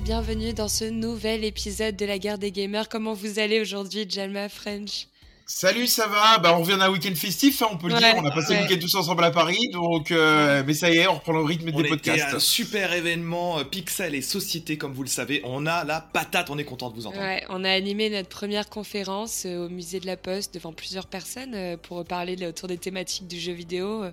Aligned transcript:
bienvenue 0.00 0.52
dans 0.52 0.68
ce 0.68 0.84
nouvel 0.84 1.42
épisode 1.44 1.96
de 1.96 2.04
la 2.04 2.18
guerre 2.18 2.38
des 2.38 2.52
gamers. 2.52 2.88
Comment 2.88 3.14
vous 3.14 3.38
allez 3.38 3.60
aujourd'hui, 3.60 4.06
Jalma 4.08 4.48
French? 4.48 5.06
Salut, 5.48 5.86
ça 5.86 6.08
va? 6.08 6.38
Bah 6.38 6.56
on 6.56 6.62
revient 6.62 6.76
d'un 6.76 6.90
week-end 6.90 7.14
festif, 7.14 7.62
hein, 7.62 7.68
on 7.70 7.76
peut 7.76 7.86
le 7.86 7.96
dire. 7.96 8.14
On 8.16 8.26
a 8.26 8.32
passé 8.32 8.56
le 8.56 8.62
week-end 8.62 8.80
tous 8.80 8.96
ensemble 8.96 9.22
à 9.22 9.30
Paris, 9.30 9.68
donc 9.72 10.10
euh, 10.10 10.64
mais 10.66 10.74
ça 10.74 10.90
y 10.90 10.96
est, 10.96 11.06
on 11.06 11.14
reprend 11.14 11.34
le 11.34 11.44
rythme 11.44 11.70
des 11.70 11.84
podcasts. 11.84 12.34
un 12.34 12.40
super 12.40 12.92
événement, 12.92 13.60
euh, 13.60 13.62
Pixel 13.62 14.16
et 14.16 14.22
Société, 14.22 14.76
comme 14.76 14.92
vous 14.92 15.04
le 15.04 15.08
savez. 15.08 15.42
On 15.44 15.64
a 15.66 15.84
la 15.84 16.00
patate, 16.00 16.50
on 16.50 16.58
est 16.58 16.64
content 16.64 16.90
de 16.90 16.96
vous 16.96 17.06
entendre. 17.06 17.22
Ouais, 17.22 17.44
on 17.48 17.62
a 17.62 17.70
animé 17.70 18.10
notre 18.10 18.28
première 18.28 18.68
conférence 18.68 19.44
euh, 19.46 19.66
au 19.66 19.68
musée 19.68 20.00
de 20.00 20.06
la 20.06 20.16
Poste 20.16 20.52
devant 20.52 20.72
plusieurs 20.72 21.06
personnes 21.06 21.76
pour 21.80 22.04
parler 22.04 22.44
autour 22.44 22.66
des 22.66 22.78
thématiques 22.78 23.28
du 23.28 23.38
jeu 23.38 23.52
vidéo. 23.52 24.04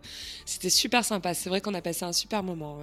C'était 0.45 0.69
super 0.69 1.03
sympa. 1.03 1.33
C'est 1.33 1.49
vrai 1.49 1.61
qu'on 1.61 1.73
a 1.73 1.81
passé 1.81 2.05
un 2.05 2.13
super 2.13 2.43
moment 2.43 2.77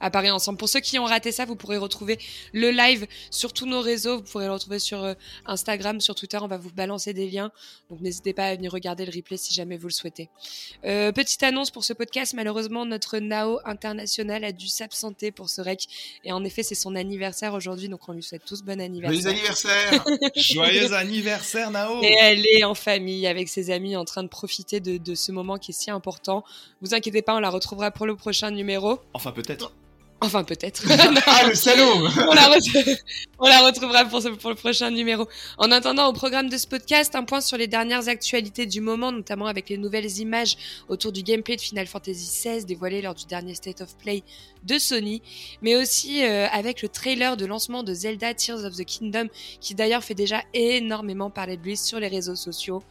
à 0.00 0.10
Paris 0.10 0.30
ensemble. 0.30 0.58
Pour 0.58 0.68
ceux 0.68 0.80
qui 0.80 0.98
ont 0.98 1.06
raté 1.06 1.32
ça, 1.32 1.46
vous 1.46 1.56
pourrez 1.56 1.78
retrouver 1.78 2.18
le 2.52 2.72
live 2.72 3.06
sur 3.30 3.54
tous 3.54 3.64
nos 3.64 3.80
réseaux. 3.80 4.18
Vous 4.18 4.24
pourrez 4.24 4.46
le 4.46 4.52
retrouver 4.52 4.80
sur 4.80 5.14
Instagram, 5.46 6.02
sur 6.02 6.14
Twitter. 6.14 6.36
On 6.42 6.46
va 6.46 6.58
vous 6.58 6.72
balancer 6.72 7.14
des 7.14 7.30
liens. 7.30 7.50
Donc 7.90 8.00
n'hésitez 8.00 8.32
pas 8.32 8.46
à 8.46 8.56
venir 8.56 8.72
regarder 8.72 9.06
le 9.06 9.12
replay 9.14 9.36
si 9.36 9.54
jamais 9.54 9.76
vous 9.76 9.86
le 9.86 9.92
souhaitez. 9.92 10.28
Euh, 10.84 11.12
petite 11.12 11.42
annonce 11.42 11.70
pour 11.70 11.84
ce 11.84 11.92
podcast, 11.92 12.34
malheureusement 12.34 12.84
notre 12.84 13.18
Nao 13.18 13.60
international 13.64 14.44
a 14.44 14.52
dû 14.52 14.66
s'absenter 14.66 15.30
pour 15.30 15.48
ce 15.48 15.60
rec. 15.60 15.86
Et 16.24 16.32
en 16.32 16.42
effet 16.44 16.62
c'est 16.62 16.74
son 16.74 16.96
anniversaire 16.96 17.54
aujourd'hui, 17.54 17.88
donc 17.88 18.08
on 18.08 18.12
lui 18.12 18.22
souhaite 18.22 18.44
tous 18.44 18.62
bon 18.62 18.80
anniversaire. 18.80 19.20
Joyeux 19.20 19.28
anniversaire 19.28 20.04
Joyeux 20.36 20.92
anniversaire 20.94 21.70
Nao 21.70 22.02
Et 22.02 22.14
elle 22.20 22.44
est 22.46 22.64
en 22.64 22.74
famille 22.74 23.26
avec 23.26 23.48
ses 23.48 23.70
amis 23.70 23.96
en 23.96 24.04
train 24.04 24.24
de 24.24 24.28
profiter 24.28 24.80
de, 24.80 24.96
de 24.96 25.14
ce 25.14 25.30
moment 25.30 25.56
qui 25.58 25.70
est 25.70 25.74
si 25.74 25.90
important. 25.90 26.44
Vous 26.80 26.94
inquiétez 26.94 27.22
pas, 27.22 27.36
on 27.36 27.40
la 27.40 27.50
retrouvera 27.50 27.92
pour 27.92 28.06
le 28.06 28.16
prochain 28.16 28.50
numéro. 28.50 28.98
Enfin 29.14 29.30
peut-être. 29.30 29.72
Enfin, 30.22 30.44
peut-être. 30.44 30.82
ah, 31.26 31.46
le 31.46 31.54
salaud 31.54 31.84
on, 31.84 32.32
la 32.32 32.48
on, 33.38 33.46
la 33.46 33.60
retrouvera 33.66 34.06
pour, 34.06 34.22
pour, 34.38 34.50
le 34.50 34.56
prochain 34.56 34.90
numéro. 34.90 35.28
En 35.58 35.70
attendant, 35.70 36.08
au 36.08 36.14
programme 36.14 36.48
de 36.48 36.56
ce 36.56 36.66
podcast, 36.66 37.14
un 37.14 37.24
point 37.24 37.42
sur 37.42 37.58
les 37.58 37.66
dernières 37.66 38.08
actualités 38.08 38.64
du 38.64 38.80
moment, 38.80 39.12
notamment 39.12 39.46
avec 39.46 39.68
les 39.68 39.76
nouvelles 39.76 40.18
images 40.18 40.56
autour 40.88 41.12
du 41.12 41.22
gameplay 41.22 41.56
de 41.56 41.60
Final 41.60 41.86
Fantasy 41.86 42.26
XVI 42.26 42.64
dévoilé 42.64 43.02
lors 43.02 43.14
du 43.14 43.26
dernier 43.26 43.54
State 43.54 43.82
of 43.82 43.94
Play 43.98 44.22
de 44.64 44.78
Sony, 44.78 45.22
mais 45.60 45.76
aussi 45.76 46.24
euh, 46.24 46.46
avec 46.48 46.80
le 46.80 46.88
trailer 46.88 47.36
de 47.36 47.44
lancement 47.44 47.82
de 47.82 47.92
Zelda 47.92 48.32
Tears 48.32 48.64
of 48.64 48.74
the 48.74 48.84
Kingdom, 48.84 49.28
qui 49.60 49.74
d'ailleurs 49.74 50.02
fait 50.02 50.14
déjà 50.14 50.42
énormément 50.54 51.30
parler 51.30 51.58
de 51.58 51.62
lui 51.62 51.76
sur 51.76 52.00
les 52.00 52.08
réseaux 52.08 52.36
sociaux. 52.36 52.82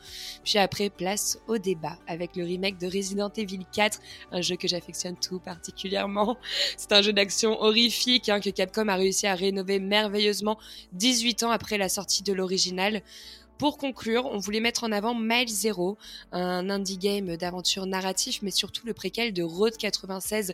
Puis 0.44 0.60
après, 0.60 0.92
place 0.92 1.40
au 1.48 1.58
débat 1.58 1.98
avec 2.08 2.36
le 2.36 2.44
remake 2.44 2.78
de 2.78 2.86
Resident 2.86 3.32
Evil 3.36 3.66
4, 3.74 4.00
un 4.32 4.42
jeu 4.42 4.56
que 4.56 4.68
j'affectionne 4.68 5.16
tout 5.18 5.40
particulièrement. 5.40 6.38
C'est 6.78 6.92
un 6.92 7.02
jeu 7.02 7.14
d'action 7.16 7.60
horrifique 7.62 8.30
hein, 8.30 8.40
que 8.40 8.52
Capcom 8.52 8.88
a 8.88 8.96
réussi 8.96 9.26
à 9.26 9.34
rénover 9.34 9.80
merveilleusement 9.80 10.60
18 10.94 11.44
ans 11.44 11.52
après 11.52 11.78
la 11.78 11.90
sortie 11.90 12.22
de 12.22 12.34
l'original. 12.34 13.02
Pour 13.58 13.78
conclure, 13.78 14.26
on 14.26 14.38
voulait 14.38 14.60
mettre 14.60 14.84
en 14.84 14.92
avant 14.92 15.16
Mile 15.16 15.48
Zero, 15.48 15.98
un 16.34 16.70
indie 16.70 16.98
game 16.98 17.38
d'aventure 17.38 17.86
narratif, 17.86 18.40
mais 18.42 18.52
surtout 18.52 18.86
le 18.86 18.94
préquel 18.94 19.32
de 19.32 19.44
Road 19.44 19.78
96. 19.78 20.54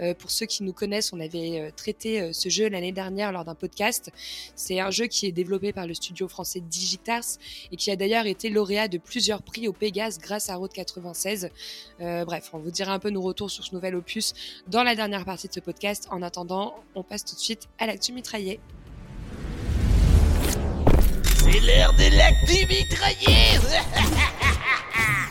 Euh, 0.00 0.12
pour 0.12 0.30
ceux 0.30 0.44
qui 0.44 0.62
nous 0.62 0.74
connaissent, 0.74 1.14
on 1.14 1.20
avait 1.20 1.60
euh, 1.60 1.70
traité 1.74 2.20
euh, 2.20 2.32
ce 2.34 2.50
jeu 2.50 2.68
l'année 2.68 2.92
dernière 2.92 3.32
lors 3.32 3.46
d'un 3.46 3.54
podcast. 3.54 4.10
C'est 4.54 4.80
un 4.80 4.90
jeu 4.90 5.06
qui 5.06 5.24
est 5.26 5.32
développé 5.32 5.72
par 5.72 5.86
le 5.86 5.94
studio 5.94 6.28
français 6.28 6.60
Digitars 6.60 7.24
et 7.70 7.76
qui 7.76 7.90
a 7.90 7.96
d'ailleurs 7.96 8.26
été 8.26 8.50
lauréat 8.50 8.88
de 8.88 8.98
plusieurs 8.98 9.42
prix 9.42 9.66
au 9.66 9.72
Pégase 9.72 10.18
grâce 10.18 10.50
à 10.50 10.56
Road 10.56 10.72
96. 10.74 11.48
bref, 11.98 12.50
on 12.52 12.58
vous 12.58 12.70
dira 12.70 12.92
un 12.92 12.98
peu 12.98 13.08
nos 13.08 13.22
retours 13.22 13.50
sur 13.50 13.64
ce 13.64 13.74
nouvel 13.74 13.94
opus 13.94 14.34
dans 14.66 14.82
la 14.82 14.94
dernière 14.94 15.24
partie 15.24 15.48
de 15.48 15.54
ce 15.54 15.60
podcast. 15.60 16.06
En 16.10 16.20
attendant, 16.20 16.74
on 16.94 17.02
passe 17.02 17.24
tout 17.24 17.34
de 17.34 17.40
suite 17.40 17.68
à 17.78 17.86
l'actu 17.86 18.12
mitraillé. 18.12 18.60
C'est 21.42 21.60
l'heure 21.60 21.92
de 21.94 22.16
l'actu 22.16 22.66
mitraillé 22.66 23.58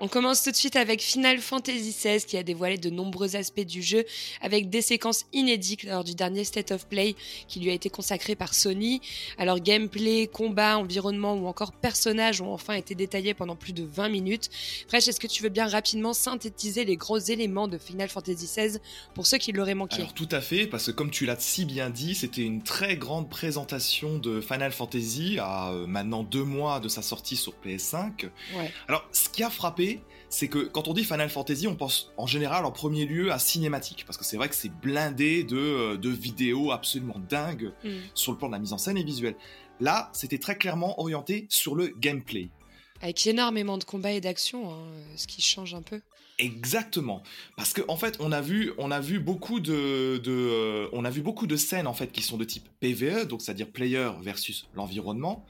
On 0.00 0.06
commence 0.06 0.44
tout 0.44 0.52
de 0.52 0.56
suite 0.56 0.76
avec 0.76 1.02
Final 1.02 1.38
Fantasy 1.38 1.90
XVI 1.90 2.24
qui 2.24 2.36
a 2.36 2.44
dévoilé 2.44 2.78
de 2.78 2.88
nombreux 2.88 3.34
aspects 3.34 3.66
du 3.66 3.82
jeu 3.82 4.04
avec 4.40 4.70
des 4.70 4.80
séquences 4.80 5.26
inédites 5.32 5.82
lors 5.82 6.04
du 6.04 6.14
dernier 6.14 6.44
State 6.44 6.70
of 6.70 6.86
Play 6.86 7.16
qui 7.48 7.58
lui 7.58 7.70
a 7.70 7.72
été 7.72 7.90
consacré 7.90 8.36
par 8.36 8.54
Sony. 8.54 9.00
Alors 9.38 9.58
gameplay, 9.58 10.28
combat, 10.32 10.78
environnement 10.78 11.34
ou 11.34 11.48
encore 11.48 11.72
personnages 11.72 12.40
ont 12.40 12.52
enfin 12.52 12.74
été 12.74 12.94
détaillés 12.94 13.34
pendant 13.34 13.56
plus 13.56 13.72
de 13.72 13.82
20 13.82 14.08
minutes. 14.08 14.50
Fresh, 14.86 15.08
est-ce 15.08 15.18
que 15.18 15.26
tu 15.26 15.42
veux 15.42 15.48
bien 15.48 15.66
rapidement 15.66 16.12
synthétiser 16.12 16.84
les 16.84 16.96
gros 16.96 17.18
éléments 17.18 17.66
de 17.66 17.76
Final 17.76 18.08
Fantasy 18.08 18.46
XVI 18.46 18.78
pour 19.14 19.26
ceux 19.26 19.38
qui 19.38 19.50
l'auraient 19.50 19.74
manqué? 19.74 19.96
Alors 19.96 20.14
tout 20.14 20.28
à 20.30 20.40
fait, 20.40 20.68
parce 20.68 20.86
que 20.86 20.90
comme 20.92 21.10
tu 21.10 21.26
l'as 21.26 21.40
si 21.40 21.64
bien 21.64 21.90
dit, 21.90 22.14
c'était 22.14 22.42
une 22.42 22.62
très 22.62 22.96
grande 22.96 23.28
présentation 23.28 24.18
de 24.18 24.40
Final 24.40 24.70
Fantasy 24.70 25.38
à 25.40 25.70
euh, 25.70 25.88
maintenant 25.88 26.22
deux 26.22 26.44
mois 26.44 26.78
de 26.78 26.88
sa 26.88 27.02
sortie 27.02 27.36
sur 27.36 27.54
PS5. 27.64 28.26
Ouais. 28.54 28.72
Alors 28.86 29.04
ce 29.10 29.28
qui 29.28 29.42
a 29.42 29.50
frappé 29.50 29.87
c'est 30.28 30.48
que 30.48 30.58
quand 30.58 30.88
on 30.88 30.94
dit 30.94 31.04
Final 31.04 31.30
Fantasy, 31.30 31.66
on 31.66 31.74
pense 31.74 32.12
en 32.16 32.26
général 32.26 32.64
en 32.64 32.70
premier 32.70 33.06
lieu 33.06 33.32
à 33.32 33.38
cinématique, 33.38 34.04
parce 34.06 34.18
que 34.18 34.24
c'est 34.24 34.36
vrai 34.36 34.48
que 34.48 34.54
c'est 34.54 34.68
blindé 34.68 35.44
de, 35.44 35.56
euh, 35.56 35.98
vidéos 36.10 36.72
absolument 36.72 37.20
dingues 37.28 37.72
mm. 37.84 37.90
sur 38.14 38.32
le 38.32 38.38
plan 38.38 38.48
de 38.48 38.52
la 38.52 38.58
mise 38.58 38.72
en 38.72 38.78
scène 38.78 38.96
et 38.96 39.04
visuelle. 39.04 39.36
Là, 39.80 40.10
c'était 40.12 40.38
très 40.38 40.56
clairement 40.56 41.00
orienté 41.00 41.46
sur 41.48 41.74
le 41.74 41.88
gameplay. 41.98 42.48
Avec 43.00 43.26
énormément 43.26 43.78
de 43.78 43.84
combats 43.84 44.12
et 44.12 44.20
d'actions, 44.20 44.72
hein, 44.72 44.88
ce 45.16 45.26
qui 45.26 45.40
change 45.40 45.74
un 45.74 45.82
peu. 45.82 46.00
Exactement, 46.38 47.22
parce 47.56 47.72
qu'en 47.72 47.92
en 47.92 47.96
fait, 47.96 48.16
on 48.20 48.30
a 48.30 48.40
vu, 48.40 48.72
on 48.78 48.92
a 48.92 49.00
vu 49.00 49.18
beaucoup 49.18 49.58
de, 49.58 50.22
euh, 50.24 50.88
on 50.92 51.04
a 51.04 51.10
vu 51.10 51.20
beaucoup 51.20 51.48
de 51.48 51.56
scènes 51.56 51.88
en 51.88 51.94
fait 51.94 52.12
qui 52.12 52.22
sont 52.22 52.36
de 52.36 52.44
type 52.44 52.68
PVE, 52.78 53.26
donc 53.26 53.42
c'est-à-dire 53.42 53.68
player 53.68 54.10
versus 54.22 54.68
l'environnement. 54.74 55.44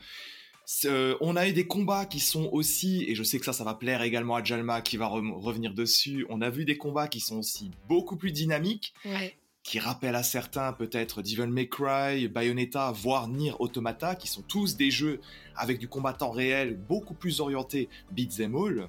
Euh, 0.84 1.16
on 1.20 1.36
a 1.36 1.48
eu 1.48 1.52
des 1.52 1.66
combats 1.66 2.04
qui 2.04 2.20
sont 2.20 2.48
aussi, 2.52 3.04
et 3.08 3.14
je 3.14 3.22
sais 3.22 3.38
que 3.38 3.44
ça, 3.44 3.52
ça 3.52 3.64
va 3.64 3.74
plaire 3.74 4.02
également 4.02 4.36
à 4.36 4.44
Jalma 4.44 4.82
qui 4.82 4.96
va 4.96 5.06
revenir 5.06 5.72
dessus. 5.72 6.26
On 6.28 6.42
a 6.42 6.50
vu 6.50 6.64
des 6.64 6.76
combats 6.76 7.08
qui 7.08 7.20
sont 7.20 7.38
aussi 7.38 7.70
beaucoup 7.88 8.16
plus 8.16 8.32
dynamiques, 8.32 8.92
qui 9.62 9.78
rappellent 9.78 10.14
à 10.14 10.22
certains 10.22 10.72
peut-être 10.72 11.22
Devil 11.22 11.46
May 11.46 11.68
Cry, 11.68 12.28
Bayonetta, 12.28 12.92
voire 12.92 13.28
Nier 13.28 13.52
Automata, 13.58 14.14
qui 14.14 14.28
sont 14.28 14.42
tous 14.42 14.76
des 14.76 14.90
jeux 14.90 15.20
avec 15.56 15.78
du 15.78 15.88
combattant 15.88 16.30
réel 16.30 16.76
beaucoup 16.76 17.14
plus 17.14 17.40
orienté 17.40 17.88
beat'em 18.12 18.54
all. 18.54 18.88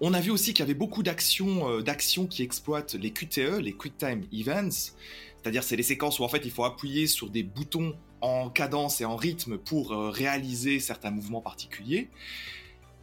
On 0.00 0.12
a 0.12 0.20
vu 0.20 0.32
aussi 0.32 0.52
qu'il 0.52 0.60
y 0.60 0.62
avait 0.62 0.74
beaucoup 0.74 1.04
d'actions, 1.04 1.70
euh, 1.70 1.80
d'actions 1.80 2.26
qui 2.26 2.42
exploitent 2.42 2.94
les 2.94 3.12
QTE, 3.12 3.60
les 3.60 3.72
Quick 3.72 3.96
Time 3.96 4.26
Events, 4.32 4.92
c'est-à-dire 5.40 5.62
c'est 5.62 5.76
les 5.76 5.84
séquences 5.84 6.18
où 6.18 6.24
en 6.24 6.28
fait 6.28 6.42
il 6.44 6.50
faut 6.50 6.64
appuyer 6.64 7.06
sur 7.06 7.30
des 7.30 7.44
boutons 7.44 7.94
en 8.24 8.48
cadence 8.48 9.02
et 9.02 9.04
en 9.04 9.16
rythme 9.16 9.58
pour 9.58 9.92
euh, 9.92 10.08
réaliser 10.08 10.80
certains 10.80 11.10
mouvements 11.10 11.42
particuliers. 11.42 12.08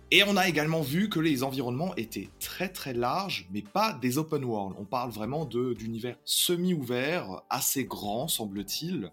Et 0.09 0.23
on 0.23 0.35
a 0.35 0.49
également 0.49 0.81
vu 0.81 1.09
que 1.09 1.19
les 1.19 1.43
environnements 1.43 1.95
étaient 1.95 2.29
très 2.39 2.69
très 2.69 2.93
larges, 2.93 3.47
mais 3.51 3.61
pas 3.61 3.93
des 3.93 4.17
open 4.17 4.43
world. 4.43 4.75
On 4.79 4.83
parle 4.83 5.11
vraiment 5.11 5.45
d'univers 5.45 6.17
semi-ouvert, 6.25 7.43
assez 7.49 7.85
grand 7.85 8.27
semble-t-il. 8.27 9.11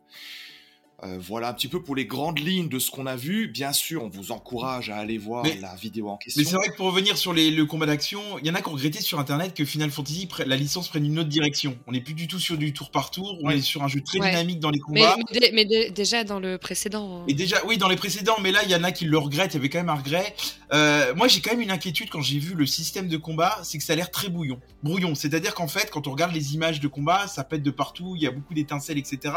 Euh, 1.04 1.16
voilà 1.20 1.50
un 1.50 1.52
petit 1.52 1.68
peu 1.68 1.80
pour 1.80 1.94
les 1.94 2.06
grandes 2.06 2.40
lignes 2.40 2.68
de 2.68 2.80
ce 2.80 2.90
qu'on 2.90 3.06
a 3.06 3.14
vu. 3.14 3.46
Bien 3.46 3.72
sûr, 3.72 4.02
on 4.02 4.08
vous 4.08 4.32
encourage 4.32 4.90
à 4.90 4.96
aller 4.96 5.16
voir 5.16 5.44
la 5.60 5.76
vidéo 5.76 6.08
en 6.08 6.16
question. 6.16 6.42
Mais 6.42 6.48
c'est 6.48 6.56
vrai 6.56 6.68
que 6.70 6.76
pour 6.76 6.86
revenir 6.86 7.16
sur 7.16 7.32
les, 7.32 7.52
le 7.52 7.66
combat 7.66 7.86
d'action, 7.86 8.20
il 8.40 8.46
y 8.46 8.50
en 8.50 8.54
a 8.56 8.62
qui 8.62 8.68
ont 8.68 8.72
regretté 8.72 9.00
sur 9.00 9.20
Internet 9.20 9.54
que 9.54 9.64
Final 9.64 9.92
Fantasy, 9.92 10.28
la 10.44 10.56
licence 10.56 10.88
prenne 10.88 11.06
une 11.06 11.20
autre 11.20 11.28
direction. 11.28 11.78
On 11.86 11.92
n'est 11.92 12.00
plus 12.00 12.14
du 12.14 12.26
tout 12.26 12.40
sur 12.40 12.58
du 12.58 12.72
tour 12.72 12.90
par 12.90 13.12
tour, 13.12 13.38
on 13.42 13.50
est 13.50 13.60
sur 13.60 13.84
un 13.84 13.88
jeu 13.88 14.00
très 14.00 14.18
dynamique 14.18 14.58
dans 14.58 14.70
les 14.70 14.80
combats. 14.80 15.16
Mais, 15.52 15.64
déjà 15.90 16.24
dans 16.24 16.40
le 16.40 16.58
précédent. 16.58 17.20
Hein. 17.20 17.24
Et 17.28 17.34
déjà, 17.34 17.58
oui, 17.64 17.78
dans 17.78 17.88
les 17.88 17.96
précédents, 17.96 18.36
mais 18.42 18.50
là, 18.50 18.64
il 18.64 18.70
y 18.70 18.74
en 18.74 18.82
a 18.82 18.90
qui 18.90 19.04
le 19.04 19.18
regrettent, 19.18 19.54
il 19.54 19.58
y 19.58 19.60
avait 19.60 19.68
quand 19.68 19.78
même 19.78 19.90
un 19.90 19.94
regret. 19.94 20.34
Euh, 20.72 21.14
moi, 21.14 21.28
j'ai 21.28 21.40
quand 21.40 21.52
même 21.52 21.60
une 21.60 21.70
inquiétude 21.70 22.10
quand 22.10 22.22
j'ai 22.22 22.40
vu 22.40 22.54
le 22.54 22.66
système 22.66 23.06
de 23.06 23.16
combat, 23.16 23.60
c'est 23.62 23.78
que 23.78 23.84
ça 23.84 23.92
a 23.92 23.96
l'air 23.96 24.10
très 24.10 24.30
bouillon. 24.30 24.58
Brouillon, 24.82 25.14
c'est-à-dire 25.14 25.54
qu'en 25.54 25.68
fait, 25.68 25.90
quand 25.92 26.08
on 26.08 26.10
regarde 26.10 26.34
les 26.34 26.54
images 26.54 26.80
de 26.80 26.88
combat, 26.88 27.28
ça 27.28 27.44
pète 27.44 27.62
de 27.62 27.70
partout, 27.70 28.14
il 28.16 28.22
y 28.22 28.26
a 28.26 28.32
beaucoup 28.32 28.54
d'étincelles, 28.54 28.98
etc. 28.98 29.34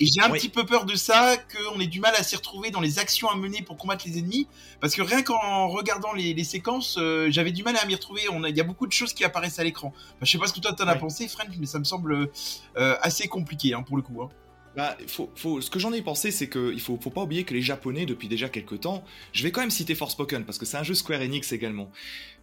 Et 0.00 0.06
j'ai 0.06 0.20
un 0.20 0.30
petit 0.30 0.48
peu 0.48 0.64
peur 0.64 0.83
de 0.84 0.94
ça, 0.94 1.36
qu'on 1.36 1.80
ait 1.80 1.86
du 1.86 2.00
mal 2.00 2.14
à 2.16 2.22
s'y 2.22 2.36
retrouver 2.36 2.70
dans 2.70 2.80
les 2.80 2.98
actions 2.98 3.28
à 3.28 3.36
mener 3.36 3.62
pour 3.62 3.76
combattre 3.76 4.04
les 4.06 4.18
ennemis, 4.18 4.46
parce 4.80 4.94
que 4.94 5.02
rien 5.02 5.22
qu'en 5.22 5.68
regardant 5.68 6.12
les, 6.12 6.44
séquences, 6.44 6.96
euh, 6.98 7.28
j'avais 7.30 7.52
du 7.52 7.62
mal 7.62 7.76
à 7.76 7.86
m'y 7.86 7.94
retrouver. 7.94 8.22
Il 8.48 8.56
y 8.56 8.60
a 8.60 8.64
beaucoup 8.64 8.86
de 8.86 8.92
choses 8.92 9.12
qui 9.12 9.24
apparaissent 9.24 9.58
à 9.58 9.64
l'écran. 9.64 9.92
je 10.20 10.30
sais 10.30 10.38
pas 10.38 10.46
ce 10.46 10.52
que 10.52 10.60
toi 10.60 10.72
t'en 10.72 10.86
as 10.86 10.96
pensé, 10.96 11.28
French, 11.28 11.54
mais 11.58 11.66
ça 11.66 11.78
me 11.78 11.84
semble 11.84 12.30
euh, 12.76 12.96
assez 13.00 13.28
compliqué 13.28 13.74
hein, 13.74 13.82
pour 13.82 13.96
le 13.96 14.02
coup. 14.02 14.22
Hein. 14.22 14.28
Bah, 14.76 14.96
faut, 15.06 15.30
faut, 15.36 15.60
ce 15.60 15.70
que 15.70 15.78
j'en 15.78 15.92
ai 15.92 16.02
pensé, 16.02 16.32
c'est 16.32 16.48
qu'il 16.48 16.80
faut, 16.80 16.98
faut 17.00 17.10
pas 17.10 17.22
oublier 17.22 17.44
que 17.44 17.54
les 17.54 17.62
Japonais, 17.62 18.06
depuis 18.06 18.26
déjà 18.26 18.48
quelques 18.48 18.80
temps, 18.80 19.04
je 19.32 19.44
vais 19.44 19.52
quand 19.52 19.60
même 19.60 19.70
citer 19.70 19.94
Forspoken, 19.94 20.44
parce 20.44 20.58
que 20.58 20.66
c'est 20.66 20.76
un 20.76 20.82
jeu 20.82 20.94
Square 20.94 21.20
Enix 21.20 21.52
également. 21.52 21.90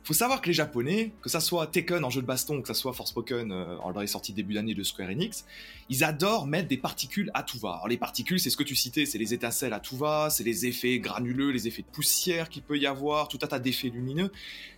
Faut 0.03 0.13
savoir 0.13 0.42
que 0.42 0.48
les 0.48 0.53
Japonais, 0.53 1.12
que 1.21 1.30
ça 1.30 1.39
soit 1.39 1.68
Tekken 1.68 2.03
en 2.03 2.09
jeu 2.09 2.21
de 2.21 2.25
baston, 2.25 2.62
que 2.62 2.68
ça 2.68 2.74
soit 2.74 2.94
Forspoken 2.94 3.51
euh, 3.51 3.77
dans 3.94 4.01
les 4.01 4.07
sorties 4.07 4.33
début 4.33 4.56
d'année 4.56 4.74
de 4.74 4.83
Square 4.83 5.09
Enix, 5.09 5.45
ils 5.89 6.03
adorent 6.03 6.48
mettre 6.48 6.68
des 6.68 6.77
particules 6.77 7.30
à 7.33 7.44
tout 7.44 7.59
va. 7.59 7.74
Alors 7.74 7.88
les 7.88 7.98
particules, 7.98 8.39
c'est 8.39 8.50
ce 8.50 8.57
que 8.57 8.63
tu 8.63 8.75
citais, 8.75 9.06
c'est 9.06 9.18
les 9.18 9.33
étincelles 9.33 9.74
à 9.74 9.80
tout 9.80 9.98
va, 9.98 10.30
c'est 10.30 10.44
les 10.44 10.65
effets 10.65 11.00
granuleux, 11.00 11.51
les 11.51 11.68
effets 11.68 11.83
de 11.83 11.88
poussière 11.88 12.50
qu'il 12.50 12.63
peut 12.63 12.77
y 12.77 12.88
avoir, 12.88 13.27
tout 13.27 13.39
un 13.44 13.48
tas 13.48 13.59
d'effets 13.59 13.89
lumineux. 13.89 14.31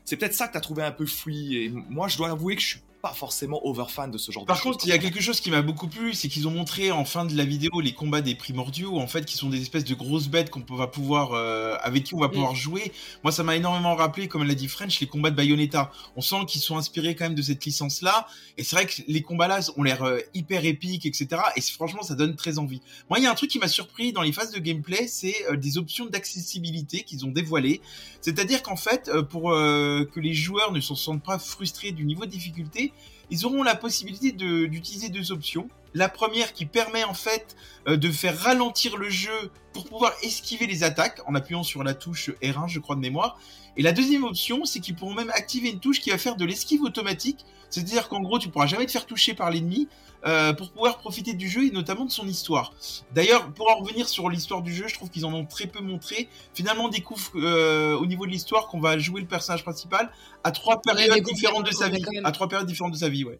C'est 0.03 0.17
peut-être 0.17 0.33
ça 0.33 0.47
que 0.47 0.53
tu 0.53 0.57
as 0.57 0.61
trouvé 0.61 0.83
un 0.83 0.91
peu 0.91 1.05
fouillis. 1.05 1.57
Et 1.57 1.69
moi, 1.69 2.07
je 2.07 2.17
dois 2.17 2.29
avouer 2.31 2.55
que 2.55 2.61
je 2.61 2.67
suis 2.67 2.79
pas 3.03 3.13
forcément 3.13 3.59
over 3.67 3.83
fan 3.89 4.11
de 4.11 4.17
ce 4.17 4.31
genre 4.31 4.45
Par 4.45 4.55
de 4.55 4.61
contre, 4.61 4.85
il 4.85 4.89
y 4.89 4.93
a 4.93 4.97
quelque 4.97 5.19
chose 5.19 5.41
qui 5.41 5.51
m'a 5.51 5.61
beaucoup 5.61 5.89
plu, 5.89 6.13
c'est 6.13 6.29
qu'ils 6.29 6.47
ont 6.47 6.51
montré 6.51 6.89
en 6.89 7.03
fin 7.03 7.25
de 7.25 7.35
la 7.35 7.43
vidéo 7.43 7.81
les 7.81 7.91
combats 7.91 8.21
des 8.21 8.33
primordiaux, 8.33 8.97
en 8.97 9.07
fait, 9.07 9.25
qui 9.25 9.35
sont 9.35 9.49
des 9.49 9.61
espèces 9.61 9.83
de 9.83 9.93
grosses 9.93 10.29
bêtes 10.29 10.49
qu'on 10.49 10.63
va 10.73 10.87
pouvoir, 10.87 11.33
euh, 11.33 11.75
avec 11.81 12.05
qui 12.05 12.15
on 12.15 12.19
va 12.19 12.29
pouvoir 12.29 12.55
jouer. 12.55 12.93
Moi, 13.23 13.33
ça 13.33 13.43
m'a 13.43 13.57
énormément 13.57 13.93
rappelé, 13.95 14.29
comme 14.29 14.45
l'a 14.45 14.55
dit 14.55 14.69
French, 14.69 15.01
les 15.01 15.07
combats 15.07 15.31
de 15.31 15.35
Bayonetta. 15.35 15.91
On 16.15 16.21
sent 16.21 16.45
qu'ils 16.47 16.61
sont 16.61 16.77
inspirés 16.77 17.13
quand 17.13 17.25
même 17.25 17.35
de 17.35 17.41
cette 17.41 17.65
licence-là, 17.65 18.25
et 18.57 18.63
c'est 18.63 18.77
vrai 18.77 18.85
que 18.85 18.93
les 19.09 19.21
combats 19.21 19.49
là 19.49 19.59
ont 19.75 19.83
l'air 19.83 20.03
euh, 20.03 20.19
hyper 20.33 20.63
épiques, 20.63 21.05
etc. 21.05 21.41
Et 21.57 21.61
franchement, 21.61 22.03
ça 22.03 22.15
donne 22.15 22.37
très 22.37 22.57
envie. 22.57 22.79
Moi, 23.09 23.19
il 23.19 23.23
y 23.23 23.27
a 23.27 23.31
un 23.31 23.35
truc 23.35 23.49
qui 23.49 23.59
m'a 23.59 23.67
surpris 23.67 24.13
dans 24.13 24.21
les 24.21 24.31
phases 24.31 24.51
de 24.51 24.59
gameplay, 24.59 25.07
c'est 25.09 25.35
euh, 25.51 25.57
des 25.57 25.77
options 25.77 26.05
d'accessibilité 26.05 27.01
qu'ils 27.01 27.25
ont 27.25 27.31
dévoilées. 27.31 27.81
C'est-à-dire 28.21 28.63
qu'en 28.63 28.77
fait, 28.77 29.11
pour 29.29 29.49
que 29.51 30.19
les 30.21 30.33
joueurs 30.33 30.71
ne 30.71 30.79
se 30.79 30.95
sentent 30.95 31.23
pas 31.23 31.37
frustrés 31.37 31.91
du 31.91 32.05
niveau 32.05 32.25
de 32.25 32.31
difficulté, 32.31 32.92
ils 33.33 33.47
auront 33.47 33.63
la 33.63 33.73
possibilité 33.73 34.31
d'utiliser 34.31 35.09
deux 35.09 35.31
options. 35.31 35.67
La 35.95 36.07
première 36.07 36.53
qui 36.53 36.67
permet 36.67 37.03
en 37.03 37.15
fait 37.15 37.55
euh, 37.87 37.97
de 37.97 38.11
faire 38.11 38.37
ralentir 38.37 38.95
le 38.95 39.09
jeu 39.09 39.51
pour 39.73 39.85
pouvoir 39.85 40.13
esquiver 40.21 40.67
les 40.67 40.83
attaques 40.83 41.19
en 41.25 41.33
appuyant 41.33 41.63
sur 41.63 41.83
la 41.83 41.95
touche 41.95 42.29
R1 42.43 42.67
je 42.67 42.79
crois 42.79 42.95
de 42.95 43.01
mémoire. 43.01 43.39
Et 43.75 43.81
la 43.81 43.91
deuxième 43.91 44.23
option 44.23 44.65
c'est 44.65 44.81
qu'ils 44.81 44.93
pourront 44.93 45.15
même 45.15 45.31
activer 45.31 45.71
une 45.71 45.79
touche 45.79 45.99
qui 45.99 46.11
va 46.11 46.19
faire 46.19 46.35
de 46.35 46.45
l'esquive 46.45 46.83
automatique. 46.83 47.43
C'est-à-dire 47.71 48.07
qu'en 48.07 48.21
gros 48.21 48.37
tu 48.37 48.49
pourras 48.49 48.67
jamais 48.67 48.85
te 48.85 48.91
faire 48.91 49.07
toucher 49.07 49.33
par 49.33 49.49
l'ennemi 49.49 49.87
euh, 50.25 50.53
pour 50.53 50.71
pouvoir 50.71 50.99
profiter 50.99 51.33
du 51.33 51.49
jeu 51.49 51.65
et 51.65 51.71
notamment 51.71 52.05
de 52.05 52.11
son 52.11 52.25
histoire. 52.25 52.73
D'ailleurs, 53.13 53.51
pour 53.51 53.69
en 53.69 53.75
revenir 53.75 54.07
sur 54.07 54.29
l'histoire 54.29 54.61
du 54.61 54.73
jeu, 54.73 54.87
je 54.87 54.93
trouve 54.93 55.09
qu'ils 55.09 55.25
en 55.25 55.33
ont 55.33 55.45
très 55.45 55.67
peu 55.67 55.81
montré. 55.81 56.29
Finalement, 56.53 56.85
on 56.85 56.89
découvre 56.89 57.31
euh, 57.35 57.97
au 57.97 58.05
niveau 58.05 58.25
de 58.25 58.31
l'histoire 58.31 58.67
qu'on 58.67 58.79
va 58.79 58.97
jouer 58.97 59.19
le 59.19 59.27
personnage 59.27 59.63
principal 59.63 60.11
à 60.45 60.51
trois 60.51 60.81
périodes 60.81 61.21
différentes 61.23 61.65
de 61.65 61.71
sa 61.71 61.89
vie. 61.89 62.01
À 62.23 62.31
trois 62.31 62.47
périodes 62.47 62.67
différentes 62.67 62.93
de 62.93 62.97
sa 62.97 63.09
vie, 63.09 63.25
ouais. 63.25 63.39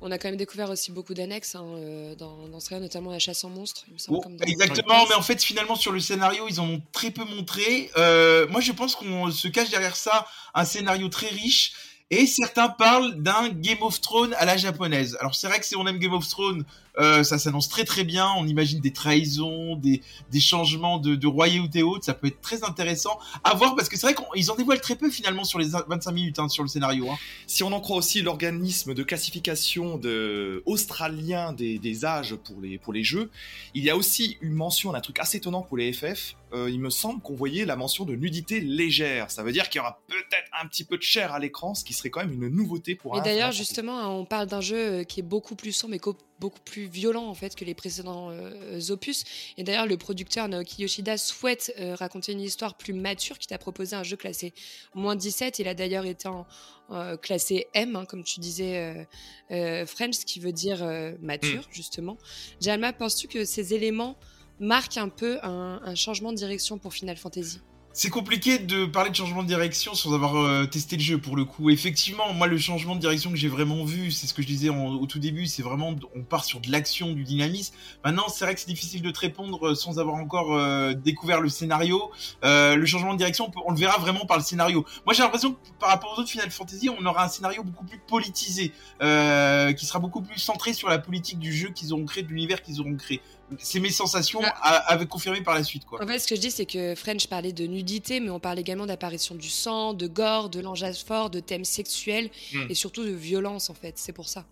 On 0.00 0.12
a 0.12 0.16
quand 0.16 0.28
même 0.28 0.36
découvert 0.36 0.70
aussi 0.70 0.92
beaucoup 0.92 1.12
d'annexes 1.12 1.56
hein, 1.56 1.64
euh, 1.74 2.14
dans, 2.14 2.48
dans 2.48 2.60
ce 2.60 2.70
cas, 2.70 2.78
notamment 2.78 3.10
la 3.10 3.18
chasse 3.18 3.42
en 3.44 3.50
monstre. 3.50 3.84
Exactement, 4.46 5.04
mais 5.08 5.14
en 5.14 5.22
fait, 5.22 5.42
finalement, 5.42 5.74
sur 5.74 5.92
le 5.92 6.00
scénario, 6.00 6.46
ils 6.48 6.60
en 6.60 6.68
ont 6.68 6.82
très 6.92 7.10
peu 7.10 7.24
montré. 7.24 7.90
moi, 8.48 8.60
je 8.62 8.72
pense 8.72 8.94
qu'on 8.94 9.30
se 9.30 9.48
cache 9.48 9.68
derrière 9.68 9.96
ça 9.96 10.26
un 10.54 10.64
scénario 10.64 11.08
très 11.08 11.28
riche 11.28 11.72
et 12.10 12.26
certains 12.26 12.68
parlent 12.68 13.14
d'un 13.16 13.50
Game 13.50 13.82
of 13.82 14.00
Thrones 14.00 14.34
à 14.38 14.44
la 14.44 14.56
japonaise. 14.56 15.16
Alors 15.20 15.34
c'est 15.34 15.46
vrai 15.46 15.58
que 15.58 15.66
si 15.66 15.76
on 15.76 15.86
aime 15.86 15.98
Game 15.98 16.14
of 16.14 16.26
Thrones, 16.26 16.64
euh, 16.98 17.22
ça 17.22 17.38
s'annonce 17.38 17.68
très 17.68 17.84
très 17.84 18.02
bien. 18.02 18.28
On 18.36 18.46
imagine 18.46 18.80
des 18.80 18.92
trahisons, 18.92 19.76
des, 19.76 20.02
des 20.30 20.40
changements 20.40 20.98
de, 20.98 21.14
de 21.14 21.26
royauté 21.26 21.82
haute. 21.82 22.04
Ça 22.04 22.14
peut 22.14 22.28
être 22.28 22.40
très 22.40 22.64
intéressant 22.64 23.18
à 23.44 23.54
voir 23.54 23.76
parce 23.76 23.88
que 23.88 23.96
c'est 23.96 24.06
vrai 24.06 24.14
qu'ils 24.14 24.50
en 24.50 24.56
dévoilent 24.56 24.80
très 24.80 24.96
peu 24.96 25.10
finalement 25.10 25.44
sur 25.44 25.58
les 25.58 25.68
25 25.68 26.10
minutes 26.12 26.38
hein, 26.38 26.48
sur 26.48 26.62
le 26.62 26.68
scénario. 26.68 27.10
Hein. 27.10 27.18
Si 27.46 27.62
on 27.62 27.72
en 27.72 27.80
croit 27.80 27.96
aussi 27.96 28.22
l'organisme 28.22 28.94
de 28.94 29.02
classification 29.02 30.00
australien 30.66 31.52
des, 31.52 31.78
des, 31.78 32.04
âges 32.04 32.34
pour 32.36 32.60
les, 32.60 32.78
pour 32.78 32.92
les 32.92 33.04
jeux, 33.04 33.30
il 33.74 33.84
y 33.84 33.90
a 33.90 33.96
aussi 33.96 34.38
une 34.40 34.54
mention 34.54 34.92
d'un 34.92 35.00
truc 35.00 35.18
assez 35.20 35.36
étonnant 35.36 35.62
pour 35.62 35.76
les 35.76 35.92
FF. 35.92 36.34
Euh, 36.54 36.70
il 36.70 36.80
me 36.80 36.88
semble 36.90 37.20
qu'on 37.20 37.34
voyait 37.34 37.66
la 37.66 37.76
mention 37.76 38.04
de 38.04 38.14
nudité 38.14 38.60
légère. 38.60 39.30
Ça 39.30 39.42
veut 39.42 39.52
dire 39.52 39.68
qu'il 39.68 39.80
y 39.80 39.82
aura 39.82 40.00
peut-être 40.08 40.47
un 40.62 40.66
petit 40.66 40.84
peu 40.84 40.96
de 40.96 41.02
chair 41.02 41.32
à 41.32 41.38
l'écran, 41.38 41.74
ce 41.74 41.84
qui 41.84 41.92
serait 41.92 42.10
quand 42.10 42.20
même 42.20 42.32
une 42.32 42.48
nouveauté 42.48 42.94
pour 42.94 43.14
un. 43.14 43.20
Et 43.20 43.24
d'ailleurs, 43.24 43.52
justement, 43.52 44.18
on 44.18 44.24
parle 44.24 44.46
d'un 44.46 44.60
jeu 44.60 44.76
euh, 44.76 45.04
qui 45.04 45.20
est 45.20 45.24
beaucoup 45.24 45.54
plus 45.54 45.72
sombre 45.72 45.94
et 45.94 45.98
beaucoup 46.38 46.60
plus 46.64 46.86
violent 46.86 47.26
en 47.26 47.34
fait 47.34 47.54
que 47.54 47.64
les 47.64 47.74
précédents 47.74 48.30
euh, 48.30 48.80
opus. 48.90 49.24
Et 49.56 49.64
d'ailleurs, 49.64 49.86
le 49.86 49.96
producteur 49.96 50.48
Naoki 50.48 50.82
Yoshida 50.82 51.16
souhaite 51.16 51.72
euh, 51.78 51.94
raconter 51.94 52.32
une 52.32 52.40
histoire 52.40 52.76
plus 52.76 52.92
mature, 52.92 53.38
qui 53.38 53.46
t'a 53.46 53.58
proposé 53.58 53.96
un 53.96 54.02
jeu 54.02 54.16
classé 54.16 54.52
moins 54.94 55.16
17. 55.16 55.58
Il 55.58 55.68
a 55.68 55.74
d'ailleurs 55.74 56.06
été 56.06 56.28
en, 56.28 56.46
euh, 56.90 57.16
classé 57.16 57.66
M, 57.74 57.96
hein, 57.96 58.04
comme 58.04 58.24
tu 58.24 58.40
disais, 58.40 59.06
French, 59.50 60.14
ce 60.14 60.24
qui 60.24 60.40
veut 60.40 60.52
dire 60.52 60.78
mature 61.20 61.62
mm. 61.62 61.72
justement. 61.72 62.16
Jalma, 62.60 62.92
penses-tu 62.92 63.28
que 63.28 63.44
ces 63.44 63.74
éléments 63.74 64.16
marquent 64.60 64.96
un 64.96 65.08
peu 65.08 65.38
un 65.42 65.94
changement 65.94 66.32
de 66.32 66.36
direction 66.36 66.78
pour 66.78 66.92
Final 66.94 67.16
Fantasy? 67.16 67.60
C'est 67.98 68.10
compliqué 68.10 68.60
de 68.60 68.86
parler 68.86 69.10
de 69.10 69.16
changement 69.16 69.42
de 69.42 69.48
direction 69.48 69.92
sans 69.92 70.14
avoir 70.14 70.36
euh, 70.36 70.66
testé 70.66 70.94
le 70.94 71.02
jeu 71.02 71.18
pour 71.18 71.34
le 71.34 71.44
coup. 71.44 71.68
Effectivement, 71.68 72.32
moi 72.32 72.46
le 72.46 72.56
changement 72.56 72.94
de 72.94 73.00
direction 73.00 73.30
que 73.30 73.36
j'ai 73.36 73.48
vraiment 73.48 73.84
vu, 73.84 74.12
c'est 74.12 74.28
ce 74.28 74.34
que 74.34 74.40
je 74.40 74.46
disais 74.46 74.68
au 74.68 75.04
tout 75.06 75.18
début, 75.18 75.46
c'est 75.46 75.62
vraiment 75.62 75.96
on 76.14 76.22
part 76.22 76.44
sur 76.44 76.60
de 76.60 76.70
l'action, 76.70 77.12
du 77.12 77.24
dynamisme. 77.24 77.74
Maintenant, 78.04 78.28
c'est 78.28 78.44
vrai 78.44 78.54
que 78.54 78.60
c'est 78.60 78.68
difficile 78.68 79.02
de 79.02 79.10
te 79.10 79.18
répondre 79.18 79.70
euh, 79.70 79.74
sans 79.74 79.98
avoir 79.98 80.14
encore 80.14 80.54
euh, 80.54 80.94
découvert 80.94 81.40
le 81.40 81.48
scénario. 81.48 82.12
le 82.44 82.86
changement 82.86 83.14
de 83.14 83.18
direction, 83.18 83.50
on, 83.66 83.72
le 83.72 83.78
verra 83.78 83.98
vraiment 83.98 84.26
par 84.26 84.36
le 84.36 84.44
scénario. 84.44 84.86
Moi, 85.04 85.12
j'ai 85.12 85.24
l'impression 85.24 85.54
que 85.54 85.58
par 85.80 85.88
rapport 85.88 86.14
aux 86.16 86.20
autres 86.20 86.30
Final 86.30 86.52
Fantasy, 86.52 86.88
on 86.90 87.04
aura 87.04 87.24
un 87.24 87.28
scénario 87.28 87.64
beaucoup 87.64 87.84
plus 87.84 87.98
politisé, 87.98 88.72
qui 89.00 89.86
sera 89.86 89.98
beaucoup 89.98 90.22
plus 90.22 90.38
centré 90.38 90.72
sur 90.72 90.88
la 90.88 91.00
politique 91.00 91.40
du 91.40 91.52
jeu 91.52 91.70
qu'ils 91.70 91.92
auront 91.92 92.04
créé, 92.04 92.22
de 92.22 92.28
l'univers 92.28 92.62
qu'ils 92.62 92.80
auront 92.80 92.94
créé 92.94 93.20
c'est 93.58 93.80
mes 93.80 93.90
sensations 93.90 94.40
avec 94.62 95.08
confirmé 95.08 95.42
par 95.42 95.54
la 95.54 95.64
suite 95.64 95.84
quoi. 95.84 96.02
En 96.02 96.06
fait, 96.06 96.18
ce 96.18 96.26
que 96.26 96.36
je 96.36 96.40
dis 96.40 96.50
c'est 96.50 96.66
que 96.66 96.94
French 96.94 97.26
parlait 97.26 97.52
de 97.52 97.66
nudité, 97.66 98.20
mais 98.20 98.30
on 98.30 98.40
parle 98.40 98.58
également 98.58 98.86
d'apparition 98.86 99.34
du 99.34 99.48
sang, 99.48 99.94
de 99.94 100.06
gore, 100.06 100.50
de 100.50 100.60
langage 100.60 101.04
fort, 101.04 101.30
de 101.30 101.40
thèmes 101.40 101.64
sexuels 101.64 102.30
hmm. 102.52 102.66
et 102.68 102.74
surtout 102.74 103.04
de 103.04 103.10
violence 103.10 103.70
en 103.70 103.74
fait. 103.74 103.94
C'est 103.96 104.12
pour 104.12 104.28
ça. 104.28 104.44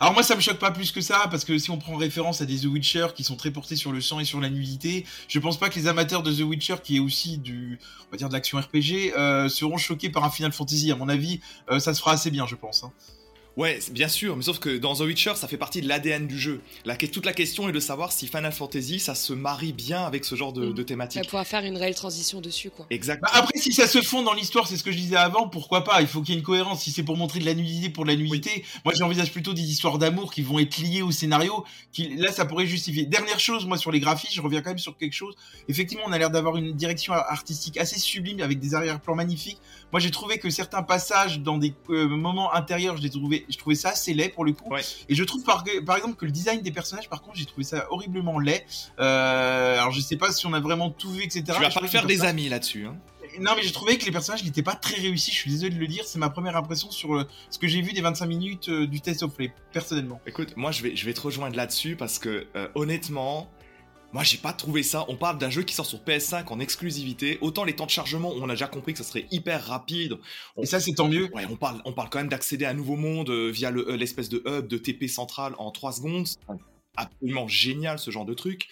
Alors 0.00 0.12
moi 0.12 0.22
ça 0.22 0.34
me 0.34 0.40
choque 0.40 0.58
pas 0.58 0.70
plus 0.70 0.92
que 0.92 1.00
ça 1.00 1.26
parce 1.30 1.44
que 1.44 1.56
si 1.58 1.70
on 1.70 1.78
prend 1.78 1.96
référence 1.96 2.40
à 2.40 2.46
des 2.46 2.60
The 2.60 2.64
Witcher 2.64 3.08
qui 3.14 3.24
sont 3.24 3.36
très 3.36 3.50
portés 3.50 3.76
sur 3.76 3.92
le 3.92 4.00
sang 4.00 4.20
et 4.20 4.24
sur 4.24 4.40
la 4.40 4.50
nudité, 4.50 5.06
je 5.28 5.38
pense 5.38 5.58
pas 5.58 5.68
que 5.68 5.78
les 5.78 5.86
amateurs 5.86 6.22
de 6.22 6.32
The 6.32 6.40
Witcher 6.40 6.76
qui 6.82 6.96
est 6.96 7.00
aussi 7.00 7.38
du 7.38 7.78
on 8.08 8.10
va 8.12 8.16
dire 8.16 8.28
de 8.28 8.34
l'action 8.34 8.58
RPG 8.58 9.12
euh, 9.16 9.48
seront 9.48 9.76
choqués 9.76 10.10
par 10.10 10.24
un 10.24 10.30
Final 10.30 10.52
Fantasy. 10.52 10.90
À 10.90 10.96
mon 10.96 11.08
avis, 11.08 11.40
euh, 11.70 11.78
ça 11.78 11.94
se 11.94 12.00
fera 12.00 12.12
assez 12.12 12.30
bien, 12.30 12.46
je 12.46 12.54
pense. 12.54 12.84
Hein. 12.84 12.92
Ouais, 13.58 13.80
bien 13.90 14.06
sûr, 14.06 14.36
mais 14.36 14.44
sauf 14.44 14.60
que 14.60 14.78
dans 14.78 14.94
The 14.94 15.00
Witcher, 15.00 15.32
ça 15.34 15.48
fait 15.48 15.56
partie 15.56 15.80
de 15.80 15.88
l'ADN 15.88 16.28
du 16.28 16.38
jeu. 16.38 16.60
La, 16.84 16.96
toute 16.96 17.26
la 17.26 17.32
question 17.32 17.68
est 17.68 17.72
de 17.72 17.80
savoir 17.80 18.12
si 18.12 18.28
Final 18.28 18.52
Fantasy, 18.52 19.00
ça 19.00 19.16
se 19.16 19.32
marie 19.32 19.72
bien 19.72 20.04
avec 20.04 20.24
ce 20.24 20.36
genre 20.36 20.52
de, 20.52 20.66
mm. 20.66 20.74
de 20.74 20.82
thématique. 20.84 21.24
Ça 21.24 21.28
pourra 21.28 21.44
faire 21.44 21.64
une 21.64 21.76
réelle 21.76 21.96
transition 21.96 22.40
dessus, 22.40 22.70
quoi. 22.70 22.86
Exactement. 22.90 23.28
Bah, 23.32 23.40
après, 23.40 23.58
si 23.58 23.72
ça 23.72 23.88
se 23.88 24.00
fond 24.00 24.22
dans 24.22 24.32
l'histoire, 24.32 24.68
c'est 24.68 24.76
ce 24.76 24.84
que 24.84 24.92
je 24.92 24.96
disais 24.96 25.16
avant, 25.16 25.48
pourquoi 25.48 25.82
pas? 25.82 26.00
Il 26.02 26.06
faut 26.06 26.22
qu'il 26.22 26.34
y 26.34 26.36
ait 26.36 26.38
une 26.38 26.46
cohérence. 26.46 26.82
Si 26.82 26.92
c'est 26.92 27.02
pour 27.02 27.16
montrer 27.16 27.40
de 27.40 27.46
la 27.46 27.54
nudité 27.54 27.90
pour 27.90 28.04
de 28.04 28.10
la 28.10 28.16
nudité, 28.16 28.64
moi 28.84 28.94
j'envisage 28.94 29.32
plutôt 29.32 29.54
des 29.54 29.68
histoires 29.68 29.98
d'amour 29.98 30.32
qui 30.32 30.42
vont 30.42 30.60
être 30.60 30.78
liées 30.78 31.02
au 31.02 31.10
scénario. 31.10 31.64
Qui, 31.92 32.14
là, 32.14 32.30
ça 32.30 32.44
pourrait 32.44 32.66
justifier. 32.66 33.06
Dernière 33.06 33.40
chose, 33.40 33.66
moi 33.66 33.76
sur 33.76 33.90
les 33.90 33.98
graphismes, 33.98 34.36
je 34.36 34.40
reviens 34.40 34.62
quand 34.62 34.70
même 34.70 34.78
sur 34.78 34.96
quelque 34.96 35.14
chose. 35.14 35.34
Effectivement, 35.68 36.04
on 36.06 36.12
a 36.12 36.18
l'air 36.18 36.30
d'avoir 36.30 36.56
une 36.58 36.74
direction 36.74 37.12
artistique 37.12 37.76
assez 37.76 37.98
sublime 37.98 38.40
avec 38.40 38.60
des 38.60 38.76
arrière-plans 38.76 39.16
magnifiques. 39.16 39.58
Moi, 39.90 39.98
j'ai 39.98 40.12
trouvé 40.12 40.38
que 40.38 40.48
certains 40.48 40.84
passages 40.84 41.40
dans 41.40 41.58
des 41.58 41.74
euh, 41.90 42.06
moments 42.06 42.54
intérieurs, 42.54 42.96
je 42.98 43.02
les 43.02 43.10
trouvais, 43.10 43.46
je 43.48 43.56
trouvais 43.58 43.74
ça 43.74 43.90
assez 43.90 44.14
laid 44.14 44.28
pour 44.28 44.44
le 44.44 44.52
coup. 44.52 44.70
Et 45.08 45.14
je 45.14 45.24
trouve 45.24 45.42
par, 45.42 45.64
par, 45.84 45.96
exemple 45.96 46.16
que 46.16 46.24
le 46.24 46.32
design 46.32 46.60
des 46.62 46.70
personnages, 46.70 47.08
par 47.08 47.22
contre, 47.22 47.36
j'ai 47.36 47.46
trouvé 47.46 47.64
ça 47.64 47.86
horriblement 47.90 48.38
laid. 48.38 48.64
Euh, 48.98 49.78
alors 49.78 49.92
je 49.92 50.00
sais 50.00 50.16
pas 50.16 50.32
si 50.32 50.46
on 50.46 50.52
a 50.52 50.60
vraiment 50.60 50.90
tout 50.90 51.10
vu, 51.10 51.22
etc. 51.22 51.44
Tu 51.46 51.62
vas 51.62 51.70
pas 51.70 51.88
faire 51.88 52.06
des 52.06 52.24
amis 52.24 52.48
là-dessus. 52.48 52.86
Hein. 52.86 52.96
Non, 53.40 53.52
mais 53.54 53.62
j'ai 53.62 53.72
trouvé 53.72 53.98
que 53.98 54.04
les 54.04 54.10
personnages 54.10 54.42
n'étaient 54.42 54.62
pas 54.62 54.74
très 54.74 54.96
réussis. 54.96 55.30
Je 55.30 55.36
suis 55.36 55.50
désolé 55.50 55.74
de 55.74 55.78
le 55.78 55.86
dire. 55.86 56.04
C'est 56.06 56.18
ma 56.18 56.30
première 56.30 56.56
impression 56.56 56.90
sur 56.90 57.14
euh, 57.14 57.28
ce 57.50 57.58
que 57.58 57.68
j'ai 57.68 57.82
vu 57.82 57.92
des 57.92 58.00
25 58.00 58.26
minutes 58.26 58.68
euh, 58.68 58.86
du 58.86 59.00
test 59.00 59.22
of 59.22 59.34
play, 59.34 59.52
personnellement. 59.72 60.20
Écoute, 60.26 60.56
moi, 60.56 60.72
je 60.72 60.82
vais, 60.82 60.96
je 60.96 61.04
vais 61.04 61.12
te 61.12 61.20
rejoindre 61.20 61.54
là-dessus 61.54 61.94
parce 61.94 62.18
que, 62.18 62.46
honnêtement, 62.74 63.48
moi, 64.12 64.22
j'ai 64.22 64.38
pas 64.38 64.54
trouvé 64.54 64.82
ça. 64.82 65.04
On 65.08 65.16
parle 65.16 65.38
d'un 65.38 65.50
jeu 65.50 65.62
qui 65.62 65.74
sort 65.74 65.84
sur 65.84 65.98
PS5 65.98 66.46
en 66.48 66.60
exclusivité. 66.60 67.38
Autant 67.42 67.64
les 67.64 67.76
temps 67.76 67.84
de 67.84 67.90
chargement, 67.90 68.32
on 68.34 68.48
a 68.48 68.52
déjà 68.52 68.66
compris 68.66 68.92
que 68.92 68.98
ça 68.98 69.04
serait 69.04 69.26
hyper 69.30 69.66
rapide. 69.66 70.18
Et 70.60 70.64
ça, 70.64 70.80
c'est 70.80 70.94
tant 70.94 71.08
mieux. 71.08 71.28
Ouais, 71.34 71.44
on 71.50 71.56
parle, 71.56 71.82
on 71.84 71.92
parle 71.92 72.08
quand 72.08 72.18
même 72.18 72.28
d'accéder 72.28 72.64
à 72.64 72.70
un 72.70 72.74
nouveau 72.74 72.96
monde 72.96 73.28
euh, 73.28 73.50
via 73.50 73.70
euh, 73.70 73.96
l'espèce 73.96 74.30
de 74.30 74.42
hub 74.46 74.66
de 74.66 74.78
TP 74.78 75.08
central 75.08 75.54
en 75.58 75.70
3 75.70 75.92
secondes. 75.92 76.26
Absolument 76.96 77.48
génial 77.48 77.98
ce 77.98 78.10
genre 78.10 78.24
de 78.24 78.34
truc. 78.34 78.68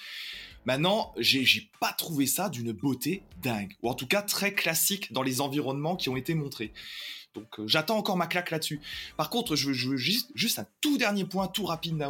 Maintenant, 0.65 1.15
j'ai 1.19 1.71
pas 1.81 1.93
trouvé 1.93 2.27
ça 2.27 2.49
d'une 2.49 2.73
beauté 2.73 3.23
dingue, 3.41 3.77
ou 3.83 3.89
en 3.89 3.95
tout 3.95 4.09
cas 4.09 4.23
très 4.23 4.53
classique 4.53 5.13
dans 5.13 5.23
les 5.23 5.41
environnements 5.41 5.95
qui 5.95 6.09
ont 6.09 6.17
été 6.17 6.35
montrés. 6.35 6.73
Donc 7.35 7.61
euh, 7.61 7.69
j'attends 7.69 7.99
encore 7.99 8.17
ma 8.17 8.27
claque 8.27 8.51
là-dessus. 8.51 8.81
Par 9.17 9.31
contre, 9.31 9.55
je 9.55 9.69
veux, 9.69 9.97
juste, 9.97 10.31
juste, 10.35 10.59
un 10.59 10.67
tout 10.81 10.99
dernier 10.99 11.25
point, 11.25 11.47
tout 11.47 11.67
rapide, 11.67 12.03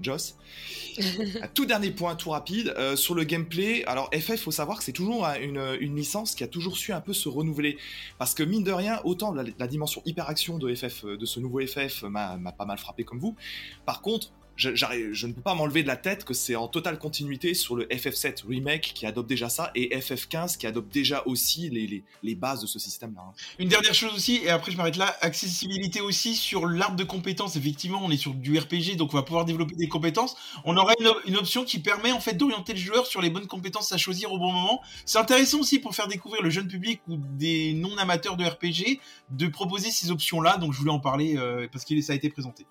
Joss. 0.00 0.36
tout 1.54 1.66
dernier 1.66 1.90
point, 1.90 2.16
tout 2.16 2.30
rapide, 2.30 2.74
euh, 2.76 2.96
sur 2.96 3.14
le 3.14 3.24
gameplay. 3.24 3.84
Alors 3.84 4.10
FF, 4.12 4.40
faut 4.40 4.50
savoir 4.50 4.78
que 4.78 4.84
c'est 4.84 4.92
toujours 4.92 5.26
une, 5.40 5.96
licence 5.96 6.34
qui 6.34 6.44
a 6.44 6.48
toujours 6.48 6.76
su 6.76 6.92
un 6.92 7.00
peu 7.00 7.12
se 7.12 7.28
renouveler. 7.28 7.78
Parce 8.18 8.34
que 8.34 8.42
mine 8.42 8.64
de 8.64 8.72
rien, 8.72 9.00
autant 9.04 9.32
la, 9.32 9.66
dimension 9.66 10.02
hyper 10.04 10.28
action 10.28 10.58
de, 10.58 10.74
FF, 10.74 11.04
de 11.04 11.26
ce 11.26 11.40
nouveau 11.40 11.60
FF 11.66 12.02
m'a 12.04 12.52
pas 12.56 12.64
mal 12.64 12.78
frappé 12.78 13.04
comme 13.04 13.18
vous. 13.18 13.36
Par 13.86 14.02
contre, 14.02 14.32
je, 14.58 15.26
ne 15.26 15.32
peux 15.32 15.40
pas 15.40 15.54
m'enlever 15.54 15.82
de 15.82 15.86
la 15.86 15.96
tête 15.96 16.24
que 16.24 16.34
c'est 16.34 16.56
en 16.56 16.66
totale 16.66 16.98
continuité 16.98 17.54
sur 17.54 17.76
le 17.76 17.84
FF7 17.86 18.44
Remake 18.46 18.92
qui 18.92 19.06
adopte 19.06 19.28
déjà 19.28 19.48
ça 19.48 19.70
et 19.76 19.96
FF15 19.96 20.58
qui 20.58 20.66
adopte 20.66 20.92
déjà 20.92 21.22
aussi 21.26 21.70
les, 21.70 22.34
bases 22.34 22.60
de 22.60 22.66
ce 22.66 22.78
système-là. 22.78 23.22
Hein. 23.28 23.32
Une 23.58 23.68
dernière 23.68 23.94
chose 23.94 24.12
aussi, 24.14 24.40
et 24.42 24.50
après 24.50 24.72
je 24.72 24.76
m'arrête 24.76 24.96
là, 24.96 25.16
accessibilité 25.20 26.00
aussi 26.00 26.34
sur 26.34 26.66
l'arbre 26.66 26.96
de 26.96 27.04
compétences. 27.04 27.56
Effectivement, 27.56 28.00
on 28.04 28.10
est 28.10 28.16
sur 28.16 28.34
du 28.34 28.58
RPG, 28.58 28.96
donc 28.96 29.14
on 29.14 29.16
va 29.16 29.22
pouvoir 29.22 29.44
développer 29.44 29.76
des 29.76 29.88
compétences. 29.88 30.36
On 30.64 30.76
aura 30.76 30.92
une, 31.00 31.10
une 31.26 31.36
option 31.36 31.64
qui 31.64 31.78
permet 31.78 32.10
en 32.10 32.20
fait 32.20 32.34
d'orienter 32.34 32.72
le 32.72 32.80
joueur 32.80 33.06
sur 33.06 33.22
les 33.22 33.30
bonnes 33.30 33.46
compétences 33.46 33.92
à 33.92 33.96
choisir 33.96 34.32
au 34.32 34.38
bon 34.38 34.52
moment. 34.52 34.82
C'est 35.04 35.18
intéressant 35.18 35.60
aussi 35.60 35.78
pour 35.78 35.94
faire 35.94 36.08
découvrir 36.08 36.42
le 36.42 36.50
jeune 36.50 36.66
public 36.66 37.00
ou 37.08 37.16
des 37.16 37.74
non-amateurs 37.74 38.36
de 38.36 38.44
RPG 38.44 39.00
de 39.30 39.46
proposer 39.46 39.90
ces 39.90 40.10
options-là. 40.10 40.56
Donc 40.56 40.72
je 40.72 40.78
voulais 40.78 40.90
en 40.90 41.00
parler 41.00 41.36
euh, 41.36 41.68
parce 41.70 41.84
que 41.84 42.00
ça 42.00 42.12
a 42.12 42.16
été 42.16 42.28
présenté. 42.28 42.66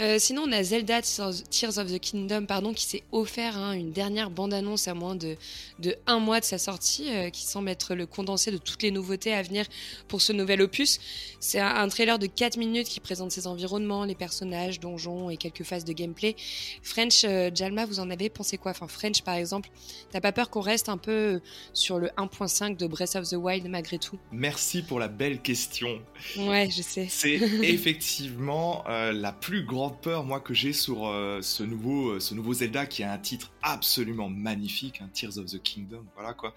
Euh, 0.00 0.16
sinon, 0.18 0.44
on 0.48 0.52
a 0.52 0.62
Zelda 0.62 1.00
Tears 1.02 1.78
of 1.78 1.92
the 1.92 2.00
Kingdom 2.00 2.46
pardon, 2.46 2.72
qui 2.74 2.84
s'est 2.84 3.04
offert 3.12 3.56
hein, 3.56 3.72
une 3.72 3.92
dernière 3.92 4.30
bande-annonce 4.30 4.88
à 4.88 4.94
moins 4.94 5.14
de, 5.14 5.36
de, 5.78 5.94
un 6.06 6.18
mois 6.18 6.40
de 6.40 6.44
sa 6.44 6.58
sortie, 6.58 7.08
euh, 7.10 7.30
qui 7.30 7.42
semble 7.42 7.68
être 7.68 7.94
le 7.94 8.06
condensé 8.06 8.50
de 8.50 8.58
toutes 8.58 8.82
les 8.82 8.90
nouveautés 8.90 9.32
à 9.32 9.42
venir 9.42 9.66
pour 10.08 10.20
ce 10.20 10.32
nouvel 10.32 10.62
opus. 10.62 10.98
C'est 11.38 11.60
un, 11.60 11.88
trailer 11.88 12.18
de 12.18 12.26
4 12.26 12.56
minutes 12.56 12.88
qui 12.88 12.98
présente 12.98 13.30
ses 13.30 13.46
environnements, 13.46 14.04
les 14.04 14.16
personnages, 14.16 14.80
donjons 14.80 15.30
et 15.30 15.36
quelques 15.36 15.62
phases 15.62 15.84
de 15.84 15.92
gameplay. 15.92 16.34
French, 16.82 17.24
euh, 17.24 17.50
Jalma, 17.54 17.86
vous 17.86 18.00
en 18.00 18.10
avez 18.10 18.30
pensé 18.30 18.58
quoi? 18.58 18.72
Enfin, 18.72 18.88
French, 18.88 19.22
par 19.22 19.34
exemple, 19.34 19.70
t'as 20.10 20.20
pas 20.20 20.32
peur 20.32 20.50
qu'on 20.50 20.60
reste 20.60 20.88
un 20.88 20.98
peu 20.98 21.40
sur 21.72 21.98
le 21.98 22.08
1.5 22.16 22.76
de 22.76 22.86
Breath 22.86 23.14
of 23.14 23.28
the 23.28 23.34
Wild 23.34 23.68
malgré 23.68 23.98
tout? 23.98 24.18
Merci 24.32 24.82
pour 24.82 24.98
la 24.98 25.08
belle 25.08 25.40
question. 25.40 26.00
Ouais, 26.36 26.68
je 26.70 26.82
sais. 26.82 27.06
C'est 27.08 27.34
effectivement 27.62 28.82
la 28.88 29.32
plus 29.32 29.64
grande 29.64 29.83
peur, 29.90 30.24
moi, 30.24 30.40
que 30.40 30.54
j'ai 30.54 30.72
sur 30.72 31.06
euh, 31.06 31.40
ce, 31.42 31.62
nouveau, 31.62 32.10
euh, 32.10 32.20
ce 32.20 32.34
nouveau 32.34 32.54
Zelda 32.54 32.86
qui 32.86 33.02
a 33.02 33.12
un 33.12 33.18
titre 33.18 33.52
absolument 33.62 34.28
magnifique, 34.28 35.00
un 35.00 35.08
Tears 35.08 35.38
of 35.38 35.46
the 35.46 35.62
Kingdom, 35.62 36.04
voilà 36.14 36.34
quoi. 36.34 36.54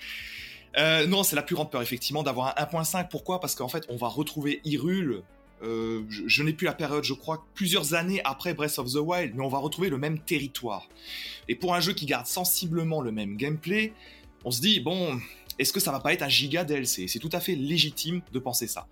Euh, 0.78 1.08
non, 1.08 1.24
c'est 1.24 1.36
la 1.36 1.42
plus 1.42 1.56
grande 1.56 1.72
peur, 1.72 1.82
effectivement, 1.82 2.24
d'avoir 2.24 2.56
un 2.60 2.64
1.5. 2.64 3.10
Pourquoi? 3.10 3.40
Parce 3.40 3.56
qu'en 3.56 3.68
fait, 3.68 3.86
on 3.90 3.96
va 3.96 4.08
retrouver 4.08 4.62
Hyrule. 4.64 5.24
je, 5.62 6.44
n'ai 6.44 6.54
plus 6.54 6.66
la 6.66 6.74
période, 6.74 7.04
je 7.04 7.14
crois, 7.14 7.46
plusieurs 7.56 7.96
années 7.96 8.22
après 8.26 8.54
Breath 8.54 8.78
of 8.78 8.92
the 8.92 8.98
Wild, 8.98 9.34
mais 9.36 9.44
on 9.44 9.50
va 9.50 9.58
retrouver 9.58 9.90
le 9.90 9.98
même 9.98 10.20
territoire. 10.20 10.88
Et 11.48 11.56
pour 11.56 11.74
un 11.74 11.80
jeu 11.80 11.94
qui 11.94 12.06
garde 12.06 12.28
sensiblement 12.28 13.02
le 13.02 13.12
même 13.12 13.38
gameplay, 13.38 13.94
on 14.46 14.52
se 14.52 14.62
dit, 14.62 14.80
bon, 14.80 15.20
est-ce 15.58 15.74
que 15.74 15.80
ça 15.80 15.92
va 15.92 16.00
pas 16.00 16.14
être 16.14 16.22
un 16.22 16.30
giga 16.30 16.64
DLC 16.64 17.08
C'est 17.08 17.20
tout 17.20 17.30
à 17.32 17.40
fait 17.40 17.56
légitime 17.56 18.22
de 18.32 18.40
penser 18.40 18.68
ça. 18.68 18.88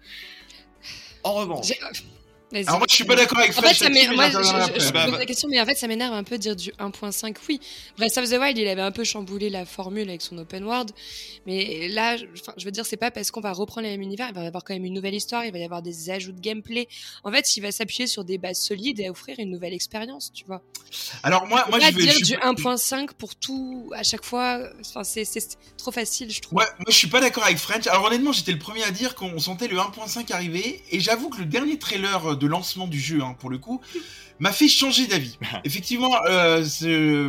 En 1.24 1.34
revanche, 1.34 1.74
alors 2.55 2.79
moi 2.79 2.88
je 2.89 2.95
suis 2.95 3.03
pas 3.03 3.15
d'accord 3.15 3.39
avec 3.39 3.51
Fred. 3.51 3.65
En 3.65 3.69
fait, 3.69 3.75
ça 3.75 3.89
moi, 3.89 4.29
je, 4.29 4.38
je, 4.38 4.85
je 4.85 4.91
pose 4.91 5.19
la 5.19 5.25
question, 5.25 5.47
mais 5.50 5.59
en 5.59 5.65
fait 5.65 5.75
ça 5.75 5.88
m'énerve 5.88 6.13
un 6.13 6.24
peu 6.24 6.38
de 6.38 6.41
dire 6.41 6.55
du 6.55 6.71
1.5. 6.71 7.35
Oui, 7.50 7.59
Breath 7.97 8.17
of 8.17 8.29
the 8.29 8.38
Wild, 8.39 8.57
il 8.57 8.67
avait 8.67 8.81
un 8.81 8.91
peu 8.91 9.03
chamboulé 9.03 9.50
la 9.50 9.65
formule 9.65 10.09
avec 10.09 10.21
son 10.21 10.38
open 10.38 10.63
world, 10.63 10.91
mais 11.45 11.88
là, 11.89 12.17
je, 12.17 12.25
je 12.57 12.65
veux 12.65 12.71
dire, 12.71 12.85
c'est 12.85 12.97
pas 12.97 13.12
parce 13.12 13.31
qu'on 13.31 13.41
va 13.41 13.51
reprendre 13.51 13.85
les 13.88 13.91
mêmes 13.91 14.01
univers, 14.01 14.27
il 14.29 14.35
va 14.35 14.43
y 14.43 14.47
avoir 14.47 14.63
quand 14.63 14.74
même 14.74 14.85
une 14.85 14.93
nouvelle 14.93 15.15
histoire, 15.15 15.45
il 15.45 15.51
va 15.51 15.59
y 15.59 15.63
avoir 15.63 15.81
des 15.81 16.09
ajouts 16.09 16.31
de 16.31 16.39
gameplay. 16.39 16.88
En 17.24 17.31
fait, 17.31 17.57
il 17.57 17.62
va 17.62 17.71
s'appuyer 17.71 18.07
sur 18.07 18.24
des 18.24 18.38
bases 18.38 18.59
solides 18.59 19.00
et 19.00 19.09
offrir 19.09 19.39
une 19.39 19.51
nouvelle 19.51 19.74
expérience, 19.74 20.31
tu 20.33 20.45
vois. 20.45 20.62
Alors 21.24 21.47
moi, 21.47 21.65
moi 21.69 21.79
je 21.79 21.85
vais 21.88 22.03
dire 22.03 22.15
du 22.17 22.33
1.5 22.33 23.13
pour 23.17 23.35
tout 23.35 23.91
à 23.95 24.03
chaque 24.03 24.24
fois. 24.24 24.59
Enfin, 24.81 25.03
c'est 25.03 25.25
trop 25.77 25.91
facile, 25.91 26.31
je 26.31 26.41
trouve. 26.41 26.59
Ouais, 26.59 26.65
moi 26.79 26.88
je 26.89 26.95
suis 26.95 27.07
pas 27.07 27.21
d'accord 27.21 27.43
avec 27.43 27.57
French. 27.57 27.88
Alors 27.88 28.05
honnêtement, 28.05 28.31
j'étais 28.31 28.51
le 28.51 28.59
premier 28.59 28.83
à 28.83 28.91
dire 28.91 29.15
qu'on 29.15 29.39
sentait 29.39 29.67
le 29.67 29.77
1.5 29.77 30.31
arriver, 30.33 30.83
et 30.91 31.00
j'avoue 31.00 31.29
que 31.29 31.39
le 31.39 31.45
dernier 31.45 31.77
trailer 31.77 32.38
de 32.38 32.44
lancement 32.47 32.87
du 32.87 32.99
jeu, 32.99 33.21
hein, 33.21 33.35
pour 33.39 33.49
le 33.49 33.57
coup, 33.57 33.81
m'a 34.39 34.51
fait 34.51 34.67
changer 34.67 35.07
d'avis. 35.07 35.37
Effectivement, 35.63 36.11
euh, 36.27 36.63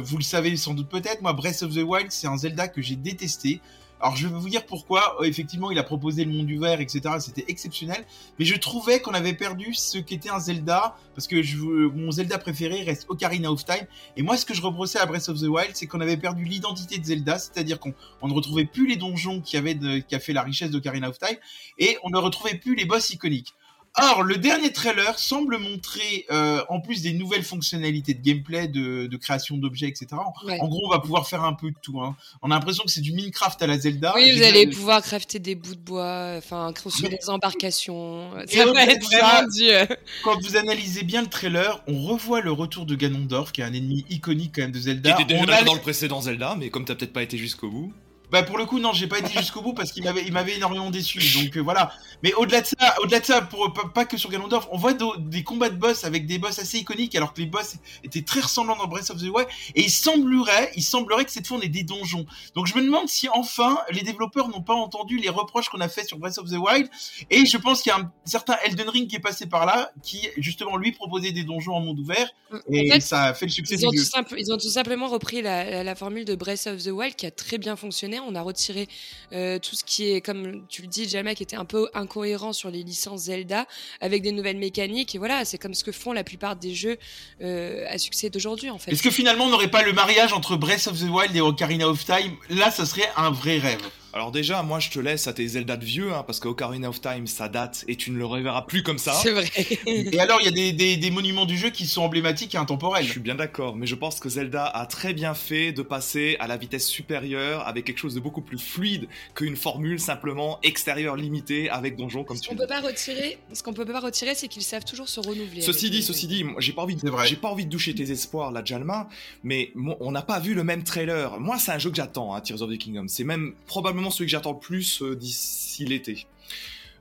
vous 0.02 0.16
le 0.16 0.22
savez 0.22 0.56
sans 0.56 0.74
doute 0.74 0.88
peut-être, 0.88 1.22
moi, 1.22 1.32
Breath 1.32 1.62
of 1.62 1.74
the 1.74 1.82
Wild, 1.82 2.10
c'est 2.10 2.26
un 2.26 2.36
Zelda 2.36 2.68
que 2.68 2.82
j'ai 2.82 2.96
détesté. 2.96 3.60
Alors 4.00 4.14
je 4.14 4.28
vais 4.28 4.38
vous 4.38 4.48
dire 4.48 4.66
pourquoi. 4.66 5.16
Euh, 5.20 5.24
effectivement, 5.24 5.70
il 5.70 5.78
a 5.78 5.82
proposé 5.82 6.24
le 6.24 6.32
monde 6.32 6.46
du 6.46 6.58
verre, 6.58 6.80
etc. 6.80 7.14
C'était 7.18 7.44
exceptionnel. 7.48 8.04
Mais 8.38 8.44
je 8.44 8.54
trouvais 8.56 9.00
qu'on 9.00 9.14
avait 9.14 9.32
perdu 9.32 9.72
ce 9.74 9.98
qu'était 9.98 10.28
un 10.28 10.38
Zelda, 10.38 10.96
parce 11.14 11.26
que 11.26 11.42
je, 11.42 11.56
mon 11.56 12.10
Zelda 12.10 12.38
préféré 12.38 12.82
reste 12.82 13.06
Ocarina 13.08 13.50
of 13.50 13.64
Time. 13.64 13.86
Et 14.16 14.22
moi, 14.22 14.36
ce 14.36 14.44
que 14.44 14.54
je 14.54 14.60
reprochais 14.60 14.98
à 14.98 15.06
Breath 15.06 15.28
of 15.28 15.40
the 15.40 15.48
Wild, 15.48 15.70
c'est 15.74 15.86
qu'on 15.86 16.00
avait 16.00 16.18
perdu 16.18 16.44
l'identité 16.44 16.98
de 16.98 17.04
Zelda, 17.04 17.38
c'est-à-dire 17.38 17.78
qu'on 17.80 17.94
ne 18.22 18.32
retrouvait 18.34 18.66
plus 18.66 18.86
les 18.86 18.96
donjons 18.96 19.40
qui 19.40 19.56
avaient 19.56 19.78
qui 20.06 20.14
a 20.14 20.20
fait 20.20 20.32
la 20.32 20.42
richesse 20.42 20.70
d'Ocarina 20.70 21.08
of 21.08 21.18
Time, 21.18 21.36
et 21.78 21.96
on 22.02 22.10
ne 22.10 22.18
retrouvait 22.18 22.56
plus 22.56 22.74
les 22.74 22.84
boss 22.84 23.10
iconiques. 23.10 23.54
Or, 23.98 24.22
le 24.22 24.36
dernier 24.36 24.72
trailer 24.72 25.18
semble 25.18 25.58
montrer, 25.58 26.26
euh, 26.30 26.62
en 26.68 26.80
plus 26.80 27.02
des 27.02 27.14
nouvelles 27.14 27.42
fonctionnalités 27.42 28.12
de 28.12 28.22
gameplay, 28.22 28.68
de, 28.68 29.06
de 29.06 29.16
création 29.16 29.56
d'objets, 29.56 29.88
etc. 29.88 30.08
En 30.12 30.68
gros, 30.68 30.86
on 30.86 30.90
va 30.90 30.98
pouvoir 30.98 31.26
faire 31.26 31.44
un 31.44 31.54
peu 31.54 31.70
de 31.70 31.76
tout. 31.80 32.00
Hein. 32.02 32.14
On 32.42 32.50
a 32.50 32.54
l'impression 32.54 32.84
que 32.84 32.90
c'est 32.90 33.00
du 33.00 33.12
Minecraft 33.12 33.62
à 33.62 33.66
la 33.66 33.78
Zelda. 33.78 34.12
Oui, 34.14 34.36
vous 34.36 34.42
allez 34.42 34.66
pouvoir 34.66 35.02
crafter 35.02 35.38
des 35.38 35.54
bouts 35.54 35.74
de 35.74 35.80
bois, 35.80 36.34
enfin, 36.36 36.72
construire 36.82 37.10
des 37.10 37.30
embarcations. 37.30 38.30
Ça 38.46 38.66
va 38.66 38.82
être 38.84 39.04
vraiment 39.04 39.48
Dieu. 39.48 39.86
Quand 40.22 40.38
vous 40.42 40.56
analysez 40.56 41.02
bien 41.02 41.22
le 41.22 41.28
trailer, 41.28 41.82
on 41.86 42.02
revoit 42.02 42.40
le 42.42 42.52
retour 42.52 42.84
de 42.84 42.94
Ganondorf, 42.94 43.52
qui 43.52 43.62
est 43.62 43.64
un 43.64 43.72
ennemi 43.72 44.04
iconique 44.10 44.52
quand 44.56 44.62
même 44.62 44.72
de 44.72 44.78
Zelda. 44.78 45.12
Qui 45.12 45.22
était 45.22 45.40
déjà 45.40 45.62
dans 45.62 45.74
le 45.74 45.80
précédent 45.80 46.20
Zelda, 46.20 46.54
mais 46.58 46.68
comme 46.68 46.84
t'as 46.84 46.94
peut-être 46.94 47.12
pas 47.12 47.22
été 47.22 47.38
jusqu'au 47.38 47.70
bout. 47.70 47.92
Bah 48.30 48.42
pour 48.42 48.58
le 48.58 48.66
coup 48.66 48.80
non, 48.80 48.92
j'ai 48.92 49.06
pas 49.06 49.18
été 49.18 49.32
jusqu'au 49.38 49.62
bout 49.62 49.72
parce 49.72 49.92
qu'il 49.92 50.02
m'avait 50.02 50.24
il 50.26 50.32
m'avait 50.32 50.56
énormément 50.56 50.90
déçu. 50.90 51.20
Donc 51.38 51.56
euh, 51.56 51.60
voilà. 51.60 51.92
Mais 52.22 52.34
au-delà 52.34 52.60
de 52.60 52.66
ça, 52.66 52.96
au-delà 53.02 53.20
de 53.20 53.24
ça 53.24 53.40
pour 53.42 53.72
pas, 53.94 54.04
que 54.04 54.16
sur 54.16 54.30
Ganondorf, 54.30 54.68
on 54.72 54.78
voit 54.78 54.94
des 54.94 55.44
combats 55.44 55.68
de 55.68 55.76
boss 55.76 56.04
avec 56.04 56.26
des 56.26 56.38
boss 56.38 56.58
assez 56.58 56.78
iconiques 56.78 57.14
alors 57.14 57.32
que 57.32 57.40
les 57.40 57.46
boss 57.46 57.76
étaient 58.02 58.22
très 58.22 58.40
ressemblants 58.40 58.76
dans 58.76 58.88
Breath 58.88 59.10
of 59.10 59.18
the 59.18 59.28
Wild 59.28 59.48
et 59.76 59.82
il 59.82 59.90
semblerait, 59.90 60.72
il 60.74 60.82
semblerait 60.82 61.24
que 61.24 61.30
cette 61.30 61.46
fois 61.46 61.58
on 61.58 61.60
ait 61.60 61.68
des 61.68 61.84
donjons. 61.84 62.26
Donc 62.54 62.66
je 62.66 62.76
me 62.76 62.82
demande 62.82 63.08
si 63.08 63.28
enfin 63.28 63.78
les 63.90 64.02
développeurs 64.02 64.48
n'ont 64.48 64.62
pas 64.62 64.74
entendu 64.74 65.18
les 65.18 65.28
reproches 65.28 65.68
qu'on 65.68 65.80
a 65.80 65.88
fait 65.88 66.04
sur 66.04 66.18
Breath 66.18 66.38
of 66.38 66.50
the 66.50 66.58
Wild 66.58 66.88
et 67.30 67.46
je 67.46 67.56
pense 67.58 67.82
qu'il 67.82 67.90
y 67.90 67.94
a 67.94 67.98
un 67.98 68.10
certain 68.24 68.56
Elden 68.64 68.88
Ring 68.88 69.08
qui 69.08 69.16
est 69.16 69.20
passé 69.20 69.46
par 69.46 69.66
là 69.66 69.92
qui 70.02 70.28
justement 70.36 70.76
lui 70.76 70.90
proposait 70.90 71.30
des 71.30 71.44
donjons 71.44 71.74
en 71.74 71.80
monde 71.80 72.00
ouvert 72.00 72.28
et 72.72 73.00
ça 73.00 73.24
a 73.24 73.34
fait 73.34 73.46
le 73.46 73.52
succès 73.52 73.76
ils 73.76 73.86
ont, 73.86 73.90
tout 73.90 74.36
ils 74.36 74.52
ont 74.52 74.56
tout 74.56 74.68
simplement 74.68 75.06
repris 75.06 75.42
la, 75.42 75.84
la 75.84 75.94
formule 75.94 76.24
de 76.24 76.34
Breath 76.34 76.66
of 76.66 76.82
the 76.82 76.88
Wild 76.88 77.14
qui 77.14 77.26
a 77.26 77.30
très 77.30 77.58
bien 77.58 77.76
fonctionné 77.76 78.15
on 78.20 78.34
a 78.34 78.42
retiré 78.42 78.88
euh, 79.32 79.58
tout 79.58 79.74
ce 79.74 79.84
qui 79.84 80.10
est, 80.10 80.20
comme 80.20 80.66
tu 80.68 80.82
le 80.82 80.88
dis, 80.88 81.06
qui 81.06 81.42
était 81.42 81.56
un 81.56 81.64
peu 81.64 81.88
incohérent 81.94 82.52
sur 82.52 82.70
les 82.70 82.82
licences 82.82 83.22
Zelda, 83.22 83.66
avec 84.00 84.22
des 84.22 84.32
nouvelles 84.32 84.58
mécaniques. 84.58 85.14
Et 85.14 85.18
voilà, 85.18 85.44
c'est 85.44 85.58
comme 85.58 85.74
ce 85.74 85.84
que 85.84 85.92
font 85.92 86.12
la 86.12 86.24
plupart 86.24 86.56
des 86.56 86.74
jeux 86.74 86.98
euh, 87.42 87.84
à 87.88 87.98
succès 87.98 88.30
d'aujourd'hui, 88.30 88.70
en 88.70 88.78
fait. 88.78 88.92
Est-ce 88.92 89.02
que 89.02 89.10
finalement, 89.10 89.44
on 89.44 89.50
n'aurait 89.50 89.70
pas 89.70 89.82
le 89.82 89.92
mariage 89.92 90.32
entre 90.32 90.56
Breath 90.56 90.86
of 90.86 90.98
the 90.98 91.10
Wild 91.10 91.34
et 91.34 91.40
Ocarina 91.40 91.88
of 91.88 92.04
Time? 92.04 92.36
Là, 92.50 92.70
ça 92.70 92.86
serait 92.86 93.10
un 93.16 93.30
vrai 93.30 93.58
rêve. 93.58 93.82
Alors 94.16 94.32
déjà, 94.32 94.62
moi 94.62 94.80
je 94.80 94.88
te 94.88 94.98
laisse 94.98 95.26
à 95.26 95.34
tes 95.34 95.46
Zelda 95.46 95.76
de 95.76 95.84
vieux, 95.84 96.14
hein, 96.14 96.24
parce 96.26 96.40
qu'Ocarina 96.40 96.88
of 96.88 97.02
Time, 97.02 97.26
ça 97.26 97.50
date 97.50 97.84
et 97.86 97.96
tu 97.96 98.10
ne 98.10 98.16
le 98.16 98.24
reverras 98.24 98.62
plus 98.62 98.82
comme 98.82 98.96
ça. 98.96 99.12
C'est 99.12 99.30
vrai. 99.30 99.44
et 99.86 100.18
alors, 100.18 100.38
il 100.40 100.46
y 100.46 100.48
a 100.48 100.52
des, 100.52 100.72
des, 100.72 100.96
des, 100.96 101.10
monuments 101.10 101.44
du 101.44 101.58
jeu 101.58 101.68
qui 101.68 101.86
sont 101.86 102.00
emblématiques 102.00 102.54
et 102.54 102.58
intemporels. 102.58 103.04
Je 103.04 103.10
suis 103.10 103.20
bien 103.20 103.34
d'accord, 103.34 103.76
mais 103.76 103.86
je 103.86 103.94
pense 103.94 104.18
que 104.18 104.30
Zelda 104.30 104.64
a 104.64 104.86
très 104.86 105.12
bien 105.12 105.34
fait 105.34 105.72
de 105.72 105.82
passer 105.82 106.38
à 106.40 106.46
la 106.46 106.56
vitesse 106.56 106.86
supérieure 106.86 107.68
avec 107.68 107.84
quelque 107.84 107.98
chose 107.98 108.14
de 108.14 108.20
beaucoup 108.20 108.40
plus 108.40 108.56
fluide 108.56 109.06
qu'une 109.34 109.54
formule 109.54 110.00
simplement 110.00 110.60
extérieure 110.62 111.16
limitée 111.16 111.68
avec 111.68 111.94
donjon 111.94 112.24
comme 112.24 112.38
ce 112.38 112.42
tu 112.44 112.48
qu'on 112.48 112.56
peut 112.56 112.66
pas 112.66 112.80
retirer, 112.80 113.36
Ce 113.52 113.62
qu'on 113.62 113.74
peut 113.74 113.84
pas 113.84 114.00
retirer, 114.00 114.34
c'est 114.34 114.48
qu'ils 114.48 114.62
savent 114.62 114.86
toujours 114.86 115.10
se 115.10 115.20
renouveler. 115.20 115.60
Ceci 115.60 115.90
dit, 115.90 116.02
ceci 116.02 116.26
dit, 116.26 116.42
j'ai 116.56 116.72
pas 116.72 116.80
envie 116.80 116.96
de, 116.96 117.12
j'ai 117.26 117.36
pas 117.36 117.50
envie 117.50 117.66
de 117.66 117.70
doucher 117.70 117.94
tes 117.94 118.10
espoirs, 118.10 118.50
la 118.50 118.64
Jalma, 118.64 119.10
mais 119.44 119.72
on 120.00 120.10
n'a 120.10 120.22
pas 120.22 120.38
vu 120.38 120.54
le 120.54 120.64
même 120.64 120.84
trailer. 120.84 121.38
Moi, 121.38 121.58
c'est 121.58 121.72
un 121.72 121.78
jeu 121.78 121.90
que 121.90 121.96
j'attends, 121.96 122.34
hein, 122.34 122.40
Tears 122.40 122.62
of 122.62 122.70
the 122.70 122.78
Kingdom. 122.78 123.08
C'est 123.08 123.24
même 123.24 123.52
probablement 123.66 124.05
celui 124.10 124.26
que 124.26 124.32
j'attends 124.32 124.52
le 124.52 124.58
plus 124.58 125.02
euh, 125.02 125.16
d'ici 125.16 125.84
l'été. 125.84 126.26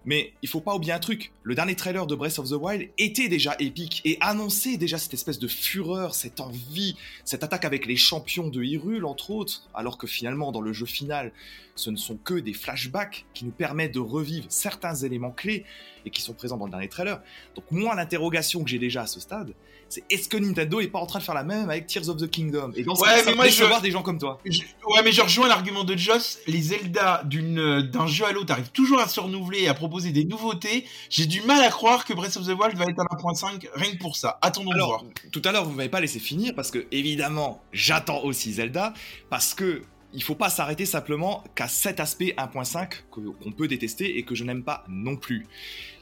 Mais 0.06 0.34
il 0.44 0.50
faut 0.50 0.62
pas 0.62 0.76
oublier 0.76 0.94
un 0.94 1.00
truc, 1.00 1.32
le 1.42 1.56
dernier 1.56 1.76
trailer 1.76 2.06
de 2.06 2.14
Breath 2.14 2.38
of 2.38 2.48
the 2.48 2.54
Wild 2.54 2.90
était 3.00 3.28
déjà 3.28 3.56
épique 3.58 4.02
et 4.06 4.20
annonçait 4.22 4.78
déjà 4.78 5.00
cette 5.00 5.16
espèce 5.16 5.40
de 5.40 5.48
fureur, 5.48 6.14
cette 6.14 6.40
envie, 6.40 6.96
cette 7.24 7.44
attaque 7.44 7.66
avec 7.66 7.88
les 7.88 7.96
champions 7.96 8.48
de 8.48 8.62
Hyrule 8.62 9.06
entre 9.06 9.32
autres, 9.32 9.68
alors 9.74 9.98
que 9.98 10.06
finalement 10.06 10.52
dans 10.52 10.62
le 10.62 10.74
jeu 10.74 10.86
final, 10.86 11.32
ce 11.76 11.90
ne 11.90 11.96
sont 11.96 12.18
que 12.18 12.36
des 12.36 12.54
flashbacks 12.54 13.26
qui 13.34 13.46
nous 13.46 13.52
permettent 13.52 13.96
de 13.96 14.00
revivre 14.00 14.46
certains 14.50 14.94
éléments 14.94 15.32
clés 15.32 15.66
et 16.06 16.12
qui 16.12 16.22
sont 16.22 16.34
présents 16.34 16.58
dans 16.58 16.66
le 16.66 16.72
dernier 16.72 16.90
trailer. 16.90 17.22
Donc 17.56 17.66
moi 17.72 17.96
l'interrogation 17.96 18.64
que 18.64 18.70
j'ai 18.70 18.80
déjà 18.80 19.02
à 19.02 19.08
ce 19.08 19.20
stade, 19.20 19.56
c'est 19.96 20.04
est-ce 20.10 20.28
que 20.28 20.36
Nintendo 20.36 20.82
est 20.82 20.88
pas 20.88 21.00
en 21.00 21.06
train 21.06 21.20
de 21.20 21.24
faire 21.24 21.36
la 21.36 21.46
même 21.46 21.70
avec 21.70 21.88
Tears 21.88 22.10
of 22.10 22.18
the 22.18 22.30
Kingdom? 22.30 22.74
Et 22.76 22.84
dans 22.84 22.96
ce 22.96 23.02
ouais, 23.02 23.08
cas, 23.08 23.24
mais 23.26 23.36
moi, 23.36 23.48
je 23.48 23.62
veux 23.62 23.68
voir 23.68 23.82
des 23.82 23.92
gens 23.92 24.02
comme 24.04 24.20
toi. 24.20 24.40
Ouais, 24.46 25.02
mais 25.04 25.14
je 25.14 25.22
rejoins 25.22 25.48
l'argument 25.48 25.86
de 25.86 25.96
Joss. 25.96 26.40
Les 26.48 26.62
Zelda 26.62 27.22
d'une 27.24 27.82
d'un 27.82 28.08
jeu 28.08 28.26
à 28.26 28.34
l'autre 28.34 28.52
arrivent 28.52 28.72
toujours 28.72 29.00
à 29.00 29.08
se 29.08 29.20
renouveler 29.20 29.62
et 29.62 29.68
à 29.70 29.74
proposer 29.74 30.12
des 30.12 30.26
nouveautés. 30.26 30.86
J'ai 31.10 31.26
du 31.26 31.42
mal 31.42 31.64
à 31.64 31.70
croire 31.70 32.04
que 32.04 32.14
Breath 32.14 32.36
of 32.36 32.46
the 32.46 32.60
Wild 32.60 32.78
va 32.78 32.86
être 32.86 33.00
à 33.00 33.06
1.5 33.06 33.70
rien 33.74 33.92
que 33.92 33.98
pour 33.98 34.18
ça. 34.18 34.38
Attendons 34.42 34.72
Alors, 34.72 34.88
voir. 34.88 35.04
Tout 35.32 35.42
à 35.46 35.54
l'heure, 35.54 35.64
vous 35.64 35.72
m'avez 35.72 35.90
pas 35.90 36.02
laissé 36.02 36.20
finir 36.20 36.54
parce 36.56 36.72
que 36.72 36.86
évidemment, 36.92 37.62
j'attends 37.72 38.22
aussi 38.24 38.54
Zelda 38.54 38.94
parce 39.30 39.54
que 39.54 39.82
il 40.14 40.24
faut 40.24 40.36
pas 40.36 40.50
s'arrêter 40.50 40.86
simplement 40.86 41.44
qu'à 41.56 41.68
cet 41.68 42.00
aspect 42.00 42.34
1.5 42.38 43.04
qu'on 43.12 43.52
peut 43.52 43.68
détester 43.68 44.18
et 44.18 44.24
que 44.24 44.34
je 44.34 44.44
n'aime 44.44 44.64
pas 44.64 44.86
non 44.88 45.18
plus. 45.18 45.46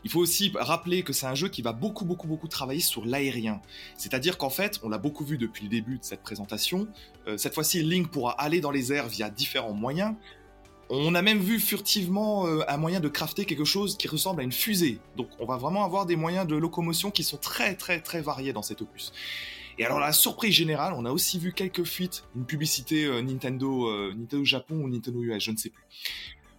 Il 0.04 0.12
faut 0.12 0.20
aussi 0.20 0.52
rappeler 0.56 1.04
que 1.04 1.14
c'est 1.14 1.26
un 1.26 1.36
jeu 1.36 1.48
qui 1.48 1.62
va 1.62 1.72
beaucoup 1.72 2.06
beaucoup 2.06 2.28
beaucoup 2.28 2.48
travailler 2.48 2.82
sur 2.82 3.06
l'aérien. 3.06 3.62
C'est-à-dire 3.98 4.38
qu'en 4.38 4.50
fait, 4.50 4.80
on 4.84 4.90
l'a 4.90 4.98
beaucoup 4.98 5.24
vu 5.24 5.38
depuis 5.38 5.64
le 5.64 5.70
début 5.70 5.98
de 5.98 6.04
cette 6.04 6.22
présentation, 6.22 6.88
euh, 7.28 7.38
cette 7.38 7.54
fois-ci 7.54 7.84
Link 7.84 8.10
pourra 8.10 8.34
aller 8.34 8.62
dans 8.62 8.72
les 8.72 8.92
airs 8.92 9.08
via 9.08 9.30
différents 9.30 9.74
moyens. 9.74 10.16
On 10.90 11.16
a 11.16 11.22
même 11.22 11.40
vu 11.40 11.60
furtivement 11.60 12.46
euh, 12.46 12.62
un 12.68 12.78
moyen 12.78 13.00
de 13.00 13.08
crafter 13.08 13.46
quelque 13.46 13.64
chose 13.64 13.98
qui 13.98 14.08
ressemble 14.08 14.42
à 14.42 14.44
une 14.44 14.52
fusée. 14.52 15.00
Donc 15.16 15.30
on 15.40 15.46
va 15.46 15.58
vraiment 15.58 15.86
avoir 15.86 16.06
des 16.06 16.18
moyens 16.18 16.46
de 16.46 16.56
locomotion 16.56 17.10
qui 17.10 17.24
sont 17.24 17.38
très 17.38 17.76
très 17.76 18.02
très 18.02 18.22
variés 18.22 18.54
dans 18.54 18.62
cet 18.62 18.82
opus. 18.82 19.14
Et 19.80 19.86
alors 19.86 20.00
la 20.00 20.12
surprise 20.12 20.54
générale, 20.54 20.94
on 20.96 21.06
a 21.06 21.12
aussi 21.12 21.40
vu 21.40 21.54
quelques 21.54 21.84
fuites, 21.84 22.26
une 22.36 22.46
publicité 22.46 23.06
euh, 23.06 23.22
Nintendo, 23.22 24.14
Nintendo 24.14 24.44
Japon 24.44 24.76
ou 24.84 24.90
Nintendo 24.90 25.24
US, 25.24 25.44
je 25.44 25.52
ne 25.52 25.58
sais 25.58 25.70
plus. 25.70 25.84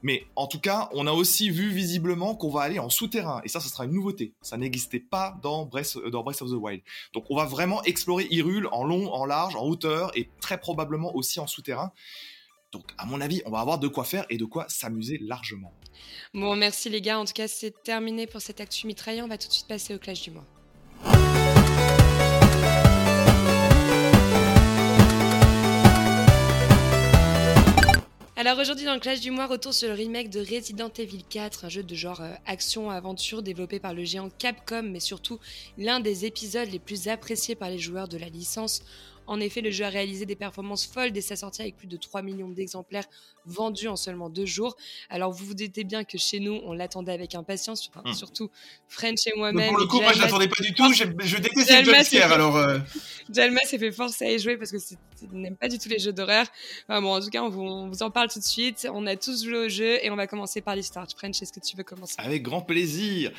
Mais 0.05 0.27
en 0.37 0.47
tout 0.47 0.61
cas, 0.61 0.91
on 0.93 1.07
a 1.07 1.13
aussi 1.13 1.49
vu 1.49 1.71
visiblement 1.71 2.37
qu'on 2.37 2.51
va 2.51 2.61
aller 2.61 2.79
en 2.79 2.91
souterrain. 2.91 3.41
Et 3.43 3.49
ça, 3.49 3.59
ça 3.59 3.71
sera 3.71 3.87
une 3.87 3.93
nouveauté. 3.93 4.35
Ça 4.43 4.59
n'existait 4.59 5.01
pas 5.01 5.35
dans 5.43 5.65
Breath, 5.65 5.97
dans 6.13 6.23
Breath 6.23 6.43
of 6.43 6.51
the 6.51 6.61
Wild. 6.61 6.83
Donc 7.15 7.25
on 7.31 7.37
va 7.37 7.47
vraiment 7.47 7.83
explorer 7.85 8.27
Hyrule 8.31 8.69
en 8.71 8.85
long, 8.85 9.11
en 9.11 9.25
large, 9.25 9.57
en 9.57 9.65
hauteur 9.65 10.13
et 10.15 10.29
très 10.43 10.61
probablement 10.61 11.17
aussi 11.17 11.41
en 11.41 11.47
souterrain. 11.47 11.91
Donc, 12.73 12.91
à 12.99 13.07
mon 13.07 13.21
avis, 13.21 13.41
on 13.47 13.51
va 13.51 13.61
avoir 13.61 13.79
de 13.79 13.89
quoi 13.89 14.05
faire 14.05 14.27
et 14.31 14.37
de 14.37 14.45
quoi 14.45 14.67
s'amuser 14.69 15.17
largement. 15.19 15.73
Bon, 16.35 16.57
merci 16.57 16.91
les 16.91 17.01
gars. 17.01 17.21
En 17.21 17.25
tout 17.25 17.33
cas, 17.33 17.49
c'est 17.49 17.73
terminé 17.85 18.27
pour 18.27 18.43
cette 18.43 18.61
actu 18.61 18.87
mitraillée. 18.89 19.23
On 19.23 19.29
va 19.29 19.39
tout 19.39 19.47
de 19.49 19.53
suite 19.53 19.69
passer 19.69 19.95
au 19.95 19.99
clash 19.99 20.23
du 20.23 20.33
mois. 20.33 20.45
Alors 28.47 28.59
aujourd'hui 28.59 28.85
dans 28.85 28.93
le 28.93 29.01
clash 29.01 29.21
du 29.21 29.31
mois, 29.31 29.47
retour 29.47 29.73
sur 29.73 29.89
le 29.89 29.95
remake 29.95 30.29
de 30.29 30.41
Resident 30.41 30.91
Evil 30.99 31.25
4, 31.31 31.65
un 31.65 31.69
jeu 31.71 31.83
de 31.83 31.95
genre 31.95 32.21
euh, 32.21 32.35
action-aventure 32.45 33.43
développé 33.43 33.81
par 33.81 33.95
le 33.95 34.05
géant 34.05 34.29
Capcom, 34.39 34.83
mais 34.83 35.01
surtout 35.01 35.41
l'un 35.79 35.99
des 35.99 36.27
épisodes 36.27 36.69
les 36.71 36.79
plus 36.79 37.09
appréciés 37.09 37.55
par 37.55 37.71
les 37.71 37.79
joueurs 37.79 38.07
de 38.07 38.19
la 38.19 38.29
licence. 38.29 38.83
En 39.27 39.41
effet, 39.41 39.61
le 39.61 39.71
jeu 39.71 39.85
a 39.85 39.89
réalisé 39.89 40.27
des 40.27 40.37
performances 40.37 40.87
folles 40.87 41.13
dès 41.13 41.21
sa 41.21 41.37
sortie 41.37 41.63
avec 41.63 41.77
plus 41.77 41.87
de 41.87 41.97
3 41.97 42.23
millions 42.23 42.49
d'exemplaires 42.49 43.07
vendus 43.47 43.89
en 43.89 43.97
seulement 43.97 44.29
deux 44.31 44.47
jours. 44.47 44.77
Alors 45.11 45.33
vous 45.33 45.45
vous 45.47 45.55
doutez 45.55 45.85
bien 45.85 46.05
que 46.05 46.17
chez 46.19 46.41
nous, 46.41 46.61
on 46.65 46.73
l'attendait 46.73 47.13
avec 47.13 47.35
impatience, 47.35 47.89
enfin, 47.91 48.03
Hmm. 48.09 48.15
surtout 48.15 48.51
French 48.89 49.27
et 49.27 49.33
moi-même. 49.37 49.69
Pour 49.69 49.79
le 49.79 49.87
coup, 49.87 50.01
moi, 50.01 50.13
je 50.13 50.21
l'attendais 50.21 50.49
pas 50.49 50.63
du 50.63 50.73
tout. 50.75 50.93
Je, 50.93 51.05
je 51.21 51.37
déteste 51.39 51.71
les 51.71 51.85
jumpscares, 51.85 52.33
alors. 52.33 52.57
euh, 52.57 52.79
Jalma 53.33 53.61
s'est 53.65 53.79
fait 53.79 53.93
forcer 53.93 54.27
à 54.27 54.33
y 54.33 54.39
jouer 54.39 54.57
parce 54.57 54.71
que 54.71 54.77
n'aime 55.33 55.57
pas 55.57 55.69
du 55.69 55.79
tout 55.79 55.89
les 55.89 55.99
jeux 55.99 56.13
d'horreur. 56.13 56.47
Enfin 56.89 57.01
bon, 57.01 57.15
en 57.17 57.21
tout 57.21 57.31
cas, 57.31 57.43
on 57.43 57.49
vous, 57.49 57.63
on 57.63 57.89
vous 57.89 58.03
en 58.03 58.11
parle 58.11 58.29
tout 58.31 58.39
de 58.39 58.45
suite. 58.45 58.87
On 58.93 59.07
a 59.07 59.17
tous 59.17 59.45
joué 59.45 59.57
au 59.67 59.69
jeu 59.69 60.05
et 60.05 60.11
on 60.11 60.17
va 60.17 60.27
commencer 60.27 60.61
par 60.61 60.77
l'histoire. 60.77 61.07
French, 61.17 61.41
est-ce 61.43 61.53
que 61.53 61.61
tu 61.61 61.77
veux 61.77 61.85
commencer? 61.85 62.15
Avec 62.19 62.43
grand 62.43 62.61
plaisir. 62.63 63.31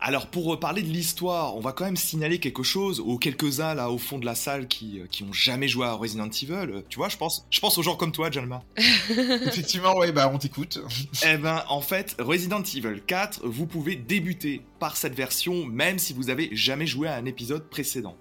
Alors 0.00 0.26
pour 0.28 0.58
parler 0.58 0.82
de 0.82 0.88
l'histoire, 0.88 1.56
on 1.56 1.60
va 1.60 1.72
quand 1.72 1.84
même 1.84 1.96
signaler 1.96 2.38
quelque 2.40 2.62
chose 2.62 3.00
aux 3.00 3.18
quelques-uns 3.18 3.74
là 3.74 3.90
au 3.90 3.98
fond 3.98 4.18
de 4.18 4.24
la 4.26 4.34
salle 4.34 4.68
qui, 4.68 5.00
euh, 5.00 5.06
qui 5.10 5.22
ont 5.24 5.25
jamais 5.32 5.68
joué 5.68 5.86
à 5.86 5.92
Resident 5.94 6.28
Evil. 6.28 6.52
Euh, 6.52 6.82
Tu 6.88 6.96
vois, 6.98 7.08
je 7.08 7.16
pense, 7.16 7.46
je 7.50 7.60
pense 7.60 7.76
aux 7.78 7.82
gens 7.82 7.96
comme 7.96 8.12
toi, 8.12 8.30
Jalma. 8.30 8.62
Effectivement, 9.10 9.96
ouais, 9.96 10.12
bah, 10.12 10.30
on 10.32 10.38
t'écoute. 10.38 10.78
Eh 11.24 11.36
ben, 11.36 11.64
en 11.68 11.80
fait, 11.80 12.16
Resident 12.18 12.62
Evil 12.62 13.02
4, 13.06 13.40
vous 13.46 13.66
pouvez 13.66 13.96
débuter 13.96 14.62
par 14.78 14.96
cette 14.96 15.14
version 15.14 15.66
même 15.66 15.98
si 15.98 16.12
vous 16.12 16.30
avez 16.30 16.48
jamais 16.52 16.86
joué 16.86 17.08
à 17.08 17.16
un 17.16 17.24
épisode 17.24 17.68
précédent. 17.68 18.16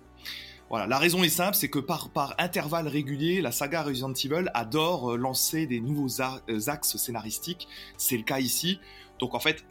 Voilà, 0.69 0.87
la 0.87 0.97
raison 0.97 1.23
est 1.23 1.29
simple, 1.29 1.55
c'est 1.55 1.69
que 1.69 1.77
par, 1.79 2.09
par 2.09 2.33
intervalle 2.39 2.87
régulier, 2.87 3.39
la 3.41 3.51
saga 3.51 3.83
Resident 3.83 4.13
Evil 4.13 4.49
adore 4.55 5.11
euh, 5.13 5.17
lancer 5.17 5.67
des 5.67 5.79
nouveaux 5.79 6.21
a- 6.23 6.41
euh, 6.49 6.59
axes 6.67 6.97
scénaristiques. 6.97 7.67
C'est 7.97 8.17
le 8.17 8.23
cas 8.23 8.39
ici. 8.39 8.79
Donc 9.19 9.35
en 9.35 9.39
fait, 9.39 9.63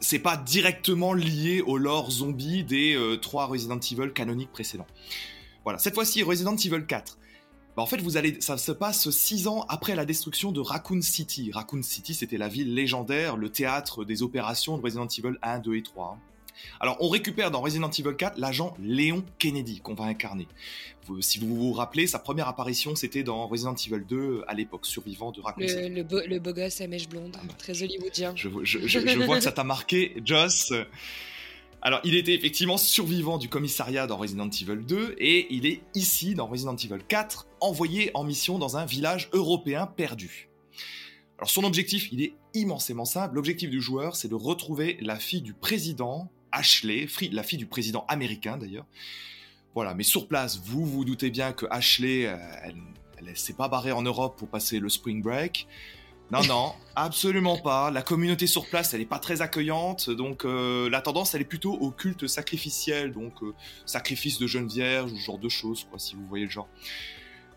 c'est 0.00 0.18
pas 0.18 0.38
directement 0.38 1.12
lié 1.12 1.60
au 1.60 1.76
lore 1.76 2.10
zombie 2.10 2.64
des 2.64 2.94
euh, 2.96 3.16
trois 3.18 3.44
Resident 3.46 3.78
Evil 3.78 4.12
canoniques 4.14 4.50
précédents. 4.50 4.86
Voilà, 5.64 5.78
cette 5.78 5.94
fois-ci 5.94 6.22
Resident 6.22 6.56
Evil 6.56 6.84
4. 6.86 7.18
Bah, 7.76 7.82
en 7.82 7.86
fait, 7.86 7.98
vous 8.00 8.16
allez, 8.16 8.40
ça 8.40 8.58
se 8.58 8.72
passe 8.72 9.10
six 9.10 9.46
ans 9.46 9.64
après 9.68 9.94
la 9.94 10.04
destruction 10.04 10.50
de 10.52 10.60
Raccoon 10.60 11.02
City. 11.02 11.50
Raccoon 11.52 11.82
City, 11.82 12.14
c'était 12.14 12.38
la 12.38 12.48
ville 12.48 12.74
légendaire, 12.74 13.36
le 13.36 13.48
théâtre 13.50 14.04
des 14.04 14.22
opérations 14.22 14.76
de 14.76 14.82
Resident 14.82 15.06
Evil 15.06 15.36
1, 15.42 15.58
2 15.60 15.76
et 15.76 15.82
3. 15.82 16.16
hein. 16.16 16.20
Alors, 16.78 16.98
on 17.00 17.08
récupère 17.08 17.50
dans 17.50 17.60
Resident 17.62 17.88
Evil 17.90 18.14
4 18.18 18.36
l'agent 18.38 18.74
Léon 18.82 19.24
Kennedy 19.38 19.80
qu'on 19.80 19.94
va 19.94 20.04
incarner. 20.04 20.46
Vous- 21.06 21.22
si 21.22 21.38
vous 21.38 21.56
vous 21.56 21.72
rappelez, 21.72 22.06
sa 22.06 22.18
première 22.18 22.48
apparition, 22.48 22.94
c'était 22.96 23.22
dans 23.22 23.46
Resident 23.46 23.74
Evil 23.74 24.04
2 24.06 24.42
à 24.46 24.52
l'époque, 24.52 24.84
survivant 24.84 25.30
de 25.32 25.40
Raccoon 25.40 25.66
City. 25.66 25.88
le, 25.88 25.94
le, 25.94 26.02
beau, 26.02 26.20
le 26.26 26.38
beau 26.38 26.52
gosse 26.52 26.80
à 26.82 26.86
mèche 26.86 27.08
blonde, 27.08 27.34
Ah 27.38 27.44
bah. 27.46 27.54
très 27.56 27.82
hollywoodien. 27.82 28.32
Je, 28.36 28.48
je- 28.62 28.80
je- 28.86 28.98
je 29.06 29.18
vois 29.24 29.36
que 29.38 29.44
ça 29.44 29.52
t'a 29.52 29.64
marqué, 29.64 30.20
Joss. 30.24 30.72
Alors, 31.82 32.00
il 32.04 32.14
était 32.14 32.34
effectivement 32.34 32.76
survivant 32.76 33.38
du 33.38 33.48
commissariat 33.48 34.06
dans 34.06 34.18
Resident 34.18 34.50
Evil 34.50 34.84
2 34.84 35.14
et 35.18 35.46
il 35.54 35.64
est 35.64 35.82
ici, 35.94 36.34
dans 36.34 36.46
Resident 36.46 36.76
Evil 36.76 36.98
4, 37.08 37.46
envoyé 37.60 38.10
en 38.12 38.22
mission 38.22 38.58
dans 38.58 38.76
un 38.76 38.84
village 38.84 39.30
européen 39.32 39.86
perdu. 39.86 40.50
Alors, 41.38 41.48
son 41.48 41.64
objectif, 41.64 42.12
il 42.12 42.22
est 42.22 42.34
immensément 42.52 43.06
simple. 43.06 43.36
L'objectif 43.36 43.70
du 43.70 43.80
joueur, 43.80 44.14
c'est 44.14 44.28
de 44.28 44.34
retrouver 44.34 44.98
la 45.00 45.16
fille 45.16 45.40
du 45.40 45.54
président, 45.54 46.30
Ashley, 46.52 47.06
la 47.32 47.42
fille 47.42 47.58
du 47.58 47.66
président 47.66 48.04
américain 48.08 48.58
d'ailleurs. 48.58 48.86
Voilà, 49.74 49.94
mais 49.94 50.02
sur 50.02 50.28
place, 50.28 50.60
vous 50.62 50.84
vous 50.84 51.06
doutez 51.06 51.30
bien 51.30 51.54
que 51.54 51.64
Ashley, 51.70 52.26
euh, 52.26 52.36
elle, 52.62 52.76
elle 53.26 53.36
s'est 53.38 53.54
pas 53.54 53.68
barrée 53.68 53.92
en 53.92 54.02
Europe 54.02 54.36
pour 54.36 54.48
passer 54.48 54.80
le 54.80 54.90
spring 54.90 55.22
break. 55.22 55.66
Non, 56.30 56.44
non, 56.44 56.72
absolument 56.94 57.58
pas. 57.58 57.90
La 57.90 58.02
communauté 58.02 58.46
sur 58.46 58.68
place, 58.68 58.94
elle 58.94 59.00
est 59.00 59.06
pas 59.06 59.18
très 59.18 59.42
accueillante, 59.42 60.10
donc 60.10 60.44
euh, 60.44 60.88
la 60.88 61.00
tendance, 61.00 61.34
elle 61.34 61.40
est 61.40 61.44
plutôt 61.44 61.72
au 61.72 61.90
culte 61.90 62.28
sacrificiel, 62.28 63.12
donc 63.12 63.42
euh, 63.42 63.52
sacrifice 63.84 64.38
de 64.38 64.46
jeunes 64.46 64.68
vierges 64.68 65.12
ou 65.12 65.16
ce 65.16 65.24
genre 65.24 65.38
de 65.38 65.48
choses, 65.48 65.86
quoi, 65.90 65.98
si 65.98 66.14
vous 66.14 66.24
voyez 66.28 66.44
le 66.44 66.50
genre. 66.50 66.68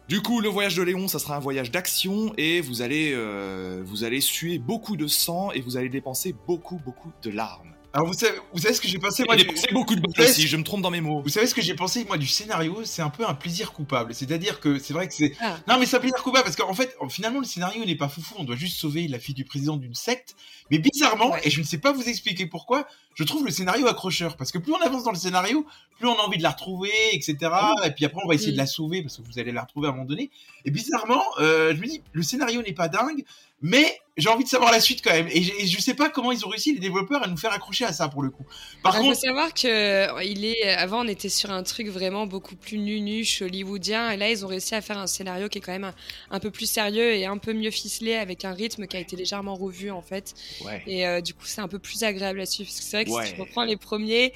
Du 0.10 0.22
coup, 0.22 0.42
le 0.42 0.50
voyage 0.50 0.76
de 0.76 0.82
Léon, 0.82 1.08
ça 1.08 1.20
sera 1.20 1.36
un 1.36 1.40
voyage 1.40 1.72
d'action 1.72 2.34
et 2.38 2.62
vous 2.62 2.82
allez, 2.82 3.14
euh, 3.14 3.84
vous 3.86 4.04
allez 4.04 4.22
suer 4.22 4.58
beaucoup 4.58 4.98
de 4.98 5.08
sang 5.08 5.52
et 5.52 5.62
vous 5.62 5.78
allez 5.78 5.90
dépenser 5.90 6.36
beaucoup, 6.48 6.80
beaucoup 6.84 7.12
de 7.22 7.30
larmes. 7.30 7.73
Alors, 7.96 8.08
vous 8.08 8.14
savez, 8.14 8.36
vous 8.52 8.60
savez 8.60 8.74
ce 8.74 8.82
que 8.82 8.88
j'ai 8.88 8.98
pensé, 8.98 9.24
moi, 9.24 9.36
du- 9.36 9.46
beaucoup 9.72 9.94
de 9.96 10.02
balles 10.02 10.26
aussi, 10.28 10.48
je 10.48 10.58
me 10.58 10.64
trompe 10.64 10.82
dans 10.82 10.90
mes 10.90 11.00
mots. 11.00 11.22
Vous 11.22 11.30
savez 11.30 11.46
ce 11.46 11.54
que 11.54 11.62
j'ai 11.62 11.76
pensé, 11.76 12.04
moi, 12.06 12.18
du 12.18 12.26
scénario 12.26 12.82
C'est 12.86 13.04
un 13.04 13.12
peu 13.12 13.24
un 13.28 13.36
plaisir 13.36 13.72
coupable. 13.72 14.16
C'est-à-dire 14.16 14.60
que 14.60 14.80
c'est 14.80 14.94
vrai 14.94 15.08
que 15.08 15.14
c'est. 15.14 15.34
Ah. 15.40 15.60
Non, 15.68 15.78
mais 15.80 15.86
c'est 15.86 15.98
un 15.98 16.00
plaisir 16.00 16.24
coupable 16.24 16.44
parce 16.46 16.56
qu'en 16.56 16.74
fait, 16.74 16.96
finalement, 17.10 17.40
le 17.40 17.46
scénario 17.46 17.86
n'est 17.86 17.96
pas 17.96 18.10
foufou. 18.10 18.34
On 18.40 18.46
doit 18.46 18.56
juste 18.56 18.80
sauver 18.80 19.08
la 19.08 19.20
fille 19.20 19.36
du 19.36 19.46
président 19.46 19.78
d'une 19.78 19.94
secte. 19.94 20.36
Mais 20.72 20.80
bizarrement, 20.80 21.34
Ouais. 21.34 21.42
et 21.44 21.52
je 21.52 21.60
ne 21.60 21.66
sais 21.66 21.78
pas 21.78 21.92
vous 21.92 22.02
expliquer 22.10 22.48
pourquoi, 22.48 22.88
je 23.14 23.24
trouve 23.26 23.46
le 23.46 23.52
scénario 23.52 23.86
accrocheur. 23.88 24.38
Parce 24.38 24.52
que 24.52 24.58
plus 24.58 24.74
on 24.74 24.82
avance 24.82 25.04
dans 25.04 25.12
le 25.12 25.18
scénario, 25.18 25.64
plus 26.00 26.08
on 26.08 26.16
a 26.18 26.22
envie 26.24 26.40
de 26.40 26.44
la 26.44 26.50
retrouver, 26.50 26.90
etc. 27.12 27.36
Et 27.86 27.92
puis 27.92 28.06
après, 28.06 28.22
on 28.26 28.28
va 28.28 28.34
essayer 28.34 28.50
Mm. 28.54 28.56
de 28.56 28.58
la 28.58 28.66
sauver 28.66 29.04
parce 29.04 29.18
que 29.18 29.22
vous 29.22 29.38
allez 29.38 29.52
la 29.52 29.62
retrouver 29.62 29.86
à 29.88 29.92
un 29.92 29.94
moment 29.94 30.06
donné. 30.06 30.32
Et 30.66 30.72
bizarrement, 30.72 31.22
euh, 31.40 31.76
je 31.76 31.80
me 31.80 31.86
dis, 31.86 32.02
le 32.12 32.24
scénario 32.24 32.64
n'est 32.64 32.74
pas 32.74 32.88
dingue, 32.88 33.24
mais 33.64 33.98
j'ai 34.16 34.30
envie 34.30 34.44
de 34.44 34.50
savoir 34.50 34.72
la 34.72 34.80
suite 34.80 35.02
quand 35.04 35.10
même. 35.12 35.28
Et, 35.32 35.42
j'ai- 35.42 35.64
et 35.64 35.66
je 35.66 35.82
sais 35.82 35.96
pas 35.96 36.08
comment 36.10 36.32
ils 36.32 36.46
ont 36.46 36.50
réussi, 36.50 36.72
les 36.74 36.80
développeurs, 36.80 37.24
à 37.24 37.28
nous 37.28 37.38
faire 37.38 37.52
accrocher 37.52 37.84
à 37.86 37.94
ça 37.94 38.10
pour 38.10 38.22
le 38.22 38.30
coup. 38.30 38.46
Par 38.84 38.94
Il 38.94 38.98
faut 39.00 39.04
contre, 39.06 39.18
savoir 39.20 39.54
que 39.56 39.68
euh, 39.68 40.24
il 40.24 40.46
est 40.46 40.72
avant 40.74 41.04
on 41.04 41.08
était 41.08 41.30
sur 41.30 41.50
un 41.50 41.64
truc 41.64 41.88
vraiment 41.88 42.28
beaucoup 42.28 42.56
plus 42.56 42.78
nunuche 42.78 43.42
hollywoodien 43.42 44.12
et 44.12 44.18
là 44.18 44.30
ils 44.30 44.46
ont 44.46 44.48
réussi 44.50 44.76
à 44.76 44.82
faire 44.82 45.00
un 45.00 45.08
scénario 45.08 45.50
qui 45.50 45.58
est 45.58 45.62
quand 45.62 45.72
même 45.72 45.86
un, 45.86 45.96
un 46.30 46.40
peu 46.40 46.52
plus 46.52 46.70
sérieux 46.70 47.14
et 47.16 47.26
un 47.26 47.40
peu 47.40 47.54
mieux 47.54 47.72
ficelé 47.72 48.14
avec 48.14 48.46
un 48.46 48.54
rythme 48.54 48.86
qui 48.86 48.98
a 48.98 49.00
été 49.00 49.16
légèrement 49.16 49.56
revu 49.56 49.90
en 49.90 50.04
fait 50.04 50.36
Ouais. 50.62 50.84
et 50.86 51.08
euh, 51.08 51.22
du 51.22 51.34
coup 51.34 51.46
c'est 51.46 51.62
un 51.62 51.68
peu 51.68 51.80
plus 51.80 52.04
agréable 52.04 52.40
à 52.42 52.46
suivre 52.46 52.70
parce 52.70 52.80
que 52.82 52.86
c'est 52.86 52.98
vrai 52.98 53.06
que 53.06 53.10
Ouais. 53.12 53.26
si 53.26 53.34
tu 53.34 53.42
reprends 53.42 53.64
les 53.64 53.78
premiers 53.78 54.34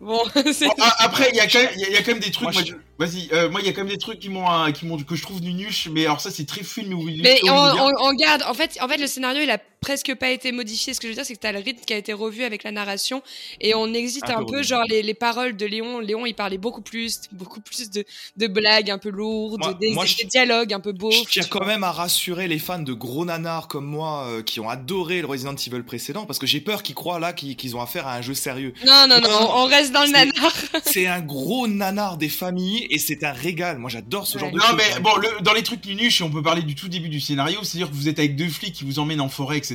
bon 0.00 0.20
après, 1.00 1.28
il 1.32 1.36
y 1.36 1.40
a 1.40 1.46
quand 1.46 1.58
même, 1.60 1.70
il 1.76 1.80
y 1.80 1.84
a- 1.84 1.90
y 1.90 1.96
a 1.96 2.02
quand 2.02 2.12
même 2.12 2.20
des 2.20 2.30
trucs. 2.30 2.52
Moi, 2.52 2.62
je- 2.64 2.72
je- 2.72 2.74
Vas-y, 2.98 3.28
euh, 3.32 3.48
moi, 3.48 3.60
il 3.60 3.66
y 3.66 3.70
a 3.70 3.72
quand 3.72 3.82
même 3.82 3.92
des 3.92 3.96
trucs 3.98 4.18
qui 4.18 4.28
m'ont, 4.28 4.50
euh, 4.50 4.72
qui 4.72 4.84
m'ont, 4.84 4.98
que 4.98 5.14
je 5.14 5.22
trouve 5.22 5.40
nunuche. 5.40 5.88
Mais 5.92 6.04
alors 6.06 6.20
ça, 6.20 6.30
c'est 6.32 6.46
très 6.46 6.64
film 6.64 6.94
ou 6.94 7.04
Mais 7.04 7.38
on, 7.44 7.48
on- 7.52 7.92
on 8.08 8.12
garde. 8.14 8.42
En 8.42 8.54
fait, 8.54 8.76
en 8.80 8.88
fait, 8.88 8.96
le 8.96 9.06
scénario, 9.06 9.40
il 9.42 9.50
a 9.50 9.58
presque 9.80 10.14
pas 10.14 10.30
été 10.30 10.52
modifié. 10.52 10.94
Ce 10.94 11.00
que 11.00 11.06
je 11.06 11.12
veux 11.12 11.14
dire, 11.16 11.24
c'est 11.24 11.34
que 11.34 11.40
t'as 11.40 11.52
le 11.52 11.58
rythme 11.60 11.82
qui 11.86 11.92
a 11.92 11.96
été 11.96 12.12
revu 12.12 12.42
avec 12.44 12.62
la 12.64 12.70
narration 12.72 13.22
et 13.60 13.74
on 13.74 13.92
existe 13.94 14.28
Un 14.30 14.38
un, 14.38 14.44
peu 14.44 14.62
genre 14.62 14.84
les, 14.88 15.02
les 15.02 15.14
paroles 15.14 15.56
de 15.56 15.66
Léon. 15.66 16.00
Léon, 16.00 16.26
il 16.26 16.34
parlait 16.34 16.58
beaucoup 16.58 16.80
plus, 16.82 17.20
beaucoup 17.32 17.60
plus 17.60 17.90
de, 17.90 18.04
de 18.36 18.46
blagues 18.46 18.90
un 18.90 18.98
peu 18.98 19.10
lourdes, 19.10 19.60
Moi- 19.60 19.74
des, 19.74 19.92
moi, 19.92 20.04
des 20.04 20.10
je- 20.10 20.26
dialogues 20.26 20.72
un 20.72 20.80
peu 20.80 20.92
beaux. 20.92 21.10
Je 21.10 21.22
tiens 21.30 21.44
quand 21.48 21.64
même 21.66 21.84
à 21.84 21.92
rassurer 21.92 22.48
les 22.48 22.58
fans 22.58 22.78
de 22.80 22.92
gros 22.92 23.24
nanars 23.24 23.68
comme 23.68 23.86
moi 23.86 24.24
euh, 24.28 24.42
qui 24.42 24.60
ont 24.60 24.68
adoré 24.68 25.20
le 25.20 25.26
Resident 25.26 25.54
Evil 25.54 25.82
précédent 25.82 26.26
parce 26.26 26.38
que 26.38 26.46
j'ai 26.46 26.60
peur 26.60 26.82
qu'ils 26.82 26.94
croient 26.94 27.18
là 27.20 27.32
qu'ils 27.32 27.56
qu'ils 27.56 27.76
ont 27.76 27.80
affaire 27.80 28.06
à 28.06 28.14
un 28.16 28.22
jeu 28.22 28.34
sérieux. 28.34 28.74
Non, 28.86 29.06
non, 29.08 29.20
non, 29.20 29.28
Non, 29.30 29.50
on 29.56 29.64
reste 29.66 29.92
dans 29.92 30.02
le 30.04 30.10
nanar. 30.10 30.52
C'est 30.84 31.06
un 31.06 31.20
gros 31.20 31.66
nanar 31.68 32.16
des 32.16 32.28
familles 32.28 32.86
et 32.90 32.98
c'est 32.98 33.24
un 33.24 33.32
régal. 33.32 33.78
Moi 33.78 33.90
j'adore 33.90 34.26
ce 34.26 34.36
Ouais. 34.38 34.40
genre 34.44 34.52
de 34.52 34.58
Non, 34.58 34.64
mais 34.76 35.00
bon, 35.00 35.14
le- 35.16 35.42
dans 35.42 35.52
les 35.52 35.62
trucs 35.62 35.84
nunuches, 35.84 36.22
on 36.22 36.30
peut 36.30 36.42
parler 36.42 36.62
du 36.62 36.74
tout 36.74 36.88
début 36.88 37.08
du 37.08 37.20
scénario, 37.20 37.60
c'est-à-dire 37.62 37.90
que 37.90 37.94
vous 37.94 38.08
êtes 38.08 38.18
avec 38.18 38.36
deux 38.36 38.48
flics 38.48 38.74
qui 38.74 38.84
vous 38.84 38.98
emmènent 38.98 39.20
en 39.20 39.28
forêt, 39.28 39.58
etc. 39.58 39.67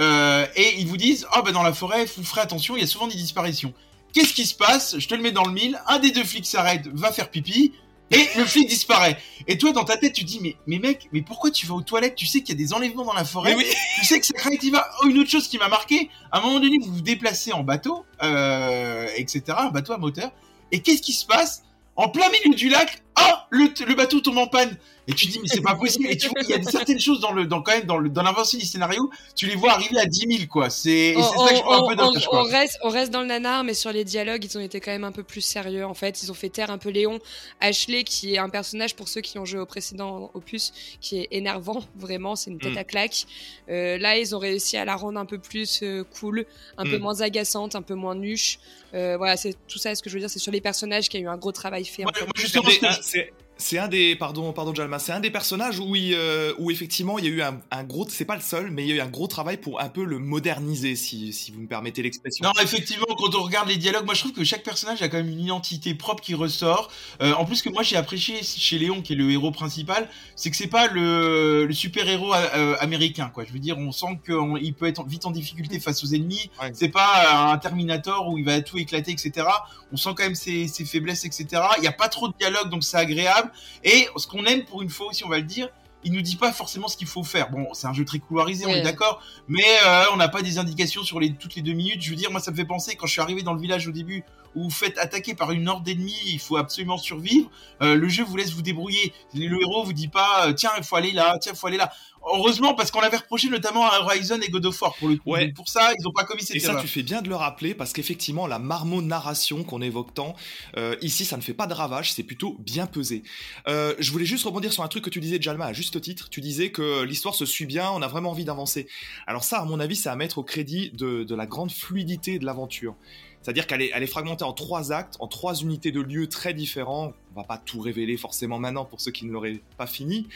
Euh, 0.00 0.46
et 0.56 0.80
ils 0.80 0.86
vous 0.86 0.96
disent, 0.96 1.26
ah 1.32 1.42
bah 1.42 1.52
dans 1.52 1.62
la 1.62 1.72
forêt, 1.72 2.06
vous 2.16 2.24
ferez 2.24 2.40
attention, 2.40 2.76
il 2.76 2.80
y 2.80 2.84
a 2.84 2.86
souvent 2.86 3.06
des 3.06 3.16
disparitions. 3.16 3.74
Qu'est-ce 4.12 4.34
qui 4.34 4.46
se 4.46 4.54
passe? 4.54 4.98
Je 4.98 5.06
te 5.08 5.14
le 5.14 5.22
mets 5.22 5.32
dans 5.32 5.44
le 5.44 5.52
mille. 5.52 5.80
Un 5.86 5.98
des 5.98 6.10
deux 6.10 6.24
flics 6.24 6.46
s'arrête, 6.46 6.88
va 6.92 7.12
faire 7.12 7.30
pipi. 7.30 7.72
Et 8.12 8.28
le 8.36 8.44
flic 8.44 8.68
disparaît. 8.68 9.16
Et 9.46 9.56
toi, 9.56 9.70
dans 9.70 9.84
ta 9.84 9.96
tête, 9.96 10.12
tu 10.12 10.24
dis, 10.24 10.40
mais, 10.42 10.56
mais 10.66 10.80
mec, 10.80 11.08
mais 11.12 11.22
pourquoi 11.22 11.52
tu 11.52 11.66
vas 11.66 11.74
aux 11.74 11.82
toilettes? 11.82 12.16
Tu 12.16 12.26
sais 12.26 12.40
qu'il 12.40 12.58
y 12.58 12.58
a 12.60 12.64
des 12.64 12.72
enlèvements 12.72 13.04
dans 13.04 13.12
la 13.12 13.24
forêt. 13.24 13.54
Oui. 13.54 13.64
Tu 14.00 14.04
sais 14.04 14.18
que 14.18 14.26
ça 14.26 14.32
craint 14.34 14.50
y 14.50 14.70
va. 14.70 14.90
Oh, 15.00 15.06
une 15.06 15.18
autre 15.18 15.30
chose 15.30 15.46
qui 15.46 15.58
m'a 15.58 15.68
marqué, 15.68 16.10
à 16.32 16.38
un 16.38 16.40
moment 16.40 16.58
donné, 16.58 16.78
vous 16.82 16.92
vous 16.92 17.00
déplacez 17.02 17.52
en 17.52 17.62
bateau, 17.62 18.04
euh, 18.22 19.06
etc., 19.16 19.42
un 19.58 19.70
bateau 19.70 19.92
à 19.92 19.98
moteur. 19.98 20.32
Et 20.72 20.80
qu'est-ce 20.80 21.02
qui 21.02 21.12
se 21.12 21.24
passe? 21.24 21.62
En 21.94 22.08
plein 22.08 22.28
milieu 22.30 22.56
du 22.56 22.68
lac, 22.68 23.02
oh, 23.20 23.34
le, 23.50 23.68
le 23.86 23.94
bateau 23.94 24.20
tombe 24.20 24.38
en 24.38 24.46
panne. 24.46 24.76
Et 25.08 25.12
tu 25.14 25.26
te 25.26 25.32
dis, 25.32 25.40
mais 25.40 25.48
c'est 25.48 25.62
pas 25.62 25.74
possible. 25.74 26.06
Et 26.08 26.16
tu 26.16 26.28
vois, 26.28 26.40
il 26.42 26.50
y 26.50 26.54
a 26.54 26.62
certaines 26.70 27.00
choses 27.00 27.18
dans 27.20 27.32
le, 27.32 27.44
dans 27.46 27.62
quand 27.62 27.72
même, 27.72 27.84
dans 27.86 27.98
le, 27.98 28.08
dans 28.10 28.22
l'avancée 28.22 28.58
du 28.58 28.64
scénario, 28.66 29.10
tu 29.34 29.46
les 29.46 29.56
vois 29.56 29.72
arriver 29.72 29.98
à 29.98 30.06
10 30.06 30.26
000, 30.38 30.46
quoi. 30.48 30.70
C'est, 30.70 31.14
on, 31.16 31.22
ça 31.22 31.50
que 31.50 31.56
je 31.56 31.60
un 31.62 31.64
peu 31.96 32.26
on- 32.30 32.42
reste, 32.44 32.78
on 32.84 32.90
reste 32.90 33.10
dans 33.10 33.22
le 33.22 33.26
nanar, 33.26 33.64
mais 33.64 33.74
sur 33.74 33.90
les 33.92 34.04
dialogues, 34.04 34.44
ils 34.44 34.56
ont 34.56 34.60
été 34.60 34.78
quand 34.80 34.92
même 34.92 35.02
un 35.02 35.10
peu 35.10 35.24
plus 35.24 35.40
sérieux. 35.40 35.84
En 35.84 35.94
fait, 35.94 36.22
ils 36.22 36.30
ont 36.30 36.34
fait 36.34 36.50
taire 36.50 36.70
un 36.70 36.78
peu 36.78 36.90
Léon 36.90 37.18
Ashley, 37.60 38.04
qui 38.04 38.34
est 38.34 38.38
un 38.38 38.50
personnage 38.50 38.94
pour 38.94 39.08
ceux 39.08 39.20
qui 39.20 39.38
ont 39.38 39.44
joué 39.44 39.58
au 39.58 39.66
précédent 39.66 40.30
opus, 40.34 40.72
qui 41.00 41.18
est 41.18 41.28
énervant, 41.32 41.82
vraiment, 41.96 42.36
c'est 42.36 42.50
une 42.50 42.58
tête 42.58 42.74
Mm. 42.74 42.78
à 42.78 42.84
claque. 42.84 43.24
Euh, 43.68 43.98
là, 43.98 44.16
ils 44.16 44.36
ont 44.36 44.38
réussi 44.38 44.76
à 44.76 44.84
la 44.84 44.94
rendre 44.94 45.18
un 45.18 45.26
peu 45.26 45.38
plus 45.38 45.80
euh, 45.82 46.04
cool, 46.20 46.44
un 46.78 46.84
peu 46.84 46.98
Mm. 46.98 47.02
moins 47.02 47.20
agaçante, 47.22 47.74
un 47.74 47.82
peu 47.82 47.94
moins 47.94 48.14
nuche. 48.14 48.58
Euh, 48.92 49.16
voilà, 49.16 49.36
c'est 49.36 49.54
tout 49.68 49.78
ça. 49.78 49.94
Ce 49.94 50.02
que 50.02 50.10
je 50.10 50.14
veux 50.14 50.20
dire, 50.20 50.28
c'est 50.30 50.40
sur 50.40 50.50
les 50.52 50.60
personnages 50.60 51.08
qu'il 51.08 51.20
y 51.20 51.22
a 51.22 51.26
eu 51.26 51.28
un 51.28 51.36
gros 51.36 51.52
travail 51.52 51.84
fait. 51.84 52.02
Moi, 52.02 52.12
justement, 52.34 52.68
des- 53.12 53.32
c'est- 53.60 53.78
un 53.78 53.88
des 53.88 54.16
pardon 54.16 54.52
pardon 54.52 54.74
Jalma, 54.74 54.98
c'est 54.98 55.12
un 55.12 55.20
des 55.20 55.30
personnages 55.30 55.78
où 55.78 55.94
il, 55.94 56.14
euh, 56.14 56.52
où 56.58 56.70
effectivement 56.70 57.18
il 57.18 57.24
y 57.24 57.28
a 57.28 57.30
eu 57.30 57.42
un, 57.42 57.60
un 57.70 57.84
gros 57.84 58.06
c'est 58.08 58.24
pas 58.24 58.34
le 58.34 58.40
seul 58.42 58.70
mais 58.70 58.82
il 58.84 58.88
y 58.88 58.92
a 58.92 58.96
eu 58.96 59.00
un 59.00 59.08
gros 59.08 59.26
travail 59.28 59.56
pour 59.58 59.80
un 59.80 59.88
peu 59.88 60.04
le 60.04 60.18
moderniser 60.18 60.96
si, 60.96 61.32
si 61.32 61.52
vous 61.52 61.60
me 61.60 61.66
permettez 61.68 62.02
l'expression. 62.02 62.44
Non, 62.44 62.52
effectivement, 62.62 63.06
quand 63.18 63.34
on 63.34 63.42
regarde 63.42 63.68
les 63.68 63.76
dialogues, 63.76 64.04
moi 64.04 64.14
je 64.14 64.20
trouve 64.20 64.32
que 64.32 64.44
chaque 64.44 64.62
personnage 64.62 65.02
a 65.02 65.08
quand 65.08 65.18
même 65.18 65.28
une 65.28 65.40
identité 65.40 65.94
propre 65.94 66.22
qui 66.22 66.34
ressort. 66.34 66.90
Euh, 67.22 67.32
en 67.34 67.44
plus 67.44 67.62
que 67.62 67.68
moi 67.68 67.82
j'ai 67.82 67.96
apprécié 67.96 68.42
chez 68.42 68.78
Léon, 68.78 69.02
qui 69.02 69.12
est 69.12 69.16
le 69.16 69.30
héros 69.30 69.50
principal, 69.50 70.08
c'est 70.36 70.50
que 70.50 70.56
c'est 70.56 70.66
pas 70.66 70.88
le, 70.88 71.66
le 71.66 71.72
super 71.74 72.08
héros 72.08 72.34
euh, 72.34 72.76
américain, 72.80 73.30
quoi. 73.32 73.44
Je 73.44 73.52
veux 73.52 73.58
dire, 73.58 73.76
on 73.78 73.92
sent 73.92 74.18
qu'il 74.24 74.74
peut 74.74 74.86
être 74.86 75.04
vite 75.04 75.26
en 75.26 75.30
difficulté 75.30 75.80
face 75.80 76.02
aux 76.04 76.08
ennemis. 76.14 76.50
Ouais. 76.60 76.70
C'est 76.74 76.88
pas 76.88 77.50
un 77.52 77.58
Terminator 77.58 78.28
où 78.28 78.38
il 78.38 78.44
va 78.44 78.60
tout 78.60 78.78
éclater, 78.78 79.12
etc. 79.12 79.46
On 79.92 79.96
sent 79.96 80.10
quand 80.16 80.24
même 80.24 80.34
ses, 80.34 80.68
ses 80.68 80.84
faiblesses, 80.84 81.24
etc. 81.24 81.46
Il 81.78 81.84
y 81.84 81.88
a 81.88 81.92
pas 81.92 82.08
trop 82.08 82.28
de 82.28 82.34
dialogue, 82.38 82.70
donc 82.70 82.84
c'est 82.84 82.96
agréable. 82.96 83.49
Et 83.84 84.08
ce 84.16 84.26
qu'on 84.26 84.44
aime 84.44 84.64
pour 84.64 84.82
une 84.82 84.90
fois 84.90 85.08
aussi, 85.08 85.24
on 85.24 85.28
va 85.28 85.38
le 85.38 85.44
dire. 85.44 85.68
Il 86.02 86.12
nous 86.12 86.22
dit 86.22 86.36
pas 86.36 86.50
forcément 86.50 86.88
ce 86.88 86.96
qu'il 86.96 87.06
faut 87.06 87.24
faire. 87.24 87.50
Bon, 87.50 87.74
c'est 87.74 87.86
un 87.86 87.92
jeu 87.92 88.06
très 88.06 88.18
couloirisé, 88.20 88.64
on 88.64 88.70
est 88.70 88.80
d'accord, 88.80 89.22
mais 89.48 89.66
euh, 89.84 90.04
on 90.14 90.16
n'a 90.16 90.28
pas 90.28 90.40
des 90.40 90.56
indications 90.58 91.02
sur 91.02 91.20
les 91.20 91.34
toutes 91.34 91.56
les 91.56 91.62
deux 91.62 91.74
minutes. 91.74 92.00
Je 92.00 92.08
veux 92.08 92.16
dire, 92.16 92.30
moi, 92.30 92.40
ça 92.40 92.50
me 92.52 92.56
fait 92.56 92.64
penser 92.64 92.96
quand 92.96 93.06
je 93.06 93.12
suis 93.12 93.20
arrivé 93.20 93.42
dans 93.42 93.52
le 93.52 93.60
village 93.60 93.86
au 93.86 93.92
début 93.92 94.24
où 94.54 94.64
vous 94.64 94.70
faites 94.70 94.98
attaquer 94.98 95.34
par 95.34 95.52
une 95.52 95.68
horde 95.68 95.84
d'ennemis, 95.84 96.16
il 96.26 96.40
faut 96.40 96.56
absolument 96.56 96.98
survivre. 96.98 97.50
Euh, 97.82 97.94
le 97.94 98.08
jeu 98.08 98.24
vous 98.24 98.36
laisse 98.36 98.52
vous 98.52 98.62
débrouiller. 98.62 99.12
Le 99.34 99.60
héros 99.60 99.84
vous 99.84 99.92
dit 99.92 100.08
pas, 100.08 100.48
euh, 100.48 100.52
tiens, 100.52 100.70
il 100.76 100.84
faut 100.84 100.96
aller 100.96 101.12
là, 101.12 101.38
tiens, 101.40 101.52
il 101.54 101.58
faut 101.58 101.66
aller 101.66 101.76
là. 101.76 101.92
Heureusement, 102.26 102.74
parce 102.74 102.90
qu'on 102.90 103.00
l'avait 103.00 103.16
reproché 103.16 103.48
notamment 103.48 103.86
à 103.86 104.00
Horizon 104.00 104.38
et 104.40 104.50
God 104.50 104.66
of 104.66 104.80
War 104.82 104.94
pour 104.96 105.08
le 105.08 105.16
coup. 105.16 105.30
Ouais. 105.30 105.46
Donc 105.46 105.54
pour 105.54 105.68
ça, 105.68 105.92
ils 105.98 106.06
ont 106.06 106.12
pas 106.12 106.24
commis 106.24 106.42
cette 106.42 106.56
Et 106.56 106.60
ça, 106.60 106.72
erreur. 106.72 106.82
tu 106.82 106.88
fais 106.88 107.02
bien 107.02 107.22
de 107.22 107.28
le 107.28 107.34
rappeler 107.34 107.74
parce 107.74 107.92
qu'effectivement, 107.92 108.46
la 108.46 108.58
marmo-narration 108.58 109.64
qu'on 109.64 109.80
évoque 109.80 110.12
tant, 110.14 110.34
euh, 110.76 110.96
ici, 111.00 111.24
ça 111.24 111.36
ne 111.36 111.42
fait 111.42 111.54
pas 111.54 111.66
de 111.66 111.74
ravage, 111.74 112.12
c'est 112.12 112.22
plutôt 112.22 112.56
bien 112.60 112.86
pesé. 112.86 113.22
Euh, 113.68 113.94
je 113.98 114.10
voulais 114.12 114.26
juste 114.26 114.44
rebondir 114.44 114.72
sur 114.72 114.82
un 114.82 114.88
truc 114.88 115.04
que 115.04 115.10
tu 115.10 115.20
disais, 115.20 115.38
Jalma, 115.40 115.66
à 115.66 115.72
juste 115.72 116.00
titre. 116.00 116.28
Tu 116.30 116.40
disais 116.40 116.70
que 116.70 117.02
l'histoire 117.02 117.34
se 117.34 117.46
suit 117.46 117.66
bien, 117.66 117.90
on 117.90 118.02
a 118.02 118.08
vraiment 118.08 118.30
envie 118.30 118.44
d'avancer. 118.44 118.86
Alors 119.26 119.44
ça, 119.44 119.58
à 119.58 119.64
mon 119.64 119.80
avis, 119.80 119.96
c'est 119.96 120.08
à 120.10 120.16
mettre 120.16 120.38
au 120.38 120.42
crédit 120.44 120.90
de, 120.92 121.24
de 121.24 121.34
la 121.34 121.46
grande 121.46 121.72
fluidité 121.72 122.38
de 122.38 122.44
l'aventure. 122.44 122.94
C'est-à-dire 123.42 123.66
qu'elle 123.66 123.80
est, 123.80 124.06
fragmentée 124.06 124.44
en 124.44 124.52
trois 124.52 124.92
actes, 124.92 125.16
en 125.18 125.26
trois 125.26 125.54
unités 125.54 125.92
de 125.92 126.00
lieux 126.00 126.28
très 126.28 126.52
différents. 126.52 127.14
On 127.34 127.40
va 127.40 127.46
pas 127.46 127.56
tout 127.56 127.80
révéler 127.80 128.18
forcément 128.18 128.58
maintenant 128.58 128.84
pour 128.84 129.00
ceux 129.00 129.12
qui 129.12 129.24
ne 129.24 129.32
l'auraient 129.32 129.60
pas 129.78 129.86
fini. 129.86 130.28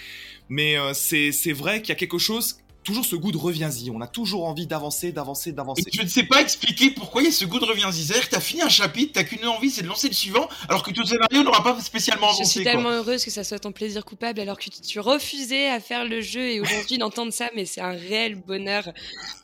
Mais 0.49 0.79
euh, 0.79 0.95
c'est 0.95 1.31
c'est 1.31 1.53
vrai 1.53 1.83
qu'il 1.83 1.91
y 1.91 1.93
a 1.93 1.97
quelque 1.97 2.19
chose, 2.19 2.61
toujours 2.85 3.05
ce 3.05 3.17
goût 3.17 3.33
de 3.33 3.37
reviens-y. 3.39 3.91
On 3.91 4.01
a 4.01 4.07
toujours 4.07 4.45
envie 4.45 4.67
d'avancer, 4.67 5.11
d'avancer, 5.11 5.53
d'avancer. 5.53 5.83
Je 5.93 6.03
ne 6.03 6.07
sais 6.09 6.23
pas 6.25 6.41
expliquer 6.41 6.91
pourquoi 6.91 7.23
il 7.23 7.25
y 7.27 7.29
a 7.29 7.33
ce 7.33 7.45
goût 7.45 7.59
de 7.59 7.65
reviens-y. 7.65 8.05
C'est-à-dire 8.05 8.29
que 8.29 8.35
t'as 8.35 8.41
fini 8.41 8.63
un 8.63 8.69
chapitre, 8.69 9.13
t'as 9.15 9.25
qu'une 9.25 9.45
envie, 9.47 9.71
c'est 9.71 9.83
de 9.83 9.89
lancer 9.89 10.09
le 10.09 10.15
suivant, 10.15 10.49
alors 10.69 10.83
que 10.83 10.91
tout 10.93 11.05
scénario 11.05 11.43
n'aura 11.43 11.63
pas 11.65 11.81
spécialement 11.81 12.29
Je 12.29 12.35
avancé. 12.35 12.51
suis 12.51 12.63
quoi. 12.63 12.73
tellement 12.73 12.91
heureuse 12.91 13.25
que 13.25 13.31
ça 13.31 13.43
soit 13.43 13.59
ton 13.59 13.73
plaisir 13.73 14.05
coupable 14.05 14.39
alors 14.41 14.59
que 14.59 14.65
tu, 14.65 14.71
tu 14.81 15.01
refusais 15.01 15.69
à 15.69 15.81
faire 15.81 16.05
le 16.05 16.21
jeu 16.21 16.49
et 16.51 16.61
aujourd'hui 16.61 16.99
d'entendre 16.99 17.33
ça, 17.33 17.51
mais 17.57 17.65
c'est 17.65 17.81
un 17.81 17.93
réel 17.93 18.35
bonheur. 18.37 18.89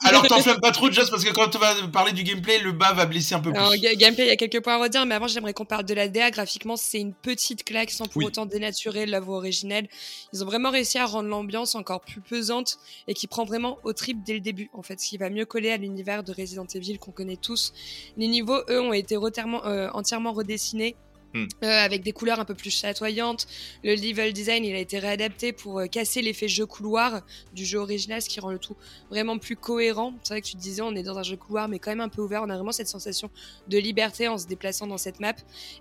Alors 0.05 0.26
t'enflammes 0.26 0.61
pas 0.62 0.72
trop, 0.72 0.90
Just, 0.90 1.11
parce 1.11 1.24
que 1.24 1.31
quand 1.33 1.57
on 1.57 1.59
va 1.59 1.74
parler 1.92 2.12
du 2.12 2.22
gameplay, 2.22 2.59
le 2.59 2.72
bas 2.72 2.92
va 2.92 3.07
blesser 3.07 3.35
un 3.35 3.40
peu 3.40 3.50
plus. 3.50 3.59
Alors, 3.59 3.74
ga- 3.76 3.94
gameplay, 3.94 4.24
il 4.26 4.29
y 4.29 4.33
a 4.33 4.37
quelques 4.37 4.62
points 4.62 4.74
à 4.74 4.83
redire, 4.83 5.07
mais 5.07 5.14
avant, 5.14 5.26
j'aimerais 5.29 5.55
qu'on 5.55 5.64
parle 5.64 5.85
de 5.85 5.94
la 5.94 6.09
DA. 6.09 6.31
Graphiquement, 6.31 6.76
c'est 6.76 6.98
une 7.00 7.14
petite 7.14 7.64
claque 7.64 7.90
sans 7.90 8.07
pour 8.07 8.18
Oui. 8.18 8.24
autant 8.26 8.44
dénaturer 8.46 9.07
l'œuvre 9.07 9.33
originelle. 9.33 9.88
Ils 10.33 10.42
ont 10.42 10.46
vraiment 10.46 10.70
réussi 10.70 10.98
à 10.98 11.07
rendre 11.07 11.29
l'ambiance 11.29 11.74
encore 11.74 12.00
plus 12.00 12.20
pesante 12.20 12.79
et 13.09 13.14
qui 13.14 13.26
prend 13.30 13.44
vraiment 13.44 13.78
au 13.84 13.92
trip 13.92 14.22
dès 14.24 14.34
le 14.34 14.40
début, 14.40 14.68
en 14.74 14.82
fait, 14.82 15.00
ce 15.00 15.08
qui 15.08 15.16
va 15.16 15.30
mieux 15.30 15.46
coller 15.46 15.70
à 15.70 15.76
l'univers 15.76 16.24
de 16.24 16.32
Resident 16.32 16.66
Evil 16.74 16.98
qu'on 16.98 17.12
connaît 17.12 17.36
tous. 17.36 17.72
Les 18.16 18.26
niveaux, 18.26 18.58
eux, 18.68 18.80
ont 18.80 18.92
été 18.92 19.16
euh, 19.16 19.88
entièrement 19.94 20.32
redessinés. 20.32 20.96
Hmm. 21.32 21.46
euh, 21.62 21.66
avec 21.68 22.02
des 22.02 22.12
couleurs 22.12 22.40
un 22.40 22.44
peu 22.44 22.54
plus 22.54 22.70
chatoyantes. 22.70 23.46
Le 23.84 23.94
level 23.94 24.32
design, 24.32 24.64
il 24.64 24.74
a 24.74 24.78
été 24.80 24.98
réadapté 24.98 25.52
pour 25.52 25.78
euh, 25.78 25.86
casser 25.86 26.22
l'effet 26.22 26.48
jeu 26.48 26.66
couloir 26.66 27.22
du 27.54 27.64
jeu 27.64 27.78
original, 27.78 28.20
ce 28.20 28.28
qui 28.28 28.40
rend 28.40 28.50
le 28.50 28.58
tout 28.58 28.74
vraiment 29.10 29.38
plus 29.38 29.54
cohérent. 29.54 30.12
C'est 30.24 30.34
vrai 30.34 30.40
que 30.40 30.46
tu 30.46 30.54
te 30.56 30.60
disais, 30.60 30.82
on 30.82 30.94
est 30.96 31.04
dans 31.04 31.18
un 31.18 31.22
jeu 31.22 31.36
couloir, 31.36 31.68
mais 31.68 31.78
quand 31.78 31.92
même 31.92 32.00
un 32.00 32.08
peu 32.08 32.20
ouvert. 32.20 32.42
On 32.42 32.50
a 32.50 32.54
vraiment 32.56 32.72
cette 32.72 32.88
sensation 32.88 33.30
de 33.68 33.78
liberté 33.78 34.26
en 34.26 34.38
se 34.38 34.46
déplaçant 34.48 34.88
dans 34.88 34.98
cette 34.98 35.20
map. 35.20 35.34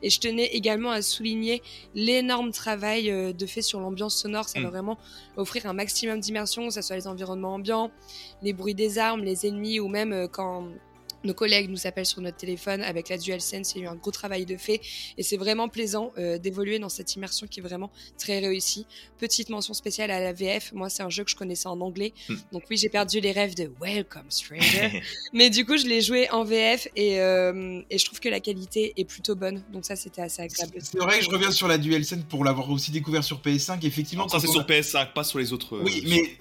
Et 0.04 0.10
je 0.12 0.20
tenais 0.20 0.46
également 0.48 0.92
à 0.92 1.02
souligner 1.02 1.64
l'énorme 1.96 2.52
travail 2.52 3.10
euh, 3.10 3.34
de 3.34 3.46
fait 3.48 3.64
sur 3.64 3.80
l'ambiance 3.80 4.16
sonore. 4.16 4.48
Ça 4.48 4.60
Mm. 4.60 4.64
va 4.64 4.70
vraiment 4.70 4.98
offrir 5.36 5.66
un 5.66 5.74
maximum 5.74 6.20
d'immersion, 6.20 6.68
que 6.68 6.74
ce 6.74 6.82
soit 6.82 6.96
les 6.96 7.08
environnements 7.08 7.56
ambiants, 7.56 7.92
les 8.44 8.54
bruits 8.54 8.76
des 8.76 9.00
armes, 9.00 9.24
les 9.24 9.48
ennemis, 9.48 9.80
ou 9.80 9.88
même 9.88 10.28
quand 10.32 10.68
nos 11.24 11.34
collègues 11.34 11.70
nous 11.70 11.86
appellent 11.88 12.06
sur 12.06 12.22
notre 12.22 12.38
téléphone 12.38 12.82
avec 12.82 13.10
la 13.10 13.18
DualSense, 13.18 13.74
il 13.76 13.80
y 13.80 13.82
a 13.82 13.86
eu 13.86 13.88
un 13.88 13.96
gros 13.96 14.12
travail 14.12 14.46
de 14.46 14.56
fait 14.58 14.82
et 15.18 15.24
c'est 15.24 15.38
vraiment 15.38 15.68
plaisant 15.68 16.12
euh, 16.18 16.38
d'évoluer 16.38 16.80
dans 16.80 16.90
cette 16.90 17.16
immersion 17.16 17.48
qui 17.48 17.60
est 17.60 17.64
vraiment 17.64 17.92
très 18.18 18.40
réussie. 18.40 18.86
Petite 19.18 19.50
mention 19.50 19.74
spéciale 19.74 20.12
à 20.12 20.20
la 20.20 20.34
VF, 20.34 20.72
moi 20.74 20.90
c'est 20.90 21.04
un 21.04 21.10
jeu 21.10 21.24
que 21.24 21.32
je 21.32 21.36
connaissais 21.36 21.68
en 21.68 21.80
anglais, 21.82 22.14
Mm. 22.30 22.36
donc 22.54 22.64
oui 22.70 22.78
j'ai 22.78 22.90
perdu 22.90 23.20
les 23.20 23.32
rêves 23.32 23.56
de 23.56 23.72
Welcome 23.82 24.30
Stranger, 24.30 25.02
mais 25.34 25.50
du 25.50 25.66
coup, 25.66 25.78
je 25.78 25.86
l'ai 25.86 26.02
joué 26.02 26.30
en 26.32 26.44
VF 26.44 26.88
et, 26.96 27.20
euh, 27.20 27.82
et 27.90 27.98
je 27.98 28.06
trouve 28.06 28.20
que 28.20 28.30
la 28.30 28.40
qualité 28.40 28.94
est 28.98 29.06
plutôt 29.06 29.36
bonne. 29.36 29.62
Donc 29.72 29.86
ça, 29.86 29.96
c'était 29.96 30.22
assez 30.22 30.42
agréable. 30.42 30.74
C'est 30.82 30.98
vrai 31.00 31.20
que 31.20 31.26
je 31.26 31.30
reviens 31.30 31.52
sur 31.52 31.68
la 31.68 31.78
DualSense 31.78 32.24
pour 32.30 32.44
l'avoir 32.44 32.70
aussi 32.70 32.92
découvert 32.92 33.24
sur 33.24 33.40
PS5. 33.42 33.86
Effectivement, 33.86 34.28
ça 34.28 34.38
quand 34.38 34.42
c'est 34.42 34.48
sur 34.52 34.62
a- 34.62 34.64
PS5, 34.66 35.14
pas 35.14 35.24
sur 35.24 35.40
les 35.40 35.54
autres. 35.54 35.76
euh, 35.76 35.82
Oui, 35.84 36.04
mais, 36.08 36.38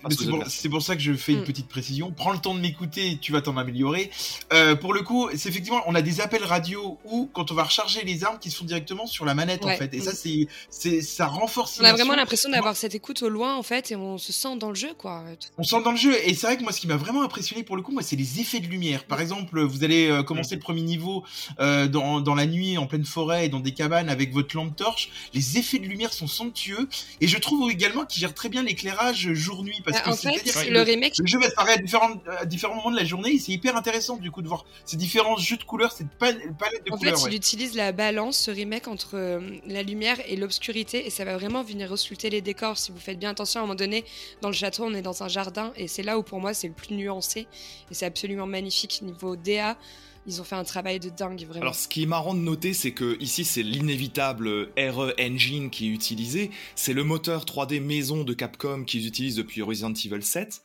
c'est 0.50 0.68
pour, 0.68 0.82
ça 0.82 0.94
que 0.96 1.02
je 1.02 1.12
fais 1.14 1.32
une 1.32 1.40
Mm. 1.40 1.44
petite 1.44 1.68
précision. 1.68 2.10
Prends 2.12 2.32
le 2.32 2.38
temps 2.38 2.54
de 2.54 2.60
m'écouter, 2.60 3.18
tu 3.20 3.32
vas 3.32 3.40
t'en 3.42 3.56
améliorer. 3.56 4.10
Euh, 4.52 4.67
pour 4.76 4.92
le 4.94 5.02
coup, 5.02 5.28
c'est 5.37 5.48
effectivement, 5.48 5.83
on 5.87 5.94
a 5.94 6.02
des 6.02 6.20
appels 6.20 6.44
radio 6.44 6.98
ou 7.04 7.28
quand 7.33 7.50
on 7.50 7.54
va 7.54 7.64
recharger 7.64 8.02
les 8.04 8.24
armes 8.24 8.38
qui 8.38 8.50
se 8.50 8.57
font 8.59 8.64
directement 8.64 9.07
sur 9.07 9.24
la 9.24 9.35
manette 9.35 9.64
en 9.64 9.68
fait. 9.76 9.92
Et 9.94 9.98
Mm. 9.98 10.02
ça, 10.02 10.12
c'est, 10.14 10.48
c'est, 10.70 11.00
ça 11.02 11.26
renforce. 11.26 11.78
On 11.81 11.85
a 11.85 11.92
vraiment 11.92 12.14
l'impression 12.14 12.50
d'avoir 12.50 12.76
cette 12.76 12.94
écoute 12.94 13.22
au 13.22 13.28
loin, 13.28 13.57
en 13.57 13.62
fait, 13.62 13.90
et 13.90 13.96
on 13.96 14.18
se 14.18 14.33
sent 14.33 14.57
dans 14.59 14.68
le 14.70 14.74
jeu, 14.74 14.94
quoi. 14.96 15.24
On 15.59 15.62
sent 15.62 15.83
dans 15.83 15.90
le 15.92 15.96
jeu. 15.96 16.14
Et 16.24 16.35
c'est 16.35 16.46
vrai 16.46 16.57
que 16.57 16.62
moi, 16.62 16.72
ce 16.72 16.81
qui 16.81 16.87
m'a 16.87 16.96
vraiment 16.96 17.22
impressionné 17.22 17.62
pour 17.62 17.76
le 17.76 17.83
coup, 17.83 17.92
moi, 17.92 18.02
c'est 18.02 18.16
les 18.16 18.40
effets 18.40 18.61
de 18.61 18.66
lumière. 18.66 19.04
Par 19.04 19.20
exemple, 19.20 19.61
vous 19.62 19.85
allez 19.85 20.09
euh, 20.09 20.22
commencer 20.22 20.54
le 20.54 20.61
premier 20.61 20.83
niveau 20.83 21.24
euh, 21.61 21.87
dans, 21.88 22.20
dans 22.20 22.35
la 22.35 22.46
nuit, 22.46 22.78
en 22.78 22.87
pleine 22.87 23.04
forêt, 23.04 23.46
et 23.46 23.48
dans 23.48 23.61
des 23.61 23.72
cabanes 23.72 24.09
avec 24.09 24.33
votre 24.33 24.54
lampe 24.57 24.74
torche. 24.76 25.11
Les 25.35 25.59
effets 25.59 25.78
de 25.78 25.87
lumière 25.87 26.12
sont 26.12 26.26
somptueux. 26.26 26.88
Et 27.20 27.28
je 27.28 27.38
trouve 27.38 27.70
également 27.70 28.04
qu'ils 28.04 28.20
gèrent 28.20 28.35
très 28.35 28.48
bien 28.48 28.62
l'éclairage 28.62 29.33
jour-nuit. 29.33 29.81
Parce 29.85 29.98
Bah, 29.98 30.04
que 30.04 30.11
en 30.11 30.14
fait, 30.16 30.70
le 30.70 30.83
remake, 30.83 31.14
Le 31.18 31.26
jeu 31.26 31.38
va 31.38 31.46
apparaître 31.46 31.81
à 31.81 31.83
différents, 31.83 32.11
à 32.40 32.44
différents 32.44 32.74
moments 32.76 32.90
de 32.90 32.96
la 32.96 33.04
journée 33.04 33.31
et 33.35 33.38
c'est 33.38 33.52
hyper 33.52 33.76
intéressant 33.76 34.16
du 34.16 34.31
coup 34.31 34.42
de 34.42 34.48
voir 34.48 34.57
ces 34.84 34.96
différents 34.96 35.36
jeux 35.36 35.56
de 35.56 35.64
couleurs, 35.64 35.92
cette 35.92 36.08
pal- 36.18 36.40
palette 36.58 36.86
de 36.86 36.92
en 36.92 36.96
fait, 36.96 37.06
couleurs. 37.06 37.22
ouais. 37.24 37.30
il 37.32 37.36
utilise 37.36 37.74
la 37.74 37.92
balance, 37.92 38.38
ce 38.38 38.50
remake, 38.50 38.88
entre 38.88 39.16
euh, 39.16 39.40
la 39.66 39.82
lumière 39.82 40.18
et 40.26 40.36
l'obscurité, 40.36 41.06
et 41.06 41.10
ça 41.10 41.24
va 41.24 41.36
vraiment 41.36 41.62
venir 41.62 41.90
ausculter 41.92 42.30
les 42.30 42.40
décors. 42.40 42.78
Si 42.78 42.92
vous 42.92 42.98
faites 42.98 43.18
bien 43.18 43.30
attention, 43.30 43.60
à 43.60 43.62
un 43.62 43.66
moment 43.66 43.74
donné, 43.76 44.04
dans 44.42 44.48
le 44.48 44.54
château, 44.54 44.84
on 44.84 44.94
est 44.94 45.02
dans 45.02 45.22
un 45.22 45.28
jardin, 45.28 45.72
et 45.76 45.88
c'est 45.88 46.02
là 46.02 46.18
où 46.18 46.22
pour 46.22 46.40
moi 46.40 46.54
c'est 46.54 46.68
le 46.68 46.74
plus 46.74 46.94
nuancé, 46.94 47.46
et 47.90 47.94
c'est 47.94 48.06
absolument 48.06 48.46
magnifique. 48.46 49.00
Niveau 49.02 49.36
DA, 49.36 49.76
ils 50.26 50.40
ont 50.42 50.44
fait 50.44 50.56
un 50.56 50.64
travail 50.64 51.00
de 51.00 51.08
dingue, 51.08 51.42
vraiment. 51.46 51.62
Alors, 51.62 51.74
ce 51.74 51.88
qui 51.88 52.02
est 52.02 52.06
marrant 52.06 52.34
de 52.34 52.40
noter, 52.40 52.74
c'est 52.74 52.92
que 52.92 53.16
ici, 53.18 53.46
c'est 53.46 53.62
l'inévitable 53.62 54.70
RE 54.76 55.12
Engine 55.18 55.70
qui 55.70 55.86
est 55.86 55.90
utilisé. 55.90 56.50
C'est 56.74 56.92
le 56.92 57.02
moteur 57.02 57.44
3D 57.46 57.80
maison 57.80 58.24
de 58.24 58.34
Capcom 58.34 58.84
qu'ils 58.84 59.06
utilisent 59.06 59.36
depuis 59.36 59.62
Resident 59.62 59.92
Evil 59.94 60.22
7. 60.22 60.62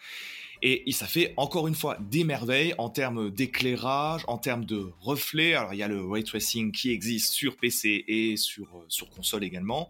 Et 0.66 0.92
ça 0.94 1.08
fait 1.08 1.34
encore 1.36 1.68
une 1.68 1.76
fois 1.76 1.98
des 2.10 2.24
merveilles 2.24 2.74
en 2.78 2.90
termes 2.90 3.30
d'éclairage, 3.30 4.24
en 4.28 4.38
termes 4.38 4.64
de 4.64 4.92
reflets. 5.02 5.56
Alors, 5.56 5.74
il 5.74 5.78
y 5.78 5.84
a 5.84 5.90
le 5.90 6.02
ray 6.06 6.24
tracing 6.24 6.72
qui 6.72 6.90
existe 6.92 7.34
sur 7.34 7.58
PC 7.58 8.06
et 8.08 8.38
sur, 8.38 8.64
euh, 8.78 8.86
sur 8.88 9.10
console 9.10 9.44
également, 9.44 9.90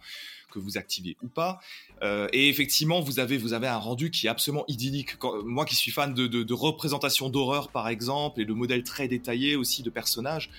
que 0.51 0.57
vous 0.57 0.77
activez 0.79 1.15
ou 1.21 1.27
pas. 1.27 1.59
Euh, 2.01 2.27
et 2.33 2.49
effectivement, 2.49 3.01
vous 3.01 3.19
avez, 3.19 3.37
vous 3.37 3.53
avez 3.53 3.67
un 3.67 3.77
rendu 3.77 4.09
qui 4.09 4.25
est 4.25 4.29
absolument 4.29 4.65
idyllique. 4.67 5.17
Quand- 5.19 5.43
moi 5.43 5.65
qui 5.65 5.75
suis 5.75 5.91
fan 5.91 6.11
de, 6.15 6.25
de, 6.25 6.41
de 6.41 6.53
représentation 6.55 7.29
d'horreur, 7.29 7.69
par 7.69 7.87
exemple, 7.87 8.41
et 8.41 8.45
de 8.45 8.53
modèles 8.53 8.83
très 8.83 9.07
détaillés 9.07 9.55
aussi 9.55 9.83
de 9.83 9.91
personnages, 9.91 10.49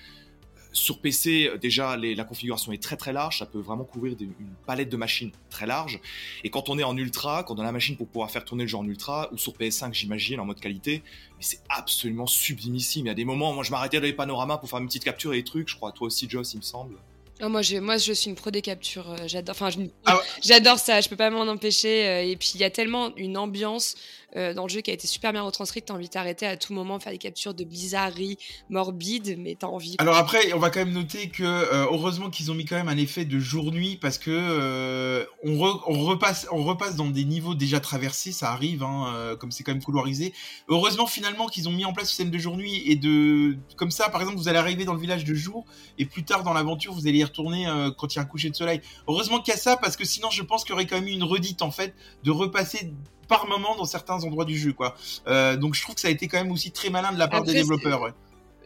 sur 0.74 0.98
PC, 0.98 1.48
euh, 1.48 1.56
déjà, 1.56 1.96
les, 1.96 2.14
la 2.14 2.24
configuration 2.24 2.70
est 2.72 2.82
très 2.82 2.96
très 2.96 3.12
large, 3.14 3.38
ça 3.38 3.46
peut 3.46 3.60
vraiment 3.60 3.84
couvrir 3.84 4.16
des- 4.16 4.24
une 4.24 4.54
palette 4.66 4.90
de 4.90 4.96
machines 4.98 5.30
très 5.48 5.66
large. 5.66 6.00
Et 6.42 6.50
quand 6.50 6.68
on 6.68 6.78
est 6.78 6.84
en 6.84 6.96
ultra, 6.96 7.42
quand 7.44 7.54
on 7.56 7.60
a 7.62 7.64
la 7.64 7.72
machine 7.72 7.96
pour 7.96 8.08
pouvoir 8.08 8.30
faire 8.30 8.44
tourner 8.44 8.64
le 8.64 8.68
jeu 8.68 8.76
en 8.76 8.86
ultra, 8.86 9.30
ou 9.32 9.38
sur 9.38 9.52
PS5 9.54 9.94
j'imagine, 9.94 10.40
en 10.40 10.44
mode 10.44 10.60
qualité, 10.60 11.02
mais 11.38 11.42
c'est 11.42 11.60
absolument 11.70 12.26
sublimissime. 12.26 13.06
Il 13.06 13.08
y 13.08 13.12
a 13.12 13.14
des 13.14 13.24
moments, 13.24 13.52
moi 13.54 13.64
je 13.64 13.70
m'arrêtais 13.70 13.98
dans 14.00 14.04
les 14.06 14.12
panoramas 14.12 14.58
pour 14.58 14.68
faire 14.68 14.80
une 14.80 14.86
petite 14.86 15.04
capture 15.04 15.32
et 15.32 15.38
des 15.38 15.44
trucs, 15.44 15.68
je 15.68 15.76
crois, 15.76 15.92
toi 15.92 16.08
aussi 16.08 16.28
Joss 16.28 16.52
il 16.52 16.58
me 16.58 16.62
semble. 16.62 16.96
Ah, 17.40 17.48
moi, 17.48 17.62
je, 17.62 17.78
moi, 17.78 17.96
je 17.96 18.12
suis 18.12 18.30
une 18.30 18.36
pro 18.36 18.52
des 18.52 18.62
captures. 18.62 19.10
euh, 19.10 19.16
J'adore. 19.26 19.56
Enfin, 19.56 19.68
je- 19.68 19.78
Ah 20.06 20.14
ouais. 20.16 20.22
ça. 20.78 21.00
Je 21.00 21.08
peux 21.08 21.16
pas 21.16 21.30
m'en 21.30 21.40
empêcher. 21.48 22.06
euh, 22.06 22.22
Et 22.22 22.36
puis, 22.36 22.52
il 22.54 22.60
y 22.60 22.64
a 22.64 22.70
tellement 22.70 23.12
une 23.16 23.36
ambiance 23.36 23.96
euh, 24.36 24.54
dans 24.54 24.64
le 24.64 24.68
jeu 24.68 24.80
qui 24.80 24.90
a 24.90 24.94
été 24.94 25.06
super 25.06 25.32
bien 25.32 25.42
retranscrite. 25.42 25.86
T'as 25.86 25.94
envie 25.94 26.06
de 26.06 26.12
t'arrêter 26.12 26.46
à 26.46 26.56
tout 26.56 26.72
moment, 26.72 26.98
faire 27.00 27.12
des 27.12 27.18
captures 27.18 27.54
de 27.54 27.64
bizarreries 27.64 28.38
morbides, 28.68 29.36
mais 29.38 29.56
t'as 29.58 29.66
envie. 29.66 29.96
Alors 29.98 30.16
après, 30.16 30.52
on 30.52 30.58
va 30.58 30.70
quand 30.70 30.80
même 30.80 30.92
noter 30.92 31.28
que 31.28 31.42
euh, 31.42 31.86
heureusement 31.90 32.30
qu'ils 32.30 32.50
ont 32.50 32.54
mis 32.54 32.64
quand 32.64 32.76
même 32.76 32.88
un 32.88 32.96
effet 32.96 33.24
de 33.24 33.38
jour-nuit 33.38 33.98
parce 34.00 34.18
que 34.18 34.30
euh, 34.30 35.24
on, 35.42 35.52
re- 35.52 35.80
on 35.86 36.00
repasse, 36.04 36.46
on 36.52 36.64
repasse 36.64 36.96
dans 36.96 37.06
des 37.06 37.24
niveaux 37.24 37.54
déjà 37.54 37.80
traversés, 37.80 38.32
ça 38.32 38.50
arrive, 38.50 38.82
hein, 38.82 39.36
comme 39.38 39.50
c'est 39.50 39.62
quand 39.62 39.72
même 39.72 39.82
couloirisé. 39.82 40.32
Heureusement 40.68 41.06
finalement 41.06 41.46
qu'ils 41.46 41.68
ont 41.68 41.72
mis 41.72 41.84
en 41.84 41.92
place 41.92 42.06
ce 42.06 42.10
système 42.10 42.30
de 42.30 42.38
jour-nuit 42.38 42.82
et 42.86 42.96
de 42.96 43.56
comme 43.76 43.90
ça, 43.90 44.08
par 44.08 44.20
exemple, 44.20 44.38
vous 44.38 44.48
allez 44.48 44.58
arriver 44.58 44.84
dans 44.84 44.94
le 44.94 45.00
village 45.00 45.24
de 45.24 45.34
jour 45.34 45.64
et 45.98 46.06
plus 46.06 46.24
tard 46.24 46.42
dans 46.42 46.52
l'aventure, 46.52 46.92
vous 46.92 47.06
allez 47.06 47.18
y 47.18 47.24
retourner 47.24 47.66
quand 47.96 48.12
il 48.12 48.16
y 48.16 48.18
a 48.18 48.22
un 48.22 48.26
coucher 48.26 48.50
de 48.50 48.56
soleil. 48.56 48.80
Heureusement 49.08 49.40
qu'il 49.40 49.52
y 49.52 49.56
a 49.56 49.60
ça 49.60 49.76
parce 49.76 49.96
que 49.96 50.04
sinon, 50.04 50.30
je 50.30 50.42
pense 50.42 50.64
qu'il 50.64 50.70
y 50.70 50.74
aurait 50.74 50.86
quand 50.86 50.96
même 50.96 51.08
eu 51.08 51.12
une 51.12 51.24
redite 51.24 51.62
en 51.62 51.70
fait 51.70 51.94
de 52.24 52.30
repasser 52.30 52.92
par 53.28 53.46
moment 53.48 53.76
dans 53.76 53.84
certains 53.84 54.22
endroits 54.24 54.44
du 54.44 54.58
jeu, 54.58 54.72
quoi. 54.72 54.94
Euh, 55.26 55.56
donc 55.56 55.74
je 55.74 55.82
trouve 55.82 55.94
que 55.94 56.00
ça 56.00 56.08
a 56.08 56.10
été 56.10 56.28
quand 56.28 56.38
même 56.38 56.52
aussi 56.52 56.70
très 56.70 56.90
malin 56.90 57.12
de 57.12 57.18
la 57.18 57.28
part 57.28 57.40
Après, 57.40 57.52
des 57.52 57.58
développeurs. 57.60 58.02
ouais. 58.02 58.12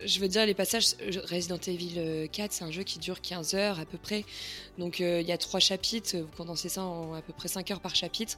Je 0.06 0.20
veux 0.20 0.28
dire, 0.28 0.46
les 0.46 0.54
passages 0.54 0.94
euh, 1.02 1.10
Resident 1.28 1.58
Evil 1.66 1.94
euh, 1.96 2.26
4, 2.28 2.52
c'est 2.52 2.62
un 2.64 2.70
jeu 2.70 2.84
qui 2.84 3.00
dure 3.00 3.20
15 3.20 3.54
heures 3.54 3.80
à 3.80 3.84
peu 3.84 3.98
près. 3.98 4.24
Donc, 4.78 5.00
euh, 5.00 5.20
il 5.20 5.26
y 5.26 5.32
a 5.32 5.38
trois 5.38 5.58
chapitres. 5.58 6.16
Vous 6.16 6.28
condensez 6.36 6.68
ça 6.68 6.82
en 6.84 7.14
à 7.14 7.20
peu 7.20 7.32
près 7.32 7.48
5 7.48 7.68
heures 7.72 7.80
par 7.80 7.96
chapitre. 7.96 8.36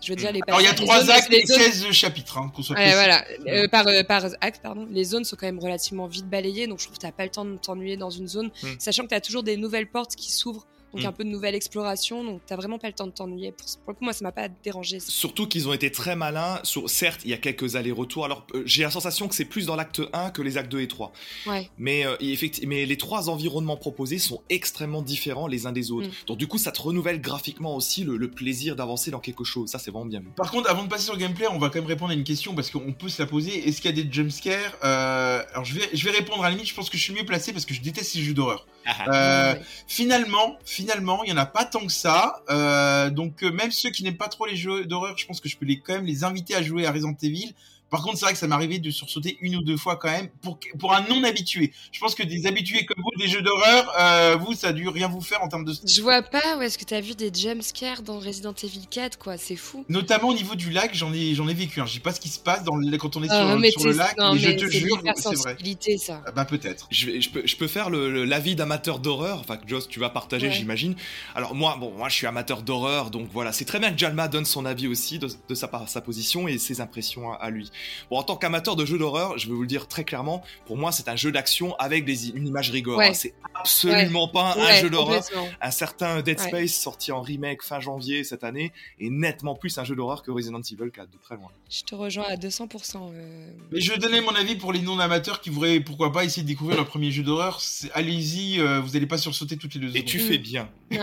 Je 0.00 0.10
veux 0.12 0.14
dire, 0.16 0.30
les 0.30 0.40
Alors 0.46 0.60
il 0.60 0.64
y 0.64 0.68
a 0.68 0.72
trois 0.72 1.00
zones- 1.00 1.10
actes 1.10 1.32
et 1.32 1.44
zones- 1.44 1.58
16 1.58 1.90
chapitres, 1.90 2.38
hein, 2.38 2.52
qu'on 2.54 2.62
soit 2.62 2.76
Ouais, 2.76 2.92
voilà, 2.92 3.24
Euh, 3.48 3.66
par, 3.66 3.88
euh, 3.88 4.04
par 4.04 4.24
acte, 4.40 4.62
pardon. 4.62 4.86
Les 4.88 5.02
zones 5.02 5.24
sont 5.24 5.34
quand 5.34 5.46
même 5.46 5.58
relativement 5.58 6.06
vite 6.06 6.26
balayées, 6.30 6.68
donc 6.68 6.78
je 6.78 6.84
trouve 6.84 6.96
que 6.96 7.02
t'as 7.02 7.10
pas 7.12 7.24
le 7.24 7.30
temps 7.30 7.44
de 7.44 7.56
t'ennuyer 7.56 7.96
dans 7.96 8.08
une 8.10 8.28
zone, 8.28 8.50
Mm. 8.62 8.68
sachant 8.78 9.02
que 9.02 9.08
t'as 9.08 9.20
toujours 9.20 9.42
des 9.42 9.56
nouvelles 9.56 9.90
portes 9.90 10.14
qui 10.14 10.30
s'ouvrent, 10.30 10.64
donc 10.92 11.02
Mm. 11.02 11.06
un 11.06 11.12
peu 11.12 11.24
de 11.24 11.28
nouvelle 11.28 11.54
exploration, 11.54 12.24
donc 12.24 12.40
t'as 12.46 12.56
vraiment 12.56 12.78
pas 12.78 12.88
le 12.88 12.92
temps 12.94 13.06
de 13.06 13.12
t'ennuyer. 13.12 13.52
Pour, 13.52 13.66
pour 13.84 13.92
le 13.92 13.94
coup, 13.94 14.04
moi, 14.04 14.12
ça 14.12 14.24
m'a 14.24 14.32
pas 14.32 14.48
dérangé. 14.62 14.98
Surtout 15.00 15.46
qu'ils 15.46 15.68
ont 15.68 15.72
été 15.72 15.90
très 15.90 16.16
malins. 16.16 16.60
Sur, 16.64 16.88
certes, 16.90 17.20
il 17.24 17.30
y 17.30 17.34
a 17.34 17.38
quelques 17.38 17.76
allers-retours. 17.76 18.24
Alors, 18.24 18.46
euh, 18.54 18.62
j'ai 18.66 18.82
la 18.82 18.90
sensation 18.90 19.28
que 19.28 19.34
c'est 19.34 19.44
plus 19.44 19.66
dans 19.66 19.76
l'acte 19.76 20.00
1 20.12 20.30
que 20.30 20.42
les 20.42 20.56
actes 20.56 20.70
2 20.70 20.80
et 20.80 20.88
3. 20.88 21.12
Ouais. 21.46 21.70
Mais, 21.78 22.06
euh, 22.06 22.16
effecti- 22.20 22.66
mais 22.66 22.86
les 22.86 22.96
trois 22.96 23.28
environnements 23.30 23.76
proposés 23.76 24.18
sont 24.18 24.42
extrêmement 24.50 25.02
différents 25.02 25.46
les 25.46 25.66
uns 25.66 25.72
des 25.72 25.90
autres. 25.92 26.08
Mm. 26.08 26.12
Donc, 26.26 26.38
du 26.38 26.46
coup, 26.46 26.58
ça 26.58 26.72
te 26.72 26.80
renouvelle 26.82 27.20
graphiquement 27.20 27.76
aussi 27.76 28.04
le, 28.04 28.16
le 28.16 28.30
plaisir 28.30 28.76
d'avancer 28.76 29.10
dans 29.10 29.20
quelque 29.20 29.44
chose. 29.44 29.70
Ça, 29.70 29.78
c'est 29.78 29.90
vraiment 29.90 30.06
bien 30.06 30.20
vu. 30.20 30.28
Par 30.36 30.50
contre, 30.50 30.70
avant 30.70 30.84
de 30.84 30.88
passer 30.88 31.04
sur 31.04 31.14
le 31.14 31.20
gameplay, 31.20 31.46
on 31.48 31.58
va 31.58 31.68
quand 31.68 31.78
même 31.78 31.86
répondre 31.88 32.10
à 32.10 32.14
une 32.14 32.24
question 32.24 32.54
parce 32.54 32.70
qu'on 32.70 32.92
peut 32.92 33.08
se 33.08 33.20
la 33.22 33.26
poser. 33.26 33.68
Est-ce 33.68 33.80
qu'il 33.80 33.94
y 33.96 33.98
a 34.00 34.02
des 34.02 34.10
jumpscares 34.12 34.76
euh, 34.84 35.42
Alors 35.52 35.64
je 35.64 35.74
vais, 35.74 35.88
je 35.92 36.04
vais 36.04 36.10
répondre 36.10 36.42
à 36.42 36.48
la 36.48 36.50
limite. 36.54 36.68
Je 36.68 36.74
pense 36.74 36.90
que 36.90 36.96
je 36.98 37.02
suis 37.02 37.12
mieux 37.14 37.24
placé 37.24 37.52
parce 37.52 37.64
que 37.64 37.74
je 37.74 37.80
déteste 37.80 38.10
ces 38.12 38.20
jeux 38.22 38.34
d'horreur. 38.34 38.66
Euh, 39.08 39.52
Ouais. 39.54 39.60
Finalement, 39.86 40.56
finalement, 40.64 40.79
il 40.80 41.30
y 41.30 41.32
en 41.32 41.36
a 41.36 41.46
pas 41.46 41.64
tant 41.64 41.86
que 41.86 41.92
ça. 41.92 42.42
Euh, 42.50 43.10
donc 43.10 43.42
euh, 43.42 43.50
même 43.50 43.70
ceux 43.70 43.90
qui 43.90 44.02
n'aiment 44.02 44.16
pas 44.16 44.28
trop 44.28 44.46
les 44.46 44.56
jeux 44.56 44.84
d'horreur, 44.84 45.16
je 45.18 45.26
pense 45.26 45.40
que 45.40 45.48
je 45.48 45.56
peux 45.56 45.66
les 45.66 45.80
quand 45.80 45.94
même 45.94 46.06
les 46.06 46.24
inviter 46.24 46.54
à 46.54 46.62
jouer 46.62 46.86
à 46.86 46.92
Resident 46.92 47.16
Evil. 47.22 47.54
Par 47.90 48.02
contre, 48.02 48.18
c'est 48.18 48.24
vrai 48.24 48.32
que 48.34 48.38
ça 48.38 48.46
m'est 48.46 48.54
arrivé 48.54 48.78
de 48.78 48.90
sursauter 48.90 49.36
une 49.40 49.56
ou 49.56 49.62
deux 49.62 49.76
fois 49.76 49.96
quand 49.96 50.10
même 50.10 50.28
pour 50.42 50.58
pour 50.78 50.94
un 50.94 51.02
non 51.08 51.24
habitué. 51.24 51.72
Je 51.92 51.98
pense 52.00 52.14
que 52.14 52.22
des 52.22 52.46
habitués 52.46 52.84
comme 52.86 53.02
vous 53.02 53.20
des 53.22 53.28
jeux 53.28 53.42
d'horreur, 53.42 53.92
euh, 54.00 54.36
vous 54.36 54.54
ça 54.54 54.68
a 54.68 54.72
dû 54.72 54.88
rien 54.88 55.08
vous 55.08 55.20
faire 55.20 55.42
en 55.42 55.48
termes 55.48 55.64
de 55.64 55.74
Je 55.84 56.00
vois 56.02 56.22
pas 56.22 56.56
où 56.56 56.62
est-ce 56.62 56.78
que 56.78 56.84
t'as 56.84 57.00
vu 57.00 57.14
des 57.14 57.32
jumpscares 57.34 58.02
dans 58.02 58.18
Resident 58.18 58.54
Evil 58.62 58.86
4, 58.90 59.18
quoi, 59.18 59.36
c'est 59.36 59.56
fou. 59.56 59.84
Notamment 59.88 60.28
au 60.28 60.34
niveau 60.34 60.54
du 60.54 60.70
lac, 60.70 60.94
j'en 60.94 61.12
ai 61.12 61.34
j'en 61.34 61.48
ai 61.48 61.54
vécu. 61.54 61.80
Hein. 61.80 61.86
Je 61.86 61.94
sais 61.94 62.00
pas 62.00 62.12
ce 62.12 62.20
qui 62.20 62.28
se 62.28 62.38
passe 62.38 62.62
dans 62.64 62.76
le, 62.76 62.96
quand 62.96 63.16
on 63.16 63.22
est 63.22 63.28
Ah, 63.30 63.48
sur, 63.48 63.58
mais 63.58 63.70
sur 63.70 63.84
le 63.84 63.92
lac, 63.92 64.16
non, 64.18 64.34
mais 64.34 64.38
je 64.38 64.50
te 64.52 64.70
c'est 64.70 64.78
jure, 64.78 65.02
c'est 65.16 65.34
vrai. 65.36 65.56
ça. 65.98 66.22
Ah 66.26 66.30
bah 66.32 66.44
peut-être. 66.44 66.86
Je, 66.90 67.28
peux, 67.28 67.42
je 67.44 67.56
peux 67.56 67.66
faire 67.66 67.90
l'avis 67.90 68.54
d'amateur 68.54 68.98
d'horreur, 69.00 69.40
enfin 69.40 69.56
que 69.56 69.68
Joss 69.68 69.88
tu 69.88 69.98
vas 70.00 70.10
partager 70.10 70.46
Ouais. 70.46 70.52
j'imagine. 70.52 70.94
Alors 71.34 71.54
moi, 71.54 71.76
bon, 71.78 71.92
moi 71.96 72.08
je 72.08 72.14
suis 72.14 72.26
amateur 72.26 72.62
d'horreur, 72.62 73.10
donc 73.10 73.28
voilà, 73.32 73.52
c'est 73.52 73.64
très 73.64 73.78
bien 73.78 73.92
que 73.92 73.98
Jalma 73.98 74.28
donne 74.28 74.44
son 74.46 74.64
avis 74.64 74.86
aussi 74.86 75.18
de, 75.18 75.28
de 75.48 75.54
sa, 75.54 75.68
sa 75.86 76.00
position 76.00 76.48
et 76.48 76.56
ses 76.58 76.80
impressions 76.80 77.32
à, 77.32 77.36
à 77.36 77.50
lui. 77.50 77.70
Bon, 78.10 78.18
en 78.18 78.22
tant 78.22 78.36
qu'amateur 78.36 78.76
de 78.76 78.84
jeux 78.84 78.98
d'horreur, 78.98 79.38
je 79.38 79.46
vais 79.48 79.54
vous 79.54 79.62
le 79.62 79.66
dire 79.66 79.88
très 79.88 80.04
clairement, 80.04 80.42
pour 80.66 80.76
moi 80.76 80.92
c'est 80.92 81.08
un 81.08 81.16
jeu 81.16 81.32
d'action 81.32 81.74
avec 81.76 82.04
des, 82.04 82.30
une 82.30 82.46
imagerie 82.46 82.82
gore. 82.82 82.98
Ouais. 82.98 83.08
hein. 83.08 83.14
C'est 83.14 83.34
absolument 83.54 84.28
pas 84.28 84.54
un 84.54 84.64
Ouais, 84.64 84.80
jeu 84.80 84.90
d'horreur. 84.90 85.22
Un 85.60 85.70
certain 85.70 86.22
Dead 86.22 86.38
Ouais. 86.40 86.46
Space 86.48 86.72
sorti 86.74 87.12
en 87.12 87.20
remake 87.22 87.62
fin 87.62 87.80
janvier 87.80 88.24
cette 88.24 88.44
année 88.44 88.72
est 88.98 89.10
nettement 89.10 89.54
plus 89.54 89.76
un 89.78 89.84
jeu 89.84 89.94
d'horreur 89.94 90.22
que 90.22 90.30
Resident 90.30 90.60
Evil 90.60 90.90
4, 90.92 91.10
de 91.10 91.18
très 91.18 91.36
loin. 91.36 91.48
Je 91.70 91.82
te 91.82 91.94
rejoins 91.94 92.24
à 92.24 92.36
200%. 92.36 93.10
euh. 93.12 93.50
Mais 93.72 93.80
je 93.80 93.92
vais 93.92 93.98
donner 93.98 94.20
mon 94.20 94.34
avis 94.34 94.56
pour 94.56 94.72
les 94.72 94.80
non-amateurs 94.80 95.40
qui 95.40 95.50
voudraient 95.50 95.80
pourquoi 95.80 96.12
pas 96.12 96.24
essayer 96.24 96.42
de 96.42 96.48
découvrir 96.48 96.76
leur 96.76 96.86
premier 96.86 97.10
jeu 97.10 97.22
d'horreur. 97.22 97.60
Allez-y, 97.94 98.60
euh, 98.60 98.80
vous 98.80 98.96
allez 98.96 99.06
pas 99.06 99.18
sursauter 99.18 99.56
toutes 99.56 99.74
les 99.74 99.80
deux 99.80 99.88
Et 99.88 99.92
secondes. 100.00 100.04
tu 100.06 100.18
Mm. 100.18 100.26
fais 100.28 100.38
bien. 100.38 100.68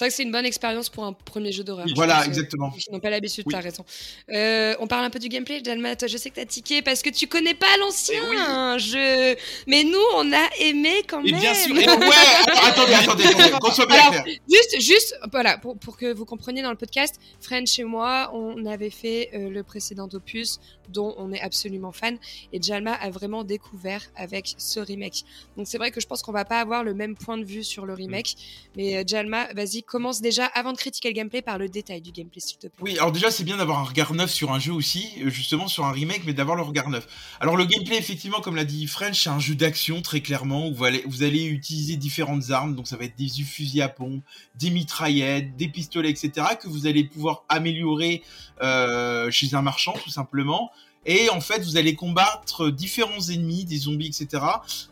C'est 0.00 0.04
vrai 0.04 0.08
que 0.10 0.14
c'est 0.14 0.22
une 0.22 0.30
bonne 0.30 0.46
expérience 0.46 0.88
pour 0.88 1.04
un 1.04 1.12
premier 1.12 1.50
jeu 1.50 1.64
d'horreur. 1.64 1.84
Oui, 1.86 1.90
je 1.90 1.96
voilà, 1.96 2.16
pense, 2.18 2.26
exactement. 2.28 2.70
Qui 2.70 2.90
n'ont 2.92 3.00
pas 3.00 3.10
l'habitude, 3.10 3.44
Oui. 3.46 3.52
t'as 3.52 3.60
raison. 3.60 3.84
Euh, 4.30 4.74
on 4.78 4.86
parle 4.86 5.04
un 5.04 5.10
peu 5.10 5.18
du 5.18 5.28
gameplay, 5.28 5.60
Jalma. 5.64 5.96
Toi, 5.96 6.06
je 6.08 6.16
sais 6.16 6.30
que 6.30 6.36
t'as 6.36 6.44
tiqué 6.46 6.82
parce 6.82 7.02
que 7.02 7.10
tu 7.10 7.26
connais 7.26 7.54
pas 7.54 7.66
l'ancien 7.80 8.78
jeu. 8.78 9.36
Mais 9.66 9.82
nous, 9.84 9.98
on 10.16 10.32
a 10.32 10.46
aimé 10.60 11.02
quand 11.08 11.22
Et 11.24 11.32
même. 11.32 11.40
bien 11.40 11.54
sûr, 11.54 11.74
Et 11.76 11.80
ouais, 11.80 11.86
alors, 11.88 12.64
attendez, 12.66 12.94
attendez, 12.94 13.24
attendez, 13.26 13.50
qu'on 13.60 13.72
soit 13.72 13.86
bien 13.86 13.96
Alors, 13.96 14.22
clair. 14.22 14.36
Juste, 14.48 14.80
juste, 14.80 15.18
voilà, 15.32 15.58
pour, 15.58 15.76
pour 15.78 15.96
que 15.96 16.12
vous 16.12 16.24
compreniez 16.24 16.62
dans 16.62 16.70
le 16.70 16.76
podcast, 16.76 17.16
French 17.40 17.78
et 17.78 17.84
moi, 17.84 18.30
on 18.34 18.66
avait 18.66 18.90
fait 18.90 19.30
euh, 19.34 19.50
le 19.50 19.62
précédent 19.62 20.08
opus 20.12 20.60
dont 20.88 21.14
on 21.18 21.32
est 21.32 21.40
absolument 21.40 21.92
fan, 21.92 22.18
et 22.52 22.60
Jalma 22.60 22.92
a 22.92 23.10
vraiment 23.10 23.44
découvert 23.44 24.02
avec 24.16 24.54
ce 24.58 24.80
remake. 24.80 25.24
Donc 25.56 25.66
c'est 25.66 25.78
vrai 25.78 25.90
que 25.90 26.00
je 26.00 26.06
pense 26.06 26.22
qu'on 26.22 26.32
va 26.32 26.44
pas 26.44 26.60
avoir 26.60 26.84
le 26.84 26.94
même 26.94 27.16
point 27.16 27.38
de 27.38 27.44
vue 27.44 27.64
sur 27.64 27.86
le 27.86 27.94
remake, 27.94 28.36
mais 28.76 28.96
euh, 28.96 29.04
Jalma, 29.06 29.52
vas-y, 29.54 29.82
commence 29.82 30.20
déjà 30.20 30.46
avant 30.46 30.72
de 30.72 30.78
critiquer 30.78 31.08
le 31.08 31.14
gameplay 31.14 31.42
par 31.42 31.58
le 31.58 31.68
détail 31.68 32.00
du 32.00 32.12
gameplay, 32.12 32.40
s'il 32.40 32.58
te 32.58 32.66
plaît. 32.68 32.82
Oui, 32.82 32.98
alors 32.98 33.12
déjà 33.12 33.30
c'est 33.30 33.44
bien 33.44 33.56
d'avoir 33.56 33.78
un 33.78 33.84
regard 33.84 34.14
neuf 34.14 34.30
sur 34.30 34.52
un 34.52 34.58
jeu 34.58 34.72
aussi, 34.72 35.12
euh, 35.22 35.30
justement 35.30 35.68
sur 35.68 35.84
un 35.84 35.92
remake, 35.92 36.22
mais 36.26 36.32
d'avoir 36.32 36.56
le 36.56 36.62
regard 36.62 36.90
neuf. 36.90 37.06
Alors 37.40 37.56
le 37.56 37.64
gameplay, 37.64 37.96
effectivement, 37.96 38.40
comme 38.40 38.56
l'a 38.56 38.64
dit 38.64 38.86
French, 38.86 39.22
c'est 39.22 39.30
un 39.30 39.40
jeu 39.40 39.54
d'action 39.54 40.02
très 40.02 40.20
clairement 40.20 40.68
où 40.68 40.74
vous 40.74 40.84
allez, 40.84 41.02
vous 41.06 41.22
allez 41.22 41.44
utiliser 41.44 41.96
différentes 41.96 42.50
armes, 42.50 42.74
donc 42.74 42.86
ça 42.86 42.96
va 42.96 43.04
être 43.04 43.16
des 43.16 43.28
fusils 43.28 43.82
à 43.82 43.88
pompe, 43.88 44.22
des 44.54 44.70
mitraillettes, 44.70 45.56
des 45.56 45.68
pistolets, 45.68 46.10
etc., 46.10 46.46
que 46.60 46.68
vous 46.68 46.86
allez 46.86 47.04
pouvoir 47.04 47.44
améliorer 47.48 48.22
euh, 48.62 49.30
chez 49.30 49.54
un 49.54 49.62
marchand 49.62 49.94
tout 50.02 50.10
simplement. 50.10 50.70
Et 51.08 51.30
en 51.30 51.40
fait, 51.40 51.60
vous 51.64 51.78
allez 51.78 51.94
combattre 51.94 52.68
différents 52.68 53.30
ennemis, 53.30 53.64
des 53.64 53.78
zombies, 53.78 54.08
etc. 54.08 54.44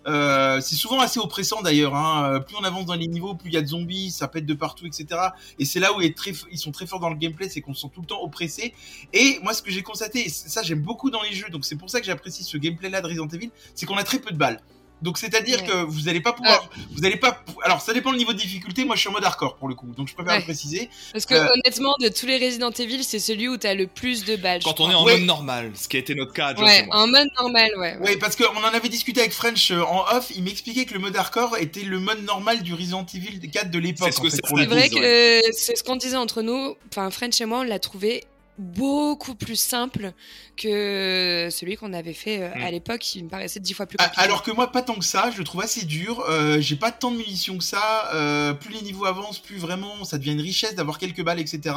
Euh, 0.07 0.63
c'est 0.63 0.75
souvent 0.75 0.99
assez 0.99 1.21
oppressant 1.21 1.61
d'ailleurs. 1.61 1.95
Hein. 1.95 2.41
Plus 2.41 2.57
on 2.57 2.65
avance 2.65 2.87
dans 2.87 2.95
les 2.95 3.07
niveaux, 3.07 3.35
plus 3.35 3.51
il 3.51 3.55
y 3.55 3.59
a 3.59 3.63
de 3.63 3.67
zombies, 3.67 4.11
ça 4.11 4.27
pète 4.27 4.47
de 4.47 4.55
partout, 4.55 4.87
etc. 4.87 5.21
Et 5.59 5.67
c'est 5.67 5.79
là 5.79 5.93
où 5.95 6.01
ils 6.01 6.59
sont 6.59 6.73
très 6.73 6.87
forts 6.87 7.01
dans 7.01 7.11
le 7.11 7.17
gameplay, 7.17 7.51
c'est 7.51 7.61
qu'on 7.61 7.75
se 7.75 7.83
sent 7.83 7.91
tout 7.95 8.01
le 8.01 8.07
temps 8.07 8.23
oppressé. 8.23 8.73
Et 9.13 9.39
moi, 9.43 9.53
ce 9.53 9.61
que 9.63 9.71
j'ai 9.71 9.83
constaté, 9.83 10.27
et 10.27 10.31
ça 10.31 10.63
j'aime 10.63 10.81
beaucoup 10.81 11.11
dans 11.11 11.23
les 11.23 11.33
jeux, 11.33 11.51
donc 11.51 11.67
c'est 11.67 11.77
pour 11.77 11.91
ça 11.91 12.01
que 12.01 12.07
j'apprécie 12.07 12.45
ce 12.45 12.57
gameplay-là 12.57 13.03
de 13.03 13.07
Resident 13.09 13.29
Evil, 13.29 13.51
c'est 13.75 13.85
qu'on 13.85 13.99
a 13.99 14.05
très 14.05 14.19
peu 14.19 14.31
de 14.31 14.39
balles. 14.39 14.63
Donc 15.03 15.19
c'est-à-dire 15.19 15.61
Ouais. 15.61 15.67
que 15.67 15.73
vous 15.85 16.03
n'allez 16.03 16.21
pas 16.23 16.33
pouvoir, 16.33 16.71
vous 16.93 17.05
allez 17.05 17.17
pas, 17.19 17.43
alors 17.63 17.81
ça 17.83 17.93
dépend 17.93 18.13
le 18.13 18.17
niveau 18.19 18.33
de 18.33 18.39
difficulté. 18.39 18.85
Moi, 18.85 18.97
je 18.97 19.01
suis 19.01 19.09
en 19.11 19.13
mode 19.13 19.25
hardcore 19.25 19.57
pour 19.57 19.69
le 19.69 19.75
coup, 19.75 19.87
donc 19.97 20.09
je 20.09 20.15
préfère 20.15 20.33
Ouais. 20.33 20.39
le 20.39 20.45
préciser. 20.45 20.89
Parce 21.13 21.27
que 21.27 21.35
Euh, 21.35 21.49
honnêtement, 21.53 21.95
de 22.01 22.09
tous 22.09 22.25
les 22.27 22.39
Resident 22.39 22.71
Evil, 22.71 23.05
c'est 23.05 23.19
celui 23.19 23.49
où 23.49 23.57
t'as 23.59 23.75
le 23.75 23.87
plus 23.87 24.25
de 24.25 24.37
balles. 24.37 24.63
Quand 24.65 24.81
on 24.81 24.91
est 24.91 24.95
en 24.95 25.05
Ouais. 25.05 25.19
mode 25.19 25.27
normal, 25.27 25.73
ce 25.75 25.87
qui 25.89 25.97
a 25.97 26.01
été 26.01 26.15
notre 26.15 26.33
cas, 26.33 26.55
Ouais, 26.55 26.87
en 26.93 27.07
mode 27.09 27.29
normal, 27.39 27.71
ouais. 27.77 27.97
ouais. 27.99 28.09
Oui, 28.13 28.17
parce 28.19 28.37
qu'on 28.37 28.57
en 28.57 28.63
avait 28.75 28.89
discuté 28.89 29.21
avec 29.21 29.33
French 29.33 29.71
euh, 29.71 29.83
en 29.83 30.05
off. 30.17 30.31
Il 30.35 30.43
m'expliquait 30.45 30.87
que 30.87 30.95
le 30.95 31.01
mode 31.01 31.15
hardcore 31.17 31.59
était 31.59 31.83
le 31.83 31.99
mode 32.01 32.25
normal 32.25 32.63
du 32.63 32.73
Resident 32.73 33.05
Evil 33.15 33.39
4 33.51 33.71
de 33.71 33.79
l'époque. 33.79 34.09
C'est 34.13 34.31
ce 34.31 34.65
vrai 34.67 34.89
que 34.89 35.41
c'est 35.53 35.77
ce 35.77 35.83
qu'on 35.85 35.97
disait 35.97 36.17
entre 36.17 36.41
nous. 36.43 36.75
Enfin, 36.91 37.11
French 37.11 37.39
et 37.41 37.45
moi, 37.45 37.61
on 37.61 37.63
l'a 37.65 37.79
trouvé 37.79 38.25
beaucoup 38.59 39.35
plus 39.35 39.57
simple 39.57 40.13
que 40.57 41.49
celui 41.51 41.77
qu'on 41.77 41.93
avait 41.93 42.13
fait 42.15 42.43
euh, 42.43 42.49
Mm. 42.57 42.63
à 42.63 42.71
l'époque, 42.71 43.01
qui 43.01 43.23
me 43.23 43.29
paraissait 43.29 43.61
dix 43.61 43.75
fois 43.75 43.87
plus 43.87 43.97
Ah, 44.01 44.05
compliqué. 44.05 44.23
Alors 44.25 44.43
que 44.43 44.51
moi, 44.51 44.73
pas 44.73 44.83
tant 44.83 44.95
que 44.95 45.05
ça, 45.05 45.31
je 45.31 45.39
le 45.39 45.45
trouve 45.45 45.61
assez 45.63 45.85
dur. 45.85 46.21
Euh, 46.29 46.61
j'ai 46.61 46.77
pas 46.77 46.91
tant 46.93 47.11
de 47.11 47.17
munitions 47.17 47.59
que 47.59 47.65
ça. 47.65 48.11
Euh, 48.15 48.55
plus 48.55 48.73
les 48.73 48.83
niveaux 48.83 49.05
avancent, 49.05 49.39
plus 49.39 49.57
vraiment 49.59 50.05
ça 50.05 50.19
devient 50.19 50.33
une 50.33 50.41
richesse 50.41 50.75
d'avoir 50.75 50.99
quelques 50.99 51.23
balles, 51.23 51.41
etc. 51.41 51.75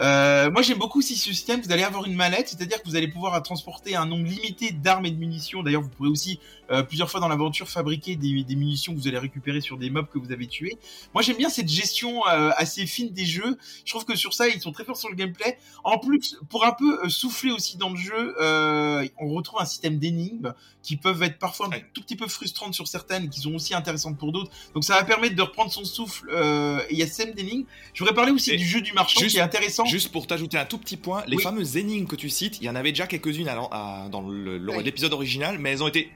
Euh, 0.00 0.50
moi, 0.50 0.62
j'aime 0.62 0.78
beaucoup 0.78 0.98
aussi 0.98 1.16
ce 1.16 1.30
système. 1.32 1.60
Vous 1.60 1.70
allez 1.72 1.82
avoir 1.82 2.06
une 2.06 2.14
mallette, 2.14 2.48
c'est-à-dire 2.48 2.82
que 2.82 2.88
vous 2.88 2.96
allez 2.96 3.08
pouvoir 3.08 3.40
transporter 3.42 3.94
un 3.96 4.06
nombre 4.06 4.26
limité 4.26 4.72
d'armes 4.72 5.06
et 5.06 5.10
de 5.10 5.18
munitions. 5.18 5.62
D'ailleurs, 5.62 5.82
vous 5.82 5.88
pourrez 5.90 6.08
aussi 6.08 6.40
plusieurs 6.86 7.10
fois 7.10 7.18
dans 7.18 7.26
l'aventure 7.26 7.68
fabriquer 7.68 8.14
des, 8.14 8.44
des 8.44 8.54
munitions 8.54 8.94
que 8.94 8.98
vous 9.00 9.08
allez 9.08 9.18
récupérer 9.18 9.60
sur 9.60 9.76
des 9.76 9.90
mobs 9.90 10.06
que 10.08 10.18
vous 10.18 10.30
avez 10.30 10.46
tués. 10.46 10.78
Moi, 11.14 11.22
j'aime 11.22 11.36
bien 11.36 11.48
cette 11.48 11.68
gestion 11.68 12.22
assez 12.24 12.86
fine 12.86 13.10
des 13.10 13.26
jeux. 13.26 13.58
Je 13.84 13.90
trouve 13.90 14.04
que 14.04 14.14
sur 14.14 14.34
ça, 14.34 14.46
ils 14.48 14.60
sont 14.60 14.70
très 14.70 14.84
forts 14.84 14.96
sur 14.96 15.08
le 15.08 15.16
gameplay. 15.16 15.58
En 15.82 15.98
plus, 16.00 16.36
pour 16.48 16.64
un 16.66 16.72
peu 16.72 17.04
euh, 17.04 17.08
souffler 17.08 17.50
aussi 17.52 17.76
dans 17.76 17.90
le 17.90 17.96
jeu, 17.96 18.34
euh, 18.40 19.06
on 19.18 19.34
retrouve 19.34 19.60
un 19.60 19.64
système 19.64 19.98
d'énigmes 19.98 20.54
qui 20.82 20.96
peuvent 20.96 21.22
être 21.22 21.38
parfois 21.38 21.68
un 21.72 21.78
tout 21.94 22.00
petit 22.02 22.16
peu 22.16 22.26
frustrantes 22.26 22.74
sur 22.74 22.88
certaines, 22.88 23.28
qui 23.28 23.40
sont 23.40 23.54
aussi 23.54 23.74
intéressantes 23.74 24.18
pour 24.18 24.32
d'autres. 24.32 24.50
Donc 24.74 24.82
ça 24.84 24.94
va 24.94 25.04
permettre 25.04 25.36
de 25.36 25.42
reprendre 25.42 25.70
son 25.70 25.84
souffle. 25.84 26.28
euh, 26.32 26.80
et 26.88 26.92
il 26.94 26.98
y 26.98 27.02
a 27.02 27.06
ce 27.06 27.12
système 27.14 27.34
d'énigmes. 27.34 27.64
Je 27.94 28.00
voudrais 28.00 28.14
parler 28.14 28.32
aussi 28.32 28.50
Et 28.52 28.56
du 28.56 28.66
jeu 28.66 28.80
du 28.80 28.92
marchand 28.92 29.20
juste- 29.20 29.32
qui 29.34 29.38
est 29.38 29.42
intéressant. 29.42 29.84
Juste 29.84 30.10
pour 30.10 30.26
t'ajouter 30.26 30.56
un 30.58 30.64
tout 30.64 30.78
petit 30.78 30.96
point, 30.96 31.22
les 31.26 31.36
Oui. 31.36 31.42
fameuses 31.42 31.76
énigmes 31.76 32.06
que 32.06 32.16
tu 32.16 32.30
cites, 32.30 32.58
il 32.60 32.64
y 32.64 32.70
en 32.70 32.74
avait 32.74 32.90
déjà 32.92 33.06
quelques-unes 33.06 33.48
à 33.48 33.54
l'en- 33.54 33.68
à- 33.70 34.08
dans 34.10 34.22
l'épisode 34.28 35.12
original, 35.12 35.58
mais 35.58 35.70
elles 35.72 35.82
ont 35.82 35.88
été 35.88 36.10